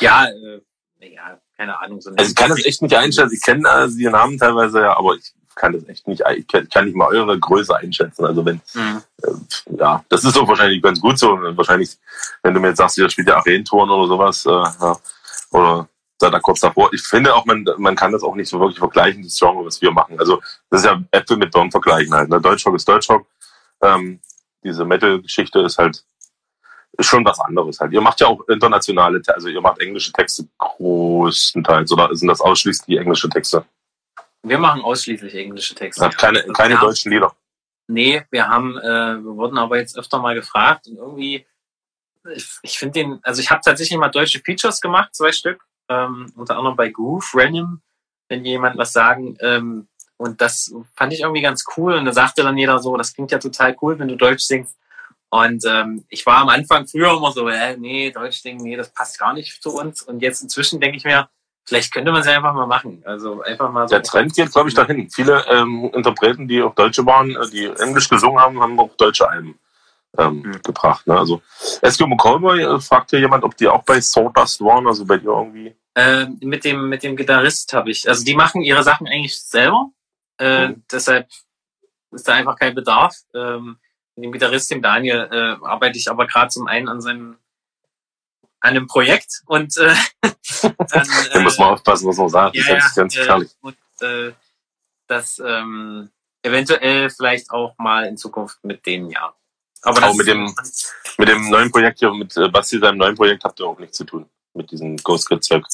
ja, 0.00 0.26
äh, 0.26 0.60
ja, 1.00 1.38
keine 1.56 1.78
Ahnung. 1.78 2.00
So 2.00 2.10
also 2.10 2.30
ich 2.30 2.34
kann 2.34 2.50
das 2.50 2.64
echt 2.64 2.82
nicht 2.82 2.94
einschätzen. 2.94 3.34
Ich 3.34 3.42
kenne 3.42 3.68
äh, 3.68 3.88
die 3.88 4.04
Namen 4.04 4.38
teilweise 4.38 4.80
ja, 4.80 4.96
aber 4.96 5.14
ich 5.14 5.32
kann 5.54 5.72
das 5.72 5.86
echt 5.88 6.06
nicht, 6.06 6.22
ich 6.36 6.46
kann, 6.46 6.68
kann 6.68 6.86
nicht 6.86 6.96
mal 6.96 7.08
eure 7.08 7.38
Größe 7.38 7.76
einschätzen. 7.76 8.24
Also 8.24 8.44
wenn, 8.44 8.60
mhm. 8.74 9.02
äh, 9.22 9.76
ja, 9.78 10.04
das 10.08 10.24
ist 10.24 10.36
doch 10.36 10.48
wahrscheinlich 10.48 10.82
ganz 10.82 11.00
gut 11.00 11.18
so. 11.18 11.38
Wahrscheinlich, 11.40 11.98
wenn 12.42 12.54
du 12.54 12.60
mir 12.60 12.68
jetzt 12.68 12.78
sagst, 12.78 12.98
ihr 12.98 13.10
spielt 13.10 13.28
ja 13.28 13.36
Arenentouren 13.36 13.90
oder 13.90 14.08
sowas, 14.08 14.46
äh, 14.46 14.50
ja, 14.50 14.96
oder 15.50 15.88
seid 16.20 16.34
da 16.34 16.40
kurz 16.40 16.60
davor. 16.60 16.92
Ich 16.92 17.02
finde 17.02 17.34
auch, 17.34 17.44
man, 17.46 17.64
man 17.78 17.94
kann 17.94 18.12
das 18.12 18.22
auch 18.22 18.34
nicht 18.34 18.48
so 18.48 18.58
wirklich 18.58 18.78
vergleichen, 18.78 19.22
das 19.22 19.38
Genre, 19.38 19.64
was 19.64 19.80
wir 19.80 19.90
machen. 19.90 20.18
Also 20.18 20.40
das 20.70 20.80
ist 20.80 20.86
ja 20.86 21.00
Äpfel 21.12 21.36
mit 21.36 21.52
Birnen 21.52 21.70
vergleichen 21.70 22.14
halt. 22.14 22.28
Ne? 22.28 22.40
Deutschrock 22.40 22.74
ist 22.74 22.88
Deutschrock. 22.88 23.26
Ähm, 23.82 24.20
diese 24.62 24.84
Metal-Geschichte 24.84 25.60
ist 25.60 25.78
halt 25.78 26.02
ist 26.92 27.06
schon 27.06 27.24
was 27.24 27.38
anderes 27.38 27.78
halt. 27.78 27.92
Ihr 27.92 28.00
macht 28.00 28.20
ja 28.20 28.26
auch 28.26 28.46
internationale, 28.48 29.22
also 29.28 29.48
ihr 29.48 29.60
macht 29.60 29.80
englische 29.80 30.12
Texte 30.12 30.48
größtenteils 30.58 31.92
oder 31.92 32.14
sind 32.14 32.28
das 32.28 32.40
ausschließlich 32.40 32.86
die 32.86 32.96
englische 32.96 33.28
Texte? 33.28 33.64
Wir 34.42 34.58
machen 34.58 34.82
ausschließlich 34.82 35.34
englische 35.34 35.74
Texte. 35.74 36.02
Ja, 36.02 36.10
keine 36.10 36.40
also 36.40 36.52
keine 36.52 36.76
deutschen 36.78 37.12
Lieder. 37.12 37.32
Nee, 37.86 38.22
wir 38.30 38.48
haben, 38.48 38.76
äh, 38.78 39.16
wir 39.16 39.36
wurden 39.36 39.58
aber 39.58 39.78
jetzt 39.78 39.96
öfter 39.96 40.18
mal 40.18 40.34
gefragt 40.34 40.88
und 40.88 40.96
irgendwie, 40.96 41.46
ich, 42.34 42.48
ich 42.62 42.78
finde 42.78 43.00
den, 43.00 43.20
also 43.22 43.40
ich 43.40 43.50
habe 43.50 43.62
tatsächlich 43.64 43.98
mal 43.98 44.08
deutsche 44.08 44.40
Features 44.40 44.80
gemacht, 44.80 45.14
zwei 45.14 45.32
Stück, 45.32 45.64
ähm, 45.88 46.32
unter 46.36 46.56
anderem 46.56 46.76
bei 46.76 46.88
Groove 46.88 47.30
Random, 47.34 47.80
wenn 48.28 48.44
jemand 48.44 48.76
was 48.78 48.92
sagen. 48.92 49.36
Ähm, 49.40 49.88
und 50.16 50.40
das 50.40 50.74
fand 50.96 51.12
ich 51.12 51.20
irgendwie 51.20 51.42
ganz 51.42 51.64
cool. 51.76 51.94
Und 51.94 52.04
da 52.04 52.12
sagte 52.12 52.42
dann 52.42 52.58
jeder 52.58 52.78
so, 52.78 52.96
das 52.96 53.14
klingt 53.14 53.30
ja 53.30 53.38
total 53.38 53.76
cool, 53.80 53.98
wenn 53.98 54.08
du 54.08 54.16
Deutsch 54.16 54.42
singst. 54.42 54.76
Und 55.30 55.64
ähm, 55.66 56.04
ich 56.08 56.24
war 56.26 56.38
am 56.38 56.48
Anfang 56.48 56.86
früher 56.86 57.16
immer 57.16 57.32
so, 57.32 57.48
äh, 57.48 57.76
nee, 57.76 58.10
Deutsch 58.10 58.40
singen, 58.40 58.62
nee, 58.62 58.76
das 58.76 58.92
passt 58.92 59.18
gar 59.18 59.34
nicht 59.34 59.62
zu 59.62 59.70
uns. 59.70 60.02
Und 60.02 60.20
jetzt 60.20 60.42
inzwischen 60.42 60.80
denke 60.80 60.96
ich 60.96 61.04
mir, 61.04 61.28
vielleicht 61.66 61.92
könnte 61.92 62.10
man 62.10 62.22
es 62.22 62.26
ja 62.26 62.36
einfach 62.36 62.54
mal 62.54 62.66
machen. 62.66 63.02
Also 63.04 63.42
einfach 63.42 63.70
mal 63.70 63.86
so. 63.86 63.94
Der 63.94 64.02
Trend 64.02 64.34
geht, 64.34 64.50
glaube 64.50 64.70
ich, 64.70 64.74
dahin. 64.74 65.10
Viele 65.10 65.44
ähm, 65.48 65.90
Interpreten, 65.92 66.48
die 66.48 66.62
auch 66.62 66.74
Deutsche 66.74 67.04
waren, 67.04 67.36
äh, 67.36 67.50
die 67.50 67.66
Englisch 67.66 68.08
gesungen 68.08 68.40
haben, 68.40 68.60
haben 68.60 68.80
auch 68.80 68.94
deutsche 68.96 69.28
Alben 69.28 69.58
ähm, 70.16 70.42
mhm. 70.42 70.62
gebracht. 70.62 71.06
Ne? 71.06 71.18
Also 71.18 71.42
Eskimo 71.82 72.16
Cowboy 72.16 72.62
äh, 72.62 72.80
fragt 72.80 73.10
hier 73.10 73.20
jemand, 73.20 73.44
ob 73.44 73.56
die 73.56 73.68
auch 73.68 73.82
bei 73.84 74.00
Sawdust 74.00 74.60
waren, 74.60 74.86
also 74.86 75.04
bei 75.04 75.18
dir 75.18 75.30
irgendwie. 75.30 75.74
Äh, 75.94 76.26
mit 76.40 76.64
dem 76.64 76.88
mit 76.88 77.02
dem 77.02 77.16
Gitarrist 77.16 77.72
habe 77.72 77.90
ich, 77.90 78.08
also 78.08 78.24
die 78.24 78.34
machen 78.34 78.62
ihre 78.62 78.82
Sachen 78.82 79.06
eigentlich 79.06 79.40
selber, 79.40 79.90
äh, 80.38 80.68
mhm. 80.68 80.84
deshalb 80.90 81.28
ist 82.12 82.26
da 82.26 82.34
einfach 82.34 82.56
kein 82.56 82.74
Bedarf. 82.74 83.16
Ähm, 83.34 83.78
mit 84.16 84.24
dem 84.24 84.32
Gitarrist, 84.32 84.70
dem 84.70 84.82
Daniel, 84.82 85.28
äh, 85.30 85.66
arbeite 85.66 85.98
ich 85.98 86.10
aber 86.10 86.26
gerade 86.26 86.48
zum 86.48 86.66
einen 86.66 86.88
an 86.88 87.00
seinem 87.00 87.36
an 88.60 88.70
einem 88.70 88.86
Projekt 88.86 89.42
und 89.46 89.76
äh, 89.76 89.94
dann, 90.62 91.08
da 91.32 91.40
muss 91.40 91.58
man 91.58 91.70
aufpassen, 91.70 92.08
was 92.08 92.16
man 92.16 92.28
sagt. 92.28 92.56
Ja, 92.56 92.74
das 92.74 92.86
ist 92.86 92.94
ganz, 92.96 93.14
ganz 93.14 93.14
gefährlich. 93.14 93.50
Und, 93.60 93.76
äh, 94.00 94.32
das 95.06 95.40
ähm, 95.44 96.10
eventuell 96.42 97.10
vielleicht 97.10 97.50
auch 97.50 97.74
mal 97.78 98.06
in 98.06 98.16
Zukunft 98.16 98.62
mit 98.64 98.84
dem 98.86 99.10
ja. 99.10 99.32
Aber 99.82 100.08
auch 100.08 100.14
mit 100.14 100.26
dem, 100.26 100.54
mit 101.18 101.28
dem 101.28 101.50
neuen 101.50 101.70
Projekt 101.70 102.00
hier, 102.00 102.12
mit 102.12 102.36
äh, 102.36 102.48
Basti, 102.48 102.78
seinem 102.78 102.98
neuen 102.98 103.14
Projekt, 103.14 103.44
habt 103.44 103.60
ihr 103.60 103.66
auch 103.66 103.78
nichts 103.78 103.96
zu 103.96 104.04
tun. 104.04 104.28
Mit 104.54 104.70
diesem 104.70 104.96
Ghost 104.96 105.28
Kid 105.28 105.44
Zeug. 105.44 105.64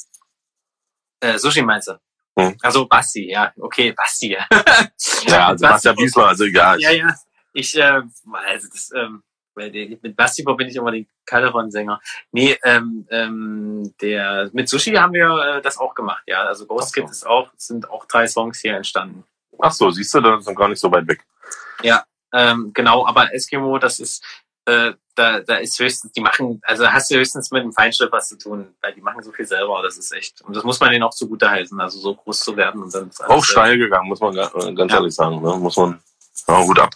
Äh, 1.20 1.38
Sushi 1.38 1.62
meinst 1.62 1.88
du? 1.88 1.98
Hm. 2.38 2.57
Also 2.62 2.86
Basti, 2.86 3.30
ja, 3.30 3.52
okay, 3.59 3.92
Basti. 3.92 4.36
ja, 5.26 5.48
also 5.48 5.66
Bastian 5.66 5.96
Biesler, 5.96 6.28
also 6.28 6.44
ja. 6.44 6.76
Ja, 6.76 6.90
ja. 6.90 7.14
Ich, 7.52 7.76
äh, 7.76 8.02
also 8.46 8.68
das, 8.70 8.90
ähm, 8.94 9.22
mit 9.57 10.16
Basti 10.16 10.42
verbinde 10.42 10.72
ich 10.72 10.76
immer 10.76 10.90
den 10.90 11.07
Calderon-Sänger. 11.26 12.00
Nee, 12.32 12.59
ähm, 12.64 13.07
ähm, 13.11 13.94
der, 14.00 14.50
mit 14.52 14.68
Sushi 14.68 14.92
haben 14.92 15.12
wir 15.12 15.28
äh, 15.28 15.62
das 15.62 15.78
auch 15.78 15.94
gemacht, 15.94 16.24
ja. 16.26 16.42
Also 16.42 16.66
Ghost 16.66 16.92
Kid 16.92 17.09
ist 17.09 17.26
auch, 17.26 17.50
sind 17.57 17.88
auch 17.88 18.05
drei 18.07 18.26
Songs 18.26 18.61
hier 18.61 18.76
entstanden. 18.76 19.24
Ach 19.61 19.72
so, 19.72 19.90
siehst 19.90 20.12
du, 20.14 20.20
das 20.20 20.46
ist 20.46 20.57
gar 20.57 20.68
nicht 20.68 20.80
so 20.80 20.90
weit 20.90 21.07
weg. 21.07 21.24
Ja, 21.82 22.05
ähm, 22.35 22.72
genau, 22.74 23.07
aber 23.07 23.32
Eskimo, 23.32 23.78
das 23.78 24.01
ist, 24.01 24.24
äh, 24.66 24.93
da, 25.14 25.41
da 25.41 25.57
ist 25.57 25.78
höchstens, 25.78 26.12
die 26.12 26.20
machen, 26.20 26.61
also 26.64 26.91
hast 26.91 27.11
du 27.11 27.16
höchstens 27.16 27.51
mit 27.53 27.62
dem 27.62 27.72
Feinschliff 27.72 28.11
was 28.11 28.28
zu 28.28 28.37
tun, 28.37 28.74
weil 28.82 28.93
die 28.93 29.01
machen 29.01 29.22
so 29.22 29.30
viel 29.30 29.47
selber, 29.47 29.80
das 29.82 29.97
ist 29.97 30.12
echt. 30.12 30.43
Und 30.43 30.57
das 30.57 30.64
muss 30.64 30.80
man 30.80 30.91
denen 30.91 31.05
auch 31.05 31.14
zugute 31.14 31.49
heißen, 31.49 31.80
also 31.80 31.99
so 31.99 32.14
groß 32.14 32.41
zu 32.41 32.57
werden 32.57 32.82
und 32.82 32.93
dann. 32.95 33.11
Auch 33.28 33.45
steil 33.45 33.78
gegangen, 33.78 34.09
muss 34.09 34.20
man 34.20 34.37
äh, 34.37 34.74
ganz 34.74 34.93
ja. 34.93 34.99
ehrlich 34.99 35.14
sagen, 35.14 35.41
ne? 35.41 35.57
Muss 35.57 35.76
man, 35.76 36.03
ja, 36.49 36.59
Hut 36.59 36.78
ab. 36.78 36.91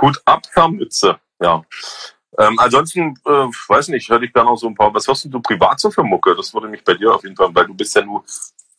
Hut 0.00 0.20
ab, 0.24 0.42
Herr 0.52 0.68
Mütze, 0.68 1.18
ja. 1.40 1.62
Ähm, 2.38 2.58
ansonsten, 2.58 3.14
äh, 3.26 3.30
weiß 3.30 3.88
nicht, 3.88 4.08
hätte 4.08 4.24
ich 4.24 4.32
gerne 4.32 4.50
noch 4.50 4.56
so 4.56 4.66
ein 4.66 4.74
paar. 4.74 4.92
Was 4.94 5.06
hörst 5.06 5.24
denn 5.24 5.30
du 5.30 5.40
privat 5.40 5.78
so 5.78 5.90
für 5.90 6.02
Mucke? 6.02 6.34
Das 6.34 6.54
würde 6.54 6.68
mich 6.68 6.82
bei 6.82 6.94
dir 6.94 7.14
auf 7.14 7.22
jeden 7.22 7.36
Fall, 7.36 7.54
weil 7.54 7.66
du 7.66 7.74
bist 7.74 7.94
ja 7.94 8.02
nur 8.02 8.24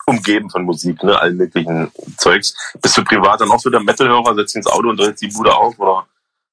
umgeben 0.05 0.49
von 0.49 0.63
Musik, 0.63 1.03
ne, 1.03 1.19
allen 1.19 1.37
möglichen 1.37 1.91
Zeugs. 2.17 2.55
Bist 2.81 2.97
du 2.97 3.03
privat 3.03 3.41
dann 3.41 3.51
auch 3.51 3.59
so 3.59 3.69
der 3.69 3.81
Metal-Hörer, 3.81 4.35
setzt 4.35 4.55
ins 4.55 4.67
Auto 4.67 4.89
und 4.89 4.99
dreht 4.99 5.21
die 5.21 5.27
Bude 5.27 5.53
auf 5.55 5.77
oder 5.79 6.07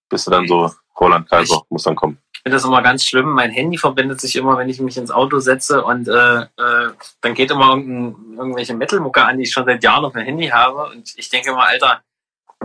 bist 0.09 0.27
du 0.27 0.31
dann 0.31 0.47
so 0.47 0.71
Roland 0.99 1.29
Kaiser, 1.29 1.63
muss 1.69 1.85
dann 1.85 1.97
kommen? 1.97 2.19
Ich 2.33 2.43
finde 2.43 2.57
das 2.57 2.65
immer 2.65 2.83
ganz 2.83 3.05
schlimm. 3.05 3.31
Mein 3.31 3.51
Handy 3.51 3.77
verbindet 3.79 4.21
sich 4.21 4.37
immer, 4.37 4.57
wenn 4.57 4.69
ich 4.69 4.81
mich 4.81 4.97
ins 4.97 5.11
Auto 5.11 5.39
setze 5.39 5.85
und 5.85 6.09
äh, 6.09 6.43
äh, 6.43 6.93
dann 7.21 7.35
geht 7.35 7.51
immer 7.51 7.73
irgendwelche 7.73 8.75
Metal-Mucke 8.75 9.25
an, 9.25 9.39
die 9.39 9.45
ich 9.45 9.53
schon 9.53 9.65
seit 9.65 9.83
Jahren 9.83 10.05
auf 10.05 10.13
dem 10.13 10.23
Handy 10.23 10.49
habe 10.49 10.91
und 10.91 11.13
ich 11.17 11.29
denke 11.29 11.51
immer, 11.51 11.65
Alter, 11.65 12.03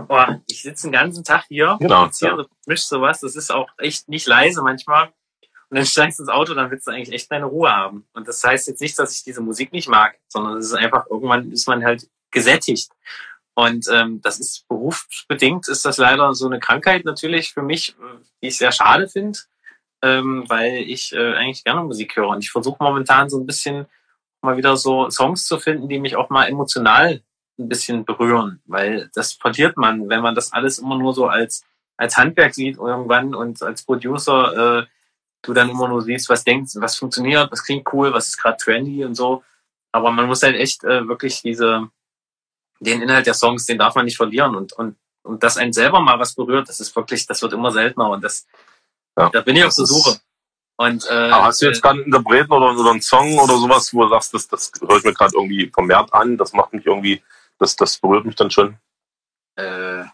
boah, 0.08 0.42
ich 0.48 0.62
sitze 0.62 0.88
den 0.88 0.94
ganzen 0.94 1.24
Tag 1.24 1.46
hier, 1.48 1.78
Genau, 1.80 2.10
hier 2.12 2.36
ja. 2.38 2.46
misch 2.66 2.84
sowas, 2.84 3.20
das 3.20 3.36
ist 3.36 3.52
auch 3.52 3.70
echt 3.78 4.10
nicht 4.10 4.28
leise 4.28 4.62
manchmal. 4.62 5.12
Und 5.74 5.78
dann 5.78 5.88
steigst 5.88 6.20
du 6.20 6.24
ins 6.24 6.30
Auto, 6.30 6.54
dann 6.54 6.70
willst 6.70 6.86
du 6.86 6.92
eigentlich 6.92 7.16
echt 7.16 7.32
deine 7.32 7.46
Ruhe 7.46 7.72
haben. 7.72 8.06
Und 8.14 8.28
das 8.28 8.44
heißt 8.44 8.68
jetzt 8.68 8.80
nicht, 8.80 9.00
dass 9.00 9.16
ich 9.16 9.24
diese 9.24 9.42
Musik 9.42 9.74
nicht 9.74 9.90
mag, 9.90 10.20
sondern 10.28 10.58
es 10.58 10.68
ist 10.68 10.76
einfach, 10.76 11.08
irgendwann 11.10 11.52
ist 11.52 11.68
man 11.68 11.84
halt 11.84 12.08
gesättigt. 12.30 12.92
Und 13.56 13.88
ähm, 13.92 14.22
das 14.22 14.40
ist 14.40 14.68
berufsbedingt, 14.68 15.68
ist 15.68 15.84
das 15.84 15.98
leider 15.98 16.32
so 16.36 16.46
eine 16.46 16.60
Krankheit 16.60 17.06
natürlich 17.06 17.54
für 17.54 17.64
mich, 17.64 17.96
die 18.44 18.50
ich 18.50 18.58
sehr 18.60 18.72
schade 18.72 19.08
finde, 19.08 19.40
ähm, 20.04 20.44
weil 20.48 20.76
ich 20.76 21.12
äh, 21.12 21.34
eigentlich 21.34 21.64
gerne 21.64 21.82
Musik 21.82 22.18
höre. 22.18 22.28
Und 22.28 22.44
ich 22.44 22.52
versuche 22.52 22.78
momentan 22.80 23.32
so 23.32 23.40
ein 23.40 23.48
bisschen 23.48 23.88
mal 24.44 24.58
wieder 24.58 24.78
so 24.78 25.10
Songs 25.10 25.48
zu 25.48 25.58
finden, 25.58 25.90
die 25.90 25.98
mich 25.98 26.16
auch 26.16 26.30
mal 26.30 26.46
emotional 26.46 27.24
ein 27.58 27.68
bisschen 27.68 28.06
berühren, 28.06 28.62
weil 28.66 29.10
das 29.16 29.34
verliert 29.34 29.76
man, 29.76 30.08
wenn 30.08 30.22
man 30.22 30.36
das 30.36 30.54
alles 30.54 30.78
immer 30.78 31.00
nur 31.00 31.16
so 31.16 31.26
als 31.26 31.66
als 31.98 32.18
Handwerk 32.18 32.54
sieht 32.54 32.78
irgendwann 32.78 33.34
und 33.34 33.64
als 33.64 33.84
Producer 33.84 34.82
äh, 34.82 34.86
du 35.44 35.54
dann 35.54 35.70
immer 35.70 35.88
nur 35.88 36.02
siehst, 36.02 36.30
was 36.30 36.44
denkt, 36.44 36.72
was 36.76 36.96
funktioniert, 36.96 37.52
was 37.52 37.64
klingt 37.64 37.88
cool, 37.94 38.14
was 38.14 38.30
ist 38.30 38.38
gerade 38.38 38.58
trendy 38.58 39.06
und 39.06 39.16
so. 39.16 39.44
Aber 39.92 40.12
man 40.12 40.26
muss 40.26 40.42
halt 40.42 40.56
echt 40.56 40.84
äh, 40.84 41.08
wirklich 41.08 41.42
diese 41.42 41.90
den 42.80 43.02
Inhalt 43.02 43.28
der 43.28 43.34
Songs, 43.34 43.66
den 43.66 43.78
darf 43.78 43.96
man 43.96 44.06
nicht 44.06 44.18
verlieren 44.18 44.56
und 44.56 44.74
und 44.74 44.98
und 45.24 45.44
dass 45.44 45.58
einen 45.58 45.74
selber 45.74 46.02
mal 46.02 46.20
was 46.20 46.36
berührt, 46.36 46.68
das 46.68 46.80
ist 46.80 46.96
wirklich, 46.96 47.26
das 47.26 47.42
wird 47.42 47.54
immer 47.54 47.72
seltener 47.72 48.10
und 48.10 48.24
das 48.24 48.46
Ja, 49.18 49.30
da 49.30 49.42
bin 49.42 49.56
ich 49.56 49.64
auf 49.64 49.76
der 49.76 49.86
Suche. 49.86 50.20
Und 50.76 51.06
äh, 51.06 51.30
Aber 51.30 51.46
hast 51.46 51.62
du 51.62 51.68
jetzt 51.68 51.82
gerade 51.82 52.00
einen 52.00 52.06
Interpreten 52.06 52.52
oder, 52.52 52.78
oder 52.78 52.92
einen 52.92 53.02
Song 53.02 53.38
oder 53.38 53.58
sowas, 53.58 53.94
wo 53.94 54.04
du 54.04 54.10
sagst, 54.10 54.34
das, 54.34 54.48
das 54.48 54.72
höre 54.82 54.98
ich 54.98 55.04
mir 55.04 55.14
gerade 55.14 55.34
irgendwie 55.36 55.70
vermehrt 55.70 56.14
an, 56.14 56.38
das 56.38 56.52
macht 56.54 56.74
mich 56.74 56.86
irgendwie, 56.86 57.22
das, 57.60 57.76
das 57.76 57.98
berührt 57.98 58.26
mich 58.26 58.36
dann 58.36 58.52
schon. 58.52 58.78
Äh, 59.56 60.06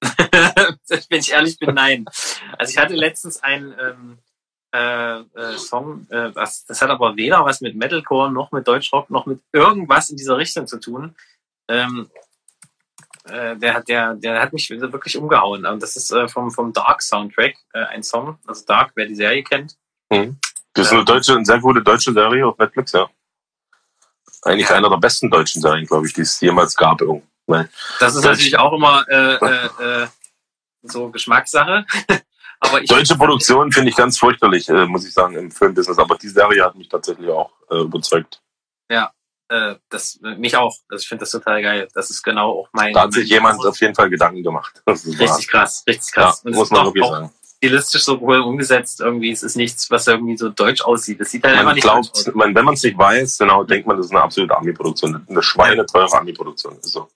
wenn 1.10 1.20
ich 1.20 1.32
ehrlich 1.32 1.58
bin, 1.58 1.74
nein. 1.74 2.04
Also 2.58 2.70
ich 2.70 2.78
hatte 2.78 2.94
letztens 2.94 3.42
einen 3.42 3.74
ähm, 3.80 4.18
äh, 4.72 5.20
äh, 5.20 5.58
Song, 5.58 6.06
äh, 6.10 6.30
das, 6.32 6.64
das 6.66 6.82
hat 6.82 6.90
aber 6.90 7.16
weder 7.16 7.44
was 7.44 7.60
mit 7.60 7.76
Metalcore 7.76 8.30
noch 8.30 8.52
mit 8.52 8.66
Deutschrock 8.68 9.10
noch 9.10 9.26
mit 9.26 9.40
irgendwas 9.52 10.10
in 10.10 10.16
dieser 10.16 10.36
Richtung 10.36 10.66
zu 10.66 10.78
tun. 10.78 11.14
Ähm, 11.68 12.10
äh, 13.24 13.56
der 13.56 13.74
hat 13.74 13.88
der 13.88 14.14
der 14.14 14.40
hat 14.40 14.52
mich 14.52 14.68
wirklich 14.70 15.16
umgehauen. 15.16 15.66
Und 15.66 15.82
das 15.82 15.96
ist 15.96 16.10
äh, 16.10 16.28
vom 16.28 16.50
vom 16.50 16.72
Dark 16.72 17.02
Soundtrack 17.02 17.56
äh, 17.72 17.84
ein 17.84 18.02
Song. 18.02 18.38
Also 18.46 18.64
Dark, 18.66 18.92
wer 18.94 19.06
die 19.06 19.14
Serie 19.14 19.42
kennt. 19.42 19.76
Mhm. 20.10 20.38
Das 20.74 20.86
ist 20.86 20.92
eine 20.92 21.04
deutsche, 21.04 21.34
eine 21.34 21.44
sehr 21.44 21.60
gute 21.60 21.82
deutsche 21.82 22.12
Serie 22.12 22.46
auf 22.46 22.56
Netflix, 22.58 22.92
ja. 22.92 23.08
Eigentlich 24.42 24.68
Ja. 24.68 24.76
einer 24.76 24.88
der 24.88 24.98
besten 24.98 25.30
deutschen 25.30 25.60
Serien, 25.60 25.86
glaube 25.86 26.06
ich, 26.06 26.12
die 26.12 26.20
es 26.20 26.40
jemals 26.40 26.76
gab. 26.76 27.00
Weil 27.46 27.68
Das 27.98 28.14
ist 28.14 28.24
natürlich 28.24 28.56
auch 28.56 28.72
immer 28.72 29.04
äh, 29.08 29.34
äh, 29.34 30.02
äh, 30.04 30.08
so 30.82 31.10
Geschmackssache. 31.10 31.84
aber 32.60 32.82
ich 32.82 32.88
Deutsche 32.88 33.16
Produktion 33.16 33.72
finde 33.72 33.90
ich 33.90 33.96
ganz 33.96 34.18
fürchterlich, 34.18 34.68
äh, 34.68 34.86
muss 34.86 35.06
ich 35.06 35.14
sagen, 35.14 35.36
im 35.36 35.50
Filmbusiness. 35.50 35.98
Aber 35.98 36.16
die 36.16 36.28
Serie 36.28 36.64
hat 36.64 36.74
mich 36.74 36.88
tatsächlich 36.88 37.28
auch 37.28 37.52
äh, 37.70 37.80
überzeugt. 37.80 38.40
äh, 39.48 39.76
das 39.88 40.18
mich 40.20 40.56
auch. 40.56 40.76
Also 40.88 41.02
ich 41.02 41.08
finde 41.08 41.20
das 41.20 41.30
total 41.30 41.62
geil. 41.62 41.88
Das 41.94 42.10
ist 42.10 42.22
genau 42.22 42.50
auch 42.50 42.68
mein. 42.72 42.92
Da 42.92 43.02
hat 43.02 43.12
sich 43.12 43.28
jemand 43.28 43.64
auf 43.64 43.80
jeden 43.80 43.94
Fall 43.94 44.10
Gedanken 44.10 44.42
gemacht. 44.42 44.82
Wahr. 44.86 44.94
richtig 44.94 45.48
krass, 45.48 45.84
richtig 45.88 46.14
ja, 46.16 46.22
krass. 46.22 46.42
Es 46.44 46.54
muss 46.54 46.70
man 46.70 46.86
wirklich 46.86 47.06
sagen. 47.06 47.30
stilistisch 47.56 48.04
so 48.04 48.18
cool 48.20 48.40
umgesetzt. 48.40 49.00
Irgendwie 49.00 49.30
es 49.30 49.42
ist 49.42 49.56
nichts, 49.56 49.90
was 49.90 50.06
irgendwie 50.06 50.36
so 50.36 50.50
deutsch 50.50 50.82
aussieht. 50.82 51.20
Es 51.20 51.30
sieht 51.30 51.44
halt 51.44 51.54
einfach 51.54 51.66
Man 51.66 51.74
nicht 51.74 51.84
glaubt, 51.84 52.34
man, 52.34 52.54
wenn 52.54 52.64
man 52.64 52.74
es 52.74 52.82
nicht 52.82 52.98
weiß, 52.98 53.38
genau, 53.38 53.64
denkt 53.64 53.86
man, 53.86 53.96
das 53.96 54.06
ist 54.06 54.12
eine 54.12 54.22
absolute 54.22 54.54
Army-Produktion. 54.54 55.26
Eine 55.28 55.42
schweineteure 55.42 56.12
Army-Produktion. 56.12 56.78
So. 56.82 57.08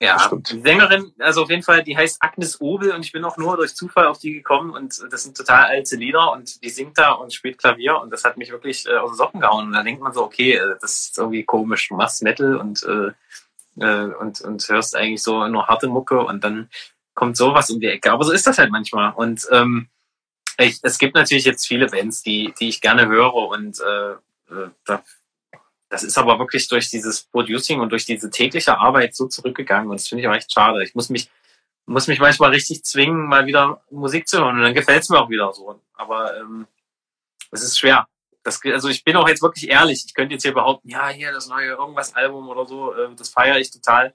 Ja, 0.00 0.14
das 0.14 0.26
stimmt. 0.26 0.50
die 0.52 0.60
Sängerin, 0.60 1.12
also 1.18 1.42
auf 1.42 1.50
jeden 1.50 1.64
Fall, 1.64 1.82
die 1.82 1.96
heißt 1.96 2.18
Agnes 2.20 2.60
Obel 2.60 2.92
und 2.92 3.04
ich 3.04 3.10
bin 3.10 3.24
auch 3.24 3.36
nur 3.36 3.56
durch 3.56 3.74
Zufall 3.74 4.06
auf 4.06 4.18
die 4.18 4.32
gekommen 4.32 4.70
und 4.70 5.02
das 5.10 5.24
sind 5.24 5.36
total 5.36 5.64
alte 5.64 5.96
Lieder 5.96 6.30
und 6.30 6.62
die 6.62 6.70
singt 6.70 6.96
da 6.96 7.12
und 7.12 7.34
spielt 7.34 7.58
Klavier 7.58 8.00
und 8.00 8.10
das 8.10 8.24
hat 8.24 8.36
mich 8.36 8.52
wirklich 8.52 8.86
äh, 8.86 8.96
aus 8.96 9.10
den 9.10 9.16
Socken 9.16 9.40
gehauen. 9.40 9.66
Und 9.66 9.72
da 9.72 9.82
denkt 9.82 10.00
man 10.00 10.12
so, 10.12 10.22
okay, 10.22 10.54
äh, 10.54 10.76
das 10.80 11.08
ist 11.08 11.18
irgendwie 11.18 11.42
komisch, 11.42 11.88
du 11.88 11.96
machst 11.96 12.22
Metal 12.22 12.56
und 12.56 12.84
äh, 12.84 13.10
äh, 13.84 14.14
und 14.14 14.40
und 14.40 14.68
hörst 14.68 14.94
eigentlich 14.94 15.22
so 15.22 15.46
nur 15.48 15.66
harte 15.66 15.88
Mucke 15.88 16.20
und 16.20 16.44
dann 16.44 16.68
kommt 17.14 17.36
sowas 17.36 17.68
um 17.70 17.80
die 17.80 17.88
Ecke, 17.88 18.12
aber 18.12 18.22
so 18.22 18.30
ist 18.30 18.46
das 18.46 18.58
halt 18.58 18.70
manchmal. 18.70 19.12
Und 19.14 19.48
ähm, 19.50 19.88
ich, 20.58 20.78
es 20.82 20.98
gibt 20.98 21.16
natürlich 21.16 21.44
jetzt 21.44 21.66
viele 21.66 21.88
Bands, 21.88 22.22
die 22.22 22.54
die 22.60 22.68
ich 22.68 22.80
gerne 22.80 23.08
höre 23.08 23.34
und 23.34 23.80
äh, 23.80 24.12
äh, 24.54 24.70
da 24.84 25.02
das 25.88 26.02
ist 26.02 26.18
aber 26.18 26.38
wirklich 26.38 26.68
durch 26.68 26.90
dieses 26.90 27.22
Producing 27.22 27.80
und 27.80 27.90
durch 27.90 28.04
diese 28.04 28.30
tägliche 28.30 28.78
Arbeit 28.78 29.14
so 29.14 29.26
zurückgegangen 29.26 29.90
und 29.90 29.98
das 29.98 30.08
finde 30.08 30.22
ich 30.22 30.28
auch 30.28 30.34
echt 30.34 30.52
schade. 30.52 30.82
Ich 30.82 30.94
muss 30.94 31.08
mich, 31.08 31.30
muss 31.86 32.08
mich 32.08 32.20
manchmal 32.20 32.50
richtig 32.50 32.84
zwingen, 32.84 33.26
mal 33.26 33.46
wieder 33.46 33.82
Musik 33.90 34.28
zu 34.28 34.38
hören 34.38 34.56
und 34.56 34.62
dann 34.62 34.74
gefällt 34.74 35.02
es 35.02 35.08
mir 35.08 35.18
auch 35.18 35.30
wieder 35.30 35.52
so. 35.52 35.80
Aber 35.94 36.36
ähm, 36.38 36.66
es 37.50 37.62
ist 37.62 37.78
schwer. 37.78 38.06
Das, 38.48 38.60
also 38.64 38.88
ich 38.88 39.04
bin 39.04 39.14
auch 39.14 39.28
jetzt 39.28 39.42
wirklich 39.42 39.68
ehrlich. 39.68 40.02
Ich 40.06 40.14
könnte 40.14 40.32
jetzt 40.32 40.42
hier 40.42 40.54
behaupten, 40.54 40.88
ja, 40.88 41.08
hier 41.08 41.32
das 41.32 41.48
neue 41.48 41.72
irgendwas 41.72 42.14
Album 42.14 42.48
oder 42.48 42.64
so, 42.64 42.94
äh, 42.94 43.14
das 43.14 43.28
feiere 43.28 43.58
ich 43.58 43.70
total. 43.70 44.14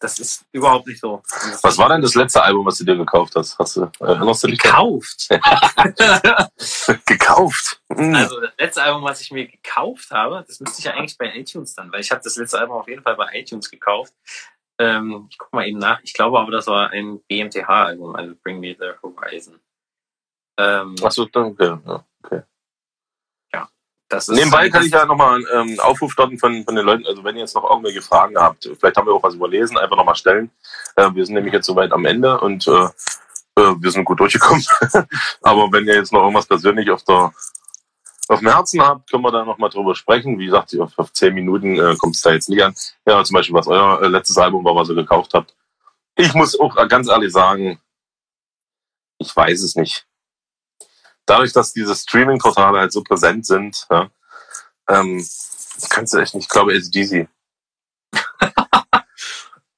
Das 0.00 0.18
ist 0.18 0.46
überhaupt 0.52 0.86
nicht 0.86 1.00
so. 1.00 1.22
Was 1.62 1.76
war 1.76 1.90
denn 1.90 2.00
das 2.00 2.14
letzte 2.14 2.42
Album, 2.42 2.64
was 2.64 2.78
du 2.78 2.84
dir 2.84 2.96
gekauft 2.96 3.34
hast? 3.36 3.58
hast 3.58 3.76
du, 3.76 3.90
erinnerst 4.00 4.42
du 4.42 4.48
dich? 4.48 4.58
gekauft? 4.58 5.28
gekauft. 7.06 7.82
Hm. 7.94 8.14
Also 8.14 8.40
das 8.40 8.52
letzte 8.58 8.82
Album, 8.82 9.04
was 9.04 9.20
ich 9.20 9.30
mir 9.30 9.46
gekauft 9.46 10.10
habe, 10.10 10.44
das 10.46 10.60
müsste 10.60 10.78
ich 10.78 10.84
ja 10.86 10.92
eigentlich 10.92 11.18
bei 11.18 11.34
iTunes 11.36 11.74
dann, 11.74 11.92
weil 11.92 12.00
ich 12.00 12.10
habe 12.10 12.22
das 12.24 12.36
letzte 12.36 12.58
Album 12.58 12.76
auf 12.76 12.88
jeden 12.88 13.02
Fall 13.02 13.16
bei 13.16 13.28
iTunes 13.34 13.70
gekauft. 13.70 14.14
Ähm, 14.78 15.26
ich 15.30 15.36
guck 15.36 15.52
mal 15.52 15.68
eben 15.68 15.78
nach. 15.78 16.00
Ich 16.02 16.14
glaube 16.14 16.40
aber, 16.40 16.50
das 16.50 16.66
war 16.66 16.90
ein 16.90 17.20
BMTH-Album, 17.28 18.16
also 18.16 18.34
Bring 18.42 18.60
Me 18.60 18.74
the 18.78 18.92
Horizon. 19.02 19.60
Ähm, 20.58 20.94
Achso, 21.02 21.26
danke. 21.26 21.80
Ja, 21.84 22.04
okay. 22.22 22.42
Nebenbei 24.28 24.68
kann 24.68 24.84
ich 24.84 24.92
ja 24.92 25.06
nochmal 25.06 25.36
einen 25.36 25.70
ähm, 25.70 25.80
Aufruf 25.80 26.12
starten 26.12 26.38
von, 26.38 26.64
von 26.64 26.76
den 26.76 26.84
Leuten. 26.84 27.06
Also 27.06 27.24
wenn 27.24 27.36
ihr 27.36 27.42
jetzt 27.42 27.54
noch 27.54 27.68
irgendwelche 27.68 28.02
Fragen 28.02 28.36
habt, 28.36 28.68
vielleicht 28.78 28.96
haben 28.96 29.06
wir 29.06 29.14
auch 29.14 29.22
was 29.22 29.34
überlesen, 29.34 29.78
einfach 29.78 29.96
nochmal 29.96 30.14
stellen. 30.14 30.50
Äh, 30.96 31.10
wir 31.14 31.24
sind 31.24 31.34
nämlich 31.34 31.54
jetzt 31.54 31.66
soweit 31.66 31.92
am 31.92 32.04
Ende 32.04 32.38
und 32.40 32.66
äh, 32.68 32.88
äh, 33.56 33.74
wir 33.78 33.90
sind 33.90 34.04
gut 34.04 34.20
durchgekommen. 34.20 34.64
Aber 35.42 35.72
wenn 35.72 35.86
ihr 35.86 35.94
jetzt 35.94 36.12
noch 36.12 36.20
irgendwas 36.20 36.46
persönlich 36.46 36.90
auf 36.90 37.02
der 37.04 37.32
auf 38.28 38.38
dem 38.38 38.48
Herzen 38.48 38.80
habt, 38.80 39.10
können 39.10 39.22
wir 39.22 39.32
da 39.32 39.44
nochmal 39.44 39.68
drüber 39.68 39.94
sprechen. 39.94 40.38
Wie 40.38 40.46
gesagt, 40.46 40.78
auf, 40.80 40.98
auf 40.98 41.12
zehn 41.12 41.34
Minuten 41.34 41.78
äh, 41.78 41.94
kommt 41.96 42.16
es 42.16 42.22
da 42.22 42.32
jetzt 42.32 42.48
nicht 42.48 42.62
an. 42.62 42.74
Ja, 43.06 43.22
zum 43.22 43.34
Beispiel, 43.34 43.54
was 43.54 43.66
euer 43.66 44.00
äh, 44.00 44.08
letztes 44.08 44.38
Album 44.38 44.64
war, 44.64 44.74
was 44.74 44.88
ihr 44.88 44.94
gekauft 44.94 45.34
habt. 45.34 45.54
Ich 46.16 46.32
muss 46.32 46.58
auch 46.58 46.74
ganz 46.88 47.08
ehrlich 47.08 47.32
sagen, 47.32 47.80
ich 49.18 49.34
weiß 49.34 49.62
es 49.62 49.76
nicht. 49.76 50.06
Dadurch, 51.26 51.52
dass 51.52 51.72
diese 51.72 51.94
Streaming-Portale 51.94 52.78
halt 52.78 52.92
so 52.92 53.02
präsent 53.02 53.46
sind, 53.46 53.86
ja, 53.90 54.10
ähm, 54.88 55.24
kannst 55.88 56.14
du 56.14 56.18
echt 56.18 56.34
nicht, 56.34 56.44
ich 56.44 56.48
glaube, 56.48 56.74
ACDC. 56.74 57.28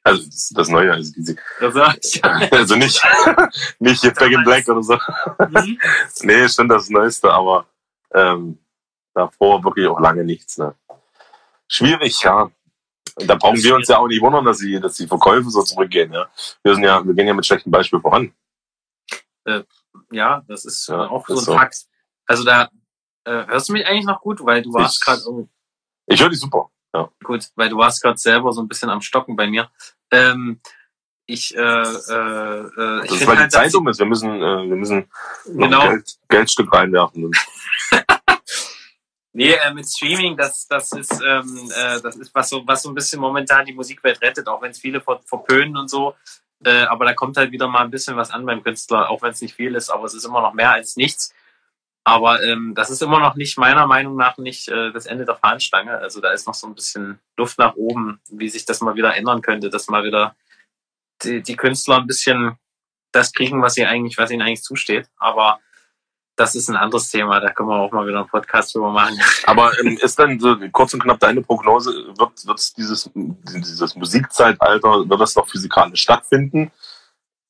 also 0.03 0.25
das, 0.25 0.53
das 0.55 0.69
neue 0.69 0.93
ACDC. 0.93 1.39
Das 1.61 1.75
war, 1.75 1.95
ja. 2.03 2.49
Also 2.59 2.77
nicht, 2.77 3.01
nicht 3.79 4.01
hier 4.01 4.13
Back 4.13 4.33
in 4.33 4.45
Black 4.45 4.69
oder 4.69 4.83
so. 4.83 4.99
Mhm. 5.39 5.79
Nee, 6.23 6.49
schon 6.49 6.69
das 6.69 6.89
Neueste, 6.91 7.33
aber 7.33 7.67
ähm, 8.13 8.59
davor 9.15 9.63
wirklich 9.65 9.87
auch 9.87 10.01
lange 10.01 10.25
nichts. 10.25 10.59
Ne? 10.59 10.75
Schwierig, 11.69 12.23
ja. 12.23 12.51
Da 13.19 13.35
brauchen 13.35 13.63
wir 13.63 13.75
uns 13.75 13.89
ja 13.89 13.97
auch 13.97 14.09
nicht 14.09 14.21
wundern, 14.21 14.45
dass 14.45 14.59
die, 14.59 14.79
dass 14.79 14.95
die 14.95 15.07
Verkäufe 15.07 15.49
so 15.49 15.63
zurückgehen. 15.63 16.13
Ja? 16.13 16.29
Wir, 16.63 16.75
sind 16.75 16.85
ja, 16.85 17.05
wir 17.05 17.15
gehen 17.15 17.27
ja 17.27 17.35
mit 17.35 17.47
schlechtem 17.47 17.73
Beispiel 17.73 18.01
voran. 18.01 18.33
Ja, 20.11 20.43
das 20.49 20.65
ist 20.65 20.89
Ja, 20.89 21.09
auch 21.09 21.27
so 21.27 21.35
ist 21.35 21.41
ein 21.41 21.45
so. 21.47 21.53
Fakt. 21.55 21.77
Also 22.27 22.45
da 22.45 22.71
äh, 23.25 23.47
hörst 23.47 23.69
du 23.69 23.73
mich 23.73 23.87
eigentlich 23.87 24.05
noch 24.07 24.21
gut, 24.21 24.45
weil 24.45 24.63
du 24.63 24.73
warst 24.73 25.05
gerade 25.05 25.21
irgendwie 25.27 25.49
Ich 26.07 26.21
höre 26.21 26.31
die 26.31 26.37
super. 26.37 26.71
gut, 27.25 27.47
weil 27.57 27.69
du 27.69 27.77
warst 27.77 28.03
gerade 28.03 28.19
selber 28.19 28.53
so 28.53 28.61
ein 28.63 28.69
bisschen 28.69 28.91
am 28.91 29.01
Stocken 29.01 29.37
bei 29.37 29.47
mir. 29.47 29.71
Ähm, 30.11 30.61
ich, 31.29 31.57
äh, 31.57 31.61
äh, 31.61 31.63
äh, 31.63 33.05
ich 33.05 33.11
Das 33.11 33.21
ist, 33.21 33.27
weil 33.27 33.35
die 33.37 33.41
halt, 33.43 33.53
Zeit 33.53 33.67
dass- 33.67 33.75
um 33.75 33.89
ist. 33.89 33.99
Wir 33.99 34.07
müssen, 34.07 34.31
äh, 34.31 34.69
wir 34.69 34.77
müssen 34.77 35.11
noch 35.47 35.67
Genau. 35.67 35.81
ein 35.81 35.89
Geld, 35.91 36.17
Geldstück 36.29 36.73
reinwerfen. 36.73 37.31
Nee, 39.33 39.53
äh, 39.53 39.75
mit 39.75 39.87
Streaming, 39.87 40.35
das, 40.35 40.67
das 40.67 40.93
ist, 40.93 41.13
ähm, 41.23 41.71
äh, 41.77 42.01
das 42.01 42.17
ist 42.17 42.35
was 42.35 42.49
so, 42.49 42.67
was 42.67 42.81
so 42.83 42.89
ein 42.89 42.95
bisschen 42.95 43.21
momentan 43.21 43.67
die 43.67 43.75
Musikwelt 43.75 44.19
rettet, 44.23 44.49
auch 44.49 44.63
wenn 44.63 44.71
es 44.71 44.79
viele 44.79 44.99
ver 45.03 45.21
verpönen 45.27 45.77
und 45.77 45.89
so. 45.91 46.15
Äh, 46.65 46.85
aber 46.85 47.05
da 47.05 47.15
kommt 47.15 47.37
halt 47.37 47.53
wieder 47.53 47.69
mal 47.69 47.85
ein 47.85 47.91
bisschen 47.91 48.17
was 48.17 48.31
an 48.31 48.47
beim 48.47 48.63
Künstler, 48.63 49.11
auch 49.11 49.23
wenn 49.23 49.31
es 49.31 49.41
nicht 49.41 49.55
viel 49.55 49.75
ist, 49.75 49.91
aber 49.91 50.05
es 50.05 50.15
ist 50.15 50.25
immer 50.25 50.41
noch 50.41 50.55
mehr 50.55 50.73
als 50.73 50.97
nichts. 50.97 51.35
Aber 52.05 52.41
ähm, 52.45 52.73
das 52.77 52.91
ist 52.91 53.03
immer 53.03 53.19
noch 53.19 53.35
nicht, 53.35 53.59
meiner 53.59 53.87
Meinung 53.87 54.17
nach, 54.17 54.39
nicht 54.39 54.69
äh, 54.69 54.93
das 54.93 55.07
Ende 55.07 55.25
der 55.25 55.35
Fahnenstange. 55.35 55.99
Also 55.99 56.21
da 56.21 56.31
ist 56.31 56.47
noch 56.47 56.55
so 56.55 56.69
ein 56.69 56.75
bisschen 56.75 57.19
Luft 57.37 57.59
nach 57.59 57.75
oben, 57.75 58.21
wie 58.31 58.49
sich 58.49 58.65
das 58.65 58.81
mal 58.81 58.95
wieder 58.95 59.17
ändern 59.17 59.43
könnte, 59.43 59.71
dass 59.71 59.89
mal 59.89 60.05
wieder 60.05 60.37
die, 61.25 61.43
die 61.43 61.57
Künstler 61.57 61.97
ein 61.97 62.07
bisschen 62.07 62.59
das 63.11 63.33
kriegen, 63.33 63.61
was 63.61 63.75
sie 63.75 63.87
eigentlich, 63.87 64.19
was 64.19 64.31
ihnen 64.31 64.43
eigentlich 64.43 64.63
zusteht. 64.63 65.09
Aber 65.17 65.59
das 66.37 66.55
ist 66.55 66.69
ein 66.69 66.77
anderes 66.77 67.09
Thema, 67.09 67.41
da 67.41 67.51
können 67.51 67.71
wir 67.71 67.77
auch 67.77 67.91
mal 67.93 68.07
wieder 68.07 68.19
einen 68.19 68.29
Podcast 68.29 68.75
drüber 68.75 68.91
machen. 68.91 69.19
Aber 69.47 69.73
ähm, 69.81 69.99
ist 70.01 70.19
dann 70.19 70.39
so 70.39 70.57
kurz 70.71 70.93
und 70.95 71.03
knapp 71.03 71.19
deine 71.19 71.43
Prognose, 71.43 71.91
wird, 72.17 72.47
wird 72.47 72.77
dieses, 72.77 73.11
dieses 73.15 73.97
Musikzeitalter, 73.97 75.09
wird 75.09 75.21
das 75.21 75.35
noch 75.35 75.49
physikalisch 75.49 76.03
stattfinden, 76.03 76.71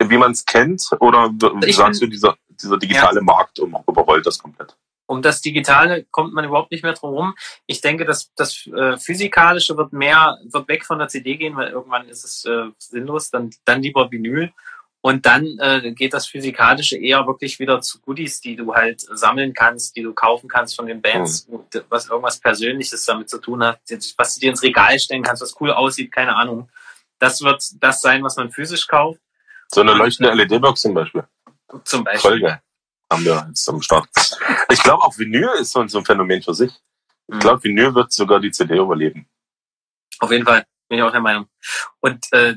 wie 0.02 0.16
man 0.16 0.32
es 0.32 0.44
kennt? 0.44 0.88
Oder 1.00 1.30
ich 1.64 1.76
sagst 1.76 2.00
bin, 2.00 2.10
du, 2.10 2.14
dieser, 2.14 2.36
dieser 2.48 2.78
digitale 2.78 3.20
ja. 3.20 3.24
Markt 3.24 3.58
überrollt 3.58 4.24
das 4.24 4.38
komplett? 4.38 4.76
Um 5.08 5.22
das 5.22 5.40
Digitale 5.40 6.04
kommt 6.10 6.34
man 6.34 6.44
überhaupt 6.44 6.72
nicht 6.72 6.82
mehr 6.82 6.92
drum 6.92 7.14
rum. 7.14 7.34
Ich 7.66 7.80
denke, 7.80 8.04
dass 8.04 8.32
das 8.34 8.66
äh, 8.66 8.96
Physikalische 8.96 9.76
wird 9.76 9.92
mehr, 9.92 10.36
wird 10.44 10.68
weg 10.68 10.84
von 10.84 10.98
der 10.98 11.06
CD 11.08 11.36
gehen, 11.36 11.56
weil 11.56 11.68
irgendwann 11.68 12.08
ist 12.08 12.24
es 12.24 12.44
äh, 12.44 12.70
sinnlos, 12.78 13.30
dann, 13.30 13.50
dann 13.64 13.82
lieber 13.82 14.10
Vinyl. 14.10 14.52
Und 15.06 15.24
dann 15.24 15.56
äh, 15.60 15.92
geht 15.92 16.14
das 16.14 16.26
Physikalische 16.26 16.96
eher 16.96 17.24
wirklich 17.28 17.60
wieder 17.60 17.80
zu 17.80 18.00
Goodies, 18.00 18.40
die 18.40 18.56
du 18.56 18.74
halt 18.74 19.00
sammeln 19.02 19.54
kannst, 19.54 19.94
die 19.94 20.02
du 20.02 20.12
kaufen 20.12 20.48
kannst 20.48 20.74
von 20.74 20.86
den 20.86 21.00
Bands, 21.00 21.46
mhm. 21.46 21.60
was 21.88 22.08
irgendwas 22.08 22.40
Persönliches 22.40 23.04
damit 23.04 23.30
zu 23.30 23.38
tun 23.38 23.62
hat, 23.62 23.78
was 24.18 24.34
du 24.34 24.40
dir 24.40 24.50
ins 24.50 24.64
Regal 24.64 24.98
stellen 24.98 25.22
kannst, 25.22 25.42
was 25.42 25.54
cool 25.60 25.70
aussieht, 25.70 26.10
keine 26.10 26.34
Ahnung. 26.34 26.68
Das 27.20 27.40
wird 27.40 27.62
das 27.78 28.00
sein, 28.00 28.24
was 28.24 28.34
man 28.34 28.50
physisch 28.50 28.88
kauft. 28.88 29.20
So 29.68 29.82
eine 29.82 29.94
leuchtende 29.94 30.32
LED-Box 30.32 30.80
zum 30.80 30.94
Beispiel. 30.94 31.22
Zum 31.84 32.02
Beispiel. 32.02 32.28
Folge 32.28 32.60
haben 33.08 33.24
wir 33.24 33.46
jetzt 33.46 33.68
am 33.68 33.80
Start. 33.82 34.08
Ich 34.70 34.82
glaube, 34.82 35.04
auch 35.04 35.16
Vinyl 35.16 35.50
ist 35.60 35.70
so 35.70 35.78
ein 35.78 36.04
Phänomen 36.04 36.42
für 36.42 36.52
sich. 36.52 36.72
Ich 37.28 37.34
mhm. 37.36 37.38
glaube, 37.38 37.62
Vinyl 37.62 37.94
wird 37.94 38.10
sogar 38.12 38.40
die 38.40 38.50
CD 38.50 38.76
überleben. 38.76 39.28
Auf 40.18 40.32
jeden 40.32 40.44
Fall, 40.44 40.66
bin 40.88 40.98
ich 40.98 41.04
auch 41.04 41.12
der 41.12 41.20
Meinung. 41.20 41.46
Und 42.00 42.26
äh, 42.32 42.56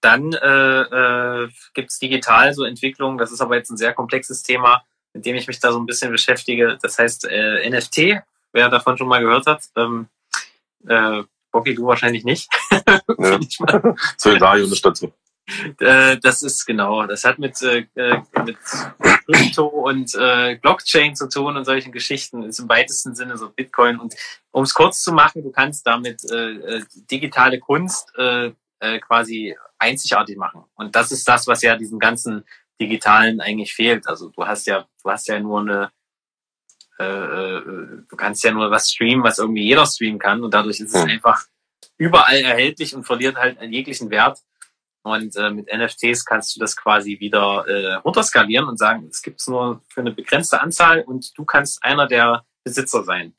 dann 0.00 0.32
äh, 0.32 0.80
äh, 0.80 1.48
gibt 1.74 1.90
es 1.90 1.98
digital 1.98 2.54
so 2.54 2.64
Entwicklungen, 2.64 3.18
das 3.18 3.32
ist 3.32 3.40
aber 3.40 3.56
jetzt 3.56 3.70
ein 3.70 3.76
sehr 3.76 3.92
komplexes 3.92 4.42
Thema, 4.42 4.82
mit 5.12 5.26
dem 5.26 5.36
ich 5.36 5.46
mich 5.46 5.60
da 5.60 5.72
so 5.72 5.78
ein 5.78 5.86
bisschen 5.86 6.10
beschäftige. 6.10 6.78
Das 6.82 6.98
heißt 6.98 7.26
äh, 7.30 7.68
NFT, 7.68 8.22
wer 8.52 8.68
davon 8.68 8.96
schon 8.96 9.08
mal 9.08 9.20
gehört 9.20 9.46
hat. 9.46 9.62
Ähm, 9.76 10.08
äh, 10.86 11.22
Bocky, 11.50 11.74
du 11.74 11.86
wahrscheinlich 11.86 12.24
nicht. 12.24 12.48
Ja. 13.18 13.38
Solidario 14.16 14.66
nicht 14.66 14.84
dazu. 14.84 15.12
Äh, 15.78 16.18
das 16.18 16.42
ist 16.42 16.66
genau, 16.66 17.06
das 17.06 17.24
hat 17.24 17.38
mit, 17.38 17.60
äh, 17.62 17.86
äh, 17.94 18.20
mit 18.44 18.58
Krypto 19.26 19.66
und 19.66 20.14
äh, 20.14 20.56
Blockchain 20.60 21.14
zu 21.14 21.28
tun 21.28 21.56
und 21.56 21.64
solchen 21.64 21.92
Geschichten, 21.92 22.42
ist 22.42 22.58
im 22.58 22.68
weitesten 22.68 23.14
Sinne 23.14 23.38
so 23.38 23.48
Bitcoin. 23.48 23.98
Und 23.98 24.14
um 24.50 24.64
es 24.64 24.74
kurz 24.74 25.02
zu 25.02 25.12
machen, 25.12 25.42
du 25.42 25.50
kannst 25.50 25.86
damit 25.86 26.30
äh, 26.30 26.52
äh, 26.52 26.84
digitale 27.10 27.60
Kunst 27.60 28.12
äh, 28.80 28.98
quasi 28.98 29.56
einzigartig 29.78 30.36
machen. 30.36 30.64
Und 30.74 30.94
das 30.96 31.12
ist 31.12 31.26
das, 31.28 31.46
was 31.46 31.62
ja 31.62 31.76
diesen 31.76 31.98
ganzen 31.98 32.44
digitalen 32.80 33.40
eigentlich 33.40 33.72
fehlt. 33.72 34.06
Also 34.06 34.30
du 34.30 34.46
hast 34.46 34.66
ja, 34.66 34.86
du 35.02 35.10
hast 35.10 35.28
ja 35.28 35.40
nur 35.40 35.60
eine, 35.60 35.90
äh, 36.98 37.04
äh, 37.04 37.62
du 38.08 38.16
kannst 38.16 38.44
ja 38.44 38.50
nur 38.52 38.70
was 38.70 38.90
streamen, 38.90 39.24
was 39.24 39.38
irgendwie 39.38 39.64
jeder 39.64 39.86
streamen 39.86 40.18
kann 40.18 40.42
und 40.42 40.52
dadurch 40.52 40.80
ist 40.80 40.94
es 40.94 41.02
hm. 41.02 41.10
einfach 41.10 41.44
überall 41.98 42.40
erhältlich 42.40 42.94
und 42.94 43.04
verliert 43.04 43.36
halt 43.36 43.60
jeglichen 43.62 44.10
Wert. 44.10 44.38
Und 45.02 45.36
äh, 45.36 45.50
mit 45.50 45.68
NFTs 45.72 46.24
kannst 46.24 46.56
du 46.56 46.60
das 46.60 46.76
quasi 46.76 47.20
wieder 47.20 47.64
äh, 47.68 47.94
runterskalieren 47.94 48.68
und 48.68 48.76
sagen, 48.76 49.06
es 49.08 49.22
gibt 49.22 49.40
es 49.40 49.46
nur 49.46 49.80
für 49.88 50.00
eine 50.00 50.10
begrenzte 50.10 50.60
Anzahl 50.60 51.02
und 51.02 51.38
du 51.38 51.44
kannst 51.44 51.82
einer 51.84 52.08
der 52.08 52.44
Besitzer 52.64 53.04
sein. 53.04 53.32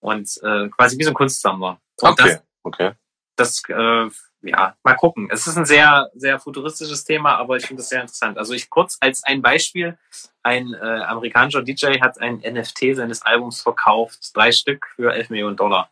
Und 0.00 0.28
äh, 0.42 0.68
quasi 0.70 0.98
wie 0.98 1.04
so 1.04 1.10
ein 1.10 1.14
Kunstsammler. 1.14 1.80
Und 2.00 2.10
okay, 2.10 2.30
das, 2.30 2.42
okay. 2.64 2.92
Das 3.36 3.62
äh, 3.68 4.10
ja, 4.44 4.76
mal 4.82 4.94
gucken. 4.94 5.28
Es 5.30 5.46
ist 5.46 5.56
ein 5.56 5.64
sehr, 5.64 6.10
sehr 6.14 6.38
futuristisches 6.38 7.04
Thema, 7.04 7.36
aber 7.36 7.56
ich 7.56 7.66
finde 7.66 7.82
es 7.82 7.88
sehr 7.88 8.02
interessant. 8.02 8.38
Also 8.38 8.52
ich 8.52 8.70
kurz 8.70 8.98
als 9.00 9.24
ein 9.24 9.42
Beispiel, 9.42 9.98
ein 10.42 10.74
äh, 10.74 11.00
amerikanischer 11.02 11.62
DJ 11.62 12.00
hat 12.00 12.20
ein 12.20 12.38
NFT 12.38 12.96
seines 12.96 13.22
Albums 13.22 13.62
verkauft, 13.62 14.30
drei 14.34 14.52
Stück 14.52 14.86
für 14.96 15.12
11 15.12 15.30
Millionen 15.30 15.56
Dollar. 15.56 15.90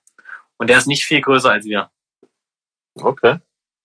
Und 0.58 0.68
der 0.68 0.78
ist 0.78 0.86
nicht 0.86 1.04
viel 1.04 1.20
größer 1.20 1.50
als 1.50 1.64
wir. 1.64 1.90
Okay. 2.94 3.38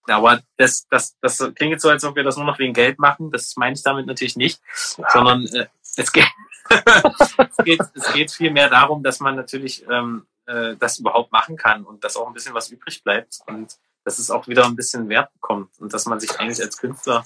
Aber 0.08 0.42
das, 0.58 0.88
das, 0.90 1.18
das 1.22 1.38
klingt 1.56 1.72
jetzt 1.72 1.82
so, 1.82 1.90
als 1.90 2.04
ob 2.06 2.16
wir 2.16 2.24
das 2.24 2.38
nur 2.38 2.46
noch 2.46 2.60
wegen 2.60 2.74
Geld 2.74 3.00
machen. 3.00 3.32
Das 3.32 3.56
meine 3.58 3.76
ich 3.76 3.84
damit 3.84 4.06
natürlich 4.06 4.36
nicht, 4.36 4.62
ja. 4.98 5.10
sondern 5.10 5.46
äh, 5.48 5.68
es, 5.98 6.12
geht, 6.12 6.28
es, 6.70 7.58
geht, 7.64 7.82
es 7.94 8.14
geht 8.14 8.32
viel 8.32 8.52
mehr 8.52 8.70
darum, 8.70 9.04
dass 9.04 9.20
man 9.20 9.36
natürlich 9.36 9.86
ähm, 9.90 10.26
äh, 10.46 10.76
das 10.78 11.00
überhaupt 11.00 11.32
machen 11.32 11.58
kann 11.58 11.84
und 11.84 12.04
dass 12.04 12.16
auch 12.16 12.28
ein 12.28 12.34
bisschen 12.34 12.54
was 12.54 12.70
übrig 12.70 13.04
bleibt. 13.04 13.40
Und 13.48 13.78
dass 14.08 14.20
es 14.20 14.32
auch 14.32 14.48
wieder 14.48 14.64
ein 14.64 14.76
bisschen 14.78 15.10
Wert 15.10 15.34
bekommt 15.34 15.68
und 15.80 15.94
dass 15.94 16.06
man 16.06 16.18
sich 16.18 16.40
eigentlich 16.40 16.62
als 16.62 16.78
Künstler 16.78 17.26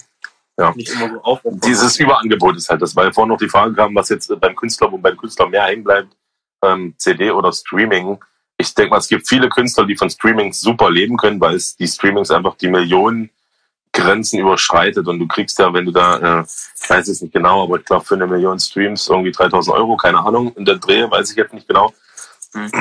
ja. 0.58 0.74
nicht 0.74 0.90
immer 0.90 1.10
so 1.10 1.22
aufruft. 1.22 1.64
Dieses 1.64 1.96
Überangebot 2.00 2.56
ist 2.56 2.68
halt 2.68 2.82
das, 2.82 2.96
weil 2.96 3.12
vorhin 3.12 3.28
noch 3.28 3.38
die 3.38 3.48
Frage 3.48 3.72
kam, 3.72 3.94
was 3.94 4.08
jetzt 4.08 4.28
beim 4.40 4.56
Künstler, 4.56 4.90
wo 4.90 4.98
beim 4.98 5.16
Künstler 5.16 5.48
mehr 5.48 5.62
hängen 5.62 5.84
bleibt, 5.84 6.16
ähm, 6.64 6.94
CD 6.98 7.30
oder 7.30 7.52
Streaming. 7.52 8.18
Ich 8.56 8.74
denke 8.74 8.90
mal, 8.90 8.98
es 8.98 9.06
gibt 9.06 9.28
viele 9.28 9.48
Künstler, 9.48 9.86
die 9.86 9.96
von 9.96 10.10
Streamings 10.10 10.60
super 10.60 10.90
leben 10.90 11.16
können, 11.16 11.40
weil 11.40 11.54
es 11.54 11.76
die 11.76 11.86
Streamings 11.86 12.32
einfach 12.32 12.56
die 12.56 12.68
Millionen 12.68 13.30
Grenzen 13.92 14.40
überschreitet 14.40 15.06
und 15.06 15.20
du 15.20 15.28
kriegst 15.28 15.60
ja, 15.60 15.72
wenn 15.72 15.84
du 15.84 15.92
da, 15.92 16.40
äh, 16.40 16.44
ich 16.82 16.90
weiß 16.90 17.06
es 17.06 17.22
nicht 17.22 17.32
genau, 17.32 17.62
aber 17.62 17.78
ich 17.78 17.84
glaube 17.84 18.04
für 18.04 18.16
eine 18.16 18.26
Million 18.26 18.58
Streams 18.58 19.06
irgendwie 19.06 19.30
3000 19.30 19.76
Euro, 19.76 19.96
keine 19.96 20.18
Ahnung, 20.18 20.52
in 20.56 20.64
der 20.64 20.78
Dreh, 20.78 21.08
weiß 21.08 21.30
ich 21.30 21.36
jetzt 21.36 21.54
nicht 21.54 21.68
genau. 21.68 21.94
Mhm. 22.54 22.72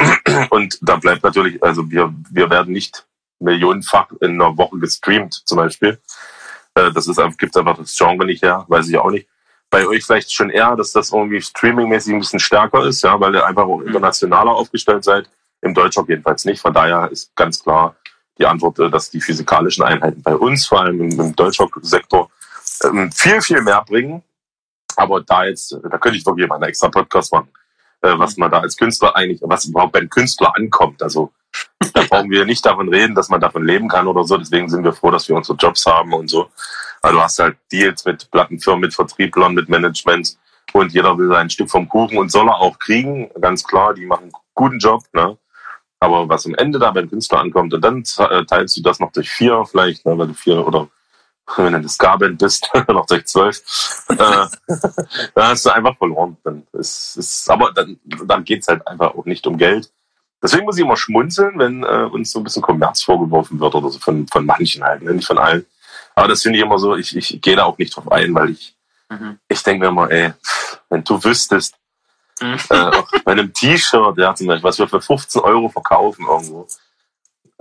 Und 0.50 0.80
da 0.82 0.96
bleibt 0.96 1.24
natürlich, 1.24 1.62
also 1.62 1.92
wir, 1.92 2.12
wir 2.32 2.50
werden 2.50 2.74
nicht 2.74 3.06
millionenfach 3.42 4.08
in 4.22 4.42
einer 4.42 4.58
Woche 4.58 4.78
gestreamt, 4.80 5.34
zum 5.46 5.58
Beispiel. 5.58 6.00
Äh, 6.76 6.92
das 6.92 7.08
ist 7.08 7.20
einfach, 7.20 7.38
gibt 7.38 7.56
einfach 7.58 7.78
das 7.78 7.96
Genre 7.96 8.26
nicht 8.26 8.44
her, 8.44 8.66
weiß 8.68 8.88
ich 8.90 8.98
auch 8.98 9.12
nicht. 9.12 9.28
Bei 9.70 9.88
euch 9.88 10.04
vielleicht 10.04 10.34
schon 10.34 10.50
eher, 10.50 10.76
dass 10.76 10.92
das 10.92 11.12
irgendwie 11.12 11.42
streamingmäßig 11.42 12.14
ein 12.14 12.20
bisschen 12.20 12.40
stärker 12.40 12.86
ist, 12.86 13.04
ja, 13.04 13.20
weil 13.20 13.36
ihr 13.36 13.46
einfach 13.46 13.66
auch 13.66 13.82
internationaler 13.82 14.52
aufgestellt 14.52 15.04
seid. 15.04 15.30
Im 15.62 15.74
Deutschrock 15.74 16.10
jedenfalls 16.10 16.44
nicht. 16.46 16.62
Von 16.62 16.74
daher 16.74 17.10
ist 17.12 17.36
ganz 17.36 17.64
klar 17.64 17.96
die 18.38 18.46
Antwort, 18.46 18.80
äh, 18.80 18.90
dass 18.90 19.10
die 19.10 19.22
physikalischen 19.22 19.84
Einheiten 19.84 20.22
bei 20.22 20.36
uns, 20.36 20.66
vor 20.66 20.82
allem 20.82 21.02
im, 21.02 21.20
im 21.20 21.36
Deutschrock-Sektor, 21.36 22.30
ähm, 22.84 23.12
viel, 23.12 23.42
viel 23.42 23.62
mehr 23.62 23.84
bringen. 23.86 24.24
Aber 24.96 25.22
da 25.22 25.46
jetzt, 25.46 25.72
da 25.72 25.98
könnte 25.98 26.18
ich 26.18 26.26
wirklich 26.26 26.48
mal 26.48 26.56
einen 26.56 26.66
extra 26.66 26.90
Podcast 26.90 27.32
machen, 27.32 27.50
äh, 28.02 28.18
was 28.18 28.36
man 28.38 28.52
da 28.52 28.60
als 28.60 28.76
Künstler 28.76 29.16
eigentlich, 29.16 29.40
was 29.44 29.66
überhaupt 29.66 29.94
beim 29.94 30.10
Künstler 30.10 30.54
ankommt. 30.56 31.02
Also 31.02 31.32
da 31.94 32.04
brauchen 32.10 32.30
wir 32.30 32.46
nicht 32.46 32.66
davon 32.66 32.90
reden, 32.90 33.16
dass 33.16 33.30
man 33.30 33.42
davon 33.42 33.66
leben 33.66 33.88
kann 33.88 34.08
oder 34.08 34.24
so. 34.24 34.38
Deswegen 34.38 34.70
sind 34.70 34.84
wir 34.84 34.94
froh, 34.94 35.12
dass 35.12 35.28
wir 35.28 35.36
unsere 35.36 35.58
Jobs 35.58 35.86
haben 35.86 36.14
und 36.14 36.30
so. 36.30 36.50
Also 37.02 37.18
du 37.18 37.24
hast 37.24 37.40
halt 37.40 37.58
Deals 37.72 38.06
mit 38.06 38.30
Plattenfirmen, 38.32 38.82
mit 38.82 38.94
Vertrieblern, 38.94 39.54
mit 39.54 39.70
Management 39.70 40.38
und 40.74 40.94
jeder 40.94 41.18
will 41.18 41.30
sein 41.30 41.50
Stück 41.50 41.70
vom 41.70 41.90
Kuchen 41.90 42.18
und 42.18 42.32
soll 42.32 42.48
er 42.48 42.60
auch 42.60 42.78
kriegen. 42.80 43.30
Ganz 43.40 43.64
klar, 43.64 43.94
die 43.94 44.06
machen 44.06 44.24
einen 44.24 44.32
guten 44.54 44.80
Job. 44.80 45.04
Ne? 45.14 45.38
Aber 46.00 46.28
was 46.30 46.46
am 46.46 46.56
Ende 46.56 46.80
da 46.80 46.92
beim 46.92 47.10
Künstler 47.10 47.40
ankommt 47.40 47.74
und 47.74 47.82
dann 47.82 48.04
äh, 48.18 48.46
teilst 48.46 48.78
du 48.78 48.82
das 48.82 49.00
noch 49.00 49.12
durch 49.12 49.30
vier 49.30 49.66
vielleicht, 49.66 50.06
ne, 50.06 50.18
weil 50.18 50.28
du 50.28 50.34
vier 50.34 50.66
oder 50.66 50.88
wenn 51.58 51.74
du 51.74 51.80
eine 51.80 51.90
Ska-Band 51.90 52.40
bist, 52.40 52.70
noch 52.88 53.06
durch 53.06 53.26
zwölf, 53.26 53.62
äh, 54.10 54.16
dann 55.36 55.48
hast 55.48 55.66
du 55.66 55.70
einfach 55.70 55.98
verloren. 55.98 56.38
Dann 56.44 56.66
ist, 56.74 57.18
ist, 57.18 57.50
aber 57.50 57.72
dann, 57.74 58.00
dann 58.26 58.44
geht's 58.44 58.68
halt 58.68 58.88
einfach 58.88 59.16
auch 59.16 59.26
nicht 59.26 59.46
um 59.48 59.58
Geld, 59.58 59.92
Deswegen 60.42 60.66
muss 60.66 60.78
ich 60.78 60.84
immer 60.84 60.98
schmunzeln, 60.98 61.60
wenn 61.60 61.84
äh, 61.84 62.10
uns 62.12 62.32
so 62.32 62.40
ein 62.40 62.44
bisschen 62.44 62.62
Kommerz 62.62 63.04
vorgeworfen 63.04 63.60
wird 63.60 63.76
oder 63.76 63.90
so 63.90 64.00
von, 64.00 64.28
von 64.28 64.46
manchen 64.46 64.84
halt, 64.84 65.04
ne? 65.04 65.14
nicht 65.14 65.28
von 65.28 65.38
allen. 65.38 65.66
Aber 66.16 66.28
das 66.28 66.42
finde 66.42 66.58
ich 66.58 66.66
immer 66.66 66.80
so, 66.80 66.96
ich, 66.96 67.16
ich 67.16 67.42
gehe 67.42 67.56
da 67.56 67.66
auch 67.66 67.78
nicht 67.78 67.96
drauf 67.96 68.12
ein, 68.12 68.34
weil 68.34 68.52
ich, 68.52 68.76
mhm. 69.10 69.38
ich 69.48 69.62
denke 69.64 69.86
mir 69.86 69.90
immer, 69.90 70.10
ey, 70.10 70.34
wenn 70.90 71.04
du 71.04 71.24
wüsstest, 71.24 71.76
mhm. 72.42 72.58
äh, 72.70 72.92
bei 73.24 73.32
einem 73.34 73.54
T-Shirt, 73.54 74.18
ja, 74.18 74.34
zum 74.34 74.48
Beispiel, 74.48 74.64
was 74.64 74.80
wir 74.80 74.88
für 74.88 75.02
15 75.02 75.42
Euro 75.42 75.70
verkaufen 75.70 76.26
irgendwo, 76.28 76.68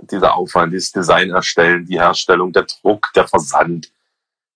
dieser 0.01 0.33
Aufwand, 0.33 0.73
dieses 0.73 0.91
Design 0.91 1.29
erstellen, 1.29 1.85
die 1.85 1.99
Herstellung, 1.99 2.51
der 2.51 2.63
Druck, 2.63 3.11
der 3.15 3.27
Versand, 3.27 3.91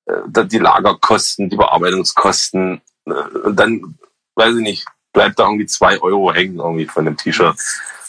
äh, 0.05 0.45
die 0.45 0.57
Lagerkosten, 0.57 1.49
die 1.49 1.57
Bearbeitungskosten, 1.57 2.81
äh, 3.05 3.11
und 3.11 3.55
dann, 3.59 3.97
weiß 4.35 4.55
ich 4.55 4.61
nicht, 4.61 4.85
bleibt 5.13 5.39
da 5.39 5.45
irgendwie 5.45 5.67
zwei 5.67 5.99
Euro 6.01 6.33
hängen 6.33 6.57
irgendwie 6.57 6.85
von 6.85 7.05
dem 7.05 7.15
T-Shirt. 7.17 7.55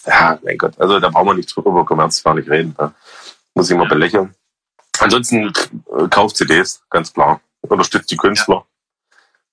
Ja, 0.07 0.39
mein 0.43 0.57
Gott. 0.59 0.79
Also 0.79 1.01
da 1.01 1.09
brauchen 1.09 1.27
wir 1.29 1.35
nicht 1.35 1.55
drüber 1.55 1.71
über 1.71 1.85
Kommerz 1.85 2.23
gar 2.23 2.35
nicht 2.35 2.49
reden. 2.49 2.75
Ne? 2.79 2.95
Muss 3.55 3.71
ich 3.71 3.77
mal 3.77 3.89
belächeln. 3.89 4.35
Ansonsten 5.01 5.53
äh, 5.99 6.09
kauft 6.09 6.37
CDs, 6.37 6.83
ganz 6.91 7.13
klar. 7.13 7.41
Unterstützt 7.63 8.11
die 8.11 8.17
Künstler. 8.17 8.65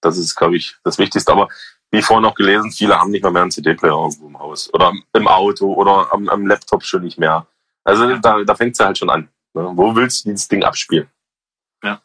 Das 0.02 0.18
ist, 0.18 0.36
glaube 0.36 0.58
ich, 0.58 0.76
das 0.84 0.98
Wichtigste. 0.98 1.32
Aber 1.32 1.48
wie 1.92 2.02
vorhin 2.02 2.24
noch 2.24 2.36
gelesen, 2.36 2.72
viele 2.72 3.00
haben 3.00 3.12
nicht 3.12 3.24
mal 3.24 3.32
mehr 3.32 3.42
einen 3.44 3.52
CD-Player 3.52 3.94
irgendwo 3.94 4.28
im 4.28 4.40
Haus. 4.40 4.72
Oder 4.74 4.94
im 5.14 5.28
Auto 5.28 5.74
oder 5.74 6.12
am, 6.14 6.30
am 6.30 6.46
Laptop 6.46 6.84
schon 6.84 7.04
nicht 7.04 7.18
mehr. 7.18 7.48
Also 7.84 8.16
da, 8.18 8.44
da 8.44 8.56
fängt 8.56 8.74
es 8.74 8.80
ja 8.80 8.86
halt 8.88 8.98
schon 8.98 9.10
an. 9.10 9.30
Ne? 9.54 9.72
Wo 9.74 9.96
willst 9.96 10.26
du 10.26 10.30
dieses 10.30 10.48
Ding 10.48 10.64
abspielen? 10.64 11.10
Ja. 11.84 12.02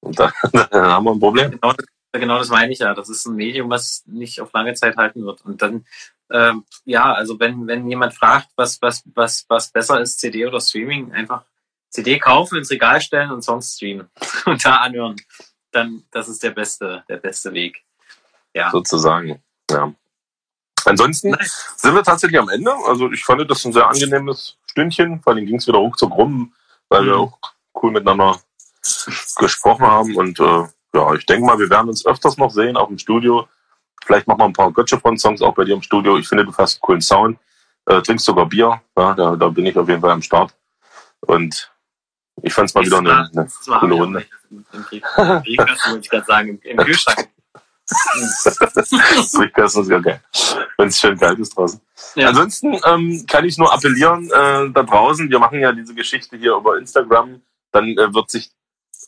Und 0.00 0.18
da, 0.18 0.32
dann 0.52 0.86
haben 0.86 1.04
wir 1.04 1.12
ein 1.12 1.20
Problem. 1.20 1.50
Genau, 1.50 1.72
das- 1.72 1.86
genau 2.18 2.38
das 2.38 2.48
meine 2.48 2.72
ich 2.72 2.80
ja. 2.80 2.94
Das 2.94 3.08
ist 3.08 3.26
ein 3.26 3.36
Medium, 3.36 3.70
was 3.70 4.02
nicht 4.06 4.40
auf 4.40 4.52
lange 4.52 4.74
Zeit 4.74 4.96
halten 4.96 5.24
wird. 5.24 5.42
Und 5.44 5.62
dann, 5.62 5.86
ähm, 6.30 6.64
ja, 6.84 7.12
also 7.12 7.38
wenn, 7.40 7.66
wenn 7.66 7.88
jemand 7.88 8.14
fragt, 8.14 8.48
was, 8.56 8.80
was, 8.82 9.02
was, 9.14 9.44
was 9.48 9.70
besser 9.70 10.00
ist, 10.00 10.18
CD 10.20 10.46
oder 10.46 10.60
Streaming, 10.60 11.12
einfach 11.12 11.44
CD 11.90 12.18
kaufen, 12.18 12.58
ins 12.58 12.70
Regal 12.70 13.00
stellen 13.00 13.30
und 13.30 13.42
Songs 13.42 13.74
streamen 13.76 14.08
und 14.46 14.64
da 14.64 14.76
anhören. 14.76 15.16
Dann, 15.72 16.04
das 16.10 16.28
ist 16.28 16.42
der 16.42 16.50
beste, 16.50 17.04
der 17.08 17.16
beste 17.18 17.52
Weg. 17.52 17.84
Ja. 18.54 18.70
sozusagen. 18.72 19.40
Ja. 19.70 19.92
Ansonsten 20.84 21.30
Nice. 21.30 21.72
sind 21.76 21.94
wir 21.94 22.02
tatsächlich 22.02 22.40
am 22.40 22.48
Ende. 22.48 22.72
Also 22.86 23.10
ich 23.12 23.24
fand 23.24 23.48
das 23.48 23.64
ein 23.64 23.72
sehr 23.72 23.86
angenehmes 23.88 24.56
Stündchen. 24.66 25.20
Vor 25.22 25.32
allem 25.34 25.46
ging 25.46 25.56
es 25.56 25.66
wieder 25.68 25.78
hoch 25.78 25.94
zur 25.94 26.10
Rum, 26.10 26.52
weil 26.88 27.04
wir 27.06 27.14
Mhm. 27.14 27.20
auch 27.20 27.38
cool 27.80 27.92
miteinander 27.92 28.40
gesprochen 29.36 29.86
haben. 29.86 30.16
Und 30.16 30.40
äh, 30.40 30.64
ja, 30.94 31.14
ich 31.14 31.26
denke 31.26 31.46
mal, 31.46 31.58
wir 31.58 31.70
werden 31.70 31.88
uns 31.88 32.04
öfters 32.04 32.36
noch 32.36 32.50
sehen, 32.50 32.76
auch 32.76 32.90
im 32.90 32.98
Studio. 32.98 33.48
Vielleicht 34.04 34.26
machen 34.26 34.40
wir 34.40 34.46
ein 34.46 34.52
paar 34.52 34.72
Gotcha-Songs 34.72 35.42
auch 35.42 35.54
bei 35.54 35.64
dir 35.64 35.74
im 35.74 35.82
Studio. 35.82 36.16
Ich 36.18 36.28
finde, 36.28 36.44
du 36.44 36.56
hast 36.56 36.76
einen 36.76 36.80
coolen 36.80 37.00
Sound. 37.00 37.38
Äh, 37.86 38.02
trinkst 38.02 38.24
sogar 38.24 38.46
Bier. 38.46 38.80
Ja, 38.96 39.14
da, 39.14 39.36
da 39.36 39.48
bin 39.48 39.66
ich 39.66 39.76
auf 39.76 39.88
jeden 39.88 40.00
Fall 40.00 40.10
am 40.10 40.22
Start. 40.22 40.54
Und 41.20 41.70
ich 42.42 42.52
fand 42.52 42.68
es 42.68 42.74
mal 42.74 42.84
wieder 42.84 42.98
eine, 42.98 43.18
eine 43.18 43.30
Das 43.44 43.68
war 43.68 43.80
coole 43.80 43.94
auch 43.94 44.00
Runde. 44.00 44.26
im, 44.50 44.64
im 44.72 44.82
Briefkasten 45.42 45.90
wollte 45.92 46.04
ich 46.04 46.10
gerade 46.10 46.26
sagen, 46.26 46.48
im, 46.62 46.78
im 46.78 46.84
Kühlschrank. 46.84 47.28
Briefkasten 49.34 49.82
ist 49.82 49.90
ja 49.90 49.98
geil. 49.98 50.22
Wenn 50.78 50.88
es 50.88 50.98
schön 50.98 51.18
kalt 51.18 51.38
ist 51.38 51.56
draußen. 51.56 51.80
Ja. 52.14 52.28
Ansonsten 52.28 52.78
ähm, 52.86 53.24
kann 53.28 53.44
ich 53.44 53.58
nur 53.58 53.72
appellieren 53.72 54.26
äh, 54.30 54.70
da 54.70 54.82
draußen. 54.82 55.28
Wir 55.28 55.38
machen 55.38 55.60
ja 55.60 55.72
diese 55.72 55.94
Geschichte 55.94 56.36
hier 56.36 56.54
über 56.54 56.78
Instagram. 56.78 57.42
Dann 57.72 57.96
äh, 57.98 58.14
wird 58.14 58.30
sich 58.30 58.50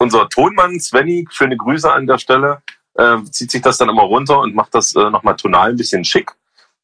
unser 0.02 0.28
Tonmann 0.28 0.80
Svenny, 0.80 1.26
schöne 1.30 1.56
Grüße 1.56 1.90
an 1.90 2.08
der 2.08 2.18
Stelle, 2.18 2.60
äh, 2.94 3.22
zieht 3.30 3.52
sich 3.52 3.62
das 3.62 3.78
dann 3.78 3.88
immer 3.88 4.02
runter 4.02 4.40
und 4.40 4.54
macht 4.54 4.74
das 4.74 4.94
äh, 4.96 5.10
nochmal 5.10 5.36
tonal 5.36 5.70
ein 5.70 5.76
bisschen 5.76 6.04
schick, 6.04 6.32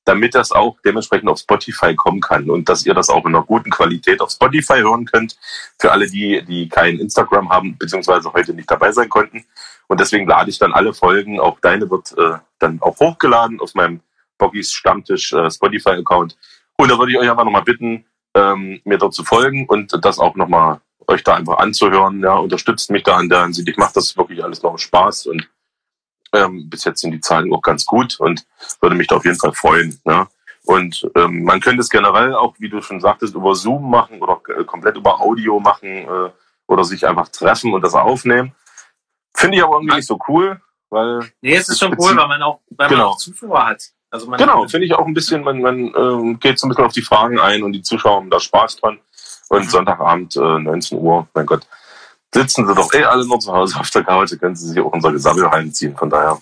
damit 0.05 0.37
das 0.37 0.53
auch 0.53 0.77
dementsprechend 0.85 1.29
auf 1.29 1.41
Spotify 1.41 1.97
kommen 1.97 2.21
kann 2.21 2.49
und 2.49 2.69
dass 2.69 2.87
ihr 2.87 2.95
das 2.95 3.11
auch 3.11 3.27
in 3.27 3.35
einer 3.35 3.45
guten 3.45 3.71
Qualität 3.71 4.21
auf 4.21 4.31
Spotify 4.31 4.79
hören 4.79 5.05
könnt. 5.05 5.37
Für 5.81 5.91
alle 5.91 6.09
die, 6.09 6.45
die 6.45 6.69
kein 6.69 7.01
Instagram 7.01 7.51
haben, 7.51 7.77
beziehungsweise 7.77 8.33
heute 8.33 8.55
nicht 8.55 8.71
dabei 8.71 8.93
sein 8.93 9.09
konnten. 9.09 9.45
Und 9.89 9.99
deswegen 9.99 10.29
lade 10.29 10.51
ich 10.51 10.59
dann 10.59 10.73
alle 10.73 10.95
Folgen, 10.95 11.41
auch 11.41 11.59
deine 11.61 11.91
wird 11.91 12.17
äh, 12.17 12.39
dann 12.61 12.81
auch 12.81 13.01
hochgeladen 13.01 13.61
auf 13.61 13.75
meinem 13.75 14.01
Boggis 14.39 14.73
Stammtisch 14.73 15.33
äh, 15.33 15.51
Spotify-Account. 15.51 16.39
Und 16.77 16.89
da 16.89 16.97
würde 16.97 17.11
ich 17.11 17.19
euch 17.19 17.29
einfach 17.29 17.45
nochmal 17.45 17.65
bitten, 17.65 18.05
ähm, 18.35 18.81
mir 18.85 18.99
dort 18.99 19.15
zu 19.15 19.25
folgen 19.25 19.67
und 19.67 19.99
das 20.05 20.21
auch 20.21 20.37
nochmal 20.37 20.81
euch 21.09 21.25
da 21.25 21.35
einfach 21.35 21.59
anzuhören. 21.59 22.21
Ja, 22.21 22.35
unterstützt 22.37 22.91
mich 22.91 23.03
da 23.03 23.17
an 23.17 23.29
der 23.29 23.43
Hinsicht. 23.43 23.69
Ich 23.69 23.77
mache 23.77 23.95
das 23.95 24.17
wirklich 24.17 24.45
alles 24.45 24.63
noch 24.63 24.79
Spaß 24.79 25.27
und 25.27 25.49
ähm, 26.33 26.69
bis 26.69 26.85
jetzt 26.85 27.01
sind 27.01 27.13
die 27.13 27.21
Zahlen 27.21 27.53
auch 27.53 27.63
ganz 27.63 27.87
gut 27.87 28.21
und 28.21 28.45
würde 28.81 28.95
mich 28.95 29.07
da 29.07 29.17
auf 29.17 29.25
jeden 29.25 29.39
Fall 29.39 29.53
freuen. 29.55 29.99
Ja. 30.05 30.29
Und 30.65 31.09
ähm, 31.17 31.45
man 31.45 31.61
könnte 31.61 31.81
es 31.81 31.89
generell 31.89 32.35
auch, 32.35 32.55
wie 32.59 32.69
du 32.69 32.83
schon 32.83 33.01
sagtest, 33.01 33.35
über 33.35 33.55
Zoom 33.55 33.91
machen 33.91 34.21
oder 34.21 34.41
äh, 34.55 34.65
komplett 34.65 34.97
über 34.97 35.19
Audio 35.21 35.59
machen 35.59 35.89
äh, 35.89 36.31
oder 36.67 36.85
sich 36.85 37.07
einfach 37.07 37.29
treffen 37.31 37.73
und 37.73 37.81
das 37.83 37.95
aufnehmen. 37.95 38.53
Finde 39.35 39.57
ich 39.57 39.65
aber 39.65 39.77
irgendwie 39.77 39.97
nicht 39.97 40.07
so 40.07 40.19
cool, 40.29 40.61
weil 40.91 41.21
Nee, 41.41 41.55
es 41.57 41.71
ist 41.71 41.79
schon 41.79 41.97
cool, 41.99 42.15
weil 42.17 42.29
man 42.29 42.43
auch, 42.43 42.61
weil 42.71 42.89
Genau. 42.89 43.05
man 43.05 43.13
auch 43.13 43.17
Zuschauer 43.17 43.67
hat. 43.67 43.83
Also 44.11 44.27
man, 44.29 44.39
Genau, 44.39 44.69
finde 44.69 44.87
ich 44.87 44.93
auch 44.95 45.07
ein 45.07 45.15
bisschen, 45.15 45.43
man, 45.43 45.63
man 45.63 45.79
ähm, 45.97 46.39
geht 46.39 46.59
so 46.59 46.67
ein 46.67 46.71
bisschen 46.71 46.85
auf 46.85 46.93
die 46.93 47.03
Fragen 47.03 47.39
ein 47.39 47.63
und 47.63 47.73
die 47.73 47.83
Zuschauer 47.83 48.17
haben 48.17 48.31
da 48.31 48.39
Spaß 48.41 48.77
dran. 48.77 48.99
Und 49.49 49.65
Mhm. 49.65 49.69
Sonntagabend, 49.71 50.37
äh, 50.37 50.59
19 50.59 50.99
Uhr, 50.99 51.27
mein 51.35 51.47
Gott, 51.47 51.67
sitzen 52.35 52.67
sie 52.67 52.75
doch 52.75 52.93
eh 52.93 53.05
alle 53.05 53.27
nur 53.27 53.41
zu 53.41 53.53
Hause 53.53 53.79
auf 53.81 53.91
der 53.91 54.05
Couch, 54.05 54.39
können 54.39 54.57
sie 54.57 54.69
sich 54.69 54.81
auch 54.81 54.93
unser 54.93 55.13
Gesammel 55.13 55.47
reinziehen. 55.47 55.97
Von 55.97 56.11
daher 56.11 56.41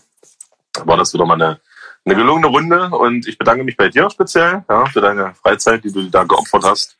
war 0.85 0.97
das 0.97 1.13
wieder 1.15 1.25
mal 1.25 1.35
eine, 1.35 1.61
eine 2.05 2.15
gelungene 2.17 2.49
Runde 2.49 2.91
und 2.91 3.27
ich 3.27 3.39
bedanke 3.39 3.65
mich 3.65 3.77
bei 3.77 3.89
dir 3.89 4.11
speziell 4.11 4.65
ja, 4.69 4.87
für 4.87 5.01
deine 5.01 5.35
Freizeit, 5.35 5.85
die 5.85 5.93
du 5.93 6.03
dir 6.03 6.11
da 6.11 6.25
geopfert 6.25 6.65
hast. 6.65 6.97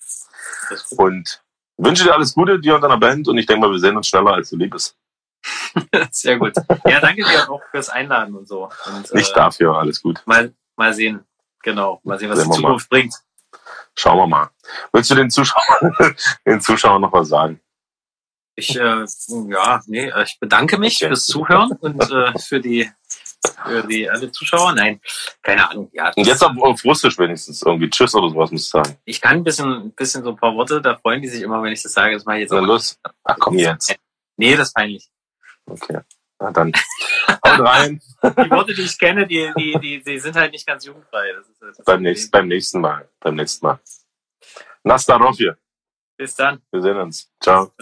Und 0.97 1.43
wünsche 1.77 2.05
dir 2.05 2.15
alles 2.15 2.35
Gute, 2.35 2.59
dir 2.59 2.77
und 2.77 2.81
deiner 2.83 2.99
Band. 2.99 3.29
Und 3.29 3.39
ich 3.39 3.47
denke 3.47 3.67
mal, 3.67 3.73
wir 3.73 3.79
sehen 3.79 3.97
uns 3.97 4.09
schneller, 4.09 4.33
als 4.35 4.51
du 4.51 4.57
lieb 4.57 4.71
bist. 4.73 4.97
Sehr 6.11 6.39
gut. 6.39 6.55
Ja, 6.87 7.01
danke 7.01 7.23
dir 7.25 7.51
auch 7.51 7.61
fürs 7.71 7.89
Einladen 7.89 8.35
und 8.35 8.49
so. 8.49 8.69
Und, 8.87 9.15
Nicht 9.15 9.31
äh, 9.33 9.35
dafür, 9.35 9.77
alles 9.77 10.03
gut. 10.03 10.23
Mal, 10.27 10.53
mal 10.77 10.93
sehen. 10.95 11.25
Genau. 11.63 12.01
Mal 12.03 12.19
sehen, 12.19 12.31
was 12.31 12.39
Sehen 12.39 12.51
die 12.51 12.57
wir 12.57 12.63
mal. 12.63 12.69
Zukunft 12.69 12.91
bringt. 12.91 13.15
Schauen 13.99 14.18
wir 14.18 14.26
mal. 14.26 14.51
Willst 14.92 15.11
du 15.11 15.14
den 15.14 15.30
Zuschauern, 15.30 15.97
den 16.47 16.61
Zuschauern 16.61 17.01
noch 17.03 17.12
was 17.12 17.28
sagen? 17.28 17.61
Ich, 18.59 18.74
äh, 18.78 19.05
ja, 19.49 19.80
nee, 19.86 20.09
äh, 20.09 20.22
ich 20.24 20.38
bedanke 20.40 20.78
mich 20.78 20.97
Okay. 20.97 21.09
fürs 21.09 21.26
Zuhören 21.26 21.72
und 21.72 22.11
äh, 22.11 22.38
für 22.38 22.59
die, 22.61 22.90
für 23.66 23.82
die 23.86 24.09
alle 24.09 24.30
Zuschauer. 24.32 24.72
Nein, 24.72 25.01
keine 25.42 25.68
Ahnung. 25.68 25.90
Ja, 25.92 26.11
Und 26.16 26.26
jetzt 26.26 26.42
auf, 26.42 26.57
auf 26.59 26.82
Russisch 26.84 27.18
wenigstens 27.18 27.61
irgendwie 27.62 27.90
Tschüss 27.90 28.14
oder 28.14 28.30
sowas 28.30 28.51
musst 28.51 28.72
du 28.72 28.78
sagen. 28.78 28.97
ich 29.05 29.20
kann 29.20 29.36
ein 29.38 29.44
bisschen, 29.44 29.70
ein 29.70 29.92
bisschen 29.92 30.24
so 30.24 30.30
ein 30.30 30.36
paar 30.36 30.55
Worte, 30.55 30.80
da 30.80 30.97
freuen 30.97 31.20
die 31.20 31.28
sich 31.28 31.42
immer, 31.42 31.62
wenn 31.62 31.72
ich 31.72 31.82
das 31.82 31.92
sage. 31.92 32.14
Das 32.14 32.24
mache 32.24 32.36
ich 32.38 32.42
jetzt 32.42 32.53
Na 32.53 32.61
auch. 32.61 32.64
los. 32.64 32.99
Ach 33.24 33.36
komm 33.38 33.59
jetzt. 33.59 33.94
Nee, 34.38 34.57
das 34.57 34.68
ist 34.68 34.74
peinlich. 34.74 35.09
Okay. 35.66 36.01
Na 36.39 36.51
dann. 36.51 36.72
Haut 37.28 37.61
rein. 37.61 38.01
Die 38.22 38.51
Worte, 38.51 38.74
die 38.74 38.82
ich 38.82 38.99
kenne, 38.99 39.26
die, 39.26 39.51
die, 39.57 39.78
die, 39.80 40.03
die 40.03 40.18
sind 40.18 40.37
halt 40.37 40.53
nicht 40.53 40.66
ganz 40.66 40.84
jugendfrei. 40.84 41.32
Das 41.32 41.49
ist, 41.49 41.62
das 41.62 41.78
ist 41.78 41.84
beim, 41.84 42.03
nächsten, 42.03 42.30
beim 42.30 42.49
nächsten 42.49 42.80
Mal. 42.80 43.09
Beim 43.20 43.34
nächsten 43.34 43.66
Mal. 43.66 43.80
Nastarovje. 44.82 45.57
Bis 46.16 46.34
dann. 46.34 46.62
Wir 46.70 46.82
sehen 46.82 46.97
uns. 46.97 47.32
Ciao. 47.41 47.72